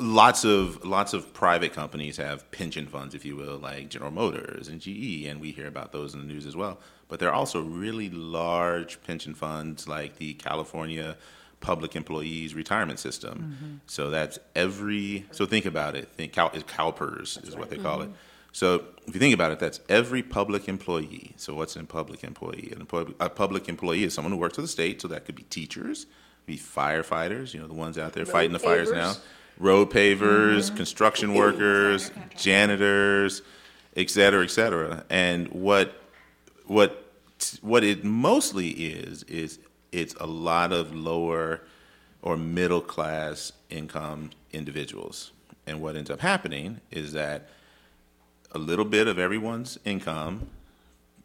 lots 0.00 0.44
of 0.44 0.84
lots 0.84 1.12
of 1.12 1.32
private 1.32 1.72
companies 1.72 2.16
have 2.16 2.50
pension 2.50 2.86
funds, 2.86 3.14
if 3.14 3.24
you 3.24 3.36
will, 3.36 3.58
like 3.58 3.88
General 3.90 4.10
Motors 4.10 4.68
and 4.68 4.80
GE, 4.80 5.26
and 5.26 5.40
we 5.40 5.52
hear 5.52 5.66
about 5.66 5.92
those 5.92 6.14
in 6.14 6.20
the 6.20 6.26
news 6.26 6.46
as 6.46 6.56
well. 6.56 6.80
But 7.08 7.20
there 7.20 7.28
are 7.28 7.34
also 7.34 7.62
really 7.62 8.08
large 8.10 9.02
pension 9.02 9.34
funds 9.34 9.86
like 9.86 10.16
the 10.16 10.34
California 10.34 11.16
Public 11.60 11.94
Employees 11.94 12.54
Retirement 12.54 12.98
System. 12.98 13.38
Mm-hmm. 13.38 13.74
So 13.86 14.10
that's 14.10 14.38
every. 14.56 15.26
So 15.30 15.46
think 15.46 15.64
about 15.64 15.94
it. 15.94 16.08
Think 16.08 16.32
Cal, 16.32 16.50
CalPERS 16.50 17.46
is 17.46 17.54
what 17.54 17.70
they 17.70 17.76
call 17.76 18.02
it. 18.02 18.10
So 18.52 18.84
if 19.06 19.14
you 19.14 19.20
think 19.20 19.34
about 19.34 19.50
it, 19.50 19.58
that's 19.58 19.80
every 19.88 20.22
public 20.22 20.68
employee. 20.68 21.32
So 21.36 21.54
what's 21.54 21.74
a 21.74 21.84
public 21.84 22.22
employee? 22.22 22.72
An 22.72 22.86
a 23.18 23.30
public 23.30 23.68
employee 23.68 24.04
is 24.04 24.14
someone 24.14 24.32
who 24.32 24.38
works 24.38 24.56
for 24.56 24.62
the 24.62 24.68
state. 24.68 25.00
So 25.00 25.08
that 25.08 25.24
could 25.24 25.34
be 25.34 25.44
teachers, 25.44 26.06
be 26.46 26.58
firefighters. 26.58 27.54
You 27.54 27.60
know 27.60 27.66
the 27.66 27.74
ones 27.74 27.98
out 27.98 28.12
there 28.12 28.26
fighting 28.26 28.52
the 28.52 28.58
fires 28.58 28.92
now. 28.92 29.14
Road 29.58 29.90
pavers, 29.90 30.74
construction 30.74 31.34
workers, 31.34 32.10
janitors, 32.36 33.42
et 33.96 34.10
cetera, 34.10 34.44
et 34.44 34.50
cetera. 34.50 35.04
And 35.10 35.48
what 35.48 35.94
what 36.66 37.10
what 37.60 37.84
it 37.84 38.04
mostly 38.04 38.68
is 38.68 39.22
is 39.24 39.58
it's 39.92 40.14
a 40.20 40.26
lot 40.26 40.72
of 40.72 40.94
lower 40.94 41.60
or 42.22 42.36
middle 42.36 42.80
class 42.80 43.52
income 43.68 44.30
individuals. 44.52 45.32
And 45.66 45.80
what 45.80 45.96
ends 45.96 46.10
up 46.10 46.20
happening 46.20 46.80
is 46.90 47.12
that 47.12 47.48
a 48.52 48.58
little 48.58 48.84
bit 48.84 49.08
of 49.08 49.18
everyone's 49.18 49.78
income 49.84 50.48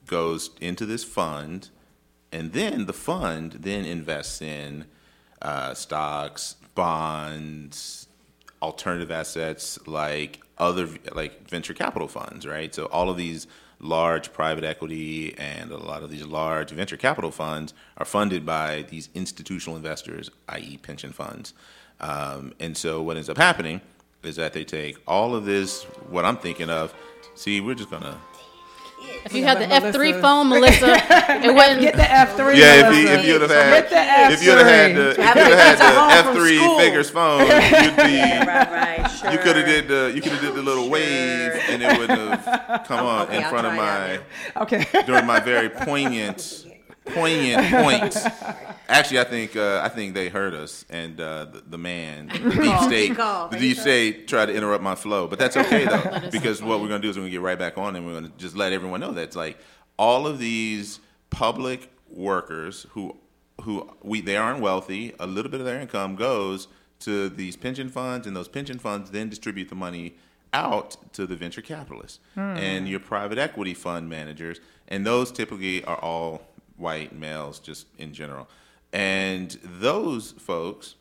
goes 0.05 0.51
into 0.61 0.85
this 0.85 1.03
fund, 1.03 1.69
and 2.31 2.53
then 2.53 2.85
the 2.85 2.93
fund 2.93 3.57
then 3.59 3.85
invests 3.85 4.41
in 4.41 4.85
uh, 5.41 5.73
stocks, 5.73 6.55
bonds, 6.73 8.07
alternative 8.61 9.11
assets 9.11 9.77
like 9.87 10.39
other 10.57 10.89
like 11.13 11.47
venture 11.47 11.73
capital 11.73 12.07
funds, 12.07 12.45
right? 12.45 12.73
So 12.73 12.85
all 12.85 13.09
of 13.09 13.17
these 13.17 13.47
large 13.79 14.33
private 14.33 14.63
equity 14.63 15.37
and 15.37 15.71
a 15.71 15.77
lot 15.77 16.01
of 16.01 16.09
these 16.09 16.25
large 16.25 16.71
venture 16.71 16.97
capital 16.97 17.29
funds 17.29 17.73
are 17.97 18.05
funded 18.05 18.45
by 18.45 18.85
these 18.89 19.09
institutional 19.13 19.75
investors, 19.75 20.31
i.e., 20.49 20.77
pension 20.77 21.11
funds. 21.11 21.53
Um, 21.99 22.53
and 22.59 22.75
so 22.75 23.01
what 23.01 23.17
ends 23.17 23.29
up 23.29 23.37
happening 23.37 23.81
is 24.23 24.35
that 24.37 24.53
they 24.53 24.63
take 24.63 24.97
all 25.07 25.35
of 25.35 25.45
this, 25.45 25.83
what 26.09 26.25
I'm 26.25 26.37
thinking 26.37 26.69
of. 26.69 26.93
See, 27.37 27.61
we're 27.61 27.75
just 27.75 27.91
gonna 27.91 28.19
If 29.23 29.33
you 29.33 29.43
had 29.43 29.59
the 29.59 29.69
F 29.71 29.93
three 29.93 30.11
phone, 30.13 30.49
Melissa, 30.49 30.93
it 31.45 31.53
wouldn't. 31.53 31.81
Get 31.81 31.95
the 31.95 32.11
F 32.11 32.35
three. 32.35 32.59
Yeah, 32.59 32.89
if 32.89 32.95
you 32.97 33.07
if 33.07 33.25
you'd 33.25 33.41
have 33.41 33.49
Get 33.49 33.89
the 33.89 33.95
had 33.95 34.31
if 34.33 34.43
you'd 34.43 34.57
have 34.57 34.65
had 34.67 34.95
the 34.95 35.09
if 35.11 35.17
you'd 35.17 35.23
Have 35.25 35.35
the 35.35 35.43
have 35.43 35.59
had 35.59 35.69
kids 35.69 35.81
at 35.81 35.93
home 35.95 36.09
the 36.09 36.29
F 36.31 36.35
three 36.35 36.57
school. 36.57 36.79
Figgers 36.79 37.09
phone, 37.11 37.41
you'd 37.41 37.95
be 37.95 38.17
Right, 38.47 38.71
right, 38.71 39.07
sure. 39.11 39.31
you 39.31 39.37
could 39.37 39.55
have 39.55 39.65
did 39.67 39.87
the 39.87 40.11
you 40.15 40.21
could 40.21 40.31
have 40.31 40.41
did 40.41 40.55
the 40.55 40.61
little 40.63 40.89
wave 40.89 41.51
and 41.69 41.83
it 41.83 41.97
would 41.99 42.09
have 42.09 42.85
come 42.87 43.05
on 43.05 43.27
Okay, 43.27 43.37
in 43.37 43.43
I'll 43.43 43.49
front 43.51 43.67
of 43.67 43.73
my 43.73 44.19
Okay. 44.63 44.85
during 45.05 45.25
my 45.27 45.39
very 45.39 45.69
poignant 45.69 46.65
poignant 47.13 47.69
points. 47.71 48.25
Actually, 48.89 49.19
I 49.19 49.23
think 49.25 49.55
uh, 49.55 49.81
I 49.83 49.89
think 49.89 50.13
they 50.13 50.29
heard 50.29 50.53
us, 50.53 50.85
and 50.89 51.19
uh, 51.19 51.45
the, 51.45 51.63
the 51.67 51.77
man, 51.77 52.27
the 52.27 52.37
deep 52.39 52.63
call, 52.63 52.87
state, 52.87 53.15
call. 53.15 53.47
the 53.49 53.57
deep 53.57 53.77
state 53.77 54.27
tried 54.27 54.47
to 54.47 54.53
interrupt 54.55 54.83
my 54.83 54.95
flow, 54.95 55.27
but 55.27 55.37
that's 55.37 55.57
okay 55.57 55.85
though, 55.89 55.95
us 55.95 56.31
because 56.31 56.63
what 56.63 56.79
we're 56.79 56.87
gonna 56.87 57.01
do 57.01 57.09
is 57.09 57.17
we're 57.17 57.23
gonna 57.23 57.31
get 57.31 57.41
right 57.41 57.59
back 57.59 57.77
on, 57.77 57.95
and 57.95 58.05
we're 58.05 58.13
gonna 58.13 58.31
just 58.37 58.55
let 58.55 58.71
everyone 58.71 59.01
know 59.01 59.11
that 59.11 59.23
it's 59.23 59.35
like 59.35 59.57
all 59.97 60.25
of 60.25 60.39
these 60.39 60.99
public 61.29 61.91
workers 62.09 62.85
who 62.91 63.17
who 63.61 63.89
we 64.03 64.21
they 64.21 64.37
aren't 64.37 64.61
wealthy, 64.61 65.13
a 65.19 65.27
little 65.27 65.51
bit 65.51 65.59
of 65.59 65.65
their 65.65 65.79
income 65.79 66.15
goes 66.15 66.67
to 66.99 67.29
these 67.29 67.55
pension 67.55 67.89
funds, 67.89 68.25
and 68.25 68.35
those 68.35 68.47
pension 68.47 68.79
funds 68.79 69.11
then 69.11 69.29
distribute 69.29 69.69
the 69.69 69.75
money 69.75 70.15
out 70.53 70.95
to 71.13 71.27
the 71.27 71.35
venture 71.35 71.61
capitalists 71.61 72.19
and 72.35 72.87
your 72.87 72.99
private 73.01 73.37
equity 73.37 73.73
fund 73.73 74.09
managers, 74.09 74.59
and 74.87 75.05
those 75.05 75.31
typically 75.31 75.83
are 75.83 75.97
all 75.99 76.41
white 76.77 77.13
males, 77.13 77.59
just 77.59 77.87
in 77.97 78.13
general, 78.13 78.47
and 78.93 79.51
those 79.63 80.31
folks 80.33 80.95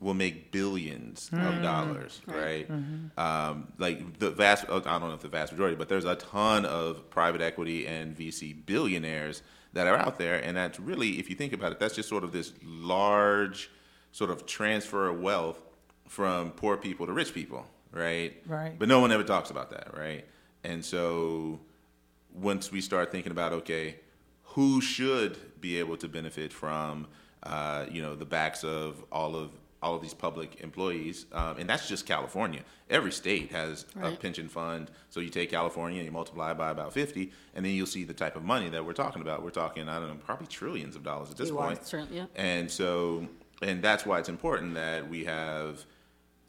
will 0.00 0.14
make 0.14 0.50
billions 0.50 1.30
of 1.32 1.62
dollars, 1.62 2.20
right? 2.26 2.68
Um, 3.16 3.68
like 3.78 4.18
the 4.18 4.30
vast, 4.30 4.64
I 4.68 4.80
don't 4.80 5.02
know 5.02 5.12
if 5.14 5.20
the 5.20 5.28
vast 5.28 5.52
majority, 5.52 5.76
but 5.76 5.88
there's 5.88 6.04
a 6.04 6.16
ton 6.16 6.64
of 6.64 7.08
private 7.10 7.40
equity 7.40 7.86
and 7.86 8.16
VC 8.16 8.54
billionaires 8.66 9.42
that 9.74 9.86
are 9.86 9.96
out 9.96 10.18
there, 10.18 10.42
and 10.42 10.56
that's 10.56 10.80
really, 10.80 11.18
if 11.20 11.30
you 11.30 11.36
think 11.36 11.52
about 11.52 11.70
it, 11.72 11.78
that's 11.78 11.94
just 11.94 12.08
sort 12.08 12.24
of 12.24 12.32
this 12.32 12.52
large 12.64 13.70
sort 14.10 14.30
of 14.30 14.44
transfer 14.44 15.06
of 15.08 15.20
wealth 15.20 15.62
from 16.08 16.50
poor 16.50 16.76
people 16.76 17.06
to 17.06 17.12
rich 17.12 17.32
people, 17.32 17.64
right? 17.92 18.42
Right. 18.46 18.76
But 18.78 18.88
no 18.88 18.98
one 19.00 19.12
ever 19.12 19.22
talks 19.22 19.50
about 19.50 19.70
that, 19.70 19.96
right? 19.96 20.26
And 20.64 20.84
so 20.84 21.60
once 22.34 22.72
we 22.72 22.80
start 22.80 23.12
thinking 23.12 23.32
about 23.32 23.52
okay, 23.52 23.96
who 24.52 24.80
should 24.80 25.60
be 25.60 25.78
able 25.78 25.96
to 25.96 26.08
benefit 26.08 26.52
from 26.52 27.06
uh, 27.42 27.86
you 27.90 28.02
know 28.02 28.14
the 28.14 28.24
backs 28.24 28.64
of 28.64 29.04
all 29.10 29.34
of 29.36 29.50
all 29.82 29.96
of 29.96 30.02
these 30.02 30.14
public 30.14 30.60
employees, 30.60 31.26
um, 31.32 31.58
and 31.58 31.68
that's 31.68 31.88
just 31.88 32.06
California. 32.06 32.60
Every 32.88 33.10
state 33.10 33.50
has 33.50 33.84
a 34.00 34.12
pension 34.12 34.48
fund. 34.48 34.92
So 35.10 35.18
you 35.18 35.28
take 35.28 35.50
California 35.50 35.98
and 35.98 36.06
you 36.06 36.12
multiply 36.12 36.52
by 36.52 36.70
about 36.70 36.92
fifty, 36.92 37.32
and 37.54 37.64
then 37.64 37.72
you'll 37.72 37.86
see 37.86 38.04
the 38.04 38.14
type 38.14 38.36
of 38.36 38.44
money 38.44 38.68
that 38.68 38.84
we're 38.84 38.92
talking 38.92 39.22
about. 39.22 39.42
We're 39.42 39.50
talking 39.50 39.88
I 39.88 39.98
don't 39.98 40.08
know, 40.08 40.14
probably 40.24 40.46
trillions 40.46 40.94
of 40.94 41.02
dollars 41.02 41.30
at 41.30 41.36
this 41.36 41.48
You 41.48 41.56
point. 41.56 41.94
Yeah. 42.12 42.26
And 42.36 42.70
so, 42.70 43.26
and 43.60 43.82
that's 43.82 44.06
why 44.06 44.20
it's 44.20 44.28
important 44.28 44.74
that 44.74 45.08
we 45.08 45.24
have 45.24 45.84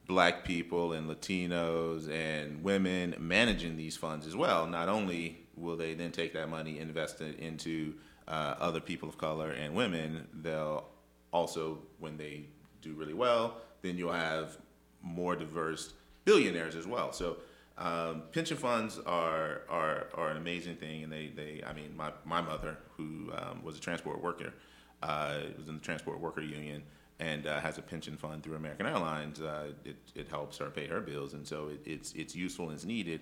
black 0.05 0.43
people 0.43 0.93
and 0.93 1.09
Latinos 1.09 2.09
and 2.11 2.63
women 2.63 3.15
managing 3.17 3.77
these 3.77 3.97
funds 3.97 4.27
as 4.27 4.35
well. 4.35 4.67
Not 4.67 4.89
only 4.89 5.42
will 5.55 5.77
they 5.77 5.93
then 5.93 6.11
take 6.11 6.33
that 6.33 6.49
money, 6.49 6.79
invest 6.79 7.21
it 7.21 7.39
into 7.39 7.93
uh, 8.27 8.55
other 8.59 8.79
people 8.79 9.09
of 9.09 9.17
color 9.17 9.51
and 9.51 9.75
women, 9.75 10.27
they'll 10.41 10.85
also, 11.31 11.79
when 11.99 12.17
they 12.17 12.45
do 12.81 12.93
really 12.93 13.13
well, 13.13 13.57
then 13.81 13.97
you'll 13.97 14.11
have 14.13 14.57
more 15.01 15.35
diverse 15.35 15.93
billionaires 16.25 16.75
as 16.75 16.87
well. 16.87 17.11
So 17.11 17.37
um, 17.77 18.23
pension 18.31 18.57
funds 18.57 18.99
are, 19.05 19.61
are 19.67 20.07
are 20.13 20.29
an 20.29 20.37
amazing 20.37 20.75
thing, 20.75 21.03
and 21.03 21.11
they, 21.11 21.31
they 21.35 21.63
I 21.65 21.73
mean, 21.73 21.95
my, 21.95 22.11
my 22.23 22.39
mother, 22.39 22.77
who 22.95 23.31
um, 23.35 23.63
was 23.63 23.77
a 23.77 23.79
transport 23.79 24.21
worker, 24.21 24.53
uh, 25.01 25.39
was 25.57 25.67
in 25.67 25.75
the 25.75 25.81
transport 25.81 26.19
worker 26.19 26.41
union, 26.41 26.83
and 27.19 27.47
uh, 27.47 27.59
has 27.59 27.77
a 27.77 27.81
pension 27.81 28.15
fund 28.15 28.43
through 28.43 28.55
American 28.55 28.85
Airlines. 28.85 29.41
Uh, 29.41 29.71
it, 29.85 29.95
it 30.13 30.27
helps 30.27 30.57
her 30.59 30.69
pay 30.69 30.85
her 30.87 31.01
bills, 31.01 31.33
and 31.33 31.47
so 31.47 31.69
it, 31.69 31.81
it's 31.85 32.13
it's 32.13 32.35
useful 32.35 32.65
and 32.65 32.75
it's 32.75 32.85
needed. 32.85 33.21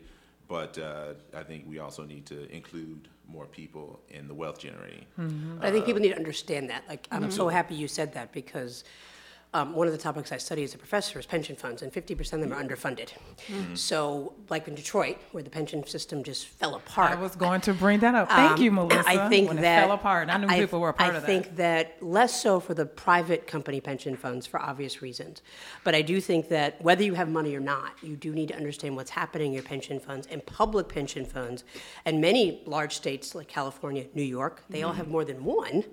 But 0.52 0.78
uh, 0.78 1.14
I 1.34 1.44
think 1.44 1.64
we 1.66 1.80
also 1.80 2.04
need 2.04 2.26
to 2.26 2.54
include 2.54 3.08
more 3.26 3.46
people 3.46 4.02
in 4.10 4.28
the 4.28 4.34
wealth 4.34 4.60
generating. 4.60 5.06
But 5.16 5.66
I 5.66 5.72
think 5.72 5.86
people 5.86 6.02
need 6.02 6.10
to 6.10 6.18
understand 6.18 6.70
that. 6.72 6.84
Like, 6.90 7.08
I'm 7.10 7.32
so 7.32 7.48
happy 7.48 7.74
you 7.76 7.88
said 7.88 8.14
that 8.16 8.34
because 8.34 8.84
um, 9.54 9.74
one 9.76 9.86
of 9.86 9.92
the 9.92 10.00
topics 10.00 10.32
I 10.32 10.38
study 10.38 10.64
as 10.64 10.74
a 10.74 10.78
professor 10.78 11.20
is 11.20 11.26
pension 11.26 11.58
funds, 11.58 11.82
and 11.82 11.92
50% 11.92 12.20
of 12.34 12.40
them 12.40 12.54
are 12.54 12.64
underfunded. 12.64 13.10
So, 13.74 14.34
like 14.50 14.68
in 14.68 14.76
Detroit, 14.76 15.18
where 15.34 15.44
the 15.44 15.50
pension 15.50 15.86
system 15.86 16.24
just 16.24 16.48
fell 16.48 16.76
apart. 16.76 17.12
I 17.12 17.16
was 17.16 17.36
going 17.36 17.60
to 17.62 17.74
bring 17.74 18.00
that 18.00 18.16
up. 18.16 18.30
Thank 18.30 18.60
you, 18.60 18.70
Um, 18.70 18.76
Melissa. 18.76 19.10
I 19.10 19.28
think 19.30 19.50
when 19.50 19.58
that 19.62 19.80
it 19.80 19.82
fell 19.88 19.92
apart. 19.92 20.30
I 20.30 20.38
knew 20.38 20.48
I- 20.48 20.60
people 20.60 20.80
were 20.80 20.90
a 20.90 20.94
part 20.94 21.14
I 21.14 21.18
of 21.18 21.24
that. 21.24 21.30
I 21.30 21.34
think 21.42 21.56
that 21.58 22.02
less 22.02 22.42
so 22.42 22.60
for 22.62 22.74
the 22.74 22.86
private 22.86 23.46
company 23.46 23.82
pension 23.82 24.16
funds 24.16 24.48
for 24.48 24.62
obvious 24.62 25.02
reasons. 25.02 25.42
But 25.84 25.96
I 25.96 26.02
do 26.02 26.22
think 26.22 26.48
that 26.50 26.82
whether 26.82 27.04
you 27.04 27.14
have 27.16 27.30
money 27.30 27.54
or 27.56 27.60
not, 27.60 27.92
you 28.02 28.16
do 28.16 28.32
need 28.34 28.48
to 28.50 28.56
understand 28.56 28.96
what's 28.96 29.12
happening 29.12 29.48
in 29.48 29.54
your 29.54 29.64
pension 29.64 30.00
funds 30.00 30.28
and 30.32 30.46
public 30.46 30.88
pension 30.88 31.26
funds. 31.26 31.64
And 32.06 32.22
many 32.22 32.62
large 32.66 32.96
states 32.96 33.36
like 33.36 33.48
California, 33.50 34.06
New 34.14 34.24
York, 34.24 34.64
they 34.70 34.84
all 34.84 34.94
have 34.94 35.10
more 35.10 35.26
than 35.26 35.44
one. 35.44 35.84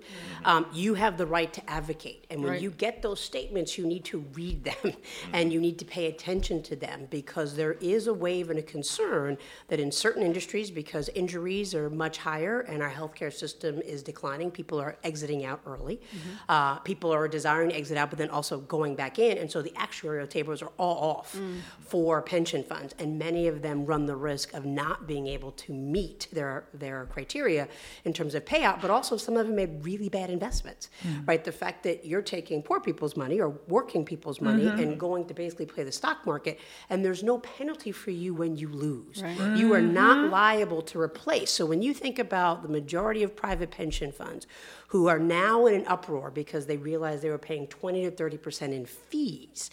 Um, 0.45 0.65
you 0.73 0.93
have 0.93 1.17
the 1.17 1.25
right 1.25 1.51
to 1.53 1.69
advocate. 1.69 2.25
And 2.29 2.41
when 2.41 2.53
Right. 2.53 2.61
you 2.61 2.71
get 2.71 3.01
those 3.01 3.19
statements, 3.49 3.79
you 3.79 3.87
need 3.87 4.05
to 4.05 4.19
read 4.33 4.63
them 4.63 4.75
mm-hmm. 4.83 5.35
and 5.35 5.51
you 5.51 5.59
need 5.59 5.79
to 5.79 5.85
pay 5.85 6.05
attention 6.05 6.61
to 6.61 6.75
them 6.75 7.07
because 7.09 7.55
there 7.55 7.73
is 7.81 8.05
a 8.05 8.13
wave 8.13 8.51
and 8.51 8.59
a 8.59 8.61
concern 8.61 9.37
that 9.69 9.79
in 9.79 9.91
certain 9.91 10.21
industries, 10.21 10.69
because 10.69 11.09
injuries 11.15 11.73
are 11.73 11.89
much 11.89 12.19
higher 12.19 12.61
and 12.61 12.83
our 12.83 12.91
healthcare 12.91 13.33
system 13.33 13.81
is 13.81 14.03
declining, 14.03 14.51
people 14.51 14.79
are 14.79 14.97
exiting 15.03 15.45
out 15.45 15.61
early. 15.65 15.97
Mm-hmm. 15.97 16.29
Uh, 16.47 16.75
people 16.79 17.11
are 17.11 17.27
desiring 17.27 17.69
to 17.69 17.75
exit 17.75 17.97
out, 17.97 18.11
but 18.11 18.19
then 18.19 18.29
also 18.29 18.59
going 18.59 18.95
back 18.95 19.17
in. 19.17 19.39
And 19.39 19.49
so 19.49 19.63
the 19.63 19.71
actuarial 19.71 20.29
tables 20.29 20.61
are 20.61 20.71
all 20.77 21.17
off 21.17 21.35
mm. 21.35 21.59
for 21.79 22.21
pension 22.21 22.63
funds. 22.63 22.93
And 22.99 23.17
many 23.17 23.47
of 23.47 23.63
them 23.63 23.85
run 23.85 24.05
the 24.05 24.15
risk 24.15 24.53
of 24.53 24.65
not 24.65 25.07
being 25.07 25.25
able 25.25 25.51
to 25.53 25.73
meet 25.73 26.27
their, 26.31 26.65
their 26.73 27.07
criteria 27.07 27.67
in 28.05 28.13
terms 28.13 28.35
of 28.35 28.45
payout, 28.45 28.79
but 28.79 28.91
also 28.91 29.17
some 29.17 29.37
of 29.37 29.47
them 29.47 29.55
made 29.55 29.83
really 29.83 30.09
bad 30.09 30.29
investments, 30.29 30.89
mm. 31.03 31.27
right? 31.27 31.43
The 31.43 31.51
fact 31.51 31.83
that 31.83 32.05
you're 32.05 32.21
taking 32.21 32.61
poor 32.61 32.79
people's 32.79 33.17
money 33.17 33.38
or 33.39 33.49
working 33.67 34.05
people's 34.05 34.41
money 34.41 34.63
mm-hmm. 34.63 34.79
and 34.79 34.99
going 34.99 35.25
to 35.25 35.33
basically 35.33 35.65
play 35.65 35.83
the 35.83 35.91
stock 35.91 36.25
market, 36.25 36.59
and 36.89 37.03
there's 37.03 37.23
no 37.23 37.39
penalty 37.39 37.91
for 37.91 38.11
you 38.11 38.33
when 38.33 38.55
you 38.55 38.67
lose. 38.69 39.23
Right. 39.23 39.57
You 39.57 39.73
are 39.73 39.81
not 39.81 40.17
mm-hmm. 40.17 40.31
liable 40.31 40.81
to 40.83 40.99
replace. 40.99 41.51
So 41.51 41.65
when 41.65 41.81
you 41.81 41.93
think 41.93 42.19
about 42.19 42.61
the 42.63 42.69
majority 42.69 43.23
of 43.23 43.35
private 43.35 43.71
pension 43.71 44.11
funds 44.11 44.47
who 44.87 45.07
are 45.07 45.19
now 45.19 45.65
in 45.65 45.75
an 45.75 45.87
uproar 45.87 46.31
because 46.31 46.65
they 46.65 46.77
realize 46.77 47.21
they 47.21 47.29
were 47.29 47.37
paying 47.37 47.67
20 47.67 48.03
to 48.03 48.11
30 48.11 48.37
percent 48.37 48.73
in 48.73 48.85
fees. 48.85 49.69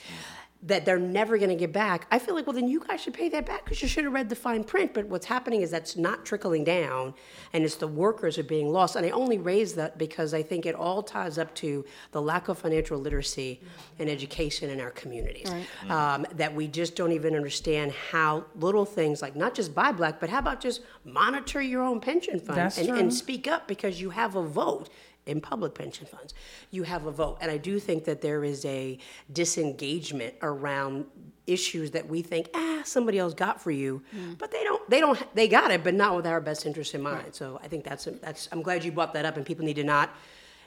That 0.66 0.84
they're 0.84 0.98
never 0.98 1.38
going 1.38 1.50
to 1.50 1.56
get 1.56 1.72
back. 1.72 2.06
I 2.10 2.18
feel 2.18 2.34
like, 2.34 2.46
well, 2.46 2.54
then 2.54 2.68
you 2.68 2.80
guys 2.80 3.00
should 3.00 3.14
pay 3.14 3.28
that 3.28 3.46
back 3.46 3.64
because 3.64 3.80
you 3.82 3.88
should 3.88 4.04
have 4.04 4.12
read 4.12 4.28
the 4.28 4.36
fine 4.36 4.64
print. 4.64 4.92
But 4.94 5.06
what's 5.06 5.26
happening 5.26 5.62
is 5.62 5.70
that's 5.70 5.96
not 5.96 6.26
trickling 6.26 6.64
down, 6.64 7.14
and 7.52 7.64
it's 7.64 7.76
the 7.76 7.86
workers 7.86 8.36
are 8.36 8.42
being 8.42 8.70
lost. 8.72 8.96
And 8.96 9.06
I 9.06 9.10
only 9.10 9.38
raise 9.38 9.74
that 9.74 9.96
because 9.96 10.34
I 10.34 10.42
think 10.42 10.66
it 10.66 10.74
all 10.74 11.02
ties 11.02 11.38
up 11.38 11.54
to 11.56 11.84
the 12.10 12.20
lack 12.20 12.48
of 12.48 12.58
financial 12.58 12.98
literacy 12.98 13.60
and 13.98 14.10
education 14.10 14.70
in 14.70 14.80
our 14.80 14.90
communities. 14.90 15.50
Um, 15.88 16.26
that 16.34 16.54
we 16.54 16.66
just 16.68 16.96
don't 16.96 17.12
even 17.12 17.34
understand 17.36 17.92
how 18.10 18.44
little 18.56 18.84
things 18.84 19.22
like 19.22 19.36
not 19.36 19.54
just 19.54 19.74
buy 19.74 19.92
black, 19.92 20.18
but 20.20 20.30
how 20.30 20.40
about 20.40 20.60
just 20.60 20.80
monitor 21.04 21.62
your 21.62 21.82
own 21.82 22.00
pension 22.00 22.40
fund 22.40 22.58
and, 22.78 22.88
and 22.98 23.14
speak 23.14 23.46
up 23.46 23.68
because 23.68 24.00
you 24.00 24.10
have 24.10 24.34
a 24.34 24.42
vote 24.42 24.88
in 25.26 25.40
public 25.40 25.74
pension 25.74 26.06
funds. 26.06 26.32
You 26.70 26.84
have 26.84 27.06
a 27.06 27.10
vote. 27.10 27.38
And 27.40 27.50
I 27.50 27.58
do 27.58 27.78
think 27.78 28.04
that 28.04 28.20
there 28.20 28.44
is 28.44 28.64
a 28.64 28.98
disengagement 29.32 30.34
around 30.42 31.06
issues 31.46 31.90
that 31.92 32.08
we 32.08 32.22
think, 32.22 32.48
ah, 32.54 32.82
somebody 32.84 33.18
else 33.18 33.34
got 33.34 33.60
for 33.60 33.70
you. 33.70 34.02
But 34.38 34.50
they 34.50 34.64
don't, 34.64 34.88
they 34.88 35.00
don't, 35.00 35.34
they 35.34 35.48
got 35.48 35.70
it, 35.70 35.84
but 35.84 35.94
not 35.94 36.16
with 36.16 36.26
our 36.26 36.40
best 36.40 36.64
interest 36.66 36.94
in 36.94 37.02
mind. 37.02 37.34
So 37.34 37.60
I 37.62 37.68
think 37.68 37.84
that's, 37.84 38.06
that's, 38.22 38.48
I'm 38.52 38.62
glad 38.62 38.84
you 38.84 38.92
brought 38.92 39.12
that 39.14 39.24
up 39.24 39.36
and 39.36 39.44
people 39.44 39.64
need 39.64 39.76
to 39.76 39.84
not, 39.84 40.10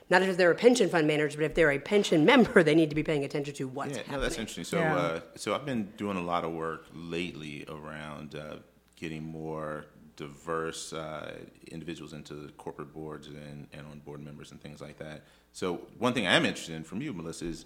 not 0.09 0.21
if 0.23 0.37
they're 0.37 0.51
a 0.51 0.55
pension 0.55 0.89
fund 0.89 1.07
manager, 1.07 1.37
but 1.37 1.45
if 1.45 1.53
they're 1.55 1.71
a 1.71 1.79
pension 1.79 2.25
member, 2.25 2.63
they 2.63 2.75
need 2.75 2.89
to 2.89 2.95
be 2.95 3.03
paying 3.03 3.23
attention 3.23 3.53
to 3.55 3.67
what's 3.67 3.91
Yeah, 3.91 3.97
happening. 3.97 4.15
no, 4.17 4.21
that's 4.21 4.37
interesting. 4.37 4.63
So, 4.63 4.79
Yeah. 4.79 4.95
uh, 4.95 5.19
so 5.35 5.53
I've 5.53 5.65
been 5.65 5.91
doing 5.97 6.17
a 6.17 6.21
lot 6.23 6.43
of 6.43 6.51
work 6.53 6.85
lately 6.93 7.65
around 7.69 8.35
uh, 8.35 8.57
getting 8.95 9.23
more 9.23 9.85
diverse 10.23 10.91
uh, 10.93 11.31
individuals 11.71 12.11
into 12.13 12.33
corporate 12.57 12.93
boards 12.93 13.27
and, 13.27 13.67
and 13.73 13.83
on 13.91 13.99
board 13.99 14.21
members 14.23 14.51
and 14.51 14.61
things 14.61 14.81
like 14.81 14.97
that. 14.99 15.23
So, 15.53 15.67
one 15.97 16.13
thing 16.13 16.27
I 16.27 16.35
am 16.35 16.45
interested 16.45 16.75
in 16.75 16.83
from 16.83 17.01
you, 17.01 17.13
Melissa, 17.13 17.45
is 17.45 17.65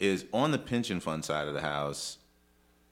is 0.00 0.24
on 0.32 0.50
the 0.50 0.58
pension 0.58 0.98
fund 1.00 1.24
side 1.24 1.46
of 1.48 1.54
the 1.54 1.60
house. 1.60 2.18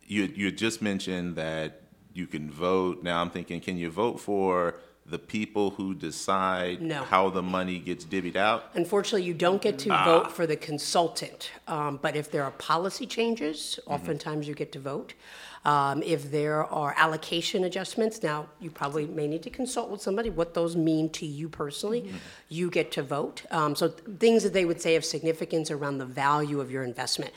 You 0.07 0.25
you 0.41 0.51
just 0.53 0.83
mentioned 0.83 1.37
that 1.37 1.83
you 2.13 2.27
can 2.27 2.51
vote. 2.51 3.03
Now 3.03 3.21
I'm 3.23 3.31
thinking, 3.31 3.61
can 3.61 3.77
you 3.79 3.91
vote 3.91 4.21
for 4.21 4.75
the 5.07 5.19
people 5.19 5.71
who 5.71 5.95
decide 5.95 6.81
No. 6.83 7.03
how 7.03 7.31
the 7.31 7.43
money 7.43 7.79
gets 7.81 8.05
divvied 8.05 8.37
out? 8.37 8.65
Unfortunately, 8.75 9.27
you 9.27 9.35
don't 9.35 9.63
get 9.63 9.77
to 9.81 9.91
Ah. 9.91 10.05
vote 10.05 10.31
for 10.37 10.47
the 10.47 10.57
consultant, 10.57 11.51
um, 11.67 11.99
but 12.05 12.15
if 12.15 12.31
there 12.31 12.45
are 12.45 12.53
policy 12.73 13.07
changes, 13.07 13.59
Mm-hmm. 13.81 13.93
oftentimes 13.95 14.47
you 14.49 14.55
get 14.55 14.71
to 14.73 14.79
vote. 14.93 15.15
Um, 15.65 16.03
if 16.03 16.31
there 16.31 16.65
are 16.65 16.95
allocation 16.97 17.65
adjustments, 17.65 18.23
now 18.23 18.47
you 18.61 18.71
probably 18.71 19.07
may 19.07 19.27
need 19.27 19.43
to 19.43 19.51
consult 19.51 19.91
with 19.91 20.01
somebody 20.01 20.31
what 20.31 20.55
those 20.55 20.75
mean 20.75 21.11
to 21.11 21.27
you 21.27 21.51
personally. 21.51 22.03
Mm-hmm. 22.03 22.17
You 22.49 22.71
get 22.71 22.93
to 22.93 23.03
vote. 23.03 23.43
Um, 23.51 23.77
so 23.77 23.89
th- 23.89 24.19
things 24.19 24.43
that 24.43 24.55
they 24.55 24.65
would 24.65 24.81
say 24.81 24.97
of 24.97 25.05
significance 25.05 25.71
around 25.71 25.99
the 25.99 26.07
value 26.07 26.61
of 26.61 26.71
your 26.71 26.83
investment. 26.83 27.33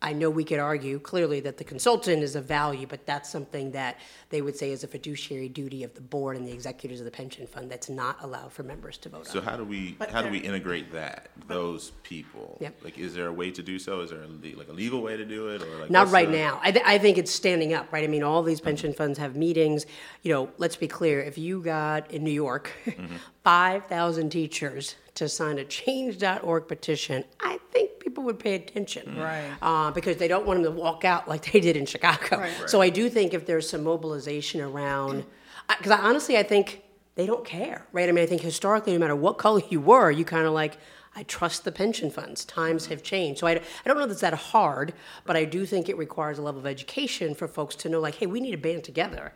I 0.00 0.12
know 0.12 0.30
we 0.30 0.44
could 0.44 0.60
argue 0.60 1.00
clearly 1.00 1.40
that 1.40 1.56
the 1.58 1.64
consultant 1.64 2.22
is 2.22 2.36
of 2.36 2.44
value, 2.44 2.86
but 2.86 3.04
that's 3.04 3.28
something 3.28 3.72
that 3.72 3.98
they 4.30 4.40
would 4.42 4.54
say 4.56 4.70
is 4.70 4.84
a 4.84 4.86
fiduciary 4.86 5.48
duty 5.48 5.82
of 5.82 5.92
the 5.94 6.00
board 6.00 6.36
and 6.36 6.46
the 6.46 6.52
executives 6.52 7.00
of 7.00 7.04
the 7.04 7.10
pension 7.10 7.48
fund 7.48 7.68
that's 7.68 7.88
not 7.90 8.16
allowed 8.22 8.52
for 8.52 8.62
members 8.62 8.96
to 8.98 9.08
vote 9.08 9.18
on. 9.18 9.24
So 9.24 9.40
how 9.40 9.56
do 9.56 9.64
we 9.64 9.96
But 9.98 10.10
how 10.10 10.18
do 10.18 10.24
there- 10.24 10.32
we 10.32 10.38
integrate 10.38 10.92
that 10.92 11.30
those 11.48 11.90
people? 12.04 12.58
Yep. 12.60 12.76
Like, 12.84 12.96
is 12.96 13.12
there 13.12 13.26
a 13.26 13.32
way 13.32 13.50
to 13.50 13.60
do 13.60 13.76
so? 13.80 14.00
Is 14.02 14.10
there 14.10 14.22
a, 14.22 14.28
le- 14.28 14.56
like 14.56 14.68
a 14.68 14.72
legal 14.72 15.02
way 15.02 15.16
to 15.16 15.24
do 15.24 15.48
it, 15.48 15.62
or 15.62 15.80
like 15.80 15.90
Not 15.90 16.02
what's 16.02 16.12
right 16.12 16.30
the- 16.30 16.36
now. 16.36 16.60
I, 16.62 16.70
th- 16.70 16.84
I 16.86 16.98
think 16.98 17.18
it's 17.18 17.32
standing 17.32 17.74
up, 17.74 17.92
right? 17.92 18.04
I 18.04 18.06
mean, 18.06 18.22
all 18.22 18.44
these 18.44 18.60
pension 18.60 18.92
funds 18.92 19.18
have 19.18 19.34
meetings. 19.34 19.84
You 20.22 20.32
know, 20.32 20.50
let's 20.58 20.76
be 20.76 20.86
clear. 20.86 21.20
If 21.20 21.38
you 21.38 21.60
got 21.60 22.10
in 22.12 22.22
New 22.22 22.30
York 22.30 22.70
Mm-hmm. 22.86 23.16
5,000 23.44 24.30
teachers 24.30 24.94
to 25.18 25.28
sign 25.28 25.58
a 25.58 25.64
change.org 25.64 26.68
petition, 26.68 27.24
I 27.40 27.58
think 27.72 27.98
people 27.98 28.24
would 28.24 28.38
pay 28.38 28.54
attention. 28.54 29.16
Right. 29.18 29.50
Uh, 29.60 29.90
because 29.90 30.16
they 30.16 30.28
don't 30.28 30.46
want 30.46 30.62
them 30.62 30.74
to 30.74 30.80
walk 30.80 31.04
out 31.04 31.28
like 31.28 31.52
they 31.52 31.60
did 31.60 31.76
in 31.76 31.86
Chicago. 31.86 32.38
Right. 32.38 32.52
So 32.66 32.80
I 32.80 32.88
do 32.88 33.10
think 33.10 33.34
if 33.34 33.44
there's 33.44 33.68
some 33.68 33.82
mobilization 33.82 34.60
around, 34.60 35.24
because 35.68 35.92
I, 35.92 35.98
honestly, 35.98 36.38
I 36.38 36.42
think 36.42 36.82
they 37.16 37.26
don't 37.26 37.44
care, 37.44 37.84
right? 37.92 38.08
I 38.08 38.12
mean, 38.12 38.22
I 38.22 38.26
think 38.26 38.42
historically, 38.42 38.92
no 38.92 39.00
matter 39.00 39.16
what 39.16 39.38
color 39.38 39.60
you 39.68 39.80
were, 39.80 40.10
you 40.10 40.24
kind 40.24 40.46
of 40.46 40.52
like, 40.52 40.78
I 41.18 41.24
trust 41.24 41.64
the 41.64 41.72
pension 41.72 42.10
funds. 42.12 42.44
Times 42.44 42.86
have 42.86 43.02
changed. 43.02 43.40
So 43.40 43.48
I, 43.48 43.50
I 43.50 43.60
don't 43.84 43.96
know 43.98 44.06
that 44.06 44.12
it's 44.12 44.20
that 44.20 44.34
hard, 44.34 44.94
but 45.24 45.34
I 45.34 45.44
do 45.44 45.66
think 45.66 45.88
it 45.88 45.98
requires 45.98 46.38
a 46.38 46.42
level 46.42 46.60
of 46.60 46.66
education 46.66 47.34
for 47.34 47.48
folks 47.48 47.74
to 47.76 47.88
know, 47.88 47.98
like, 47.98 48.14
hey, 48.14 48.26
we 48.26 48.38
need 48.38 48.52
to 48.52 48.56
band 48.56 48.84
together 48.84 49.32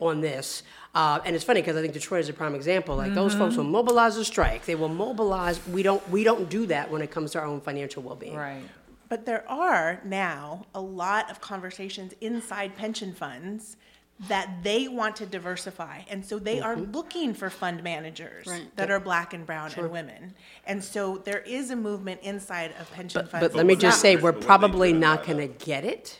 on 0.00 0.22
this. 0.22 0.62
Uh, 0.94 1.20
and 1.26 1.36
it's 1.36 1.44
funny 1.44 1.60
because 1.60 1.76
I 1.76 1.82
think 1.82 1.92
Detroit 1.92 2.20
is 2.20 2.30
a 2.30 2.32
prime 2.32 2.54
example. 2.54 2.96
Like 2.96 3.12
those 3.12 3.34
folks 3.34 3.54
will 3.58 3.64
mobilize 3.64 4.16
a 4.16 4.24
strike. 4.24 4.64
They 4.64 4.76
will 4.76 4.88
mobilize. 4.88 5.60
We 5.68 5.82
don't. 5.82 6.08
We 6.08 6.24
don't 6.24 6.48
do 6.48 6.64
that 6.66 6.90
when 6.90 7.02
it 7.02 7.10
comes 7.10 7.32
to 7.32 7.40
our 7.40 7.44
own 7.44 7.60
financial 7.60 8.02
well-being. 8.02 8.34
Right. 8.34 8.62
But 9.10 9.26
there 9.26 9.46
are 9.46 10.00
now 10.04 10.64
a 10.74 10.80
lot 10.80 11.30
of 11.30 11.42
conversations 11.42 12.14
inside 12.22 12.76
pension 12.76 13.12
funds 13.12 13.76
that 14.28 14.62
they 14.62 14.88
want 14.88 15.16
to 15.16 15.26
diversify. 15.26 16.00
And 16.08 16.24
so 16.24 16.38
they 16.38 16.60
are 16.60 16.74
mm-hmm. 16.74 16.92
looking 16.92 17.34
for 17.34 17.50
fund 17.50 17.82
managers 17.82 18.46
Right. 18.46 18.74
that 18.76 18.90
are 18.90 18.98
black 18.98 19.34
and 19.34 19.44
brown 19.44 19.72
and 19.76 19.90
women. 19.90 20.34
And 20.66 20.82
so 20.82 21.18
there 21.18 21.40
is 21.40 21.70
a 21.70 21.76
movement 21.76 22.20
inside 22.22 22.72
of 22.80 22.90
pension 22.92 23.20
But, 23.20 23.30
funds. 23.30 23.48
but 23.48 23.54
let 23.54 23.66
me 23.66 23.76
just 23.76 24.00
say, 24.00 24.16
we're 24.16 24.32
probably 24.32 24.92
not 24.92 25.26
going 25.26 25.38
to 25.38 25.64
get 25.64 25.84
it 25.84 26.18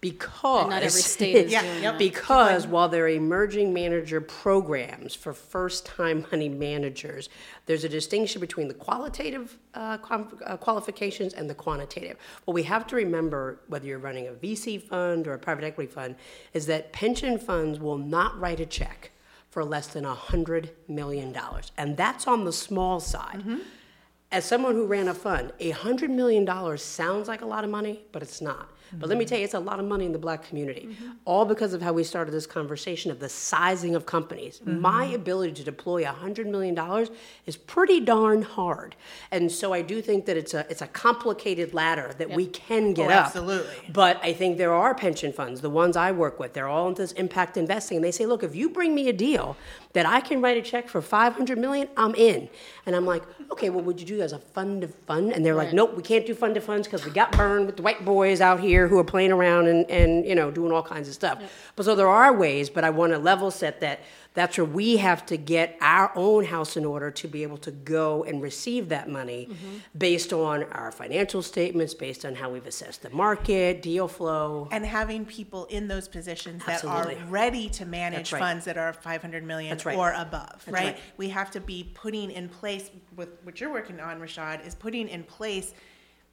because 0.00 0.62
And 0.62 0.70
not 0.70 0.82
every 0.82 1.00
state 1.16 1.36
is 1.36 1.52
Yeah, 1.52 1.62
doing 1.62 1.82
yep. 1.82 1.98
because 1.98 2.66
while 2.66 2.88
there 2.88 3.04
are 3.04 3.08
emerging 3.08 3.72
manager 3.72 4.20
programs 4.20 5.14
for 5.14 5.32
first-time 5.34 6.26
money 6.30 6.48
managers, 6.48 7.28
there's 7.66 7.84
a 7.84 7.88
distinction 7.88 8.40
between 8.40 8.68
the 8.68 8.74
qualitative 8.74 9.58
uh, 9.74 9.98
uh, 10.10 10.56
qualifications 10.56 11.34
and 11.34 11.50
the 11.50 11.54
quantitative. 11.54 12.16
What 12.44 12.54
we 12.54 12.62
have 12.64 12.86
to 12.88 12.96
remember, 12.96 13.60
whether 13.68 13.86
you're 13.86 13.98
running 13.98 14.26
a 14.28 14.32
VC 14.32 14.80
fund 14.82 15.26
or 15.28 15.34
a 15.34 15.38
private 15.38 15.64
equity 15.64 15.90
fund, 15.92 16.16
is 16.54 16.66
that 16.66 16.92
pension 16.92 17.38
funds 17.38 17.78
will 17.78 17.98
not 17.98 18.38
write 18.40 18.60
a 18.60 18.66
check 18.66 19.10
for 19.50 19.64
less 19.64 19.88
than 19.88 20.04
$100 20.04 20.70
million. 20.88 21.36
And 21.76 21.96
that's 21.96 22.26
on 22.26 22.44
the 22.44 22.52
small 22.52 23.00
side. 23.00 23.42
As 24.32 24.44
someone 24.44 24.74
who 24.76 24.86
ran 24.86 25.08
a 25.08 25.14
fund, 25.14 25.52
$100 25.60 26.08
million 26.08 26.46
sounds 26.78 27.26
like 27.26 27.42
a 27.42 27.46
lot 27.46 27.64
of 27.64 27.70
money, 27.70 28.00
but 28.12 28.22
it's 28.22 28.40
not. 28.40 28.70
But 28.92 29.08
let 29.08 29.18
me 29.18 29.24
tell 29.24 29.38
you, 29.38 29.44
it's 29.44 29.54
a 29.54 29.60
lot 29.60 29.78
of 29.78 29.86
money 29.86 30.04
in 30.06 30.12
the 30.12 30.18
black 30.18 30.42
community. 30.48 30.88
Mm-hmm. 30.90 31.10
All 31.24 31.44
because 31.44 31.72
of 31.72 31.82
how 31.82 31.92
we 31.92 32.04
started 32.04 32.32
this 32.32 32.46
conversation 32.46 33.10
of 33.10 33.20
the 33.20 33.28
sizing 33.28 33.94
of 33.94 34.06
companies. 34.06 34.60
Mm-hmm. 34.60 34.80
My 34.80 35.04
ability 35.06 35.52
to 35.54 35.64
deploy 35.64 36.04
$100 36.04 36.46
million 36.46 36.78
is 37.46 37.56
pretty 37.56 38.00
darn 38.00 38.42
hard. 38.42 38.96
And 39.30 39.50
so 39.50 39.72
I 39.72 39.82
do 39.82 40.02
think 40.02 40.26
that 40.26 40.36
it's 40.36 40.54
a, 40.54 40.66
it's 40.70 40.82
a 40.82 40.86
complicated 40.86 41.74
ladder 41.74 42.14
that 42.18 42.30
we 42.30 42.46
can 42.46 42.92
get 42.94 43.10
Oh, 43.10 43.14
up. 43.14 43.26
absolutely. 43.26 43.92
But 43.92 44.18
I 44.22 44.32
think 44.32 44.58
there 44.58 44.72
are 44.74 44.94
pension 44.94 45.32
funds, 45.32 45.60
the 45.60 45.70
ones 45.70 45.96
I 45.96 46.12
work 46.12 46.38
with, 46.40 46.52
they're 46.54 46.68
all 46.68 46.88
into 46.88 47.02
this 47.02 47.12
impact 47.12 47.56
investing. 47.56 47.96
And 47.96 48.04
they 48.04 48.10
say, 48.12 48.26
look, 48.26 48.42
if 48.42 48.54
you 48.54 48.68
bring 48.70 48.94
me 48.94 49.08
a 49.08 49.12
deal 49.12 49.56
that 49.92 50.06
I 50.06 50.20
can 50.20 50.40
write 50.40 50.56
a 50.56 50.62
check 50.62 50.88
for 50.88 51.02
500 51.02 51.58
million, 51.58 51.88
I'm 51.96 52.14
in. 52.14 52.48
And 52.86 52.94
I'm 52.94 53.06
like, 53.06 53.24
okay, 53.50 53.70
well, 53.70 53.82
would 53.82 54.00
you 54.00 54.06
do 54.06 54.20
as 54.20 54.32
a 54.32 54.38
fund 54.38 54.84
of 54.84 54.94
fund? 54.94 55.32
And 55.32 55.44
they're 55.44 55.54
like, 55.54 55.72
nope, 55.72 55.96
we 55.96 56.02
can't 56.02 56.24
do 56.24 56.34
fund 56.34 56.56
of 56.56 56.62
funds 56.62 56.86
because 56.86 57.04
we 57.04 57.10
got 57.10 57.32
burned 57.32 57.66
with 57.66 57.76
the 57.76 57.82
white 57.82 58.04
boys 58.04 58.40
out 58.40 58.60
here 58.60 58.86
who 58.86 58.98
are 58.98 59.04
playing 59.04 59.32
around 59.32 59.66
and, 59.66 59.90
and 59.90 60.24
you 60.24 60.34
know, 60.34 60.50
doing 60.50 60.72
all 60.72 60.82
kinds 60.82 61.08
of 61.08 61.14
stuff. 61.14 61.42
But 61.74 61.84
so 61.86 61.96
there 61.96 62.08
are 62.08 62.32
ways, 62.32 62.70
but 62.70 62.84
I 62.84 62.90
want 62.90 63.12
to 63.12 63.18
level 63.18 63.50
set 63.50 63.80
that 63.80 64.00
that's 64.34 64.56
where 64.56 64.64
we 64.64 64.98
have 64.98 65.26
to 65.26 65.36
get 65.36 65.76
our 65.80 66.12
own 66.14 66.44
house 66.44 66.76
in 66.76 66.84
order 66.84 67.10
to 67.10 67.28
be 67.28 67.42
able 67.42 67.58
to 67.58 67.70
go 67.70 68.22
and 68.24 68.40
receive 68.40 68.88
that 68.90 69.08
money 69.08 69.48
Mm-hmm. 69.50 69.76
based 69.96 70.32
on 70.32 70.64
our 70.64 70.92
financial 70.92 71.42
statements, 71.42 71.94
based 71.94 72.24
on 72.24 72.34
how 72.34 72.50
we've 72.50 72.66
assessed 72.66 73.02
the 73.02 73.10
market, 73.10 73.82
deal 73.82 74.06
flow. 74.06 74.68
and 74.70 74.84
having 74.84 75.24
people 75.24 75.64
in 75.66 75.88
those 75.88 76.08
positions 76.08 76.64
that 76.66 76.84
are 76.84 77.12
ready 77.28 77.68
to 77.70 77.84
manage 77.86 78.32
right. 78.32 78.38
funds 78.38 78.64
that 78.66 78.76
are 78.76 78.92
500 78.92 79.44
million 79.44 79.78
right. 79.84 79.96
or 79.96 80.12
above, 80.12 80.62
right? 80.66 80.84
right. 80.84 80.98
We 81.16 81.28
have 81.30 81.50
to 81.52 81.60
be 81.60 81.90
putting 81.94 82.30
in 82.30 82.48
place 82.48 82.90
with 83.16 83.30
what 83.44 83.60
you're 83.60 83.72
working 83.72 84.00
on, 84.00 84.20
Rashad, 84.20 84.66
is 84.66 84.74
putting 84.74 85.08
in 85.08 85.24
place 85.24 85.74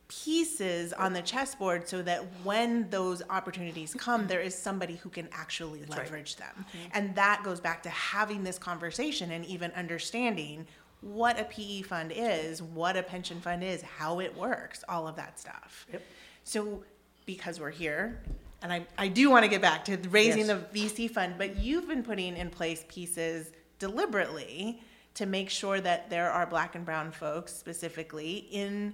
pieces 0.07 0.93
on 0.93 1.13
the 1.13 1.21
chessboard 1.21 1.87
so 1.87 2.01
that 2.01 2.23
when 2.43 2.89
those 2.89 3.21
opportunities 3.29 3.93
come, 3.93 4.27
there 4.27 4.39
is 4.39 4.55
somebody 4.55 4.95
who 4.95 5.09
can 5.09 5.27
actually 5.33 5.81
right. 5.81 5.89
leverage 5.97 6.37
them. 6.37 6.53
Mm-hmm. 6.57 6.89
And 6.93 7.15
that 7.15 7.41
goes 7.43 7.59
back 7.59 7.83
to 7.83 7.89
having 7.89 8.43
this 8.43 8.57
conversation 8.57 9.31
and 9.31 9.45
even 9.45 9.71
understanding 9.71 10.65
what 11.01 11.39
a 11.39 11.43
PE 11.43 11.81
fund 11.83 12.11
is, 12.15 12.61
what 12.61 12.97
a 12.97 13.03
pension 13.03 13.39
fund 13.41 13.63
is, 13.63 13.81
how 13.81 14.19
it 14.19 14.35
works, 14.35 14.83
all 14.89 15.07
of 15.07 15.15
that 15.17 15.39
stuff. 15.39 15.85
Yep. 15.91 16.01
So, 16.43 16.83
because 17.25 17.59
we're 17.59 17.71
here, 17.71 18.21
and 18.61 18.71
I, 18.71 18.87
I 18.97 19.07
do 19.09 19.29
want 19.29 19.43
to 19.43 19.49
get 19.49 19.61
back 19.61 19.85
to 19.85 19.97
raising 20.09 20.47
Yes. 20.47 20.61
the 20.71 20.79
VC 20.79 21.11
fund, 21.11 21.35
but 21.37 21.57
you've 21.57 21.87
been 21.87 22.03
putting 22.03 22.37
in 22.37 22.49
place 22.49 22.85
pieces 22.87 23.51
deliberately 23.79 24.81
to 25.15 25.25
make 25.25 25.49
sure 25.49 25.81
that 25.81 26.09
there 26.09 26.31
are 26.31 26.45
black 26.45 26.75
and 26.75 26.85
brown 26.85 27.11
folks 27.11 27.53
specifically 27.53 28.47
in 28.51 28.93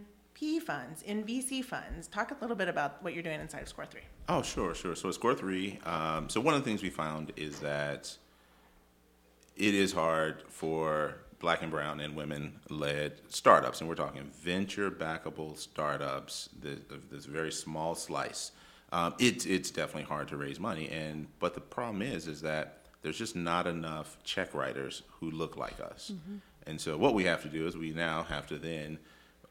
Funds, 0.61 1.01
in 1.03 1.23
VC 1.23 1.63
funds. 1.63 2.07
Talk 2.07 2.31
a 2.31 2.37
little 2.41 2.55
bit 2.55 2.67
about 2.67 3.01
what 3.01 3.13
you're 3.13 3.23
doing 3.23 3.39
inside 3.39 3.61
of 3.61 3.69
Score 3.69 3.85
3. 3.85 4.01
Oh, 4.29 4.41
sure, 4.41 4.75
sure. 4.75 4.95
So 4.95 5.09
Score3, 5.09 5.85
um, 5.87 6.29
so 6.29 6.41
one 6.41 6.53
of 6.53 6.63
the 6.63 6.69
things 6.69 6.83
we 6.83 6.89
found 6.89 7.31
is 7.37 7.59
that 7.59 8.15
it 9.55 9.73
is 9.73 9.93
hard 9.93 10.43
for 10.49 11.15
black 11.39 11.61
and 11.61 11.71
brown 11.71 11.99
and 11.99 12.15
women 12.15 12.53
led 12.69 13.13
startups, 13.29 13.81
and 13.81 13.89
we're 13.89 13.95
talking 13.95 14.23
venture 14.41 14.89
backable 14.89 15.57
startups, 15.57 16.49
this, 16.61 16.79
this 17.11 17.25
very 17.25 17.51
small 17.51 17.95
slice. 17.95 18.51
Um, 18.91 19.15
it's 19.19 19.45
it's 19.45 19.71
definitely 19.71 20.03
hard 20.03 20.27
to 20.29 20.37
raise 20.37 20.59
money, 20.59 20.89
and 20.89 21.27
but 21.39 21.53
the 21.53 21.61
problem 21.61 22.01
is 22.01 22.27
is 22.27 22.41
that 22.41 22.85
there's 23.01 23.17
just 23.17 23.35
not 23.35 23.67
enough 23.67 24.17
check 24.23 24.53
writers 24.53 25.01
who 25.19 25.31
look 25.31 25.57
like 25.57 25.79
us, 25.79 26.11
and 26.67 26.79
so 26.79 26.95
what 26.97 27.13
we 27.13 27.23
have 27.25 27.41
to 27.41 27.49
do 27.49 27.67
is 27.67 27.75
we 27.75 27.91
now 27.91 28.23
have 28.23 28.47
to 28.47 28.57
then 28.57 28.99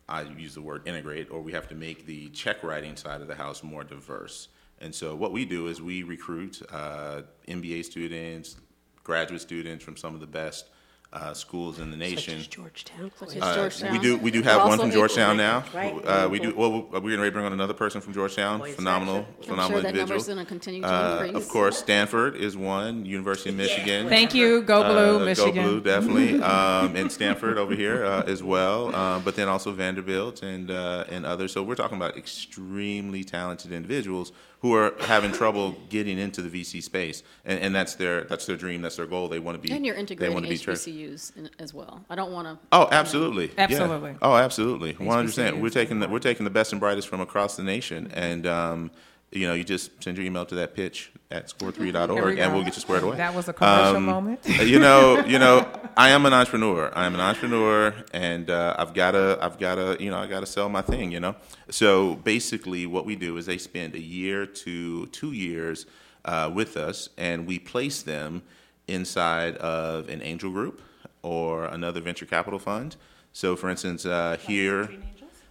I 0.09 0.23
use 0.23 0.55
the 0.55 0.63
word 0.63 0.87
integrate, 0.87 1.31
or 1.31 1.41
we 1.41 1.53
have 1.53 1.69
to 1.69 1.75
make 1.75 2.07
the 2.07 2.29
check 2.31 2.63
writing 2.63 2.97
side 2.97 3.21
of 3.21 3.29
the 3.29 3.35
house 3.35 3.63
more 3.63 3.85
diverse. 3.85 4.49
And 4.81 4.95
so 4.95 5.15
what 5.15 5.33
we 5.33 5.45
do 5.45 5.69
is 5.69 5.81
we 5.81 6.03
recruit 6.03 6.61
uh, 6.71 7.23
MBA 7.49 7.85
students, 7.85 8.57
graduate 9.05 9.41
students 9.41 9.85
from 9.85 9.97
some 9.97 10.15
of 10.15 10.21
the 10.21 10.27
best 10.27 10.67
uh, 11.13 11.35
schools 11.35 11.79
in 11.79 11.91
the 11.91 11.97
Such 11.97 12.11
nation. 12.17 12.39
as 12.39 12.47
Georgetown. 12.47 13.11
Such 13.19 13.37
as 13.37 13.43
Uh, 13.43 13.55
Georgetown. 13.55 13.93
we 13.93 13.99
do 13.99 14.17
we 14.17 14.31
do 14.31 14.41
We're 14.41 14.45
have 14.45 14.63
one 14.63 14.71
also 14.73 14.83
from 14.85 14.91
Georgetown 14.93 15.37
now. 15.37 15.63
Right. 15.75 15.95
Uh, 16.07 16.29
we 16.31 16.39
do. 16.39 16.55
Well, 16.55 16.73
we're 16.91 17.01
going 17.01 17.19
to 17.23 17.31
bring 17.31 17.45
on 17.45 17.53
another 17.53 17.75
person 17.75 18.01
from 18.01 18.15
Georgetown. 18.15 18.61
Boy, 18.61 18.67
it's 18.69 18.77
phenomenal, 18.77 19.17
action. 19.19 19.35
I'm 19.39 19.45
phenomenal 19.45 19.69
sure 19.71 19.83
that 19.83 19.89
individual. 19.89 20.09
number's 20.09 20.27
going 20.27 20.39
to 20.39 20.45
continue 20.47 20.81
to 20.81 20.87
Uh, 20.89 21.23
increase. 21.25 21.43
of 21.45 21.49
course, 21.51 21.79
Stanford 21.79 22.37
is 22.37 22.57
one. 22.57 23.05
University 23.05 23.51
of 23.51 23.57
Michigan. 23.57 24.09
Thank 24.09 24.35
you. 24.35 24.63
Go 24.63 24.83
Blue, 24.85 25.17
Uh, 25.23 25.25
Michigan. 25.27 25.55
Go 25.55 25.63
Blue, 25.63 25.81
definitely. 25.81 26.41
um, 26.53 26.97
and 26.97 27.13
Stanford 27.13 27.59
over 27.59 27.75
here 27.75 28.05
uh, 28.07 28.23
as 28.27 28.43
well. 28.43 28.95
Uh, 28.95 29.19
but 29.19 29.37
then 29.37 29.49
also 29.49 29.71
Vanderbilt 29.73 30.43
and 30.43 30.71
uh, 30.71 31.05
and 31.11 31.27
others. 31.27 31.53
So 31.53 31.63
we're 31.63 31.75
talking 31.75 31.99
about 31.99 32.17
extremely 32.17 33.23
talented 33.25 33.71
individuals 33.73 34.33
who 34.63 34.75
are 34.77 34.95
having 35.01 35.33
trouble 35.33 35.75
getting 35.89 36.19
into 36.19 36.41
the 36.41 36.49
VC 36.63 36.81
space, 36.81 37.25
and, 37.45 37.59
and 37.59 37.75
that's 37.75 37.97
their 37.97 38.23
that's 38.23 38.47
their 38.47 38.57
dream, 38.57 38.81
that's 38.81 38.95
their 38.95 39.07
goal. 39.07 39.29
They 39.29 39.41
want 39.41 39.61
to 39.61 39.69
be. 39.69 39.75
And 39.75 39.85
you're 39.85 39.97
they 39.97 40.01
integrating 40.01 40.35
want 40.35 40.47
to 40.47 40.51
be 40.51 40.57
tra- 40.57 40.75
HBCUs 40.75 41.37
in, 41.37 41.51
as 41.59 41.75
well. 41.75 42.05
I 42.09 42.15
don't 42.15 42.33
want 42.33 42.47
to. 42.47 42.59
Oh, 42.71 42.89
absolutely. 42.93 43.47
Yeah. 43.49 43.65
Absolutely. 43.65 44.15
Oh, 44.23 44.37
absolutely. 44.37 44.93
One 44.95 45.09
hundred 45.09 45.29
percent. 45.29 45.59
We're 45.59 45.71
taking 45.71 45.99
the, 45.99 46.09
we're 46.09 46.21
taking 46.21 46.45
the 46.45 46.51
best 46.51 46.73
and 46.73 46.81
brightest 46.81 47.09
from 47.09 47.21
across 47.21 47.57
the 47.57 47.65
nation, 47.65 48.11
and 48.15 48.47
um, 48.47 48.91
you 49.33 49.49
know, 49.49 49.55
you 49.55 49.65
just 49.65 50.03
send 50.03 50.17
your 50.17 50.27
email 50.27 50.45
to 50.47 50.55
that 50.57 50.75
pitch 50.75 51.11
at 51.31 51.49
There 51.59 51.73
score3.org 51.73 52.25
we 52.37 52.41
and 52.41 52.53
we'll 52.53 52.63
get 52.63 52.77
you 52.77 52.83
squared 52.83 53.03
away. 53.03 53.17
That 53.17 53.35
was 53.35 53.49
a 53.49 53.53
commercial 53.53 53.97
Um, 53.97 54.05
moment. 54.05 54.41
you 54.47 54.79
know, 54.79 55.25
you 55.25 55.39
know, 55.39 55.67
I 55.97 56.11
am 56.11 56.27
an 56.27 56.35
entrepreneur. 56.35 56.93
I 56.95 57.07
am 57.07 57.15
an 57.15 57.21
entrepreneur, 57.21 57.95
and 58.13 58.51
uh, 58.51 58.77
I've 58.79 58.93
got 58.93 59.13
to, 59.13 59.39
I've 59.41 59.59
got 59.59 59.77
to, 59.77 59.97
you 59.99 60.11
know, 60.11 60.19
I 60.19 60.27
got 60.27 60.41
to 60.41 60.47
sell 60.47 60.69
my 60.69 60.83
thing. 60.83 61.11
You 61.13 61.21
know, 61.21 61.37
so 61.71 62.17
basically, 62.17 62.87
what 62.87 63.07
we 63.07 63.17
do 63.17 63.37
is 63.39 63.47
they 63.47 63.59
spend 63.59 63.95
a 63.95 64.01
year 64.01 64.45
to 64.47 65.07
two 65.07 65.33
years 65.33 65.87
uh, 66.25 66.51
with 66.55 66.77
us, 66.77 67.09
and 67.17 67.47
we 67.47 67.59
place 67.59 68.03
them 68.03 68.43
inside 68.87 69.57
of 69.57 70.09
an 70.09 70.21
angel 70.23 70.51
group 70.51 70.83
or 71.23 71.65
another 71.65 72.01
venture 72.01 72.27
capital 72.27 72.59
fund. 72.59 72.97
So, 73.33 73.57
for 73.57 73.71
instance, 73.71 74.05
uh, 74.05 74.37
here 74.41 74.91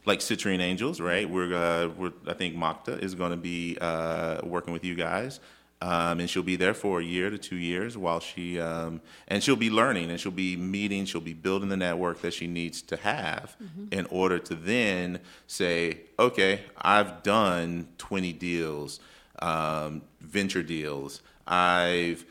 like 0.05 0.19
Citrine 0.19 0.59
Angels, 0.59 0.99
right? 0.99 1.29
We're, 1.29 1.53
uh, 1.53 1.87
we're 1.89 2.13
I 2.27 2.33
think 2.33 2.55
Makta 2.55 3.01
is 3.01 3.15
going 3.15 3.31
to 3.31 3.37
be 3.37 3.77
uh, 3.79 4.41
working 4.43 4.73
with 4.73 4.83
you 4.83 4.95
guys, 4.95 5.39
um, 5.81 6.19
and 6.19 6.29
she'll 6.29 6.43
be 6.43 6.55
there 6.55 6.73
for 6.73 6.99
a 6.99 7.03
year 7.03 7.29
to 7.29 7.37
two 7.37 7.55
years 7.55 7.97
while 7.97 8.19
she 8.19 8.59
um, 8.59 9.01
and 9.27 9.43
she'll 9.43 9.55
be 9.55 9.69
learning 9.69 10.11
and 10.11 10.19
she'll 10.19 10.31
be 10.31 10.55
meeting, 10.55 11.05
she'll 11.05 11.21
be 11.21 11.33
building 11.33 11.69
the 11.69 11.77
network 11.77 12.21
that 12.21 12.33
she 12.33 12.47
needs 12.47 12.81
to 12.83 12.97
have 12.97 13.55
in 13.91 14.05
order 14.07 14.37
to 14.39 14.55
then 14.55 15.19
say, 15.47 16.01
okay, 16.19 16.61
I've 16.77 17.23
done 17.23 17.87
20 17.97 18.33
deals, 18.33 18.99
um, 19.39 20.03
venture 20.19 20.63
deals, 20.63 21.21
I've 21.47 22.25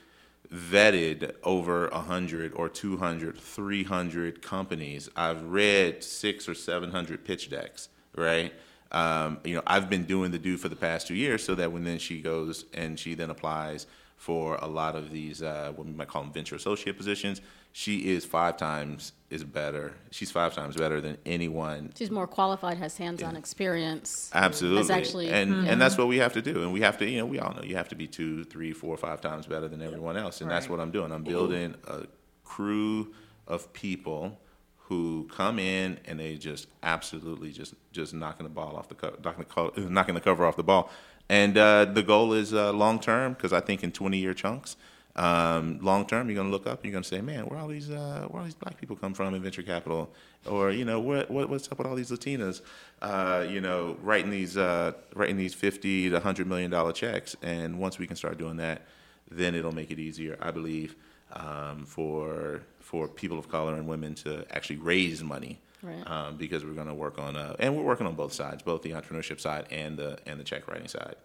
vetted 0.53 1.33
over 1.45 1.89
100 1.89 2.53
or 2.55 2.69
200, 2.69 3.39
300 3.39 4.43
companies. 4.43 5.09
I've 5.15 5.43
read 5.45 6.03
six 6.03 6.49
or 6.49 6.55
700 6.55 7.25
pitch 7.25 7.51
decks, 7.51 7.89
right? 8.17 8.53
Um, 8.91 9.39
you 9.45 9.55
know, 9.55 9.63
I've 9.67 9.89
been 9.89 10.05
doing 10.05 10.33
the 10.33 10.39
do 10.39 10.57
for 10.57 10.69
the 10.69 10.77
past 10.77 11.07
two 11.07 11.15
years 11.15 11.45
so 11.45 11.55
that 11.55 11.71
when 11.71 11.85
then 11.85 11.99
she 11.99 12.21
goes 12.21 12.65
and 12.75 12.99
she 12.99 13.15
then 13.15 13.31
applies 13.31 13.87
for 14.17 14.57
a 14.57 14.67
lot 14.67 14.97
of 14.97 15.11
these, 15.11 15.41
uh, 15.41 15.73
what 15.77 15.87
we 15.87 15.93
might 15.93 16.09
call 16.09 16.23
them 16.23 16.33
venture 16.33 16.57
associate 16.57 16.97
positions, 16.97 17.41
she 17.73 18.11
is 18.13 18.25
five 18.25 18.57
times 18.57 19.13
is 19.31 19.45
better. 19.45 19.95
She's 20.11 20.31
five 20.31 20.55
times 20.55 20.77
better 20.77 21.01
than 21.01 21.17
anyone 21.25 21.93
She's 21.97 22.11
more 22.11 22.27
qualified, 22.27 22.79
has 22.79 22.97
hands-on 22.97 23.37
experience. 23.37 24.31
Absolutely. 24.35 24.79
Has 24.79 24.91
actually, 24.91 25.31
and 25.31 25.69
and 25.69 25.81
that's 25.81 25.97
what 25.97 26.09
we 26.09 26.19
have 26.19 26.33
to 26.33 26.43
do. 26.43 26.63
And 26.63 26.73
we 26.73 26.81
have 26.81 26.99
to, 26.99 27.09
you 27.09 27.19
know, 27.19 27.27
we 27.27 27.39
all 27.39 27.55
know 27.55 27.63
you 27.63 27.77
have 27.77 27.89
to 27.91 27.95
be 27.95 28.07
two, 28.07 28.45
three, 28.45 28.73
four, 28.73 28.97
five 28.97 29.21
times 29.21 29.47
better 29.47 29.69
than 29.69 29.83
everyone 29.83 30.17
else. 30.17 30.41
And 30.41 30.51
that's 30.51 30.69
what 30.69 30.81
I'm 30.81 30.91
doing. 30.91 31.13
I'm 31.13 31.23
building 31.23 31.75
a 31.87 32.07
crew 32.45 33.15
of 33.47 33.73
people 33.73 34.41
who 34.77 35.29
come 35.31 35.61
in 35.61 35.99
and 36.05 36.19
they 36.19 36.37
just 36.37 36.67
absolutely 36.83 37.53
just 37.53 37.75
just 37.93 38.13
knocking 38.13 38.43
the 38.43 38.51
ball 38.51 38.75
off 38.77 38.89
the 38.89 38.97
co- 38.97 39.17
knocking 39.23 39.45
the, 39.45 39.45
co- 39.45 39.73
knocking 39.89 40.17
the 40.17 40.21
cover 40.21 40.45
off 40.45 40.57
the 40.57 40.65
ball. 40.65 40.91
And 41.29 41.57
uh, 41.57 41.85
the 41.85 42.03
goal 42.03 42.33
is 42.33 42.53
uh, 42.53 42.73
long 42.73 42.99
term 42.99 43.35
because 43.35 43.53
I 43.53 43.61
think 43.61 43.85
in 43.85 43.93
20 43.93 44.19
year 44.19 44.35
chunks. 44.35 44.77
Um, 45.17 45.81
long 45.83 46.07
term, 46.07 46.29
you're 46.29 46.37
gonna 46.37 46.51
look 46.51 46.67
up. 46.67 46.85
You're 46.85 46.93
gonna 46.93 47.05
say, 47.05 47.21
"Man, 47.21 47.47
where 47.47 47.59
all 47.59 47.69
these 47.69 47.91
uh, 47.91 48.27
where 48.29 48.41
all 48.41 48.45
these 48.45 48.55
black 48.55 48.79
people 48.81 48.97
come 48.97 49.13
from 49.13 49.35
in 49.35 49.43
venture 49.43 49.63
capital?" 49.63 50.13
Or 50.47 50.71
you 50.71 50.85
know, 50.85 51.01
what, 51.01 51.31
what 51.31 51.49
what's 51.49 51.71
up 51.71 51.79
with 51.79 51.87
all 51.87 51.97
these 51.97 52.11
Latinas? 52.11 52.61
Uh, 53.03 53.45
you 53.49 53.61
know, 53.61 53.97
writing 54.03 54.31
these 54.31 54.57
uh, 54.57 54.93
writing 55.15 55.37
these 55.37 55.55
fifty 55.55 56.09
to 56.11 56.21
hundred 56.21 56.47
million 56.47 56.71
dollar 56.71 56.93
checks. 56.93 57.37
And 57.43 57.79
once 57.79 57.99
we 57.99 58.07
can 58.07 58.17
start 58.17 58.39
doing 58.39 58.57
that, 58.59 58.83
then 59.31 59.55
it'll 59.55 59.73
make 59.75 59.91
it 59.91 59.99
easier, 59.99 60.39
I 60.41 60.53
believe, 60.53 60.95
um, 61.33 61.85
for 61.87 62.63
for 62.79 63.09
people 63.09 63.39
of 63.39 63.49
color 63.49 63.75
and 63.75 63.89
women 63.89 64.15
to 64.17 64.45
actually 64.51 64.77
raise 64.77 65.23
money. 65.23 65.61
Right. 65.83 66.11
Um, 66.11 66.37
because 66.37 66.63
we're 66.63 66.75
going 66.75 66.89
to 66.89 66.95
work 66.95 67.19
on, 67.19 67.37
uh, 67.37 67.57
and 67.59 67.75
we're 67.75 67.83
working 67.83 68.07
on 68.07 68.15
both 68.15 68.35
sides, 68.35 68.63
both 68.63 68.83
the 68.83 68.91
entrepreneurship 68.91 69.41
side 69.41 69.65
and 69.71 69.97
the 69.97 70.19
and 70.27 70.39
the 70.39 70.45
check 70.45 70.69
writing 70.69 70.89
side, 70.89 71.17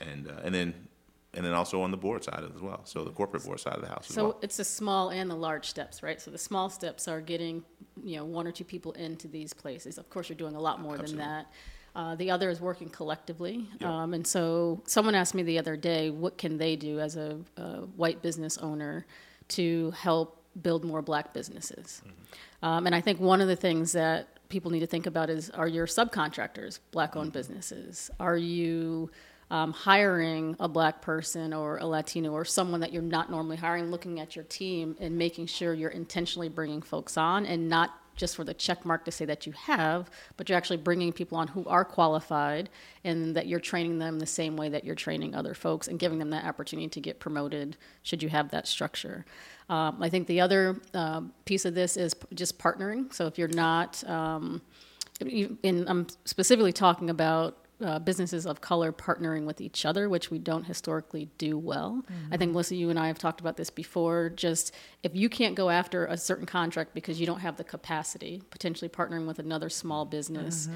and 0.00 0.26
uh, 0.28 0.40
and 0.42 0.52
then 0.52 0.74
and 1.34 1.44
then 1.44 1.52
also 1.54 1.80
on 1.80 1.90
the 1.90 1.96
board 1.96 2.22
side 2.24 2.44
as 2.54 2.60
well. 2.60 2.80
So 2.84 3.04
the 3.04 3.10
corporate 3.10 3.44
board 3.44 3.60
side 3.60 3.74
of 3.74 3.82
the 3.82 3.88
house 3.88 4.06
So 4.06 4.24
well. 4.24 4.38
it's 4.42 4.58
the 4.58 4.64
small 4.64 5.10
and 5.10 5.30
the 5.30 5.34
large 5.34 5.66
steps, 5.66 6.02
right? 6.02 6.20
So 6.20 6.30
the 6.30 6.38
small 6.38 6.68
steps 6.68 7.08
are 7.08 7.20
getting, 7.20 7.64
you 8.04 8.16
know, 8.16 8.24
one 8.24 8.46
or 8.46 8.52
two 8.52 8.64
people 8.64 8.92
into 8.92 9.28
these 9.28 9.54
places. 9.54 9.96
Of 9.96 10.10
course, 10.10 10.28
you're 10.28 10.36
doing 10.36 10.56
a 10.56 10.60
lot 10.60 10.80
more 10.80 10.98
than 10.98 11.16
that. 11.16 11.46
Uh, 11.94 12.14
the 12.16 12.30
other 12.30 12.48
is 12.50 12.60
working 12.60 12.88
collectively. 12.88 13.66
Yep. 13.80 13.88
Um, 13.88 14.14
and 14.14 14.26
so 14.26 14.82
someone 14.86 15.14
asked 15.14 15.34
me 15.34 15.42
the 15.42 15.58
other 15.58 15.76
day, 15.76 16.10
what 16.10 16.38
can 16.38 16.56
they 16.58 16.76
do 16.76 17.00
as 17.00 17.16
a, 17.16 17.38
a 17.56 17.80
white 17.96 18.22
business 18.22 18.58
owner 18.58 19.06
to 19.48 19.90
help 19.92 20.42
build 20.62 20.84
more 20.84 21.02
black 21.02 21.32
businesses? 21.34 22.02
Um, 22.62 22.86
and 22.86 22.94
I 22.94 23.00
think 23.00 23.20
one 23.20 23.40
of 23.40 23.48
the 23.48 23.56
things 23.56 23.92
that 23.92 24.28
people 24.48 24.70
need 24.70 24.80
to 24.80 24.86
think 24.86 25.06
about 25.06 25.30
is 25.30 25.50
are 25.50 25.68
your 25.68 25.86
subcontractors 25.86 26.78
black 26.92 27.16
owned 27.16 27.32
businesses? 27.32 28.10
Are 28.20 28.36
you 28.36 29.10
um, 29.52 29.70
hiring 29.70 30.56
a 30.60 30.66
black 30.66 31.02
person 31.02 31.52
or 31.52 31.76
a 31.76 31.84
Latino 31.84 32.32
or 32.32 32.42
someone 32.42 32.80
that 32.80 32.90
you're 32.90 33.02
not 33.02 33.30
normally 33.30 33.58
hiring, 33.58 33.90
looking 33.90 34.18
at 34.18 34.34
your 34.34 34.46
team 34.46 34.96
and 34.98 35.16
making 35.16 35.46
sure 35.46 35.74
you're 35.74 35.90
intentionally 35.90 36.48
bringing 36.48 36.80
folks 36.80 37.18
on 37.18 37.44
and 37.44 37.68
not 37.68 37.90
just 38.16 38.34
for 38.34 38.44
the 38.44 38.54
check 38.54 38.86
mark 38.86 39.04
to 39.04 39.10
say 39.10 39.26
that 39.26 39.44
you 39.46 39.52
have, 39.52 40.10
but 40.38 40.48
you're 40.48 40.56
actually 40.56 40.78
bringing 40.78 41.12
people 41.12 41.36
on 41.36 41.48
who 41.48 41.66
are 41.66 41.84
qualified 41.84 42.70
and 43.04 43.36
that 43.36 43.46
you're 43.46 43.60
training 43.60 43.98
them 43.98 44.18
the 44.18 44.26
same 44.26 44.56
way 44.56 44.70
that 44.70 44.84
you're 44.84 44.94
training 44.94 45.34
other 45.34 45.52
folks 45.52 45.86
and 45.86 45.98
giving 45.98 46.18
them 46.18 46.30
that 46.30 46.46
opportunity 46.46 46.88
to 46.88 47.00
get 47.00 47.20
promoted 47.20 47.76
should 48.02 48.22
you 48.22 48.30
have 48.30 48.50
that 48.50 48.66
structure. 48.66 49.26
Um, 49.68 50.02
I 50.02 50.08
think 50.08 50.28
the 50.28 50.40
other 50.40 50.80
uh, 50.94 51.20
piece 51.44 51.66
of 51.66 51.74
this 51.74 51.98
is 51.98 52.14
just 52.32 52.58
partnering. 52.58 53.12
So 53.12 53.26
if 53.26 53.36
you're 53.36 53.48
not, 53.48 54.02
um, 54.08 54.62
and 55.20 55.88
I'm 55.88 56.06
specifically 56.24 56.72
talking 56.72 57.10
about 57.10 57.61
uh, 57.82 57.98
businesses 57.98 58.46
of 58.46 58.60
color 58.60 58.92
partnering 58.92 59.44
with 59.44 59.60
each 59.60 59.84
other, 59.84 60.08
which 60.08 60.30
we 60.30 60.38
don't 60.38 60.64
historically 60.64 61.28
do 61.38 61.58
well. 61.58 62.04
I 62.30 62.36
think 62.36 62.52
Melissa, 62.52 62.74
you 62.76 62.90
and 62.90 62.98
I 62.98 63.06
have 63.08 63.18
talked 63.18 63.40
about 63.40 63.56
this 63.56 63.70
before. 63.70 64.30
Just 64.30 64.74
if 65.02 65.14
you 65.14 65.28
can't 65.28 65.54
go 65.54 65.70
after 65.70 66.06
a 66.06 66.16
certain 66.16 66.46
contract 66.46 66.94
because 66.94 67.18
you 67.20 67.26
don't 67.26 67.40
have 67.40 67.56
the 67.56 67.64
capacity, 67.64 68.42
potentially 68.50 68.88
partnering 68.88 69.26
with 69.26 69.38
another 69.38 69.68
small 69.68 70.04
business 70.04 70.68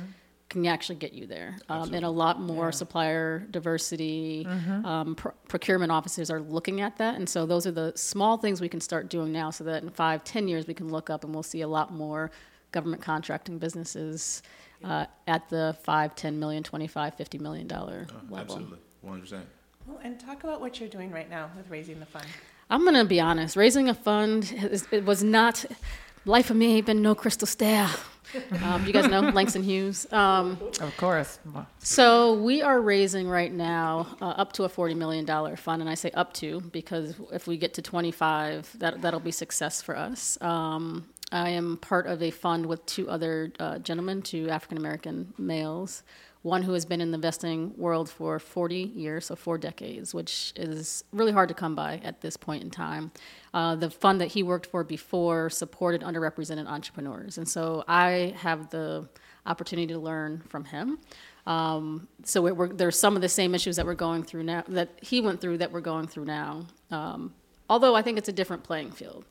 can 0.49 0.65
actually 0.67 0.95
get 0.95 1.13
you 1.13 1.27
there. 1.27 1.59
Um, 1.69 1.93
and 1.93 2.05
a 2.05 2.11
lot 2.11 2.41
more 2.41 2.71
supplier 2.71 3.41
diversity, 3.51 4.47
um, 4.85 5.17
pr- 5.17 5.31
procurement 5.49 5.91
offices 5.91 6.31
are 6.31 6.41
looking 6.41 6.81
at 6.81 6.97
that. 6.99 7.17
And 7.17 7.29
so 7.29 7.47
those 7.47 7.67
are 7.67 7.73
the 7.73 7.93
small 7.97 8.37
things 8.37 8.61
we 8.61 8.69
can 8.69 8.81
start 8.81 9.09
doing 9.11 9.33
now 9.33 9.51
so 9.51 9.65
that 9.65 9.83
in 9.83 9.91
five, 9.91 10.23
ten 10.23 10.47
years 10.47 10.67
we 10.69 10.75
can 10.75 10.89
look 10.89 11.11
up 11.11 11.25
and 11.25 11.35
we'll 11.35 11.43
see 11.43 11.63
a 11.63 11.69
lot 11.69 11.93
more 11.93 12.31
government 12.71 13.03
contracting 13.03 13.59
businesses 13.59 14.43
uh, 14.85 15.07
at 15.27 15.49
the 15.49 15.77
5, 15.85 16.15
10 16.15 16.39
million, 16.39 16.63
25, 16.63 17.15
50 17.15 17.39
million 17.39 17.67
dollar 17.67 18.07
level. 18.31 18.37
Absolutely, 18.39 18.79
one 19.01 19.13
hundred 19.13 19.23
percent. 19.23 19.47
Well, 19.87 20.01
and 20.03 20.19
talk 20.19 20.43
about 20.45 20.61
what 20.61 20.81
you're 20.81 20.89
doing 20.89 21.11
right 21.13 21.31
now 21.31 21.51
with 21.57 21.69
raising 21.71 22.01
the 22.01 22.07
fund. 22.07 22.27
I'm 22.69 22.83
going 22.83 22.95
to 22.95 23.05
be 23.05 23.21
honest. 23.21 23.55
Raising 23.57 23.89
a 23.89 23.95
fund, 23.95 24.53
is, 24.71 24.87
it 24.91 25.05
was 25.05 25.23
not, 25.23 25.65
life 26.25 26.51
of 26.51 26.57
me, 26.57 26.81
been 26.81 27.03
no 27.03 27.15
crystal 27.15 27.47
stair. 27.47 27.89
Um, 28.65 28.85
you 28.85 28.93
guys 28.93 29.09
know 29.09 29.21
Langston 29.35 29.63
Hughes. 29.63 30.13
Um, 30.13 30.59
Of 30.81 30.93
course. 30.97 31.39
So 31.79 32.35
we 32.43 32.61
are 32.61 32.81
raising 32.81 33.29
right 33.29 33.53
now 33.53 34.17
uh, 34.21 34.31
up 34.31 34.53
to 34.55 34.65
a 34.65 34.69
forty 34.69 34.95
million 34.95 35.25
dollar 35.25 35.57
fund, 35.57 35.81
and 35.81 35.89
I 35.89 35.95
say 35.95 36.11
up 36.11 36.33
to 36.35 36.61
because 36.61 37.15
if 37.33 37.47
we 37.47 37.57
get 37.57 37.75
to 37.75 37.83
twenty 37.83 38.11
five, 38.11 38.69
that 38.81 39.01
that'll 39.01 39.21
be 39.21 39.31
success 39.31 39.81
for 39.81 39.97
us. 39.97 40.37
Um, 40.43 41.07
I 41.33 41.51
am 41.51 41.77
part 41.79 42.07
of 42.07 42.23
a 42.23 42.31
fund 42.31 42.67
with 42.67 42.85
two 42.87 43.09
other 43.09 43.53
uh, 43.59 43.79
gentlemen, 43.79 44.23
two 44.23 44.49
African 44.49 44.79
American 44.79 45.35
males. 45.39 46.03
One 46.43 46.63
who 46.63 46.75
has 46.75 46.85
been 46.85 47.01
in 47.01 47.11
the 47.11 47.17
investing 47.17 47.73
world 47.77 48.09
for 48.09 48.39
40 48.39 48.77
years, 48.77 49.27
so 49.27 49.35
four 49.35 49.59
decades, 49.59 50.15
which 50.15 50.53
is 50.55 51.03
really 51.13 51.33
hard 51.33 51.49
to 51.49 51.57
come 51.57 51.75
by 51.75 52.01
at 52.05 52.21
this 52.21 52.37
point 52.37 52.63
in 52.63 52.71
time. 52.71 53.11
Uh, 53.53 53.75
the 53.75 53.91
fund 53.91 54.21
that 54.21 54.29
he 54.29 54.45
worked 54.45 54.67
for 54.67 54.85
before 54.85 55.51
supported 55.51 56.03
underrepresented 56.03 56.69
entrepreneurs. 56.69 57.37
And 57.37 57.49
so 57.49 57.83
I 57.89 58.35
have 58.39 58.71
the 58.71 59.09
opportunity 59.45 59.93
to 59.93 59.99
learn 59.99 60.45
from 60.49 60.65
him. 60.65 61.01
Um, 61.47 62.07
so 62.23 62.43
we're, 62.43 62.55
we're, 62.55 62.69
there's 62.69 62.99
some 62.99 63.17
of 63.17 63.23
the 63.23 63.29
same 63.29 63.53
issues 63.53 63.75
that 63.75 63.87
we're 63.87 63.95
going 63.95 64.23
through 64.23 64.45
now, 64.45 64.63
that 64.69 64.91
he 65.03 65.21
went 65.21 65.41
through, 65.41 65.59
that 65.59 65.73
we're 65.73 65.81
going 65.81 66.07
through 66.07 66.27
now. 66.27 66.67
Um, 66.93 67.35
although 67.69 67.97
I 67.97 68.03
think 68.03 68.19
it's 68.19 68.29
a 68.29 68.33
different 68.33 68.63
playing 68.63 68.93
field. 68.93 69.25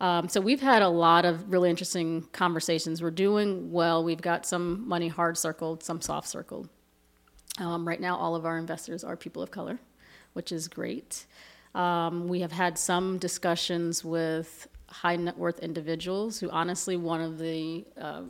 Um, 0.00 0.28
so 0.28 0.40
we've 0.40 0.60
had 0.60 0.82
a 0.82 0.88
lot 0.88 1.24
of 1.24 1.52
really 1.52 1.70
interesting 1.70 2.26
conversations. 2.32 3.00
We're 3.00 3.10
doing 3.10 3.70
well. 3.70 4.02
We've 4.02 4.20
got 4.20 4.44
some 4.44 4.86
money 4.88 5.08
hard 5.08 5.38
circled, 5.38 5.82
some 5.82 6.00
soft 6.00 6.28
circled. 6.28 6.68
Um, 7.58 7.86
right 7.86 8.00
now, 8.00 8.16
all 8.16 8.34
of 8.34 8.44
our 8.44 8.58
investors 8.58 9.04
are 9.04 9.16
people 9.16 9.42
of 9.42 9.50
color, 9.50 9.78
which 10.32 10.50
is 10.50 10.66
great. 10.66 11.26
Um, 11.74 12.28
we 12.28 12.40
have 12.40 12.52
had 12.52 12.78
some 12.78 13.18
discussions 13.18 14.04
with 14.04 14.68
high 14.88 15.16
net 15.16 15.36
worth 15.36 15.58
individuals 15.60 16.38
who, 16.38 16.50
honestly, 16.50 16.96
one 16.96 17.20
of 17.20 17.38
the 17.38 17.84
uh, 18.00 18.22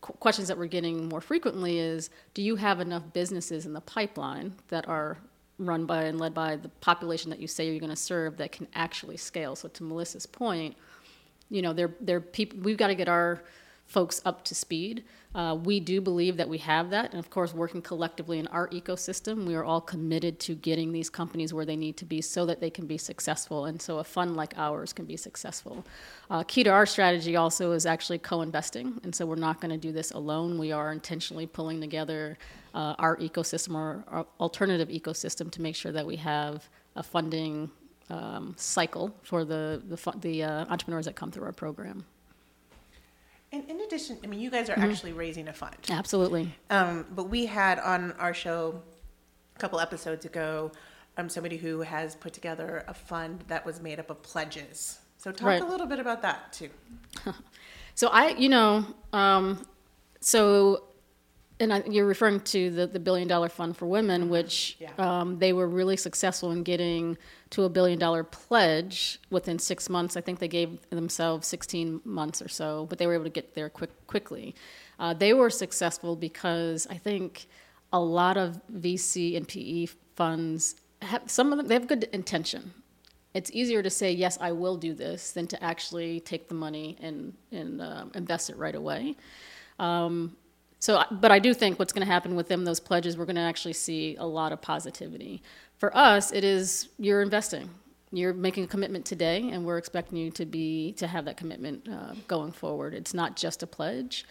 qu- 0.00 0.14
questions 0.14 0.48
that 0.48 0.56
we're 0.58 0.66
getting 0.66 1.08
more 1.08 1.20
frequently 1.20 1.78
is 1.78 2.10
Do 2.34 2.42
you 2.42 2.56
have 2.56 2.80
enough 2.80 3.02
businesses 3.12 3.66
in 3.66 3.72
the 3.72 3.80
pipeline 3.80 4.54
that 4.68 4.88
are 4.88 5.18
run 5.58 5.86
by 5.86 6.04
and 6.04 6.18
led 6.20 6.34
by 6.34 6.56
the 6.56 6.68
population 6.68 7.30
that 7.30 7.40
you 7.40 7.48
say 7.48 7.66
you're 7.66 7.80
going 7.80 7.90
to 7.90 7.96
serve 7.96 8.36
that 8.38 8.52
can 8.52 8.68
actually 8.74 9.16
scale? 9.16 9.56
So, 9.56 9.68
to 9.68 9.82
Melissa's 9.82 10.26
point, 10.26 10.76
you 11.50 11.62
know, 11.62 11.72
they're, 11.72 11.94
they're 12.00 12.24
we've 12.62 12.76
got 12.76 12.88
to 12.88 12.94
get 12.94 13.08
our 13.08 13.42
folks 13.86 14.20
up 14.24 14.44
to 14.44 14.54
speed. 14.54 15.04
Uh, 15.34 15.54
we 15.54 15.78
do 15.78 16.00
believe 16.00 16.36
that 16.38 16.48
we 16.48 16.58
have 16.58 16.90
that, 16.90 17.10
and 17.10 17.18
of 17.18 17.28
course, 17.28 17.52
working 17.52 17.82
collectively 17.82 18.38
in 18.38 18.46
our 18.48 18.66
ecosystem, 18.68 19.44
we 19.44 19.54
are 19.54 19.62
all 19.62 19.80
committed 19.80 20.40
to 20.40 20.54
getting 20.54 20.90
these 20.90 21.10
companies 21.10 21.52
where 21.52 21.66
they 21.66 21.76
need 21.76 21.96
to 21.98 22.06
be 22.06 22.20
so 22.20 22.46
that 22.46 22.60
they 22.60 22.70
can 22.70 22.86
be 22.86 22.96
successful, 22.96 23.66
and 23.66 23.80
so 23.80 23.98
a 23.98 24.04
fund 24.04 24.36
like 24.36 24.54
ours 24.56 24.92
can 24.92 25.04
be 25.04 25.16
successful. 25.16 25.84
Uh, 26.30 26.42
key 26.44 26.64
to 26.64 26.70
our 26.70 26.86
strategy 26.86 27.36
also 27.36 27.72
is 27.72 27.84
actually 27.84 28.18
co-investing, 28.18 28.98
and 29.04 29.14
so 29.14 29.26
we're 29.26 29.36
not 29.36 29.60
going 29.60 29.70
to 29.70 29.76
do 29.76 29.92
this 29.92 30.12
alone. 30.12 30.58
We 30.58 30.72
are 30.72 30.92
intentionally 30.92 31.46
pulling 31.46 31.80
together 31.80 32.38
uh, 32.74 32.94
our 32.98 33.16
ecosystem 33.18 33.74
or 33.74 34.04
our 34.08 34.26
alternative 34.40 34.88
ecosystem 34.88 35.50
to 35.50 35.62
make 35.62 35.76
sure 35.76 35.92
that 35.92 36.06
we 36.06 36.16
have 36.16 36.68
a 36.96 37.02
funding 37.02 37.70
um, 38.10 38.54
cycle 38.56 39.14
for 39.22 39.44
the 39.44 39.82
the, 39.88 40.12
the 40.20 40.44
uh, 40.44 40.64
entrepreneurs 40.68 41.04
that 41.06 41.16
come 41.16 41.30
through 41.30 41.44
our 41.44 41.52
program. 41.52 42.04
And 43.50 43.64
in 43.70 43.80
addition, 43.80 44.18
I 44.22 44.26
mean, 44.26 44.40
you 44.40 44.50
guys 44.50 44.68
are 44.68 44.78
actually 44.78 45.12
raising 45.14 45.48
a 45.48 45.52
fund. 45.54 45.76
Absolutely. 45.88 46.54
Um, 46.68 47.06
but 47.14 47.30
we 47.30 47.46
had 47.46 47.78
on 47.78 48.12
our 48.12 48.34
show 48.34 48.82
a 49.56 49.58
couple 49.58 49.80
episodes 49.80 50.26
ago 50.26 50.70
um, 51.16 51.30
somebody 51.30 51.56
who 51.56 51.80
has 51.80 52.14
put 52.14 52.34
together 52.34 52.84
a 52.88 52.92
fund 52.94 53.44
that 53.48 53.64
was 53.64 53.80
made 53.80 53.98
up 53.98 54.10
of 54.10 54.22
pledges. 54.22 54.98
So 55.16 55.32
talk 55.32 55.46
Right. 55.48 55.62
a 55.62 55.64
little 55.64 55.86
bit 55.86 55.98
about 55.98 56.20
that 56.22 56.52
too. 56.52 56.70
So 57.94 58.06
I, 58.12 58.28
you 58.28 58.48
know, 58.48 58.84
um, 59.12 59.66
so, 60.20 60.84
and 61.60 61.72
I, 61.72 61.82
you're 61.88 62.06
referring 62.06 62.40
to 62.40 62.70
the, 62.70 62.86
the 62.86 63.00
billion 63.00 63.26
dollar 63.28 63.48
fund 63.48 63.76
for 63.76 63.86
women, 63.86 64.28
which 64.28 64.76
Yeah. 64.78 64.90
um, 64.98 65.38
they 65.38 65.52
were 65.52 65.66
really 65.68 65.96
successful 65.96 66.50
in 66.52 66.62
getting 66.62 67.18
to 67.50 67.64
a 67.64 67.68
billion 67.68 67.98
dollar 67.98 68.22
pledge 68.24 69.18
within 69.30 69.58
six 69.58 69.88
months. 69.88 70.16
I 70.16 70.20
think 70.20 70.38
they 70.38 70.48
gave 70.48 70.78
themselves 70.90 71.46
16 71.48 72.00
months 72.04 72.40
or 72.40 72.48
so, 72.48 72.86
but 72.88 72.98
they 72.98 73.06
were 73.06 73.14
able 73.14 73.24
to 73.24 73.30
get 73.30 73.54
there 73.54 73.68
quick, 73.70 73.90
quickly. 74.06 74.54
Uh, 74.98 75.14
they 75.14 75.32
were 75.34 75.50
successful 75.50 76.16
because 76.16 76.86
I 76.90 76.96
think 76.98 77.46
a 77.92 78.00
lot 78.00 78.36
of 78.36 78.60
VC 78.72 79.36
and 79.36 79.46
PE 79.48 79.86
funds 80.16 80.76
have 81.02 81.22
some 81.30 81.52
of 81.52 81.58
them 81.58 81.68
they 81.68 81.74
have 81.74 81.86
good 81.86 82.04
intention 82.12 82.72
it's 83.32 83.52
easier 83.52 83.84
to 83.84 83.88
say 83.90 84.10
yes 84.10 84.36
i 84.40 84.50
will 84.50 84.76
do 84.76 84.92
this 84.92 85.30
than 85.30 85.46
to 85.46 85.62
actually 85.62 86.18
take 86.18 86.48
the 86.48 86.54
money 86.56 86.96
and, 87.00 87.32
and 87.52 87.80
um, 87.80 88.10
invest 88.16 88.50
it 88.50 88.56
right 88.56 88.74
away 88.74 89.14
um, 89.78 90.36
so 90.78 91.02
but 91.10 91.30
i 91.30 91.38
do 91.38 91.54
think 91.54 91.78
what's 91.78 91.92
going 91.92 92.06
to 92.06 92.12
happen 92.12 92.36
with 92.36 92.48
them 92.48 92.64
those 92.64 92.80
pledges 92.80 93.16
we're 93.16 93.24
going 93.24 93.36
to 93.36 93.42
actually 93.42 93.72
see 93.72 94.16
a 94.16 94.26
lot 94.26 94.52
of 94.52 94.60
positivity 94.60 95.42
for 95.76 95.96
us 95.96 96.32
it 96.32 96.44
is 96.44 96.88
you're 96.98 97.22
investing 97.22 97.68
you're 98.10 98.32
making 98.32 98.64
a 98.64 98.66
commitment 98.66 99.04
today 99.04 99.50
and 99.50 99.64
we're 99.66 99.76
expecting 99.76 100.16
you 100.16 100.30
to 100.30 100.46
be 100.46 100.92
to 100.92 101.06
have 101.06 101.26
that 101.26 101.36
commitment 101.36 101.86
uh, 101.88 102.14
going 102.26 102.52
forward 102.52 102.94
it's 102.94 103.12
not 103.12 103.36
just 103.36 103.62
a 103.62 103.66
pledge 103.66 104.24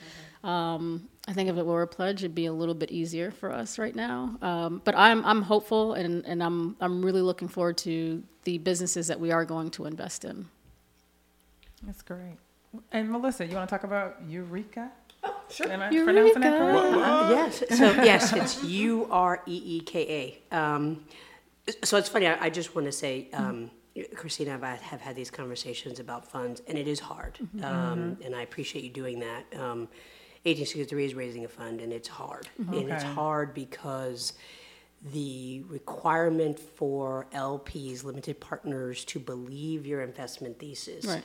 um, 0.44 1.10
I 1.28 1.34
think 1.34 1.50
if 1.50 1.58
it 1.58 1.66
were 1.66 1.82
a 1.82 1.88
pledge, 1.88 2.22
it'd 2.24 2.34
be 2.34 2.46
a 2.46 2.54
little 2.54 2.74
bit 2.74 2.90
easier 2.90 3.32
for 3.32 3.52
us 3.52 3.78
right 3.78 3.94
now. 3.94 4.38
Um, 4.42 4.82
but 4.86 4.96
I'm 4.96 5.26
I'm 5.26 5.42
hopeful, 5.42 5.94
and, 5.94 6.26
and 6.26 6.42
I'm 6.42 6.78
I'm 6.80 7.04
really 7.04 7.22
looking 7.22 7.50
forward 7.50 7.78
to 7.80 8.24
the 8.46 8.58
businesses 8.58 9.08
that 9.08 9.20
we 9.20 9.32
are 9.32 9.44
going 9.44 9.70
to 9.72 9.86
invest 9.86 10.24
in. 10.24 10.48
That's 11.84 12.02
great. 12.02 12.38
And 12.94 13.10
Melissa, 13.10 13.46
you 13.46 13.56
want 13.56 13.68
to 13.70 13.76
talk 13.76 13.84
about 13.84 14.26
Ureeka? 14.30 14.90
Sure. 15.50 15.70
Am 15.72 15.82
I 15.82 15.90
pronouncing 16.04 16.42
that 16.42 16.58
correctly? 16.58 17.00
Uh, 17.02 17.30
yes. 17.32 17.64
So 17.78 17.92
yes, 18.04 18.34
it's 18.34 18.64
U 18.64 19.08
R 19.10 19.42
E 19.48 19.62
E 19.78 19.80
K 19.82 20.40
A. 20.52 20.56
Um, 20.56 21.06
so 21.84 21.98
it's 21.98 22.10
funny. 22.10 22.28
I, 22.28 22.46
I 22.46 22.50
just 22.50 22.76
want 22.76 22.86
to 22.86 22.92
say, 22.92 23.28
um, 23.34 23.72
Christina, 24.16 24.54
and 24.56 24.66
I 24.66 24.76
have 24.76 25.02
had 25.02 25.16
these 25.16 25.32
conversations 25.32 26.00
about 26.00 26.30
funds, 26.30 26.62
and 26.68 26.78
it 26.78 26.88
is 26.88 27.00
hard. 27.00 27.40
Um, 27.64 28.18
and 28.24 28.36
I 28.36 28.42
appreciate 28.42 28.84
you 28.84 28.90
doing 28.92 29.20
that. 29.20 29.46
Um, 29.54 29.88
1863 30.44 31.06
is 31.06 31.14
raising 31.16 31.46
a 31.46 31.48
fund, 31.48 31.82
and 31.82 31.92
it's 31.92 32.08
hard. 32.08 32.48
And 32.58 32.90
it's 32.90 33.04
Okay. 33.04 33.14
hard 33.14 33.54
because 33.54 34.34
the 35.14 35.64
requirement 35.68 36.58
for 36.60 37.28
LPs, 37.34 38.04
limited 38.04 38.40
partners, 38.40 39.04
to 39.06 39.20
believe 39.20 39.86
your 39.86 40.02
investment 40.02 40.58
thesis 40.60 41.06
Right. 41.06 41.24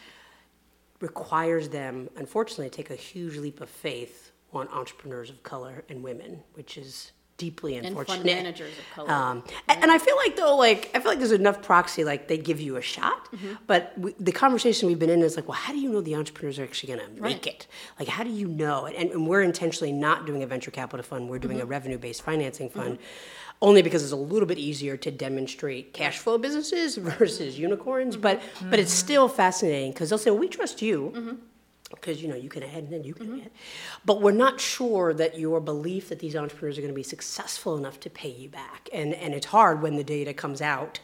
Requires 1.02 1.68
them, 1.68 2.08
unfortunately, 2.16 2.70
to 2.70 2.76
take 2.76 2.90
a 2.90 2.96
huge 2.96 3.36
leap 3.36 3.60
of 3.60 3.68
faith 3.68 4.32
on 4.52 4.68
entrepreneurs 4.68 5.28
of 5.30 5.42
color 5.42 5.84
and 5.88 6.02
women, 6.02 6.42
which 6.54 6.78
is 6.78 7.12
deeply 7.38 7.76
unfortunate. 7.76 7.98
And 7.98 8.06
fund 8.08 8.24
managers 8.24 8.72
of 8.78 8.94
color. 8.94 9.10
Um, 9.10 9.44
and, 9.68 9.82
and 9.82 9.90
I 9.90 9.98
feel 9.98 10.16
like 10.16 10.36
though, 10.36 10.56
like 10.56 10.90
I 10.94 11.00
feel 11.00 11.10
like 11.10 11.18
there's 11.18 11.32
enough 11.32 11.60
proxy, 11.62 12.04
like 12.04 12.28
they 12.28 12.38
give 12.38 12.60
you 12.60 12.76
a 12.76 12.82
shot. 12.82 13.32
Mm-hmm. 13.32 13.54
But 13.66 13.92
we, 13.98 14.14
the 14.20 14.30
conversation 14.30 14.86
we've 14.86 14.98
been 14.98 15.10
in 15.10 15.22
is 15.22 15.34
like, 15.34 15.48
well, 15.48 15.56
how 15.56 15.72
do 15.72 15.80
you 15.80 15.90
know 15.90 16.00
the 16.00 16.14
entrepreneurs 16.14 16.58
are 16.60 16.64
actually 16.64 16.94
going 16.94 17.06
to 17.06 17.12
make 17.14 17.22
Right. 17.22 17.46
it? 17.46 17.66
Like, 17.98 18.08
how 18.08 18.22
do 18.22 18.30
you 18.30 18.46
know? 18.46 18.86
And, 18.86 19.10
and 19.10 19.26
we're 19.26 19.42
intentionally 19.42 19.92
not 19.92 20.24
doing 20.26 20.42
a 20.42 20.46
venture 20.46 20.70
capital 20.70 21.02
fund. 21.02 21.28
We're 21.28 21.40
doing 21.40 21.56
mm-hmm. 21.56 21.66
a 21.66 21.76
revenue-based 21.76 22.22
financing 22.22 22.70
fund, 22.70 22.98
mm-hmm. 22.98 23.51
Only 23.62 23.80
because 23.80 24.02
it's 24.02 24.12
a 24.12 24.16
little 24.16 24.46
bit 24.46 24.58
easier 24.58 24.96
to 24.98 25.10
demonstrate 25.10 25.94
cash 25.94 26.18
flow 26.18 26.36
businesses 26.36 26.96
versus 27.18 27.58
unicorns. 27.58 28.16
But 28.16 28.42
but 28.68 28.78
it's 28.78 28.92
still 28.92 29.28
fascinating 29.28 29.92
because 29.92 30.10
they'll 30.10 30.18
say, 30.18 30.30
well, 30.30 30.40
we 30.40 30.48
trust 30.48 30.82
you. 30.82 31.38
Because 31.90 32.22
you 32.22 32.28
know 32.28 32.36
you 32.36 32.48
can 32.48 32.62
add 32.62 32.84
and 32.84 32.92
then 32.92 33.04
you 33.04 33.12
can 33.12 33.42
add 33.42 33.50
but 34.06 34.22
we're 34.22 34.32
not 34.32 34.58
sure 34.58 35.12
that 35.12 35.38
your 35.38 35.60
belief 35.60 36.08
that 36.08 36.20
these 36.20 36.34
entrepreneurs 36.34 36.78
are 36.78 36.80
going 36.80 36.92
to 36.92 36.96
be 36.96 37.02
successful 37.02 37.76
enough 37.76 38.00
to 38.00 38.08
pay 38.10 38.30
you 38.30 38.48
back. 38.48 38.88
And 38.94 39.14
and 39.14 39.34
it's 39.34 39.46
hard 39.46 39.82
when 39.82 39.96
the 39.96 40.04
data 40.04 40.32
comes 40.32 40.62
out 40.62 41.00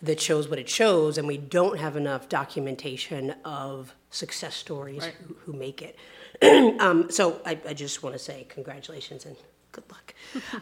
that 0.00 0.20
shows 0.20 0.48
what 0.48 0.58
it 0.58 0.68
shows 0.68 1.18
and 1.18 1.28
we 1.28 1.36
don't 1.36 1.78
have 1.78 1.96
enough 1.96 2.28
documentation 2.30 3.34
of 3.44 3.94
success 4.10 4.56
stories 4.56 5.04
who, 5.04 5.34
who 5.44 5.52
make 5.52 5.80
it. 5.82 5.96
Um, 6.80 7.08
so 7.10 7.40
I, 7.46 7.56
I 7.68 7.74
just 7.74 8.02
want 8.02 8.16
to 8.16 8.18
say 8.18 8.46
congratulations 8.48 9.26
and 9.26 9.36
good 9.72 9.84
luck 9.90 10.12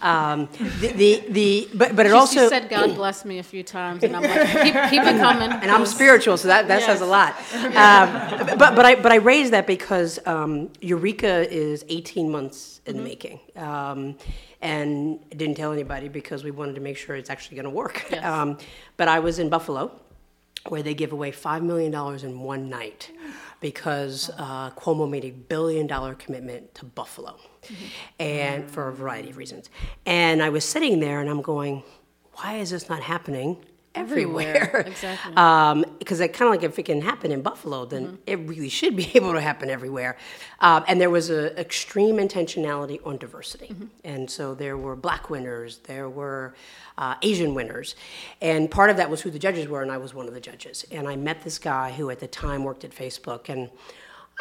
um, 0.00 0.48
the, 0.80 0.88
the, 0.88 1.24
the 1.28 1.68
but 1.74 1.94
but 1.94 2.06
it 2.06 2.10
She- 2.10 2.14
also 2.14 2.42
she 2.42 2.48
said 2.48 2.68
God 2.68 2.94
bless 2.94 3.24
me 3.24 3.38
a 3.38 3.42
few 3.42 3.62
times, 3.62 4.02
and 4.02 4.16
I'm 4.16 4.22
like, 4.22 4.46
keep, 4.64 4.74
keep 4.90 5.02
it 5.02 5.18
coming. 5.18 5.50
and 5.50 5.70
I'm 5.70 5.86
spiritual, 5.86 6.36
so 6.36 6.48
that, 6.48 6.68
that 6.68 6.82
says 6.82 7.00
a 7.00 7.06
lot. 7.06 7.36
Um, 7.54 8.58
but 8.58 8.74
but 8.74 8.84
I 8.84 8.94
but 8.96 9.12
I 9.12 9.16
raised 9.16 9.52
that 9.52 9.66
because 9.66 10.18
um, 10.26 10.68
Ureeka 10.80 11.46
is 11.48 11.84
18 11.88 12.30
months 12.30 12.80
in 12.86 12.96
the 12.96 13.02
making, 13.02 13.40
um, 13.56 14.16
and 14.60 15.20
I 15.30 15.36
didn't 15.36 15.56
tell 15.56 15.72
anybody 15.72 16.08
because 16.08 16.42
we 16.42 16.50
wanted 16.50 16.74
to 16.74 16.80
make 16.80 16.96
sure 16.96 17.16
it's 17.16 17.30
actually 17.30 17.56
going 17.56 17.64
to 17.64 17.70
work. 17.70 18.06
Yes. 18.10 18.24
Um, 18.24 18.58
but 18.96 19.08
I 19.08 19.20
was 19.20 19.38
in 19.38 19.48
Buffalo, 19.48 19.92
where 20.68 20.82
they 20.82 20.94
give 20.94 21.12
away 21.12 21.30
five 21.30 21.62
million 21.62 21.92
dollars 21.92 22.24
in 22.24 22.40
one 22.40 22.68
night 22.68 23.10
because 23.60 24.30
uh, 24.38 24.70
Cuomo 24.70 25.08
made 25.08 25.24
a 25.24 25.30
billion 25.30 25.86
dollar 25.86 26.14
commitment 26.14 26.74
to 26.76 26.84
Buffalo, 26.84 27.38
and 28.18 28.68
for 28.70 28.88
a 28.88 28.92
variety 28.92 29.30
of 29.30 29.36
reasons. 29.36 29.70
And 30.06 30.42
I 30.42 30.48
was 30.48 30.64
sitting 30.64 31.00
there, 31.00 31.20
and 31.20 31.28
I'm 31.28 31.42
going, 31.42 31.82
"Why 32.34 32.56
is 32.56 32.70
this 32.70 32.88
not 32.88 33.02
happening?" 33.02 33.64
Everywhere, 33.92 34.84
exactly. 34.86 35.34
Um, 35.34 35.84
because 35.98 36.20
it 36.20 36.32
kind 36.32 36.48
of 36.48 36.54
like 36.54 36.62
if 36.62 36.78
it 36.78 36.84
can 36.84 37.02
happen 37.02 37.32
in 37.32 37.42
Buffalo, 37.42 37.84
then 37.84 38.18
it 38.24 38.38
really 38.40 38.68
should 38.68 38.94
be 38.94 39.10
able 39.16 39.32
to 39.32 39.40
happen 39.40 39.68
everywhere. 39.68 40.16
Um, 40.60 40.84
and 40.86 41.00
there 41.00 41.10
was 41.10 41.28
an 41.28 41.56
extreme 41.58 42.16
intentionality 42.18 43.04
on 43.04 43.16
diversity, 43.16 43.74
and 44.04 44.30
so 44.30 44.54
there 44.54 44.76
were 44.76 44.94
black 44.94 45.28
winners, 45.28 45.78
there 45.84 46.08
were 46.08 46.54
uh, 46.98 47.16
Asian 47.22 47.52
winners, 47.52 47.96
and 48.40 48.70
part 48.70 48.90
of 48.90 48.96
that 48.96 49.10
was 49.10 49.22
who 49.22 49.30
the 49.30 49.40
judges 49.40 49.66
were, 49.66 49.82
and 49.82 49.90
I 49.90 49.96
was 49.96 50.14
one 50.14 50.28
of 50.28 50.34
the 50.34 50.40
judges. 50.40 50.84
And 50.92 51.08
I 51.08 51.16
met 51.16 51.42
this 51.42 51.58
guy 51.58 51.90
who 51.90 52.10
at 52.10 52.20
the 52.20 52.28
time 52.28 52.62
worked 52.62 52.84
at 52.84 52.92
Facebook, 52.92 53.48
and 53.48 53.70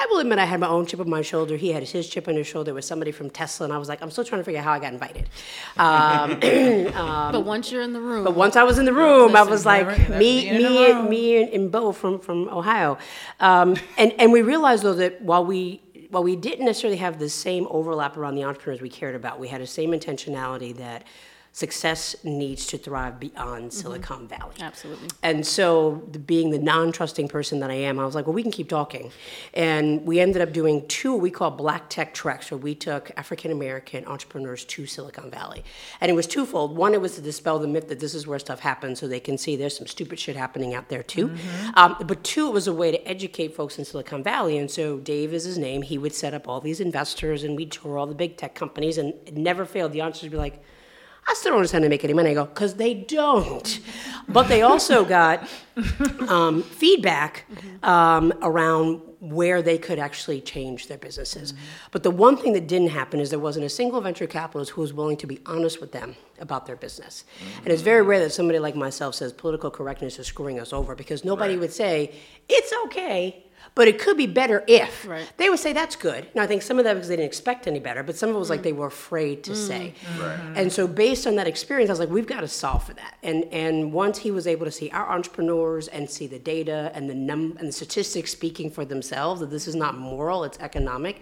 I 0.02 0.08
will 0.10 0.20
admit 0.20 0.40
I 0.40 0.46
had 0.46 0.62
my 0.62 0.68
own 0.68 0.86
chip 0.86 1.02
on 1.02 1.10
my 1.10 1.22
shoulder. 1.22 1.58
He 1.58 1.74
had 1.74 1.84
his 1.84 2.08
chip 2.08 2.30
on 2.30 2.36
his 2.36 2.48
shoulder. 2.48 2.66
There 2.66 2.74
was 2.74 2.88
somebody 2.88 3.12
from 3.12 3.30
Tesla, 3.30 3.66
and 3.66 3.74
I 3.74 3.78
was 3.78 3.90
like, 3.90 4.02
I'm 4.02 4.10
still 4.10 4.24
trying 4.24 4.40
to 4.40 4.46
figure 4.46 4.60
out 4.60 4.64
how 4.64 4.72
I 4.72 4.80
got 4.80 4.94
invited. 4.94 5.30
Um, 5.78 6.40
but 7.34 7.44
once 7.44 7.70
you're 7.70 7.82
in 7.82 7.92
the 7.92 8.00
room, 8.00 8.24
but 8.24 8.34
once 8.34 8.56
I 8.56 8.64
was 8.64 8.78
in 8.78 8.86
the 8.86 8.94
room, 8.94 9.36
I 9.36 9.44
was 9.44 9.66
like, 9.66 10.10
me, 10.10 10.50
me, 10.52 10.94
room. 10.94 11.10
me, 11.10 11.44
and, 11.44 11.54
and 11.54 11.72
Bo 11.72 11.92
from 11.92 12.20
from 12.20 12.48
Ohio, 12.48 12.98
um, 13.42 13.76
and 13.98 14.14
and 14.14 14.32
we 14.32 14.42
realized 14.42 14.84
though 14.84 14.94
that 14.94 15.22
while 15.22 15.46
we 15.46 15.82
while 16.12 16.24
we 16.24 16.36
didn't 16.38 16.66
necessarily 16.66 16.98
have 16.98 17.20
the 17.20 17.30
same 17.30 17.68
overlap 17.70 18.16
around 18.16 18.36
the 18.36 18.44
entrepreneurs 18.44 18.82
we 18.82 18.90
cared 18.90 19.16
about, 19.16 19.38
we 19.38 19.50
had 19.50 19.62
the 19.62 19.68
same 19.68 19.92
intentionality 19.92 20.76
that 20.78 21.04
success 21.52 22.16
needs 22.24 22.66
to 22.68 22.78
thrive 22.78 23.20
beyond 23.20 23.74
Silicon 23.74 24.28
Valley. 24.28 24.56
Absolutely. 24.60 25.10
And 25.24 25.46
so, 25.46 26.04
the, 26.12 26.20
being 26.20 26.52
the 26.52 26.60
non 26.60 26.92
trusting 26.92 27.28
person 27.28 27.60
that 27.60 27.70
I 27.70 27.76
am, 27.76 28.00
I 28.00 28.06
was 28.06 28.16
like, 28.16 28.28
well, 28.28 28.34
we 28.34 28.44
can 28.44 28.52
keep 28.52 28.70
talking. 28.70 29.12
And 29.54 30.06
we 30.06 30.20
ended 30.20 30.42
up 30.42 30.54
doing 30.54 30.88
two 30.88 31.16
we 31.16 31.32
call 31.32 31.52
black 31.52 31.90
tech 31.90 32.14
treks, 32.14 32.52
where 32.52 32.58
we 32.58 32.76
took 32.76 33.12
African 33.18 33.52
American 33.52 34.06
entrepreneurs 34.06 34.64
to 34.66 34.86
Silicon 34.86 35.30
Valley. 35.30 35.64
And 36.02 36.10
it 36.10 36.14
was 36.14 36.28
twofold. 36.28 36.78
One, 36.78 36.94
it 36.94 37.02
was 37.02 37.16
to 37.16 37.22
dispel 37.22 37.60
the 37.60 37.68
myth 37.68 37.90
that 37.90 38.00
this 38.00 38.14
is 38.14 38.26
where 38.26 38.40
stuff 38.40 38.60
happens 38.60 39.00
so 39.00 39.08
they 39.08 39.20
can 39.20 39.38
see 39.38 39.56
there's 39.56 39.78
some 39.78 39.88
stupid 39.88 40.20
shit 40.20 40.36
happening 40.36 40.74
out 40.74 40.90
there 40.90 41.04
too. 41.04 41.36
Um, 41.76 41.96
but 42.06 42.24
two, 42.24 42.48
it 42.48 42.54
was 42.54 42.68
a 42.68 42.74
way 42.74 42.92
to 42.92 43.08
educate 43.08 43.56
folks 43.56 43.78
in 43.78 43.86
Silicon 43.86 44.24
Valley. 44.24 44.58
And 44.58 44.70
so, 44.70 44.98
Dave 44.98 45.34
is 45.34 45.44
his 45.44 45.58
name. 45.58 45.82
He 45.82 45.98
would 45.98 46.14
set 46.14 46.34
up 46.34 46.48
all 46.48 46.62
these 46.62 46.80
investors 46.80 47.44
and 47.44 47.56
we'd 47.56 47.72
tour 47.72 47.98
all 47.98 48.08
the 48.08 48.16
big 48.16 48.38
tech 48.38 48.56
companies. 48.56 48.98
And 48.98 49.14
it 49.26 49.36
never 49.36 49.66
failed. 49.66 49.92
The 49.92 50.02
answers 50.02 50.24
would 50.24 50.32
be 50.32 50.38
like, 50.38 50.64
I 51.30 51.34
still 51.36 51.52
don't 51.52 51.60
understand 51.60 51.84
how 51.84 51.86
they 51.86 51.90
make 51.90 52.04
any 52.04 52.14
money. 52.14 52.32
I 52.32 52.34
go, 52.34 52.46
because 52.46 52.74
they 52.76 52.94
don't. 52.96 53.80
But 54.28 54.48
they 54.48 54.64
also 54.64 55.06
got 55.06 55.48
um, 56.28 56.64
feedback 56.64 57.46
um, 57.84 58.34
around 58.42 59.02
where 59.20 59.62
they 59.62 59.78
could 59.78 60.00
actually 60.00 60.40
change 60.42 60.88
their 60.88 60.98
businesses. 60.98 61.54
But 61.92 62.04
the 62.04 62.12
one 62.12 62.36
thing 62.38 62.54
that 62.54 62.68
didn't 62.68 62.90
happen 62.90 63.20
is 63.20 63.30
there 63.30 63.38
wasn't 63.38 63.66
a 63.66 63.70
single 63.70 64.00
venture 64.02 64.28
capitalist 64.28 64.72
who 64.72 64.82
was 64.82 64.94
willing 64.94 65.18
to 65.18 65.28
be 65.28 65.40
honest 65.46 65.82
with 65.82 65.92
them 65.92 66.16
about 66.40 66.66
their 66.66 66.78
business. 66.78 67.26
And 67.58 67.68
it's 67.68 67.82
very 67.82 68.02
rare 68.02 68.20
that 68.20 68.32
somebody 68.32 68.60
like 68.60 68.76
myself 68.76 69.16
says 69.16 69.34
political 69.34 69.70
correctness 69.70 70.18
is 70.20 70.28
screwing 70.28 70.60
us 70.60 70.72
over 70.74 70.96
because 70.96 71.24
nobody 71.26 71.54
Right. 71.54 71.60
would 71.62 71.74
say, 71.74 72.14
it's 72.48 72.72
okay, 72.86 73.46
but 73.76 73.88
it 73.88 74.00
could 74.00 74.18
be 74.18 74.28
better 74.28 74.64
if. 74.68 75.08
Right. 75.08 75.32
They 75.38 75.50
would 75.50 75.60
say, 75.60 75.74
that's 75.74 75.96
good. 75.96 76.28
And 76.34 76.42
I 76.42 76.48
think 76.48 76.62
some 76.62 76.80
of 76.80 76.86
that 76.86 76.94
because 76.94 77.10
they 77.10 77.16
didn't 77.16 77.28
expect 77.28 77.68
any 77.68 77.80
better, 77.80 78.04
but 78.04 78.18
some 78.18 78.30
of 78.30 78.36
it 78.36 78.40
was 78.40 78.50
like 78.50 78.62
mm. 78.62 78.64
they 78.64 78.74
were 78.74 78.88
afraid 78.88 79.44
to 79.46 79.56
say. 79.56 79.94
Mm. 79.94 80.08
Mm-hmm. 80.08 80.22
Right. 80.22 80.58
And 80.58 80.72
so 80.72 80.88
based 80.88 81.28
on 81.28 81.36
that 81.36 81.48
experience, 81.48 81.90
I 81.90 81.94
was 81.94 82.00
like, 82.00 82.10
we've 82.10 82.28
got 82.28 82.42
to 82.42 82.48
solve 82.48 82.84
for 82.84 82.94
that. 82.94 83.18
And 83.24 83.46
and 83.52 83.94
once 83.94 84.18
he 84.18 84.32
was 84.32 84.48
able 84.48 84.66
to 84.66 84.72
see 84.72 84.90
our 84.92 85.10
entrepreneurs 85.10 85.88
and 85.88 86.10
see 86.10 86.28
the 86.28 86.40
data 86.40 86.92
and 86.94 87.10
the 87.10 87.16
num 87.16 87.56
and 87.60 87.68
the 87.68 87.72
statistics 87.72 88.32
speaking 88.32 88.70
for 88.70 88.86
themselves 88.86 89.40
that 89.42 89.50
this 89.50 89.68
is 89.68 89.76
not 89.76 89.98
moral, 89.98 90.44
it's 90.44 90.60
economic, 90.60 91.22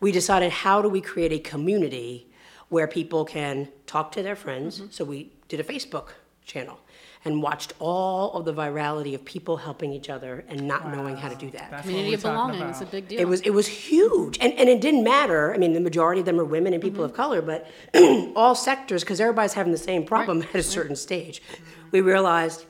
we 0.00 0.12
decided 0.12 0.50
how 0.50 0.80
do 0.82 0.88
we 0.88 1.00
create 1.00 1.32
a 1.32 1.38
community 1.38 2.28
where 2.68 2.86
people 2.86 3.24
can 3.24 3.68
talk 3.86 4.12
to 4.12 4.22
their 4.22 4.36
friends. 4.36 4.78
Mm-hmm. 4.78 4.90
So 4.90 5.04
we 5.04 5.32
did 5.48 5.60
a 5.60 5.64
Facebook 5.64 6.10
channel 6.44 6.78
and 7.28 7.42
watched 7.42 7.74
all 7.78 8.32
of 8.32 8.46
the 8.46 8.54
virality 8.54 9.14
of 9.14 9.22
people 9.22 9.58
helping 9.58 9.92
each 9.92 10.08
other 10.08 10.44
and 10.48 10.66
not 10.66 10.90
knowing 10.90 11.14
how 11.14 11.28
to 11.28 11.34
do 11.36 11.50
that. 11.50 11.70
That's 11.70 11.82
Community 11.82 12.14
of 12.14 12.22
belonging 12.22 12.62
is 12.62 12.80
a 12.80 12.86
big 12.86 13.06
deal. 13.06 13.20
It 13.20 13.28
was 13.28 13.42
it 13.42 13.50
was 13.50 13.66
huge, 13.66 14.38
and 14.40 14.54
and 14.54 14.68
it 14.68 14.80
didn't 14.80 15.04
matter. 15.04 15.54
I 15.54 15.58
mean, 15.58 15.74
the 15.74 15.80
majority 15.80 16.20
of 16.20 16.26
them 16.26 16.40
are 16.40 16.44
women 16.44 16.72
and 16.72 16.82
people 16.82 17.04
mm-hmm. 17.04 17.10
of 17.10 17.14
color, 17.14 17.42
but 17.42 17.70
all 18.34 18.54
sectors 18.54 19.04
because 19.04 19.20
everybody's 19.20 19.52
having 19.52 19.72
the 19.72 19.78
same 19.78 20.04
problem 20.04 20.42
at 20.42 20.54
a 20.54 20.62
certain 20.62 20.96
stage. 20.96 21.42
We 21.92 22.00
realized 22.00 22.64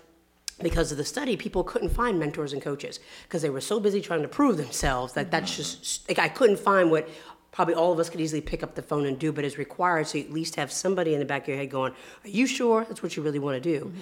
because 0.61 0.91
of 0.91 0.99
the 0.99 1.05
study, 1.05 1.37
people 1.37 1.63
couldn't 1.63 1.91
find 1.91 2.19
mentors 2.19 2.53
and 2.53 2.61
coaches 2.61 2.99
because 3.23 3.43
they 3.43 3.51
were 3.51 3.61
so 3.61 3.79
busy 3.79 4.01
trying 4.01 4.23
to 4.23 4.29
prove 4.29 4.57
themselves 4.57 5.13
that 5.13 5.31
that's 5.31 5.53
mm-hmm. 5.53 5.63
just 5.63 6.09
like 6.09 6.19
I 6.19 6.29
couldn't 6.29 6.59
find 6.59 6.91
what 6.91 7.09
probably 7.51 7.75
all 7.75 7.93
of 7.93 7.99
us 7.99 8.11
could 8.11 8.21
easily 8.21 8.41
pick 8.41 8.63
up 8.63 8.75
the 8.75 8.83
phone 8.83 9.07
and 9.07 9.19
do, 9.19 9.33
but 9.33 9.45
is 9.45 9.59
required. 9.59 10.07
So 10.07 10.19
you 10.19 10.25
at 10.25 10.33
least 10.33 10.57
have 10.57 10.71
somebody 10.71 11.15
in 11.15 11.19
the 11.19 11.25
back 11.25 11.43
of 11.43 11.49
your 11.49 11.57
head 11.57 11.71
going, 11.71 11.93
"Are 12.25 12.29
you 12.29 12.47
sure 12.47 12.85
that's 12.85 13.03
what 13.03 13.17
you 13.17 13.23
really 13.23 13.39
want 13.39 13.63
to 13.63 13.79
do?" 13.79 13.93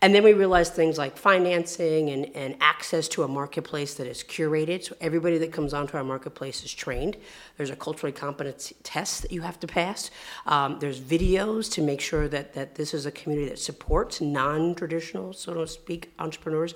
And 0.00 0.14
then 0.14 0.22
we 0.22 0.32
realize 0.32 0.70
things 0.70 0.98
like 0.98 1.16
financing 1.16 2.10
and, 2.10 2.36
and 2.36 2.56
access 2.60 3.08
to 3.08 3.24
a 3.24 3.28
marketplace 3.28 3.94
that 3.94 4.06
is 4.06 4.22
curated. 4.22 4.84
So 4.84 4.96
everybody 5.00 5.38
that 5.38 5.52
comes 5.52 5.74
onto 5.74 5.96
our 5.96 6.04
marketplace 6.04 6.62
is 6.64 6.72
trained. 6.72 7.16
There's 7.56 7.70
a 7.70 7.76
culturally 7.76 8.12
competent 8.12 8.72
test 8.84 9.22
that 9.22 9.32
you 9.32 9.40
have 9.42 9.58
to 9.60 9.66
pass. 9.66 10.10
Um, 10.46 10.78
there's 10.78 11.00
videos 11.00 11.70
to 11.72 11.82
make 11.82 12.00
sure 12.00 12.28
that, 12.28 12.52
that 12.54 12.76
this 12.76 12.94
is 12.94 13.06
a 13.06 13.10
community 13.10 13.48
that 13.48 13.58
supports 13.58 14.20
non-traditional, 14.20 15.32
so 15.32 15.54
to 15.54 15.66
speak, 15.66 16.12
entrepreneurs. 16.20 16.74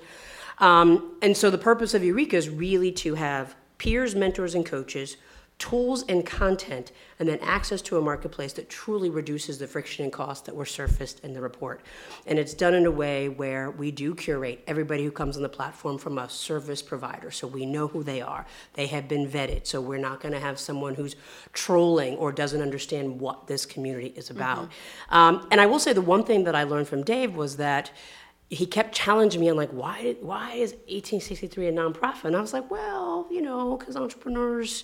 Um, 0.59 1.17
and 1.21 1.35
so 1.35 1.49
the 1.49 1.57
purpose 1.57 1.93
of 1.93 2.01
Ureeka 2.01 2.33
is 2.33 2.49
really 2.49 2.91
to 2.91 3.15
have 3.15 3.55
peers, 3.77 4.15
mentors, 4.15 4.53
and 4.53 4.65
coaches 4.65 5.15
tools 5.63 6.03
and 6.09 6.25
content, 6.25 6.91
and 7.19 7.29
then 7.29 7.39
access 7.41 7.81
to 7.81 7.97
a 7.97 8.01
marketplace 8.01 8.51
that 8.51 8.69
truly 8.69 9.09
reduces 9.09 9.57
the 9.59 9.65
friction 9.65 10.03
and 10.03 10.11
cost 10.11 10.43
that 10.43 10.53
were 10.53 10.65
surfaced 10.65 11.21
in 11.23 11.31
the 11.31 11.39
report. 11.39 11.79
And 12.27 12.37
it's 12.37 12.53
done 12.53 12.73
in 12.73 12.85
a 12.85 12.91
way 12.91 13.29
where 13.29 13.71
we 13.71 13.89
do 13.89 14.13
curate 14.13 14.61
everybody 14.67 15.05
who 15.05 15.11
comes 15.11 15.37
on 15.37 15.41
the 15.41 15.47
platform 15.47 15.97
from 15.97 16.17
a 16.17 16.27
service 16.27 16.81
provider, 16.81 17.31
so 17.31 17.47
we 17.47 17.65
know 17.65 17.87
who 17.87 18.03
they 18.03 18.19
are. 18.19 18.45
They 18.73 18.87
have 18.87 19.07
been 19.07 19.25
vetted, 19.25 19.65
so 19.65 19.79
we're 19.79 19.99
not 19.99 20.19
going 20.19 20.33
to 20.33 20.39
have 20.41 20.59
someone 20.59 20.95
who's 20.95 21.15
trolling 21.53 22.17
or 22.17 22.33
doesn't 22.33 22.61
understand 22.61 23.21
what 23.21 23.47
this 23.47 23.65
community 23.65 24.11
is 24.17 24.29
about. 24.29 24.69
Um, 25.11 25.47
and 25.49 25.61
I 25.61 25.65
will 25.65 25.79
say 25.79 25.93
the 25.93 26.01
one 26.01 26.25
thing 26.25 26.43
that 26.43 26.55
I 26.55 26.63
learned 26.63 26.89
from 26.89 27.03
Dave 27.03 27.37
was 27.37 27.55
that 27.55 27.89
he 28.49 28.65
kept 28.65 28.93
challenging 28.93 29.39
me 29.39 29.49
on 29.49 29.55
like 29.55 29.71
why 29.71 30.17
why 30.19 30.51
is 30.51 30.73
1863 30.73 31.67
a 31.67 31.71
nonprofit 31.71 32.25
and 32.25 32.35
i 32.35 32.41
was 32.41 32.53
like 32.53 32.69
well 32.69 33.25
you 33.31 33.41
know 33.41 33.77
because 33.77 33.95
entrepreneurs 33.95 34.83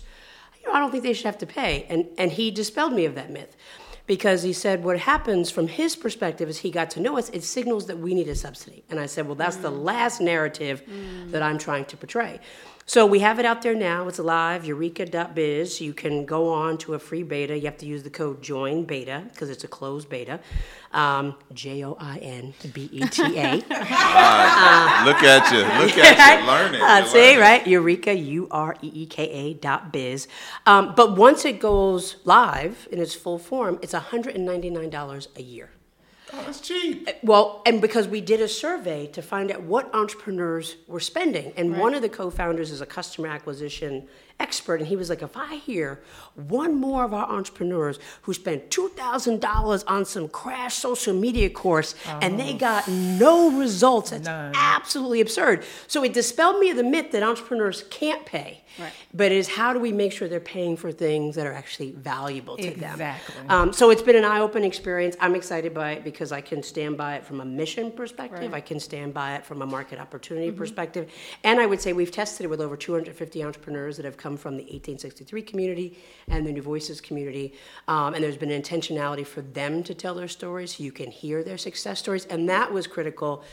you 0.61 0.67
know 0.67 0.73
i 0.73 0.79
don't 0.79 0.91
think 0.91 1.03
they 1.03 1.13
should 1.13 1.25
have 1.25 1.37
to 1.39 1.45
pay. 1.45 1.85
And 1.89 2.07
and 2.17 2.31
he 2.31 2.51
dispelled 2.51 2.93
me 2.93 3.05
of 3.05 3.15
that 3.15 3.29
myth 3.31 3.55
because 4.05 4.41
he 4.41 4.53
said 4.53 4.83
what 4.83 4.97
happens 4.97 5.51
from 5.51 5.67
his 5.67 5.95
perspective 5.95 6.49
as 6.49 6.57
he 6.57 6.71
got 6.71 6.89
to 6.91 6.99
know 6.99 7.15
us. 7.17 7.29
It 7.29 7.43
signals 7.43 7.85
that 7.85 7.99
we 7.99 8.15
need 8.15 8.27
a 8.27 8.35
subsidy. 8.35 8.83
And 8.89 8.99
i 8.99 9.05
said 9.05 9.25
well 9.25 9.35
that's 9.35 9.57
the 9.57 9.71
last 9.71 10.21
narrative 10.21 10.81
that 11.31 11.41
i'm 11.41 11.57
trying 11.57 11.85
to 11.85 11.97
portray 11.97 12.39
so 12.89 13.05
we 13.05 13.19
have 13.19 13.37
it 13.37 13.45
out 13.45 13.61
there 13.61 13.75
now. 13.75 14.07
It's 14.07 14.17
live, 14.17 14.63
ureeka.biz. 14.63 15.79
You 15.79 15.93
can 15.93 16.25
go 16.25 16.51
on 16.51 16.79
to 16.79 16.95
a 16.95 16.99
free 16.99 17.21
beta. 17.21 17.55
You 17.55 17.65
have 17.65 17.77
to 17.77 17.85
use 17.85 18.01
the 18.01 18.09
code 18.09 18.41
JOIN 18.41 18.85
beta 18.87 19.25
because 19.31 19.51
it's 19.51 19.63
a 19.63 19.67
closed 19.67 20.09
beta. 20.09 20.39
Um, 20.91 21.35
J 21.53 21.85
O 21.85 21.95
I 21.99 22.17
N 22.17 22.55
B 22.73 22.89
E 22.91 23.01
T 23.01 23.21
A. 23.37 23.51
Look 25.05 25.21
at 25.21 25.51
you. 25.51 25.59
Look 25.59 25.97
at 25.99 26.41
you. 26.41 26.47
Learn 26.47 26.73
it. 26.73 26.81
Uh, 26.81 27.05
see, 27.05 27.19
learning. 27.19 27.39
right? 27.39 27.63
Ureeka, 27.63 28.25
U 28.25 28.47
R 28.49 28.75
E 28.81 28.91
E 28.91 29.05
K 29.05 29.29
A 29.29 29.53
dot 29.53 29.93
biz. 29.93 30.27
Um, 30.65 30.95
but 30.95 31.15
once 31.15 31.45
it 31.45 31.59
goes 31.59 32.15
live 32.25 32.87
in 32.91 32.99
its 32.99 33.13
full 33.13 33.37
form, 33.37 33.77
it's 33.83 33.93
$199 33.93 35.27
a 35.37 35.41
year. 35.43 35.69
Cheap. 36.61 37.07
Uh, 37.07 37.13
well, 37.23 37.61
and 37.65 37.81
because 37.81 38.07
we 38.07 38.21
did 38.21 38.41
a 38.41 38.47
survey 38.47 39.07
to 39.07 39.21
find 39.21 39.51
out 39.51 39.63
what 39.63 39.93
entrepreneurs 39.93 40.75
were 40.87 40.99
spending, 40.99 41.53
and 41.55 41.77
one 41.77 41.93
of 41.93 42.01
the 42.01 42.09
co-founders 42.09 42.71
is 42.71 42.81
a 42.81 42.85
customer 42.85 43.27
acquisition 43.27 44.07
expert, 44.39 44.79
and 44.79 44.87
he 44.87 44.95
was 44.95 45.09
like, 45.09 45.21
"If 45.21 45.35
I 45.35 45.55
hear 45.55 45.99
one 46.35 46.75
more 46.75 47.03
of 47.03 47.13
our 47.13 47.27
entrepreneurs 47.29 47.99
who 48.23 48.33
spent 48.33 48.71
two 48.71 48.89
thousand 48.89 49.41
dollars 49.41 49.83
on 49.83 50.05
some 50.05 50.27
crash 50.29 50.75
social 50.75 51.13
media 51.13 51.49
course 51.49 51.95
and 52.21 52.39
they 52.39 52.53
got 52.53 52.87
no 52.87 53.51
results, 53.51 54.11
that's 54.11 54.25
None. 54.25 54.53
absolutely 54.55 55.21
absurd." 55.21 55.63
So 55.87 56.03
it 56.03 56.13
dispelled 56.13 56.59
me 56.59 56.69
of 56.71 56.77
the 56.77 56.83
myth 56.83 57.11
that 57.11 57.23
entrepreneurs 57.23 57.83
can't 57.89 58.25
pay, 58.25 58.63
Right. 58.79 58.91
but 59.13 59.31
it 59.31 59.37
is 59.37 59.47
how 59.49 59.73
do 59.73 59.79
we 59.79 59.91
make 59.91 60.11
sure 60.11 60.27
they're 60.27 60.39
paying 60.39 60.77
for 60.77 60.91
things 60.91 61.35
that 61.35 61.45
are 61.45 61.53
actually 61.53 61.91
valuable 61.91 62.55
to 62.57 62.71
them? 62.71 62.91
Exactly. 62.93 63.35
Um, 63.49 63.73
so 63.73 63.89
it's 63.89 64.01
been 64.01 64.15
an 64.15 64.25
eye-opening 64.25 64.67
experience. 64.67 65.15
I'm 65.19 65.35
excited 65.35 65.73
by 65.73 65.91
it 65.93 66.03
because 66.03 66.31
I 66.31 66.41
can 66.41 66.63
stand 66.63 66.97
by 66.97 67.15
it 67.15 67.25
from 67.25 67.41
a 67.41 67.45
mission 67.45 67.91
perspective. 67.91 68.51
Right. 68.51 68.57
I 68.57 68.61
can 68.61 68.79
stand 68.79 69.13
by 69.13 69.35
it 69.35 69.45
from 69.45 69.61
a 69.61 69.65
market 69.65 69.99
opportunity 69.99 70.51
perspective. 70.51 71.11
And 71.43 71.59
I 71.59 71.65
would 71.65 71.81
say 71.81 71.93
we've 71.93 72.11
tested 72.11 72.45
it 72.45 72.49
with 72.49 72.61
over 72.61 72.77
250 72.77 73.43
entrepreneurs 73.43 73.97
that 73.97 74.05
have 74.05 74.17
come 74.17 74.28
from 74.37 74.53
the 74.53 74.63
1863 74.63 75.41
community 75.41 75.97
and 76.27 76.45
the 76.45 76.51
New 76.51 76.61
Voices 76.61 77.01
community. 77.01 77.53
Um, 77.87 78.13
and 78.13 78.23
there's 78.23 78.37
been 78.37 78.51
an 78.51 78.61
intentionality 78.61 79.25
for 79.25 79.41
them 79.41 79.83
to 79.83 79.93
tell 79.93 80.15
their 80.15 80.27
stories 80.27 80.75
so 80.75 80.83
you 80.83 80.91
can 80.91 81.11
hear 81.11 81.43
their 81.43 81.57
success 81.57 81.99
stories. 81.99 82.25
And 82.25 82.49
that 82.49 82.71
was 82.71 82.87
critical 82.87 83.43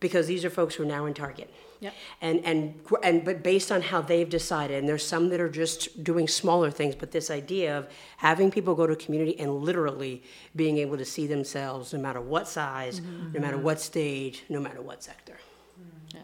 because 0.00 0.26
these 0.26 0.44
are 0.44 0.50
folks 0.50 0.74
who 0.74 0.82
are 0.82 0.86
now 0.86 1.06
in 1.06 1.14
Target. 1.14 1.50
Yep. 1.80 1.94
And, 2.20 2.44
and, 2.44 2.80
and, 3.02 3.24
but 3.24 3.42
based 3.42 3.70
on 3.70 3.82
how 3.82 4.00
they've 4.00 4.28
decided, 4.28 4.78
and 4.78 4.88
there's 4.88 5.06
some 5.06 5.28
that 5.30 5.40
are 5.40 5.48
just 5.48 6.02
doing 6.02 6.28
smaller 6.28 6.70
things, 6.70 6.94
but 6.94 7.10
this 7.10 7.30
idea 7.30 7.78
of 7.78 7.88
having 8.16 8.50
people 8.50 8.74
go 8.74 8.86
to 8.86 8.96
community 8.96 9.38
and 9.38 9.54
literally 9.54 10.22
being 10.56 10.78
able 10.78 10.96
to 10.96 11.04
see 11.04 11.26
themselves 11.26 11.92
no 11.92 12.00
matter 12.00 12.20
what 12.20 12.48
size, 12.48 13.00
no 13.32 13.40
matter 13.40 13.58
what 13.58 13.80
stage, 13.80 14.44
no 14.48 14.60
matter 14.60 14.80
what 14.80 15.02
sector. 15.02 15.36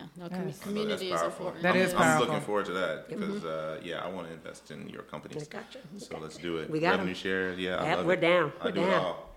Yeah, 0.01 0.07
no, 0.17 0.25
Yes. 0.25 0.33
commu- 0.33 0.41
Oh, 0.41 0.45
that's 0.47 0.59
community 0.61 1.11
is 1.13 1.21
powerful. 1.21 1.29
important. 1.47 1.63
That 1.63 1.75
I'm, 1.75 1.81
is 1.81 1.93
I'm 1.93 1.99
powerful. 1.99 2.27
looking 2.27 2.41
forward 2.47 2.67
to 2.67 2.73
that 2.73 3.09
because, 3.09 3.45
uh, 3.45 3.81
yeah, 3.83 4.05
I 4.05 4.09
want 4.09 4.27
to 4.29 4.33
invest 4.33 4.71
in 4.71 4.89
your 4.89 5.03
companies. 5.03 5.47
Gotcha. 5.49 5.79
So 5.99 6.19
let's 6.19 6.37
do 6.39 6.57
it. 6.59 6.71
We 6.71 6.81
got 6.81 6.95
'em. 6.95 6.99
Revenue 7.01 7.15
share, 7.15 7.53
yeah, 7.55 7.77
I 7.77 7.85
Yeah, 7.85 7.95
love 7.97 8.07
we're 8.07 8.13
it. 8.15 8.21
down. 8.21 8.53
I 8.61 8.65
We're 8.67 8.71
do 8.73 8.83
it 8.83 8.87
down. 8.91 9.05
all. 9.05 9.37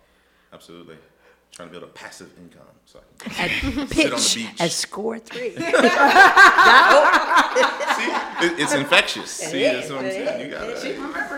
Absolutely. 0.54 0.98
Trying 1.54 1.68
to 1.70 1.72
build 1.72 1.84
a 1.84 1.88
passive 1.94 2.32
income 2.38 2.66
so 2.86 3.00
I 3.00 3.48
can 3.48 3.82
At 3.84 3.90
sit 3.90 4.12
on 4.12 4.20
the 4.20 4.50
beach. 4.50 4.62
at 4.62 4.72
Score3. 4.72 5.30
See, 7.94 8.10
it, 8.46 8.60
it's 8.60 8.74
infectious. 8.74 9.30
See, 9.30 9.62
that's 9.64 9.90
what 9.92 10.00
I'm 10.00 10.10
saying. 10.10 10.42
You 10.42 10.48
got 10.52 10.68
it. 10.68 10.84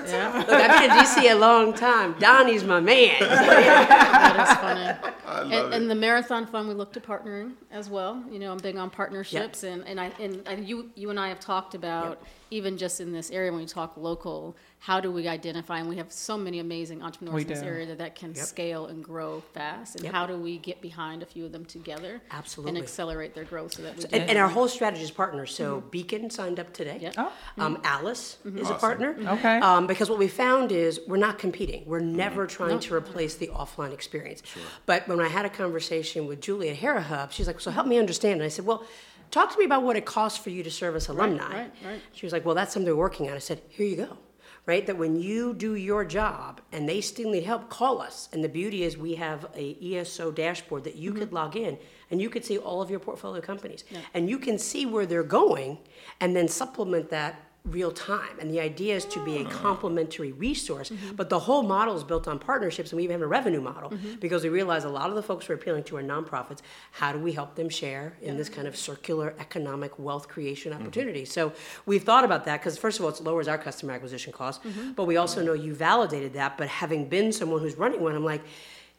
Yeah, 0.08 0.38
Look, 0.38 0.50
I've 0.50 0.82
been 0.82 0.92
in 0.92 0.98
DC 1.06 1.32
a 1.32 1.36
long 1.36 1.74
time. 1.74 2.16
Donnie's 2.18 2.64
my 2.64 2.80
man. 2.80 3.20
that 3.20 4.48
is 4.48 4.58
funny. 4.58 5.14
I 5.28 5.42
love 5.42 5.52
and, 5.52 5.54
it. 5.54 5.74
and 5.74 5.92
the 5.92 5.96
marathon 5.96 6.46
fund, 6.48 6.70
we 6.70 6.74
looked 6.76 6.96
at 6.96 7.04
partnering 7.04 7.54
as 7.72 7.90
well. 7.90 8.24
You 8.32 8.40
know, 8.40 8.52
I'm 8.54 8.58
big 8.60 8.78
on 8.78 8.90
partnerships, 8.90 9.64
and, 9.64 9.86
and 9.86 10.00
I 10.00 10.12
and, 10.20 10.48
and 10.48 10.68
you 10.68 10.92
you 10.96 11.10
and 11.10 11.20
I 11.20 11.28
have 11.28 11.40
talked 11.42 11.76
about 11.76 12.22
even 12.52 12.78
just 12.78 13.02
in 13.02 13.12
this 13.12 13.32
area 13.32 13.52
when 13.52 13.60
we 13.60 13.66
talk 13.68 13.98
local, 13.98 14.56
how 14.86 15.00
do 15.00 15.12
we 15.12 15.28
identify? 15.28 15.80
And 15.80 15.90
we 15.90 15.96
have 15.96 16.12
so 16.12 16.38
many 16.38 16.60
amazing 16.60 17.02
entrepreneurs 17.02 17.34
We 17.34 17.42
in 17.42 17.48
this 17.48 17.62
do. 17.62 17.66
area 17.66 17.88
that, 17.88 17.98
that 17.98 18.14
can 18.14 18.36
scale 18.36 18.86
and 18.86 19.04
grow 19.04 19.42
fast. 19.52 19.96
And 19.96 20.04
Yep. 20.04 20.14
how 20.14 20.28
do 20.28 20.38
we 20.38 20.60
get 20.60 20.80
behind 20.80 21.24
a 21.24 21.26
few 21.26 21.44
of 21.44 21.52
them 21.52 21.66
together 21.66 22.22
Absolutely. 22.30 22.70
and 22.70 22.84
accelerate 22.84 23.34
their 23.34 23.46
growth 23.46 23.74
so 23.74 23.82
that 23.82 23.98
we 23.98 24.04
And, 24.04 24.30
and 24.30 24.38
our 24.38 24.48
whole 24.48 24.68
strategy 24.68 25.02
is 25.02 25.10
partners. 25.10 25.56
So 25.56 25.78
mm-hmm. 25.78 25.90
Beacon 25.90 26.30
signed 26.30 26.60
up 26.60 26.72
today. 26.72 27.00
Yep. 27.02 27.16
Oh. 27.18 27.34
Um, 27.58 27.78
mm-hmm. 27.78 27.86
Alice 27.86 28.38
is 28.46 28.54
a 28.54 28.74
mm-hmm. 28.74 28.80
partner. 28.80 29.16
Okay. 29.20 29.58
Um, 29.58 29.88
because 29.88 30.08
what 30.08 30.20
we 30.20 30.28
found 30.28 30.72
is 30.72 31.00
we're 31.08 31.18
not 31.18 31.40
competing. 31.40 31.84
We're 31.88 32.00
never 32.00 32.46
trying 32.46 32.80
to 32.82 32.94
replace 32.94 33.34
the 33.34 33.48
offline 33.48 33.92
experience. 33.92 34.44
sure. 34.46 34.62
But 34.86 35.08
when 35.08 35.20
I 35.20 35.30
had 35.30 35.46
a 35.46 35.50
conversation 35.50 36.28
with 36.28 36.42
Julie 36.42 36.70
at 36.70 36.76
Hera 36.76 37.02
Hub, 37.02 37.32
she's 37.32 37.48
like, 37.48 37.60
"So 37.60 37.72
help 37.72 37.88
me 37.88 37.98
understand." 37.98 38.34
And 38.36 38.44
I 38.44 38.50
said, 38.50 38.66
"Well." 38.68 38.86
Talk 39.32 39.52
to 39.52 39.58
me 39.58 39.66
about 39.66 39.82
what 39.82 39.98
it 39.98 40.06
costs 40.06 40.38
for 40.38 40.52
you 40.52 40.62
to 40.62 40.70
service 40.70 41.10
alumni. 41.10 41.52
right, 41.52 41.72
right. 41.84 42.02
She 42.14 42.28
was 42.28 42.32
like, 42.32 42.46
Well, 42.46 42.54
that's 42.54 42.72
something 42.72 42.90
we're 42.94 42.96
working 42.96 43.28
on. 43.28 43.36
I 43.36 43.40
said, 43.40 43.60
Here 43.70 43.86
you 43.86 43.96
go. 43.96 44.18
Right? 44.66 44.86
That 44.86 44.98
when 44.98 45.20
you 45.20 45.54
do 45.54 45.76
your 45.76 46.04
job 46.06 46.62
and 46.72 46.88
they 46.88 47.02
still 47.02 47.30
need 47.30 47.44
help, 47.44 47.70
call 47.70 48.02
us. 48.02 48.30
And 48.34 48.44
the 48.44 48.50
beauty 48.50 48.84
is 48.84 48.98
we 48.98 49.16
have 49.16 49.48
a 49.56 49.78
ESO 49.82 50.32
dashboard 50.32 50.84
that 50.86 50.96
you 50.96 51.14
could 51.14 51.28
mm-hmm. 51.28 51.36
log 51.36 51.56
in 51.56 51.78
and 52.12 52.22
you 52.22 52.30
could 52.30 52.46
see 52.46 52.58
all 52.58 52.82
of 52.82 52.90
your 52.90 53.00
portfolio 53.00 53.42
companies. 53.42 53.84
And 54.14 54.30
you 54.30 54.40
can 54.40 54.58
see 54.58 54.86
where 54.86 55.06
they're 55.06 55.24
going 55.24 55.78
and 56.20 56.36
then 56.36 56.48
supplement 56.48 57.10
that 57.10 57.42
real 57.66 57.92
time. 57.92 58.40
And 58.40 58.50
the 58.50 58.60
idea 58.60 58.96
is 58.96 59.06
to 59.06 59.24
be 59.24 59.38
a 59.38 59.42
oh. 59.42 59.50
complementary 59.50 60.32
resource. 60.32 60.90
Mm-hmm. 60.90 61.16
But 61.16 61.30
the 61.30 61.40
whole 61.40 61.64
model 61.64 61.96
is 61.96 62.04
built 62.04 62.28
on 62.28 62.40
partnerships, 62.40 62.92
and 62.92 62.98
we 62.98 63.04
even 63.04 63.16
have 63.16 63.22
a 63.22 63.28
revenue 63.28 63.62
model 63.62 63.90
mm-hmm. 63.90 64.16
because 64.16 64.44
we 64.44 64.50
realize 64.50 64.84
a 64.84 64.90
lot 64.90 65.10
of 65.10 65.16
the 65.16 65.24
folks 65.24 65.50
we're 65.50 65.56
appealing 65.56 65.84
to 65.86 65.98
are 65.98 66.04
nonprofits. 66.04 66.60
How 66.92 67.12
do 67.12 67.20
we 67.20 67.34
help 67.34 67.56
them 67.56 67.70
share 67.70 68.18
in 68.22 68.38
this 68.38 68.50
kind 68.50 68.68
of 68.68 68.76
circular 68.76 69.34
economic 69.40 69.98
wealth 69.98 70.28
creation 70.28 70.72
mm-hmm. 70.72 70.82
opportunity? 70.82 71.26
So 71.26 71.54
we've 71.86 72.04
thought 72.04 72.24
about 72.24 72.46
that 72.46 72.60
because, 72.62 72.78
first 72.78 73.00
of 73.00 73.06
all, 73.06 73.12
it 73.12 73.22
lowers 73.22 73.48
our 73.48 73.58
customer 73.58 73.94
acquisition 73.94 74.32
costs, 74.32 74.66
but 74.96 75.06
we 75.06 75.18
also 75.18 75.44
know 75.44 75.54
you 75.54 75.74
validated 75.74 76.34
that. 76.34 76.58
But 76.58 76.68
having 76.68 77.10
been 77.10 77.32
someone 77.32 77.62
who's 77.62 77.78
running 77.78 78.02
one, 78.02 78.16
I'm 78.16 78.24
like, 78.24 78.42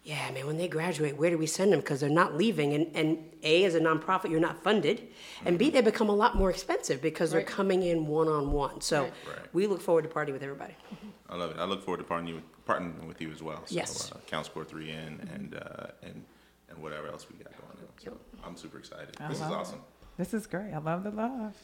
yeah, 0.06 0.30
man, 0.30 0.46
when 0.46 0.56
they 0.56 0.68
graduate, 0.68 1.16
where 1.16 1.30
do 1.30 1.36
we 1.36 1.48
send 1.48 1.72
them? 1.72 1.80
Because 1.80 1.98
they're 1.98 2.08
not 2.08 2.36
leaving. 2.36 2.74
And, 2.74 2.94
and 2.94 3.18
A, 3.42 3.64
as 3.64 3.74
a 3.74 3.80
nonprofit, 3.80 4.30
you're 4.30 4.38
not 4.38 4.62
funded. 4.62 5.08
And 5.44 5.58
B, 5.58 5.68
they 5.68 5.80
become 5.80 6.08
a 6.08 6.14
lot 6.14 6.36
more 6.36 6.48
expensive 6.48 7.02
because 7.02 7.32
they're 7.32 7.42
coming 7.42 7.82
in 7.82 8.06
one 8.06 8.28
on 8.28 8.52
one. 8.52 8.80
So 8.80 9.02
Right. 9.02 9.12
Right. 9.26 9.38
we 9.52 9.66
look 9.66 9.80
forward 9.80 10.02
to 10.02 10.08
partying 10.08 10.32
with 10.32 10.44
everybody. 10.44 10.74
I 11.28 11.34
love 11.34 11.50
it. 11.50 11.56
I 11.58 11.64
look 11.64 11.82
forward 11.84 11.98
to 11.98 12.04
partnering 12.04 12.28
you, 12.28 12.42
partnering 12.68 13.04
with 13.08 13.20
you 13.20 13.32
as 13.32 13.42
well. 13.42 13.66
So, 13.66 13.74
Yes. 13.74 14.12
Uh, 14.12 14.18
Count 14.28 14.48
Score3 14.48 14.88
in 14.88 15.28
and 15.34 15.54
uh, 15.56 15.86
and 16.04 16.24
and 16.68 16.78
whatever 16.78 17.08
else 17.08 17.26
we 17.28 17.36
got 17.42 17.52
going 17.58 17.72
on. 17.72 17.88
So 17.98 18.16
I'm 18.44 18.56
super 18.56 18.78
excited. 18.78 19.08
This 19.28 19.38
is 19.38 19.40
love 19.40 19.50
it. 19.50 19.54
awesome. 19.54 19.80
This 20.18 20.34
is 20.34 20.46
great. 20.46 20.72
I 20.72 20.78
love 20.78 21.02
the 21.02 21.10
love. 21.10 21.56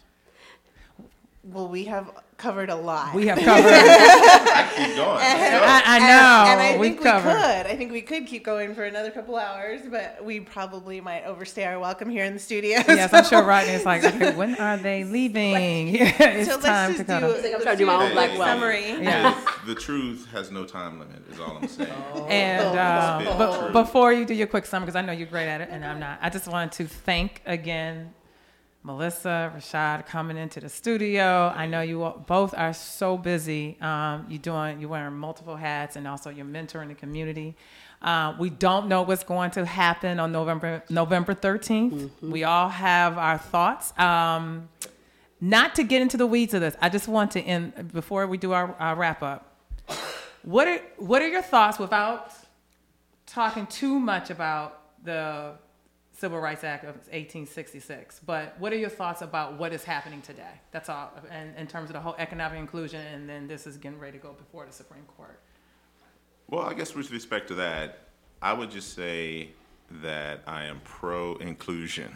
Well, 1.45 1.67
we 1.67 1.85
have 1.87 2.09
covered 2.37 2.71
a 2.71 2.77
lot. 2.77 3.15
We 3.17 3.27
have 3.27 3.37
covered. 3.45 3.73
I 3.73 4.73
keep 4.77 4.95
going. 4.95 5.17
Let's. 5.17 5.87
I, 5.87 5.97
I 5.97 5.99
know. 5.99 6.51
And, 6.53 6.61
I 6.61 6.77
we've 6.79 6.93
think 6.93 7.03
covered. 7.03 7.29
we 7.31 7.35
could. 7.35 7.67
I 7.67 7.77
think 7.77 7.91
we 7.91 8.01
could 8.03 8.27
keep 8.29 8.45
going 8.45 8.77
for 8.77 8.85
another 8.85 9.11
couple 9.11 9.35
hours, 9.37 9.81
but 9.91 10.25
we 10.25 10.39
probably 10.39 11.01
might 11.01 11.25
overstay 11.25 11.65
our 11.65 11.81
welcome 11.81 12.09
here 12.09 12.25
in 12.25 12.33
the 12.35 12.39
studio. 12.39 12.79
Yes, 12.87 13.13
I'm 13.13 13.25
sure 13.25 13.43
Rodney's 13.43 13.85
like, 13.85 14.05
okay, 14.05 14.37
when 14.37 14.55
are 14.55 14.77
they 14.77 15.03
leaving? 15.19 15.97
it's 15.97 16.49
So 16.49 16.61
time 16.61 16.93
let's 16.93 16.99
to 16.99 17.05
just 17.05 17.07
cut 17.09 17.21
do. 17.21 17.27
off. 17.27 17.37
I'm 17.39 17.43
let's 17.43 17.65
trying 17.65 17.77
to 17.77 17.79
do 17.83 17.87
my 17.87 17.95
a 17.95 18.07
own 18.07 18.13
black 18.13 18.29
quick 18.31 18.43
summary. 18.43 18.89
Yeah. 19.03 19.41
The 19.67 19.75
truth 19.75 20.29
has 20.31 20.53
no 20.53 20.65
time 20.65 21.01
limit. 21.01 21.23
Is 21.29 21.41
all 21.41 21.57
I'm 21.61 21.67
saying. 21.67 21.91
And 22.29 22.79
uh, 22.79 23.19
Spit 23.21 23.39
but 23.39 23.59
truth. 23.59 23.73
before 23.73 24.13
you 24.13 24.25
do 24.25 24.35
your 24.35 24.47
quick 24.47 24.65
summary, 24.67 24.87
because 24.87 24.97
I 24.97 25.03
know 25.03 25.13
you're 25.13 25.27
great 25.27 25.49
at 25.49 25.61
it, 25.61 25.71
and 25.73 25.85
I'm 25.85 25.99
not, 25.99 26.21
I 26.23 26.31
just 26.31 26.47
wanted 26.47 26.71
to 26.73 26.87
thank 26.87 27.43
again 27.47 28.15
Melissa, 28.85 29.53
Rashad 29.57 30.07
coming 30.07 30.37
into 30.37 30.59
the 30.59 30.69
studio. 30.69 31.53
I 31.55 31.67
know 31.67 31.83
you 31.83 32.03
all, 32.03 32.25
both 32.27 32.53
are 32.57 32.73
so 32.73 33.17
busy. 33.17 33.77
Um, 33.81 34.27
you're 34.29 34.41
doing, 34.41 34.81
you're 34.81 34.91
wearing 34.91 35.15
multiple 35.15 35.55
hats, 35.55 35.95
and 35.95 36.09
also 36.09 36.31
you're 36.31 36.45
mentoring 36.45 36.89
the 36.89 36.95
community. 36.95 37.55
Uh, 38.01 38.35
we 38.41 38.51
don't 38.51 38.89
know 38.89 39.03
what's 39.03 39.23
going 39.23 39.53
to 39.53 39.65
happen 39.65 40.19
on 40.19 40.33
November 40.33 40.83
November 40.91 41.35
13th. 41.35 42.11
We 42.21 42.43
all 42.43 42.69
have 42.69 43.17
our 43.19 43.39
thoughts. 43.39 43.97
Um, 43.97 44.69
not 45.41 45.77
to 45.77 45.85
get 45.85 46.03
into 46.03 46.17
the 46.17 46.27
weeds 46.27 46.53
of 46.55 46.61
this, 46.61 46.77
I 46.81 46.89
just 46.89 47.07
want 47.07 47.31
to 47.33 47.41
end 47.41 47.93
before 47.93 48.27
we 48.27 48.37
do 48.37 48.53
our, 48.53 48.75
our 48.81 48.97
wrap 48.97 49.23
up. 49.23 49.57
What 50.43 50.67
are 50.67 50.81
what 50.97 51.23
are 51.23 51.29
your 51.29 51.43
thoughts 51.43 51.79
without 51.79 52.33
talking 53.27 53.67
too 53.69 54.01
much 54.01 54.31
about 54.31 54.81
the 55.05 55.53
Civil 56.23 56.39
Rights 56.39 56.63
Act 56.63 56.85
of 56.85 56.95
1866? 57.11 58.21
But 58.25 58.55
what 58.61 58.73
are 58.73 58.77
your 58.77 58.89
thoughts 58.89 59.23
about 59.23 59.59
what 59.59 59.73
is 59.73 59.83
happening 59.83 60.23
today? 60.23 60.61
That's 60.71 60.89
all, 60.89 61.11
and 61.29 61.53
in 61.59 61.67
terms 61.67 61.91
of 61.91 61.95
the 61.95 62.01
whole 62.01 62.15
economic 62.17 62.61
inclusion, 62.61 63.01
and 63.01 63.29
then 63.29 63.49
this 63.49 63.67
is 63.67 63.77
getting 63.77 63.99
ready 63.99 64.19
to 64.19 64.23
go 64.23 64.33
before 64.33 64.65
the 64.65 64.71
Supreme 64.73 65.03
Court. 65.17 65.41
Well, 66.47 66.63
I 66.63 66.75
guess 66.75 66.95
with 66.95 67.11
respect 67.11 67.49
to 67.49 67.57
that, 67.57 68.11
I 68.41 68.53
would 68.53 68.71
just 68.71 68.95
say 68.95 69.49
that 70.03 70.43
I 70.47 70.67
am 70.67 70.81
pro 70.85 71.35
inclusion. 71.39 72.15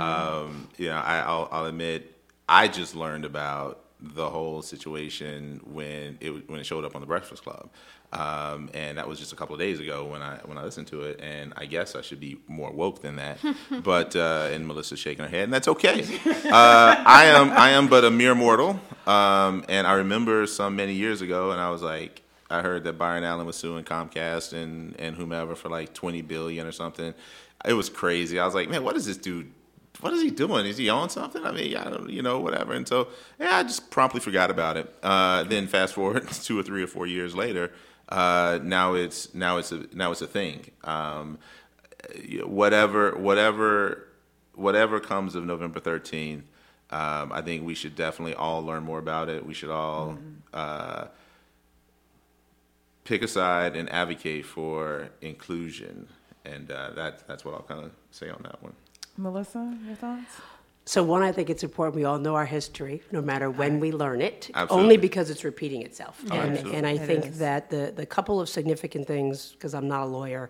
Um, 0.00 0.68
you 0.76 0.88
know, 0.88 0.96
I, 0.96 1.20
I'll, 1.20 1.48
I'll 1.52 1.66
admit 1.66 2.16
I 2.48 2.66
just 2.66 2.96
learned 2.96 3.24
about 3.24 3.84
the 4.00 4.28
whole 4.28 4.62
situation 4.62 5.60
when 5.64 6.18
it 6.20 6.50
when 6.50 6.58
it 6.58 6.64
showed 6.64 6.84
up 6.84 6.96
on 6.96 7.00
the 7.00 7.06
Breakfast 7.06 7.44
Club, 7.44 7.70
um, 8.12 8.70
and 8.72 8.96
that 8.96 9.06
was 9.06 9.18
just 9.18 9.32
a 9.32 9.36
couple 9.36 9.54
of 9.54 9.60
days 9.60 9.80
ago 9.80 10.06
when 10.06 10.22
I 10.22 10.38
when 10.44 10.56
I 10.56 10.64
listened 10.64 10.86
to 10.88 11.02
it. 11.02 11.20
And 11.20 11.52
I 11.56 11.66
guess 11.66 11.94
I 11.94 12.00
should 12.00 12.20
be 12.20 12.38
more 12.46 12.70
woke 12.70 13.02
than 13.02 13.16
that. 13.16 13.38
but 13.82 14.16
uh, 14.16 14.48
and 14.50 14.66
Melissa's 14.66 14.98
shaking 14.98 15.24
her 15.24 15.30
head, 15.30 15.44
and 15.44 15.52
that's 15.52 15.68
okay. 15.68 16.06
Uh, 16.48 17.02
I 17.06 17.26
am 17.26 17.50
I 17.50 17.70
am 17.70 17.88
but 17.88 18.04
a 18.04 18.10
mere 18.10 18.34
mortal, 18.34 18.80
um, 19.06 19.64
and 19.68 19.86
I 19.86 19.94
remember 19.94 20.46
some 20.46 20.76
many 20.76 20.94
years 20.94 21.20
ago, 21.20 21.52
and 21.52 21.60
I 21.60 21.70
was 21.70 21.82
like. 21.82 22.22
I 22.50 22.62
heard 22.62 22.84
that 22.84 22.96
Byron 22.96 23.24
Allen 23.24 23.44
was 23.44 23.56
suing 23.56 23.84
Comcast 23.84 24.54
and, 24.54 24.98
and 24.98 25.14
whomever 25.14 25.54
for 25.54 25.68
like 25.68 25.92
20 25.92 26.22
billion 26.22 26.66
or 26.66 26.72
something. 26.72 27.12
It 27.62 27.74
was 27.74 27.90
crazy. 27.90 28.38
I 28.38 28.46
was 28.46 28.54
like, 28.54 28.70
man, 28.70 28.84
what 28.84 28.96
is 28.96 29.04
this 29.04 29.18
dude? 29.18 29.52
What 30.00 30.14
is 30.14 30.22
he 30.22 30.30
doing? 30.30 30.64
Is 30.64 30.78
he 30.78 30.88
on 30.88 31.10
something? 31.10 31.44
I 31.44 31.52
mean, 31.52 31.76
I 31.76 31.90
don't, 31.90 32.08
you 32.08 32.22
know, 32.22 32.40
whatever. 32.40 32.72
And 32.72 32.88
so, 32.88 33.08
yeah, 33.38 33.56
I 33.56 33.64
just 33.64 33.90
promptly 33.90 34.20
forgot 34.20 34.50
about 34.50 34.78
it. 34.78 34.90
Uh, 35.02 35.42
then 35.42 35.66
fast 35.66 35.92
forward 35.92 36.26
two 36.42 36.58
or 36.58 36.62
three 36.62 36.82
or 36.82 36.86
four 36.86 37.06
years 37.06 37.34
later, 37.34 37.70
uh, 38.08 38.58
now 38.62 38.94
it's 38.94 39.34
now 39.34 39.58
it's 39.58 39.72
a 39.72 39.84
now 39.92 40.10
it's 40.10 40.22
a 40.22 40.26
thing. 40.26 40.70
Um, 40.84 41.38
whatever 42.44 43.16
whatever 43.16 44.08
whatever 44.54 44.98
comes 44.98 45.34
of 45.34 45.44
November 45.44 45.78
13th, 45.78 46.42
um, 46.90 47.32
I 47.32 47.42
think 47.42 47.64
we 47.64 47.74
should 47.74 47.94
definitely 47.94 48.34
all 48.34 48.64
learn 48.64 48.82
more 48.82 48.98
about 48.98 49.28
it. 49.28 49.46
We 49.46 49.54
should 49.54 49.70
all 49.70 50.18
uh, 50.52 51.06
pick 53.04 53.22
a 53.22 53.28
side 53.28 53.76
and 53.76 53.90
advocate 53.92 54.44
for 54.46 55.10
inclusion, 55.20 56.08
and 56.44 56.70
uh, 56.70 56.90
that 56.96 57.26
that's 57.28 57.44
what 57.44 57.54
I'll 57.54 57.62
kind 57.62 57.84
of 57.84 57.92
say 58.10 58.30
on 58.30 58.40
that 58.42 58.62
one. 58.62 58.72
Melissa, 59.16 59.76
your 59.84 59.96
thoughts? 59.96 60.40
So 60.88 61.02
one, 61.02 61.22
I 61.22 61.32
think 61.32 61.50
it's 61.50 61.62
important 61.62 61.96
we 61.96 62.04
all 62.04 62.18
know 62.18 62.34
our 62.34 62.46
history, 62.46 63.02
no 63.12 63.20
matter 63.20 63.50
when 63.50 63.78
we 63.78 63.92
learn 63.92 64.22
it, 64.22 64.50
Absolutely. 64.54 64.82
only 64.82 64.96
because 64.96 65.28
it's 65.28 65.44
repeating 65.44 65.82
itself. 65.82 66.18
and, 66.22 66.32
absolutely. 66.32 66.76
and 66.78 66.86
I 66.86 66.92
It 66.92 67.00
think 67.06 67.26
is. 67.26 67.38
that 67.40 67.68
the, 67.68 67.92
the 67.94 68.06
couple 68.06 68.40
of 68.40 68.48
significant 68.48 69.06
things, 69.06 69.52
because 69.52 69.74
I'm 69.74 69.86
not 69.86 70.04
a 70.04 70.06
lawyer, 70.06 70.48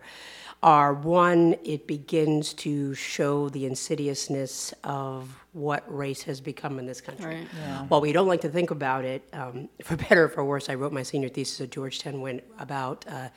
are 0.62 0.94
one, 0.94 1.56
it 1.64 1.88
begins 1.88 2.54
to 2.54 2.94
show 2.94 3.48
the 3.48 3.66
insidiousness 3.66 4.72
of 4.84 5.28
what 5.54 5.82
race 5.92 6.22
has 6.22 6.40
become 6.40 6.78
in 6.78 6.86
this 6.86 7.00
country. 7.00 7.38
Right. 7.66 7.88
While 7.88 8.00
we 8.00 8.12
don't 8.12 8.28
like 8.28 8.42
to 8.42 8.48
think 8.48 8.70
about 8.70 9.04
it, 9.04 9.28
um, 9.32 9.68
for 9.82 9.96
better 9.96 10.26
or 10.26 10.28
for 10.28 10.44
worse, 10.44 10.68
I 10.68 10.76
wrote 10.76 10.92
my 10.92 11.02
senior 11.02 11.30
thesis 11.30 11.60
at 11.62 11.70
Georgetown 11.70 12.20
when, 12.20 12.42
about 12.60 13.04
uh, 13.08 13.30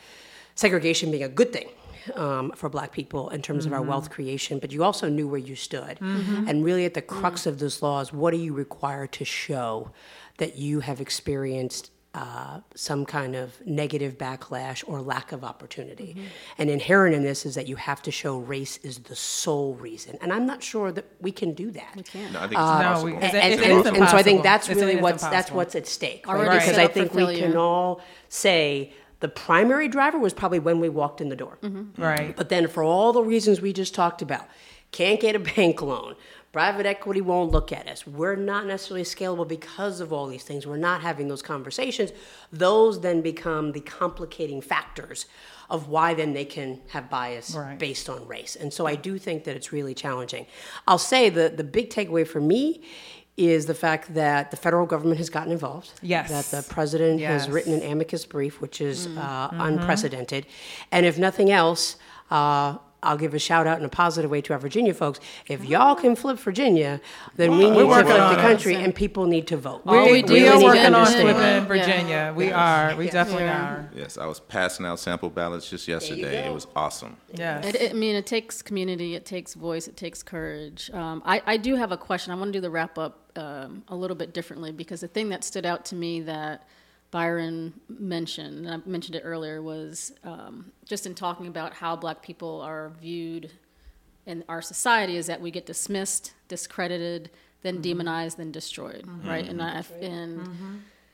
segregation 0.53 1.09
being 1.09 1.23
a 1.23 1.29
good 1.29 1.51
thing 1.51 1.69
um, 2.15 2.51
for 2.55 2.69
black 2.69 2.91
people 2.91 3.29
in 3.29 3.41
terms 3.41 3.65
of 3.65 3.73
our 3.73 3.81
wealth 3.81 4.09
creation, 4.09 4.59
but 4.59 4.71
you 4.71 4.83
also 4.83 5.09
knew 5.09 5.27
where 5.27 5.39
you 5.39 5.55
stood. 5.55 5.99
And 6.01 6.63
really, 6.63 6.85
at 6.85 6.93
the 6.93 7.01
crux 7.01 7.45
of 7.45 7.59
those 7.59 7.81
laws, 7.81 8.11
what 8.13 8.33
are 8.33 8.37
you 8.47 8.53
required 8.53 9.11
to 9.13 9.25
show 9.25 9.91
that 10.37 10.57
you 10.57 10.79
have 10.81 10.99
experienced? 11.01 11.91
Uh, 12.13 12.59
some 12.75 13.05
kind 13.05 13.37
of 13.37 13.65
negative 13.65 14.17
backlash 14.17 14.83
or 14.85 15.01
lack 15.01 15.31
of 15.31 15.45
opportunity. 15.45 16.17
And 16.57 16.69
inherent 16.69 17.15
in 17.15 17.23
this 17.23 17.45
is 17.45 17.55
that 17.55 17.69
you 17.69 17.77
have 17.77 18.01
to 18.01 18.11
show 18.11 18.37
race 18.37 18.75
is 18.83 18.97
the 18.99 19.15
sole 19.15 19.75
reason. 19.75 20.17
And 20.19 20.33
I'm 20.33 20.45
not 20.45 20.61
sure 20.61 20.91
that 20.91 21.05
we 21.21 21.31
can 21.31 21.53
do 21.53 21.71
that. 21.71 21.93
We 21.95 22.03
can't. 22.03 22.33
No, 22.33 22.39
I 22.39 22.41
think 22.41 22.51
it's 22.51 22.59
No, 22.59 22.65
possible. 22.65 23.05
we- 23.05 23.13
And, 23.15 23.23
It's- 23.23 23.43
and, 23.45 23.53
it 23.53 23.59
and- 23.63 23.79
is 23.79 23.85
and 24.01 24.09
so 24.09 24.17
I 24.17 24.23
think 24.23 24.43
that's 24.43 24.67
really 24.67 24.91
it 24.91 24.95
is 24.97 25.01
what's 25.01 25.23
that's 25.23 25.51
what's 25.51 25.73
at 25.75 25.87
stake, 25.87 26.27
right? 26.27 26.35
Already 26.35 26.59
Because 26.59 26.77
I 26.77 26.87
think 26.87 27.13
we 27.13 27.39
can 27.39 27.55
all 27.55 28.01
say 28.27 28.91
the 29.21 29.29
primary 29.29 29.87
driver 29.87 30.19
was 30.19 30.33
probably 30.33 30.59
when 30.59 30.79
we 30.79 30.89
walked 30.89 31.21
in 31.21 31.29
the 31.29 31.35
door. 31.35 31.57
Mm-hmm. 31.61 32.01
Right. 32.01 32.35
But 32.35 32.49
then 32.49 32.67
for 32.67 32.83
all 32.83 33.13
the 33.13 33.23
reasons 33.23 33.61
we 33.61 33.71
just 33.71 33.95
talked 33.95 34.21
about, 34.21 34.47
can't 34.91 35.19
get 35.21 35.35
a 35.35 35.39
bank 35.55 35.81
loan, 35.81 36.15
private 36.51 36.85
equity 36.85 37.21
won't 37.21 37.51
look 37.51 37.71
at 37.71 37.87
us, 37.87 38.05
we're 38.05 38.35
not 38.35 38.65
necessarily 38.65 39.03
scalable 39.05 39.47
because 39.47 40.01
of 40.01 40.11
all 40.11 40.27
these 40.27 40.43
things, 40.43 40.67
we're 40.67 40.75
not 40.75 41.01
having 41.01 41.29
those 41.29 41.41
conversations, 41.41 42.11
those 42.51 42.99
then 42.99 43.21
become 43.21 43.71
the 43.71 43.79
complicating 43.79 44.59
factors 44.59 45.27
of 45.69 45.87
why 45.87 46.13
then 46.13 46.33
they 46.33 46.43
can 46.43 46.81
have 46.89 47.09
bias 47.09 47.55
Right. 47.55 47.79
based 47.79 48.09
on 48.09 48.27
race. 48.27 48.57
And 48.57 48.73
so 48.73 48.85
I 48.85 48.95
do 48.95 49.17
think 49.17 49.45
that 49.45 49.55
it's 49.55 49.71
really 49.71 49.93
challenging. 49.93 50.45
I'll 50.85 50.97
say 50.97 51.29
the, 51.29 51.47
the 51.47 51.63
big 51.63 51.89
takeaway 51.89 52.27
for 52.27 52.41
me 52.41 52.81
is 53.37 53.65
the 53.65 53.73
fact 53.73 54.13
that 54.13 54.51
the 54.51 54.57
federal 54.57 54.85
government 54.85 55.17
has 55.17 55.29
gotten 55.29 55.51
involved. 55.51 55.91
Yes. 56.01 56.29
That 56.29 56.45
the 56.55 56.63
president 56.73 57.19
Yes. 57.19 57.43
has 57.45 57.49
written 57.49 57.73
an 57.73 57.81
amicus 57.91 58.25
brief, 58.25 58.61
which 58.61 58.81
is 58.81 59.07
Mm. 59.07 59.17
uh, 59.17 59.21
Mm-hmm. 59.49 59.61
unprecedented. 59.61 60.45
And 60.91 61.05
if 61.05 61.17
nothing 61.17 61.49
else, 61.51 61.95
uh, 62.29 62.77
I'll 63.03 63.17
give 63.17 63.33
a 63.33 63.39
shout 63.39 63.65
out 63.65 63.79
in 63.79 63.85
a 63.85 63.89
positive 63.89 64.29
way 64.29 64.41
to 64.41 64.53
our 64.53 64.59
Virginia 64.59 64.93
folks. 64.93 65.19
If 65.47 65.65
y'all 65.65 65.95
can 65.95 66.15
flip 66.15 66.37
Virginia, 66.37 67.01
then 67.35 67.51
we 67.51 67.69
need 67.71 67.79
to 67.79 67.87
working 67.87 68.05
flip 68.11 68.21
on 68.21 68.33
the 68.33 68.39
it. 68.39 68.41
country, 68.43 68.75
and 68.75 68.93
people 68.93 69.25
need 69.25 69.47
to 69.47 69.57
vote. 69.57 69.81
We, 69.85 69.97
we 69.97 70.23
we, 70.23 70.47
are 70.47 70.61
working 70.61 70.85
on 70.85 70.93
understand. 70.95 71.21
flipping 71.23 71.41
Yeah. 71.41 71.65
Virginia. 71.65 72.33
We 72.35 72.51
are. 72.51 72.95
We 72.95 73.09
definitely 73.09 73.45
Yeah. 73.45 73.65
are. 73.73 73.89
Yes, 73.95 74.17
I 74.19 74.27
was 74.27 74.39
passing 74.39 74.85
out 74.85 74.99
sample 74.99 75.29
ballots 75.31 75.69
just 75.69 75.87
yesterday. 75.87 76.45
It 76.47 76.53
was 76.53 76.67
awesome. 76.75 77.17
Yes. 77.33 77.65
It, 77.65 77.75
it- 77.75 77.91
I 77.91 77.93
mean, 77.93 78.15
it 78.15 78.25
takes 78.27 78.61
community, 78.61 79.15
it 79.15 79.25
takes 79.25 79.53
voice, 79.55 79.87
it 79.87 79.97
takes 79.97 80.21
courage. 80.21 80.91
Um, 80.93 81.21
I, 81.25 81.41
I 81.45 81.57
do 81.57 81.75
have 81.75 81.91
a 81.91 81.97
question. 81.97 82.31
I 82.31 82.35
want 82.35 82.49
to 82.49 82.57
do 82.57 82.61
the 82.61 82.69
wrap 82.69 82.97
up 82.99 83.31
um, 83.35 83.83
a 83.87 83.95
little 83.95 84.15
bit 84.15 84.33
differently 84.33 84.71
because 84.71 85.01
the 85.01 85.07
thing 85.07 85.29
that 85.29 85.43
stood 85.43 85.65
out 85.65 85.85
to 85.85 85.95
me 85.95 86.21
that 86.21 86.67
Byron 87.11 87.73
mentioned, 87.89 88.65
and 88.65 88.69
I 88.83 88.89
mentioned 88.89 89.15
it 89.15 89.21
earlier, 89.25 89.61
was 89.61 90.13
um, 90.23 90.71
just 90.85 91.05
in 91.05 91.13
talking 91.13 91.47
about 91.47 91.73
how 91.73 91.95
black 91.95 92.21
people 92.21 92.61
are 92.61 92.91
viewed 93.01 93.51
in 94.25 94.43
our 94.47 94.61
society 94.61 95.17
is 95.17 95.27
that 95.27 95.41
we 95.41 95.51
get 95.51 95.65
dismissed, 95.65 96.33
discredited, 96.47 97.29
then 97.63 97.75
Mm-hmm. 97.75 97.81
demonized, 97.81 98.37
then 98.37 98.51
destroyed, 98.51 99.05
right? 99.25 99.47
And 99.47 99.61
I, 99.61 99.83
and 100.01 100.47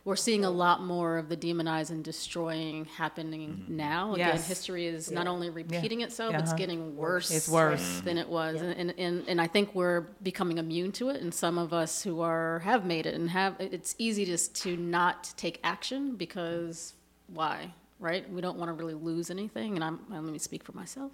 we're 0.07 0.15
seeing 0.15 0.45
a 0.45 0.49
lot 0.49 0.81
more 0.81 1.17
of 1.17 1.27
the 1.27 1.35
demonized 1.35 1.91
and 1.91 2.01
destroying 2.01 2.85
happening 2.85 3.65
now. 3.67 4.13
Again, 4.13 4.29
Yes. 4.35 4.47
history 4.47 4.85
is 4.85 5.11
not 5.11 5.27
only 5.27 5.49
repeating 5.49 5.99
itself, 5.99 6.33
it's 6.33 6.43
Uh-huh. 6.51 6.55
getting 6.57 6.95
worse. 6.95 7.29
It's 7.29 7.49
worse. 7.49 7.99
than 8.05 8.17
it 8.17 8.29
was, 8.29 8.61
and, 8.61 8.71
and, 8.79 8.93
and 8.97 9.27
and 9.27 9.41
I 9.41 9.47
think 9.47 9.75
we're 9.75 10.01
becoming 10.23 10.59
immune 10.59 10.93
to 10.93 11.09
it. 11.09 11.21
And 11.21 11.33
some 11.33 11.57
of 11.57 11.73
us 11.73 12.03
who 12.03 12.21
are 12.21 12.59
have 12.59 12.85
made 12.85 13.05
it 13.05 13.15
and 13.15 13.29
have 13.31 13.57
it's 13.59 13.95
easy 13.97 14.23
just 14.23 14.55
to 14.63 14.77
not 14.77 15.33
take 15.35 15.59
action 15.61 16.15
because 16.15 16.93
why? 17.27 17.73
Right? 17.99 18.23
We 18.31 18.39
don't 18.39 18.57
want 18.57 18.69
to 18.69 18.73
really 18.73 18.93
lose 18.93 19.29
anything. 19.29 19.75
And 19.75 19.83
I'm 19.83 19.99
let 20.09 20.23
me 20.23 20.37
speak 20.39 20.63
for 20.63 20.71
myself. 20.71 21.11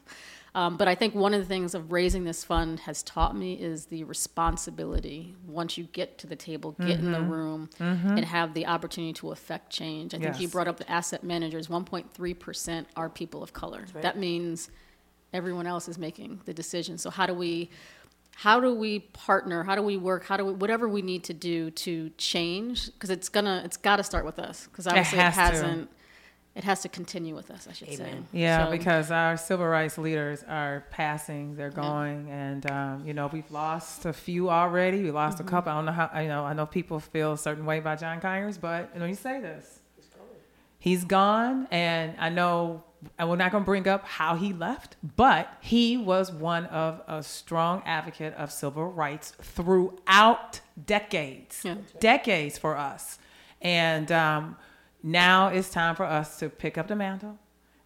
Um, 0.55 0.77
but 0.77 0.87
I 0.87 0.93
think 0.93 1.15
one 1.15 1.33
of 1.33 1.39
the 1.41 1.47
things 1.47 1.73
of 1.73 1.91
raising 1.91 2.25
this 2.25 2.43
fund 2.43 2.81
has 2.81 3.01
taught 3.01 3.35
me 3.35 3.53
is 3.53 3.87
the 3.87 4.03
responsibility. 4.03 5.35
Once 5.47 5.77
you 5.79 5.85
get 5.85 6.17
to 6.19 6.27
the 6.27 6.35
table, 6.35 6.75
get 6.79 6.99
in 6.99 7.11
the 7.11 7.21
room, 7.21 7.69
and 7.79 8.23
have 8.23 8.53
the 8.53 8.67
opportunity 8.67 9.13
to 9.13 9.31
affect 9.31 9.71
change. 9.71 10.13
I 10.13 10.19
think 10.19 10.39
you 10.39 10.47
brought 10.47 10.67
up 10.67 10.77
the 10.77 10.89
asset 10.91 11.23
managers. 11.23 11.67
1.3 11.67 12.39
percent 12.39 12.87
are 12.95 13.09
people 13.09 13.41
of 13.41 13.53
color. 13.53 13.85
right. 13.93 14.01
That 14.03 14.17
means 14.17 14.69
everyone 15.33 15.65
else 15.65 15.87
is 15.87 15.97
making 15.97 16.41
the 16.45 16.53
decision. 16.53 16.97
So 16.99 17.09
how 17.09 17.25
do 17.25 17.33
we 17.33 17.69
how 18.35 18.59
do 18.59 18.73
we 18.73 18.99
partner? 18.99 19.63
How 19.63 19.75
do 19.75 19.81
we 19.81 19.97
work? 19.97 20.25
How 20.25 20.37
do 20.37 20.45
we 20.45 20.53
whatever 20.53 20.87
we 20.87 21.01
need 21.01 21.23
to 21.25 21.33
do 21.33 21.71
to 21.71 22.09
change? 22.17 22.85
Because 22.93 23.09
it's 23.09 23.29
gonna 23.29 23.61
it's 23.65 23.77
got 23.77 23.95
to 23.97 24.03
start 24.03 24.25
with 24.25 24.37
us. 24.39 24.67
Because 24.67 24.87
obviously 24.87 25.17
it, 25.19 25.21
has 25.21 25.35
to. 25.35 25.41
hasn't. 25.41 25.89
It 26.55 26.63
has 26.65 26.81
to 26.83 26.89
continue 26.89 27.33
with 27.35 27.49
us. 27.49 27.67
I 27.67 27.73
should 27.73 27.91
say. 27.93 28.13
Yeah, 28.31 28.65
So- 28.65 28.71
because 28.71 29.09
our 29.09 29.37
civil 29.37 29.65
rights 29.65 29.97
leaders 29.97 30.43
are 30.47 30.83
passing, 30.91 31.55
they're 31.55 31.71
going, 31.71 32.29
and 32.29 32.69
um, 32.71 33.03
you 33.07 33.13
know 33.15 33.27
we've 33.33 33.49
lost 33.49 34.05
a 34.05 34.13
few 34.13 34.49
already. 34.51 35.01
We 35.01 35.09
lost 35.11 35.39
Mm-hmm. 35.39 35.47
a 35.47 35.49
couple. 35.51 35.71
I 35.71 35.75
don't 35.75 35.85
know 35.85 35.91
how. 35.91 36.19
You 36.21 36.27
know, 36.27 36.43
I 36.45 36.53
know 36.53 36.65
people 36.67 36.99
feel 36.99 37.33
a 37.33 37.37
certain 37.37 37.65
way 37.65 37.79
about 37.79 37.99
John 37.99 38.21
Conyers, 38.21 38.57
but 38.59 38.91
let 38.95 39.09
you 39.09 39.15
say 39.15 39.39
this: 39.41 39.79
he's 40.77 41.03
gone, 41.05 41.67
and 41.71 42.13
I 42.19 42.29
know. 42.29 42.83
And 43.19 43.29
we're 43.29 43.35
not 43.35 43.51
going 43.51 43.63
to 43.63 43.65
bring 43.65 43.85
up 43.85 44.05
how 44.05 44.37
he 44.37 44.53
left, 44.53 44.95
but 45.17 45.49
he 45.59 45.97
was 45.97 46.31
one 46.31 46.65
of 46.67 47.01
a 47.05 47.21
strong 47.21 47.81
advocate 47.85 48.33
of 48.35 48.49
civil 48.49 48.85
rights 48.85 49.33
throughout 49.41 50.61
decades, 50.85 51.61
Yeah. 51.65 51.75
decades 51.99 52.57
for 52.57 52.77
us. 52.77 53.19
And 53.61 54.09
um, 54.09 54.55
now 55.03 55.49
it's 55.49 55.69
time 55.69 55.95
for 55.95 56.05
us 56.05 56.39
to 56.39 56.49
pick 56.49 56.77
up 56.77 56.87
the 56.87 56.95
mantle. 56.95 57.37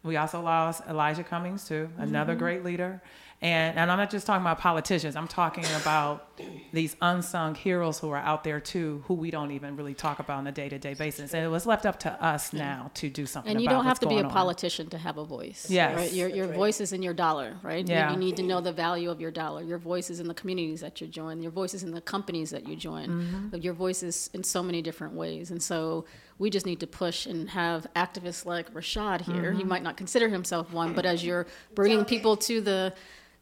We 0.03 0.15
also 0.15 0.39
lost 0.41 0.83
Elijah 0.87 1.23
Cummings 1.23 1.67
too, 1.67 1.89
another 1.97 2.35
great 2.35 2.63
leader. 2.63 3.01
And 3.39 3.77
and 3.77 3.91
I'm 3.91 3.99
not 3.99 4.09
just 4.09 4.25
talking 4.25 4.41
about 4.41 4.57
politicians. 4.57 5.15
I'm 5.15 5.27
talking 5.27 5.65
about 5.79 6.39
these 6.71 6.95
unsung 7.01 7.53
heroes 7.53 7.99
who 7.99 8.09
are 8.09 8.17
out 8.17 8.43
there 8.43 8.59
too, 8.59 9.03
who 9.05 9.13
we 9.13 9.29
don't 9.29 9.51
even 9.51 9.75
really 9.75 9.93
talk 9.93 10.17
about 10.17 10.37
on 10.39 10.47
a 10.47 10.51
day-to-day 10.51 10.95
basis. 10.95 11.35
And 11.35 11.45
it 11.45 11.47
was 11.49 11.67
left 11.67 11.85
up 11.85 11.99
to 11.99 12.23
us 12.23 12.51
now 12.51 12.89
to 12.95 13.09
do 13.09 13.27
something. 13.27 13.51
And 13.51 13.61
you 13.61 13.67
about 13.67 13.75
don't 13.77 13.85
have 13.85 13.99
to 13.99 14.07
be 14.07 14.15
a 14.15 14.17
going 14.17 14.25
on. 14.25 14.31
politician 14.31 14.89
to 14.89 14.97
have 14.97 15.17
a 15.19 15.23
voice. 15.25 15.67
Yes. 15.69 15.95
Right? 15.95 16.13
Your, 16.13 16.29
your 16.29 16.47
voice 16.47 16.81
is 16.81 16.93
in 16.93 17.03
your 17.03 17.13
dollar, 17.13 17.57
right? 17.61 17.87
You- 17.87 17.93
Yeah. 17.93 18.11
You, 18.11 18.17
need 18.17 18.37
to 18.37 18.43
know 18.43 18.59
the 18.59 18.73
value 18.73 19.11
of 19.11 19.21
your 19.21 19.31
dollar. 19.31 19.61
Your 19.61 19.77
voice 19.77 20.09
is 20.09 20.19
in 20.19 20.27
the 20.27 20.33
communities 20.33 20.81
that 20.81 20.99
you 20.99 21.05
join. 21.05 21.41
Your 21.43 21.51
voice 21.51 21.75
is 21.75 21.83
in 21.83 21.91
the 21.91 22.01
companies 22.01 22.49
that 22.51 22.67
you 22.67 22.75
join. 22.75 23.07
Mm-hmm. 23.09 23.55
Your 23.57 23.73
voice 23.73 24.01
is 24.01 24.31
in 24.33 24.43
so 24.43 24.63
many 24.63 24.81
different 24.81 25.13
ways. 25.13 25.51
And 25.51 25.61
so 25.61 26.05
we 26.39 26.49
just 26.49 26.65
need 26.65 26.79
to 26.79 26.87
push 26.87 27.25
and 27.25 27.49
have 27.49 27.87
activists 27.95 28.45
like 28.45 28.73
Rashad 28.73 29.21
here. 29.21 29.51
Mm-hmm. 29.51 29.57
He 29.57 29.63
might 29.63 29.83
not 29.83 29.97
consider 29.97 30.29
himself 30.29 30.71
one, 30.71 30.93
but 30.93 31.05
as 31.05 31.23
you're 31.23 31.47
bringing 31.73 32.05
people 32.05 32.37
to 32.37 32.61
the 32.61 32.93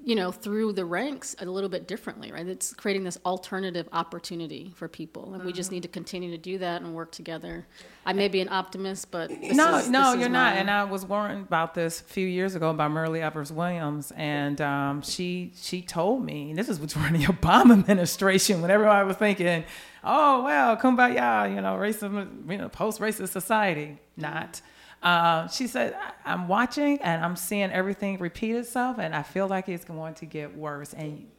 you 0.04 0.14
know, 0.14 0.32
through 0.32 0.74
the 0.74 0.86
ranks 0.86 1.36
a 1.40 1.46
little 1.46 1.70
bit 1.70 1.88
differently, 1.88 2.32
right? 2.32 2.46
It's 2.48 2.74
creating 2.74 3.06
this 3.06 3.18
alternative 3.26 3.88
opportunity 3.92 4.72
for 4.76 4.88
people, 4.88 5.34
and 5.34 5.44
we 5.44 5.52
just 5.54 5.70
Mm-hmm. 5.70 5.76
need 5.76 5.82
to 5.84 5.88
continue 5.90 6.30
to 6.32 6.38
do 6.38 6.58
that 6.60 6.82
and 6.84 6.94
work 6.94 7.12
together. 7.12 7.66
I 8.06 8.14
may 8.14 8.28
be 8.28 8.40
an 8.42 8.50
optimist, 8.50 9.10
but 9.10 9.32
no, 9.32 9.78
is, 9.78 9.90
no, 9.90 10.14
is 10.14 10.20
you're 10.20 10.30
not. 10.30 10.54
my- 10.54 10.60
And 10.60 10.70
I 10.70 10.84
was 10.84 11.06
warned 11.06 11.48
about 11.48 11.74
this 11.74 12.02
a 12.02 12.04
few 12.04 12.28
years 12.28 12.54
ago 12.56 12.72
by 12.74 12.88
Myrlie 12.88 13.22
Evers-Williams, 13.22 14.12
and 14.16 14.62
um, 14.62 15.02
she 15.02 15.54
she 15.56 15.82
told 15.82 16.24
me 16.24 16.54
this 16.54 16.68
was 16.68 16.78
during 16.78 17.14
the 17.20 17.26
Obama 17.26 17.74
administration 17.80 18.62
when 18.62 18.70
everybody 18.70 19.08
was 19.08 19.18
thinking, 19.18 19.64
"Oh 20.04 20.44
well, 20.44 20.76
come 20.78 20.98
kumbaya," 20.98 21.50
you 21.56 21.62
know, 21.62 21.76
racism, 21.78 22.48
you 22.52 22.58
know, 22.58 22.70
post-racist 22.70 23.30
society. 23.30 23.98
Not. 24.18 24.62
Uh, 25.06 25.48
she 25.50 25.68
said, 25.68 25.94
"I- 25.94 26.34
"I'm 26.34 26.48
watching 26.48 26.98
and 27.02 27.24
I'm 27.24 27.36
seeing 27.36 27.72
everything 27.72 28.18
repeat 28.20 28.56
itself, 28.56 28.98
and 29.00 29.14
I 29.16 29.22
feel 29.24 29.48
like 29.48 29.70
it's 29.70 29.86
going 29.86 30.16
to 30.16 30.26
get 30.26 30.58
worse." 30.58 30.94
And 30.94 31.30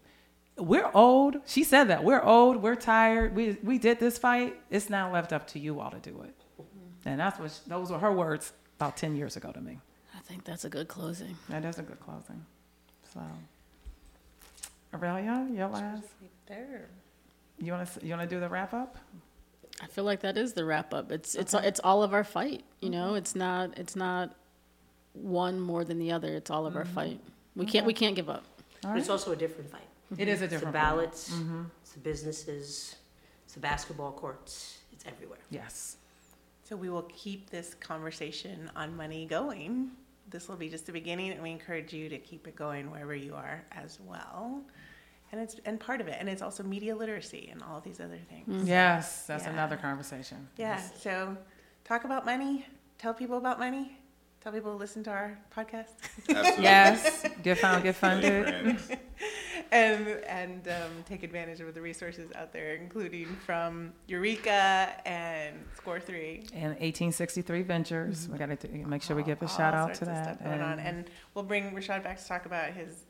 we're 0.56 0.90
old. 0.94 1.36
She 1.46 1.64
said 1.64 1.84
that 1.88 2.04
we're 2.04 2.22
old. 2.22 2.62
We're 2.62 2.76
tired. 2.76 3.34
We 3.34 3.58
we 3.62 3.76
did 3.78 3.98
this 3.98 4.16
fight. 4.18 4.56
It's 4.70 4.88
now 4.88 5.12
left 5.12 5.32
up 5.32 5.46
to 5.48 5.58
you 5.58 5.80
all 5.80 5.90
to 5.90 5.98
do 5.98 6.22
it. 6.22 6.34
And 7.04 7.18
that's 7.20 7.38
what 7.40 7.50
she- 7.50 7.68
those 7.68 7.90
were 7.90 7.98
her 7.98 8.12
words 8.12 8.52
about 8.78 8.96
ten 8.96 9.16
years 9.16 9.36
ago 9.36 9.50
to 9.52 9.60
me. 9.60 9.80
I 10.16 10.20
think 10.20 10.44
that's 10.44 10.64
a 10.64 10.70
good 10.70 10.88
closing. 10.88 11.36
That 11.48 11.64
is 11.64 11.78
a 11.78 11.82
good 11.82 12.00
closing. 12.00 12.46
So, 13.12 13.20
Aurelia, 14.94 15.46
your 15.52 15.68
last. 15.68 16.04
There. 16.46 16.88
You 17.58 17.72
want 17.72 17.88
to 17.92 18.06
you 18.06 18.14
want 18.16 18.28
to 18.28 18.34
do 18.36 18.40
the 18.40 18.48
wrap 18.48 18.72
up? 18.72 18.96
I 19.82 19.86
feel 19.86 20.04
like 20.04 20.20
that 20.20 20.36
is 20.36 20.54
the 20.54 20.64
wrap 20.64 20.94
up. 20.94 21.12
It's 21.12 21.34
it's 21.34 21.54
uh-huh. 21.54 21.66
it's 21.66 21.80
all 21.80 22.02
of 22.02 22.14
our 22.14 22.24
fight. 22.24 22.64
You 22.80 22.90
know, 22.90 23.08
mm-hmm. 23.08 23.16
it's 23.16 23.34
not 23.34 23.76
it's 23.78 23.96
not 23.96 24.34
one 25.12 25.60
more 25.60 25.84
than 25.84 25.98
the 25.98 26.12
other. 26.12 26.34
It's 26.34 26.50
all 26.50 26.66
of 26.66 26.76
our 26.76 26.84
mm-hmm. 26.84 26.94
fight. 26.94 27.20
We 27.54 27.64
mm-hmm. 27.64 27.72
can't 27.72 27.86
we 27.86 27.92
can't 27.92 28.16
give 28.16 28.30
up. 28.30 28.44
But 28.82 28.98
it's 28.98 29.08
also 29.08 29.32
a 29.32 29.36
different 29.36 29.70
fight. 29.70 29.82
It 30.16 30.28
is 30.28 30.40
a 30.40 30.42
different. 30.42 30.42
It's 30.42 30.50
the 30.50 30.56
different 30.56 30.72
ballots, 30.72 31.32
it's 31.82 31.92
the 31.92 31.98
businesses, 32.00 32.96
it's 33.44 33.54
the 33.54 33.60
basketball 33.60 34.12
courts, 34.12 34.78
it's 34.92 35.04
everywhere. 35.06 35.40
Yes. 35.50 35.96
So 36.62 36.76
we 36.76 36.90
will 36.90 37.08
keep 37.14 37.50
this 37.50 37.74
conversation 37.74 38.70
on 38.76 38.96
money 38.96 39.26
going. 39.26 39.90
This 40.30 40.48
will 40.48 40.56
be 40.56 40.68
just 40.68 40.86
the 40.86 40.92
beginning, 40.92 41.30
and 41.30 41.42
we 41.42 41.50
encourage 41.50 41.92
you 41.92 42.08
to 42.08 42.18
keep 42.18 42.46
it 42.46 42.56
going 42.56 42.90
wherever 42.90 43.14
you 43.14 43.34
are 43.34 43.64
as 43.72 43.98
well. 44.06 44.62
And 45.32 45.40
it's 45.40 45.56
and 45.64 45.80
part 45.80 46.00
of 46.00 46.06
it, 46.08 46.16
and 46.20 46.28
it's 46.28 46.40
also 46.42 46.62
media 46.62 46.94
literacy 46.94 47.48
and 47.50 47.62
all 47.62 47.80
these 47.80 48.00
other 48.00 48.18
things. 48.30 48.68
Yes, 48.68 49.26
that's 49.26 49.44
Yeah. 49.44 49.50
another 49.50 49.76
conversation. 49.76 50.48
Yeah. 50.56 50.80
So 51.00 51.36
talk 51.84 52.04
about 52.04 52.24
money. 52.24 52.66
Tell 52.98 53.12
people 53.12 53.36
about 53.38 53.58
money. 53.58 53.98
Tell 54.40 54.52
people 54.52 54.70
to 54.72 54.78
listen 54.78 55.02
to 55.04 55.10
our 55.10 55.38
podcast. 55.54 55.88
Absolutely. 56.28 56.62
Yes. 56.62 57.26
Get 57.42 57.58
found, 57.58 57.82
get 57.82 57.96
funded. 57.96 58.46
and 59.72 60.06
and 60.28 60.68
um, 60.68 60.92
take 61.04 61.24
advantage 61.24 61.60
of 61.60 61.74
the 61.74 61.80
resources 61.80 62.30
out 62.36 62.52
there, 62.52 62.76
including 62.76 63.26
from 63.44 63.92
Ureeka 64.08 64.92
and 65.04 65.56
Score3. 65.76 66.50
And 66.54 66.70
1863 66.78 67.62
Ventures. 67.62 68.28
We 68.28 68.38
got 68.38 68.60
to 68.60 68.68
make 68.68 69.02
sure 69.02 69.16
we 69.16 69.24
give 69.24 69.42
a 69.42 69.46
All 69.46 69.48
shout 69.50 69.74
out 69.74 69.94
to 69.94 70.04
that. 70.04 70.36
Stuff 70.36 70.44
going 70.44 70.60
on. 70.60 70.78
And 70.78 71.10
we'll 71.34 71.44
bring 71.44 71.72
Rashad 71.72 72.04
back 72.04 72.18
to 72.18 72.26
talk 72.26 72.46
about 72.46 72.70
his 72.72 73.04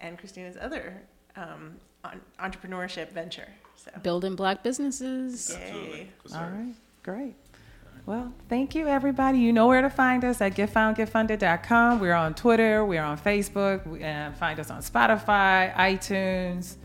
and 0.00 0.16
Christina's 0.16 0.56
other 0.58 1.02
um, 1.38 1.76
on, 2.04 2.20
entrepreneurship 2.40 3.12
venture. 3.12 3.48
So, 3.76 3.90
Building 4.02 4.34
black 4.34 4.62
businesses. 4.62 5.50
yay. 5.50 5.56
Absolutely. 5.66 5.98
Yes, 5.98 6.34
All 6.34 6.40
sir. 6.40 6.52
right, 6.54 6.74
great. 7.02 7.34
Well, 8.06 8.32
thank 8.48 8.74
you, 8.74 8.88
everybody. 8.88 9.38
You 9.38 9.52
know 9.52 9.66
where 9.66 9.82
to 9.82 9.90
find 9.90 10.24
us 10.24 10.40
at 10.40 10.54
getfoundgetfunded.com. 10.56 12.00
We're 12.00 12.14
on 12.14 12.34
Twitter, 12.34 12.84
we're 12.84 13.02
on 13.02 13.18
Facebook, 13.18 14.00
and 14.00 14.34
find 14.36 14.58
us 14.58 14.70
on 14.70 14.80
Spotify, 14.80 15.74
iTunes. 15.74 16.76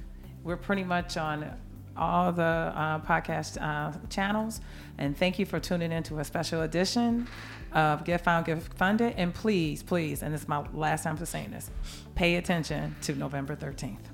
We're 0.43 0.57
pretty 0.57 0.83
much 0.83 1.15
on 1.15 1.49
all 1.95 2.31
the 2.33 2.41
uh, 2.43 2.99
podcast 2.99 3.57
uh, 3.61 3.97
channels. 4.09 4.59
And 4.97 5.17
thank 5.17 5.39
you 5.39 5.45
for 5.45 5.59
tuning 5.61 5.91
in 5.93 6.03
to 6.03 6.19
a 6.19 6.23
special 6.25 6.63
edition 6.63 7.27
of 7.71 8.03
Get 8.03 8.21
Found, 8.25 8.45
Get 8.45 8.61
Funded. 8.61 9.13
And 9.15 9.33
please, 9.33 9.81
please, 9.81 10.23
and 10.23 10.33
this 10.33 10.41
is 10.41 10.47
my 10.49 10.65
last 10.73 11.03
time 11.03 11.15
for 11.15 11.25
saying 11.25 11.51
this, 11.51 11.71
pay 12.15 12.35
attention 12.35 12.95
to 13.03 13.15
November 13.15 13.55
13th. 13.55 14.12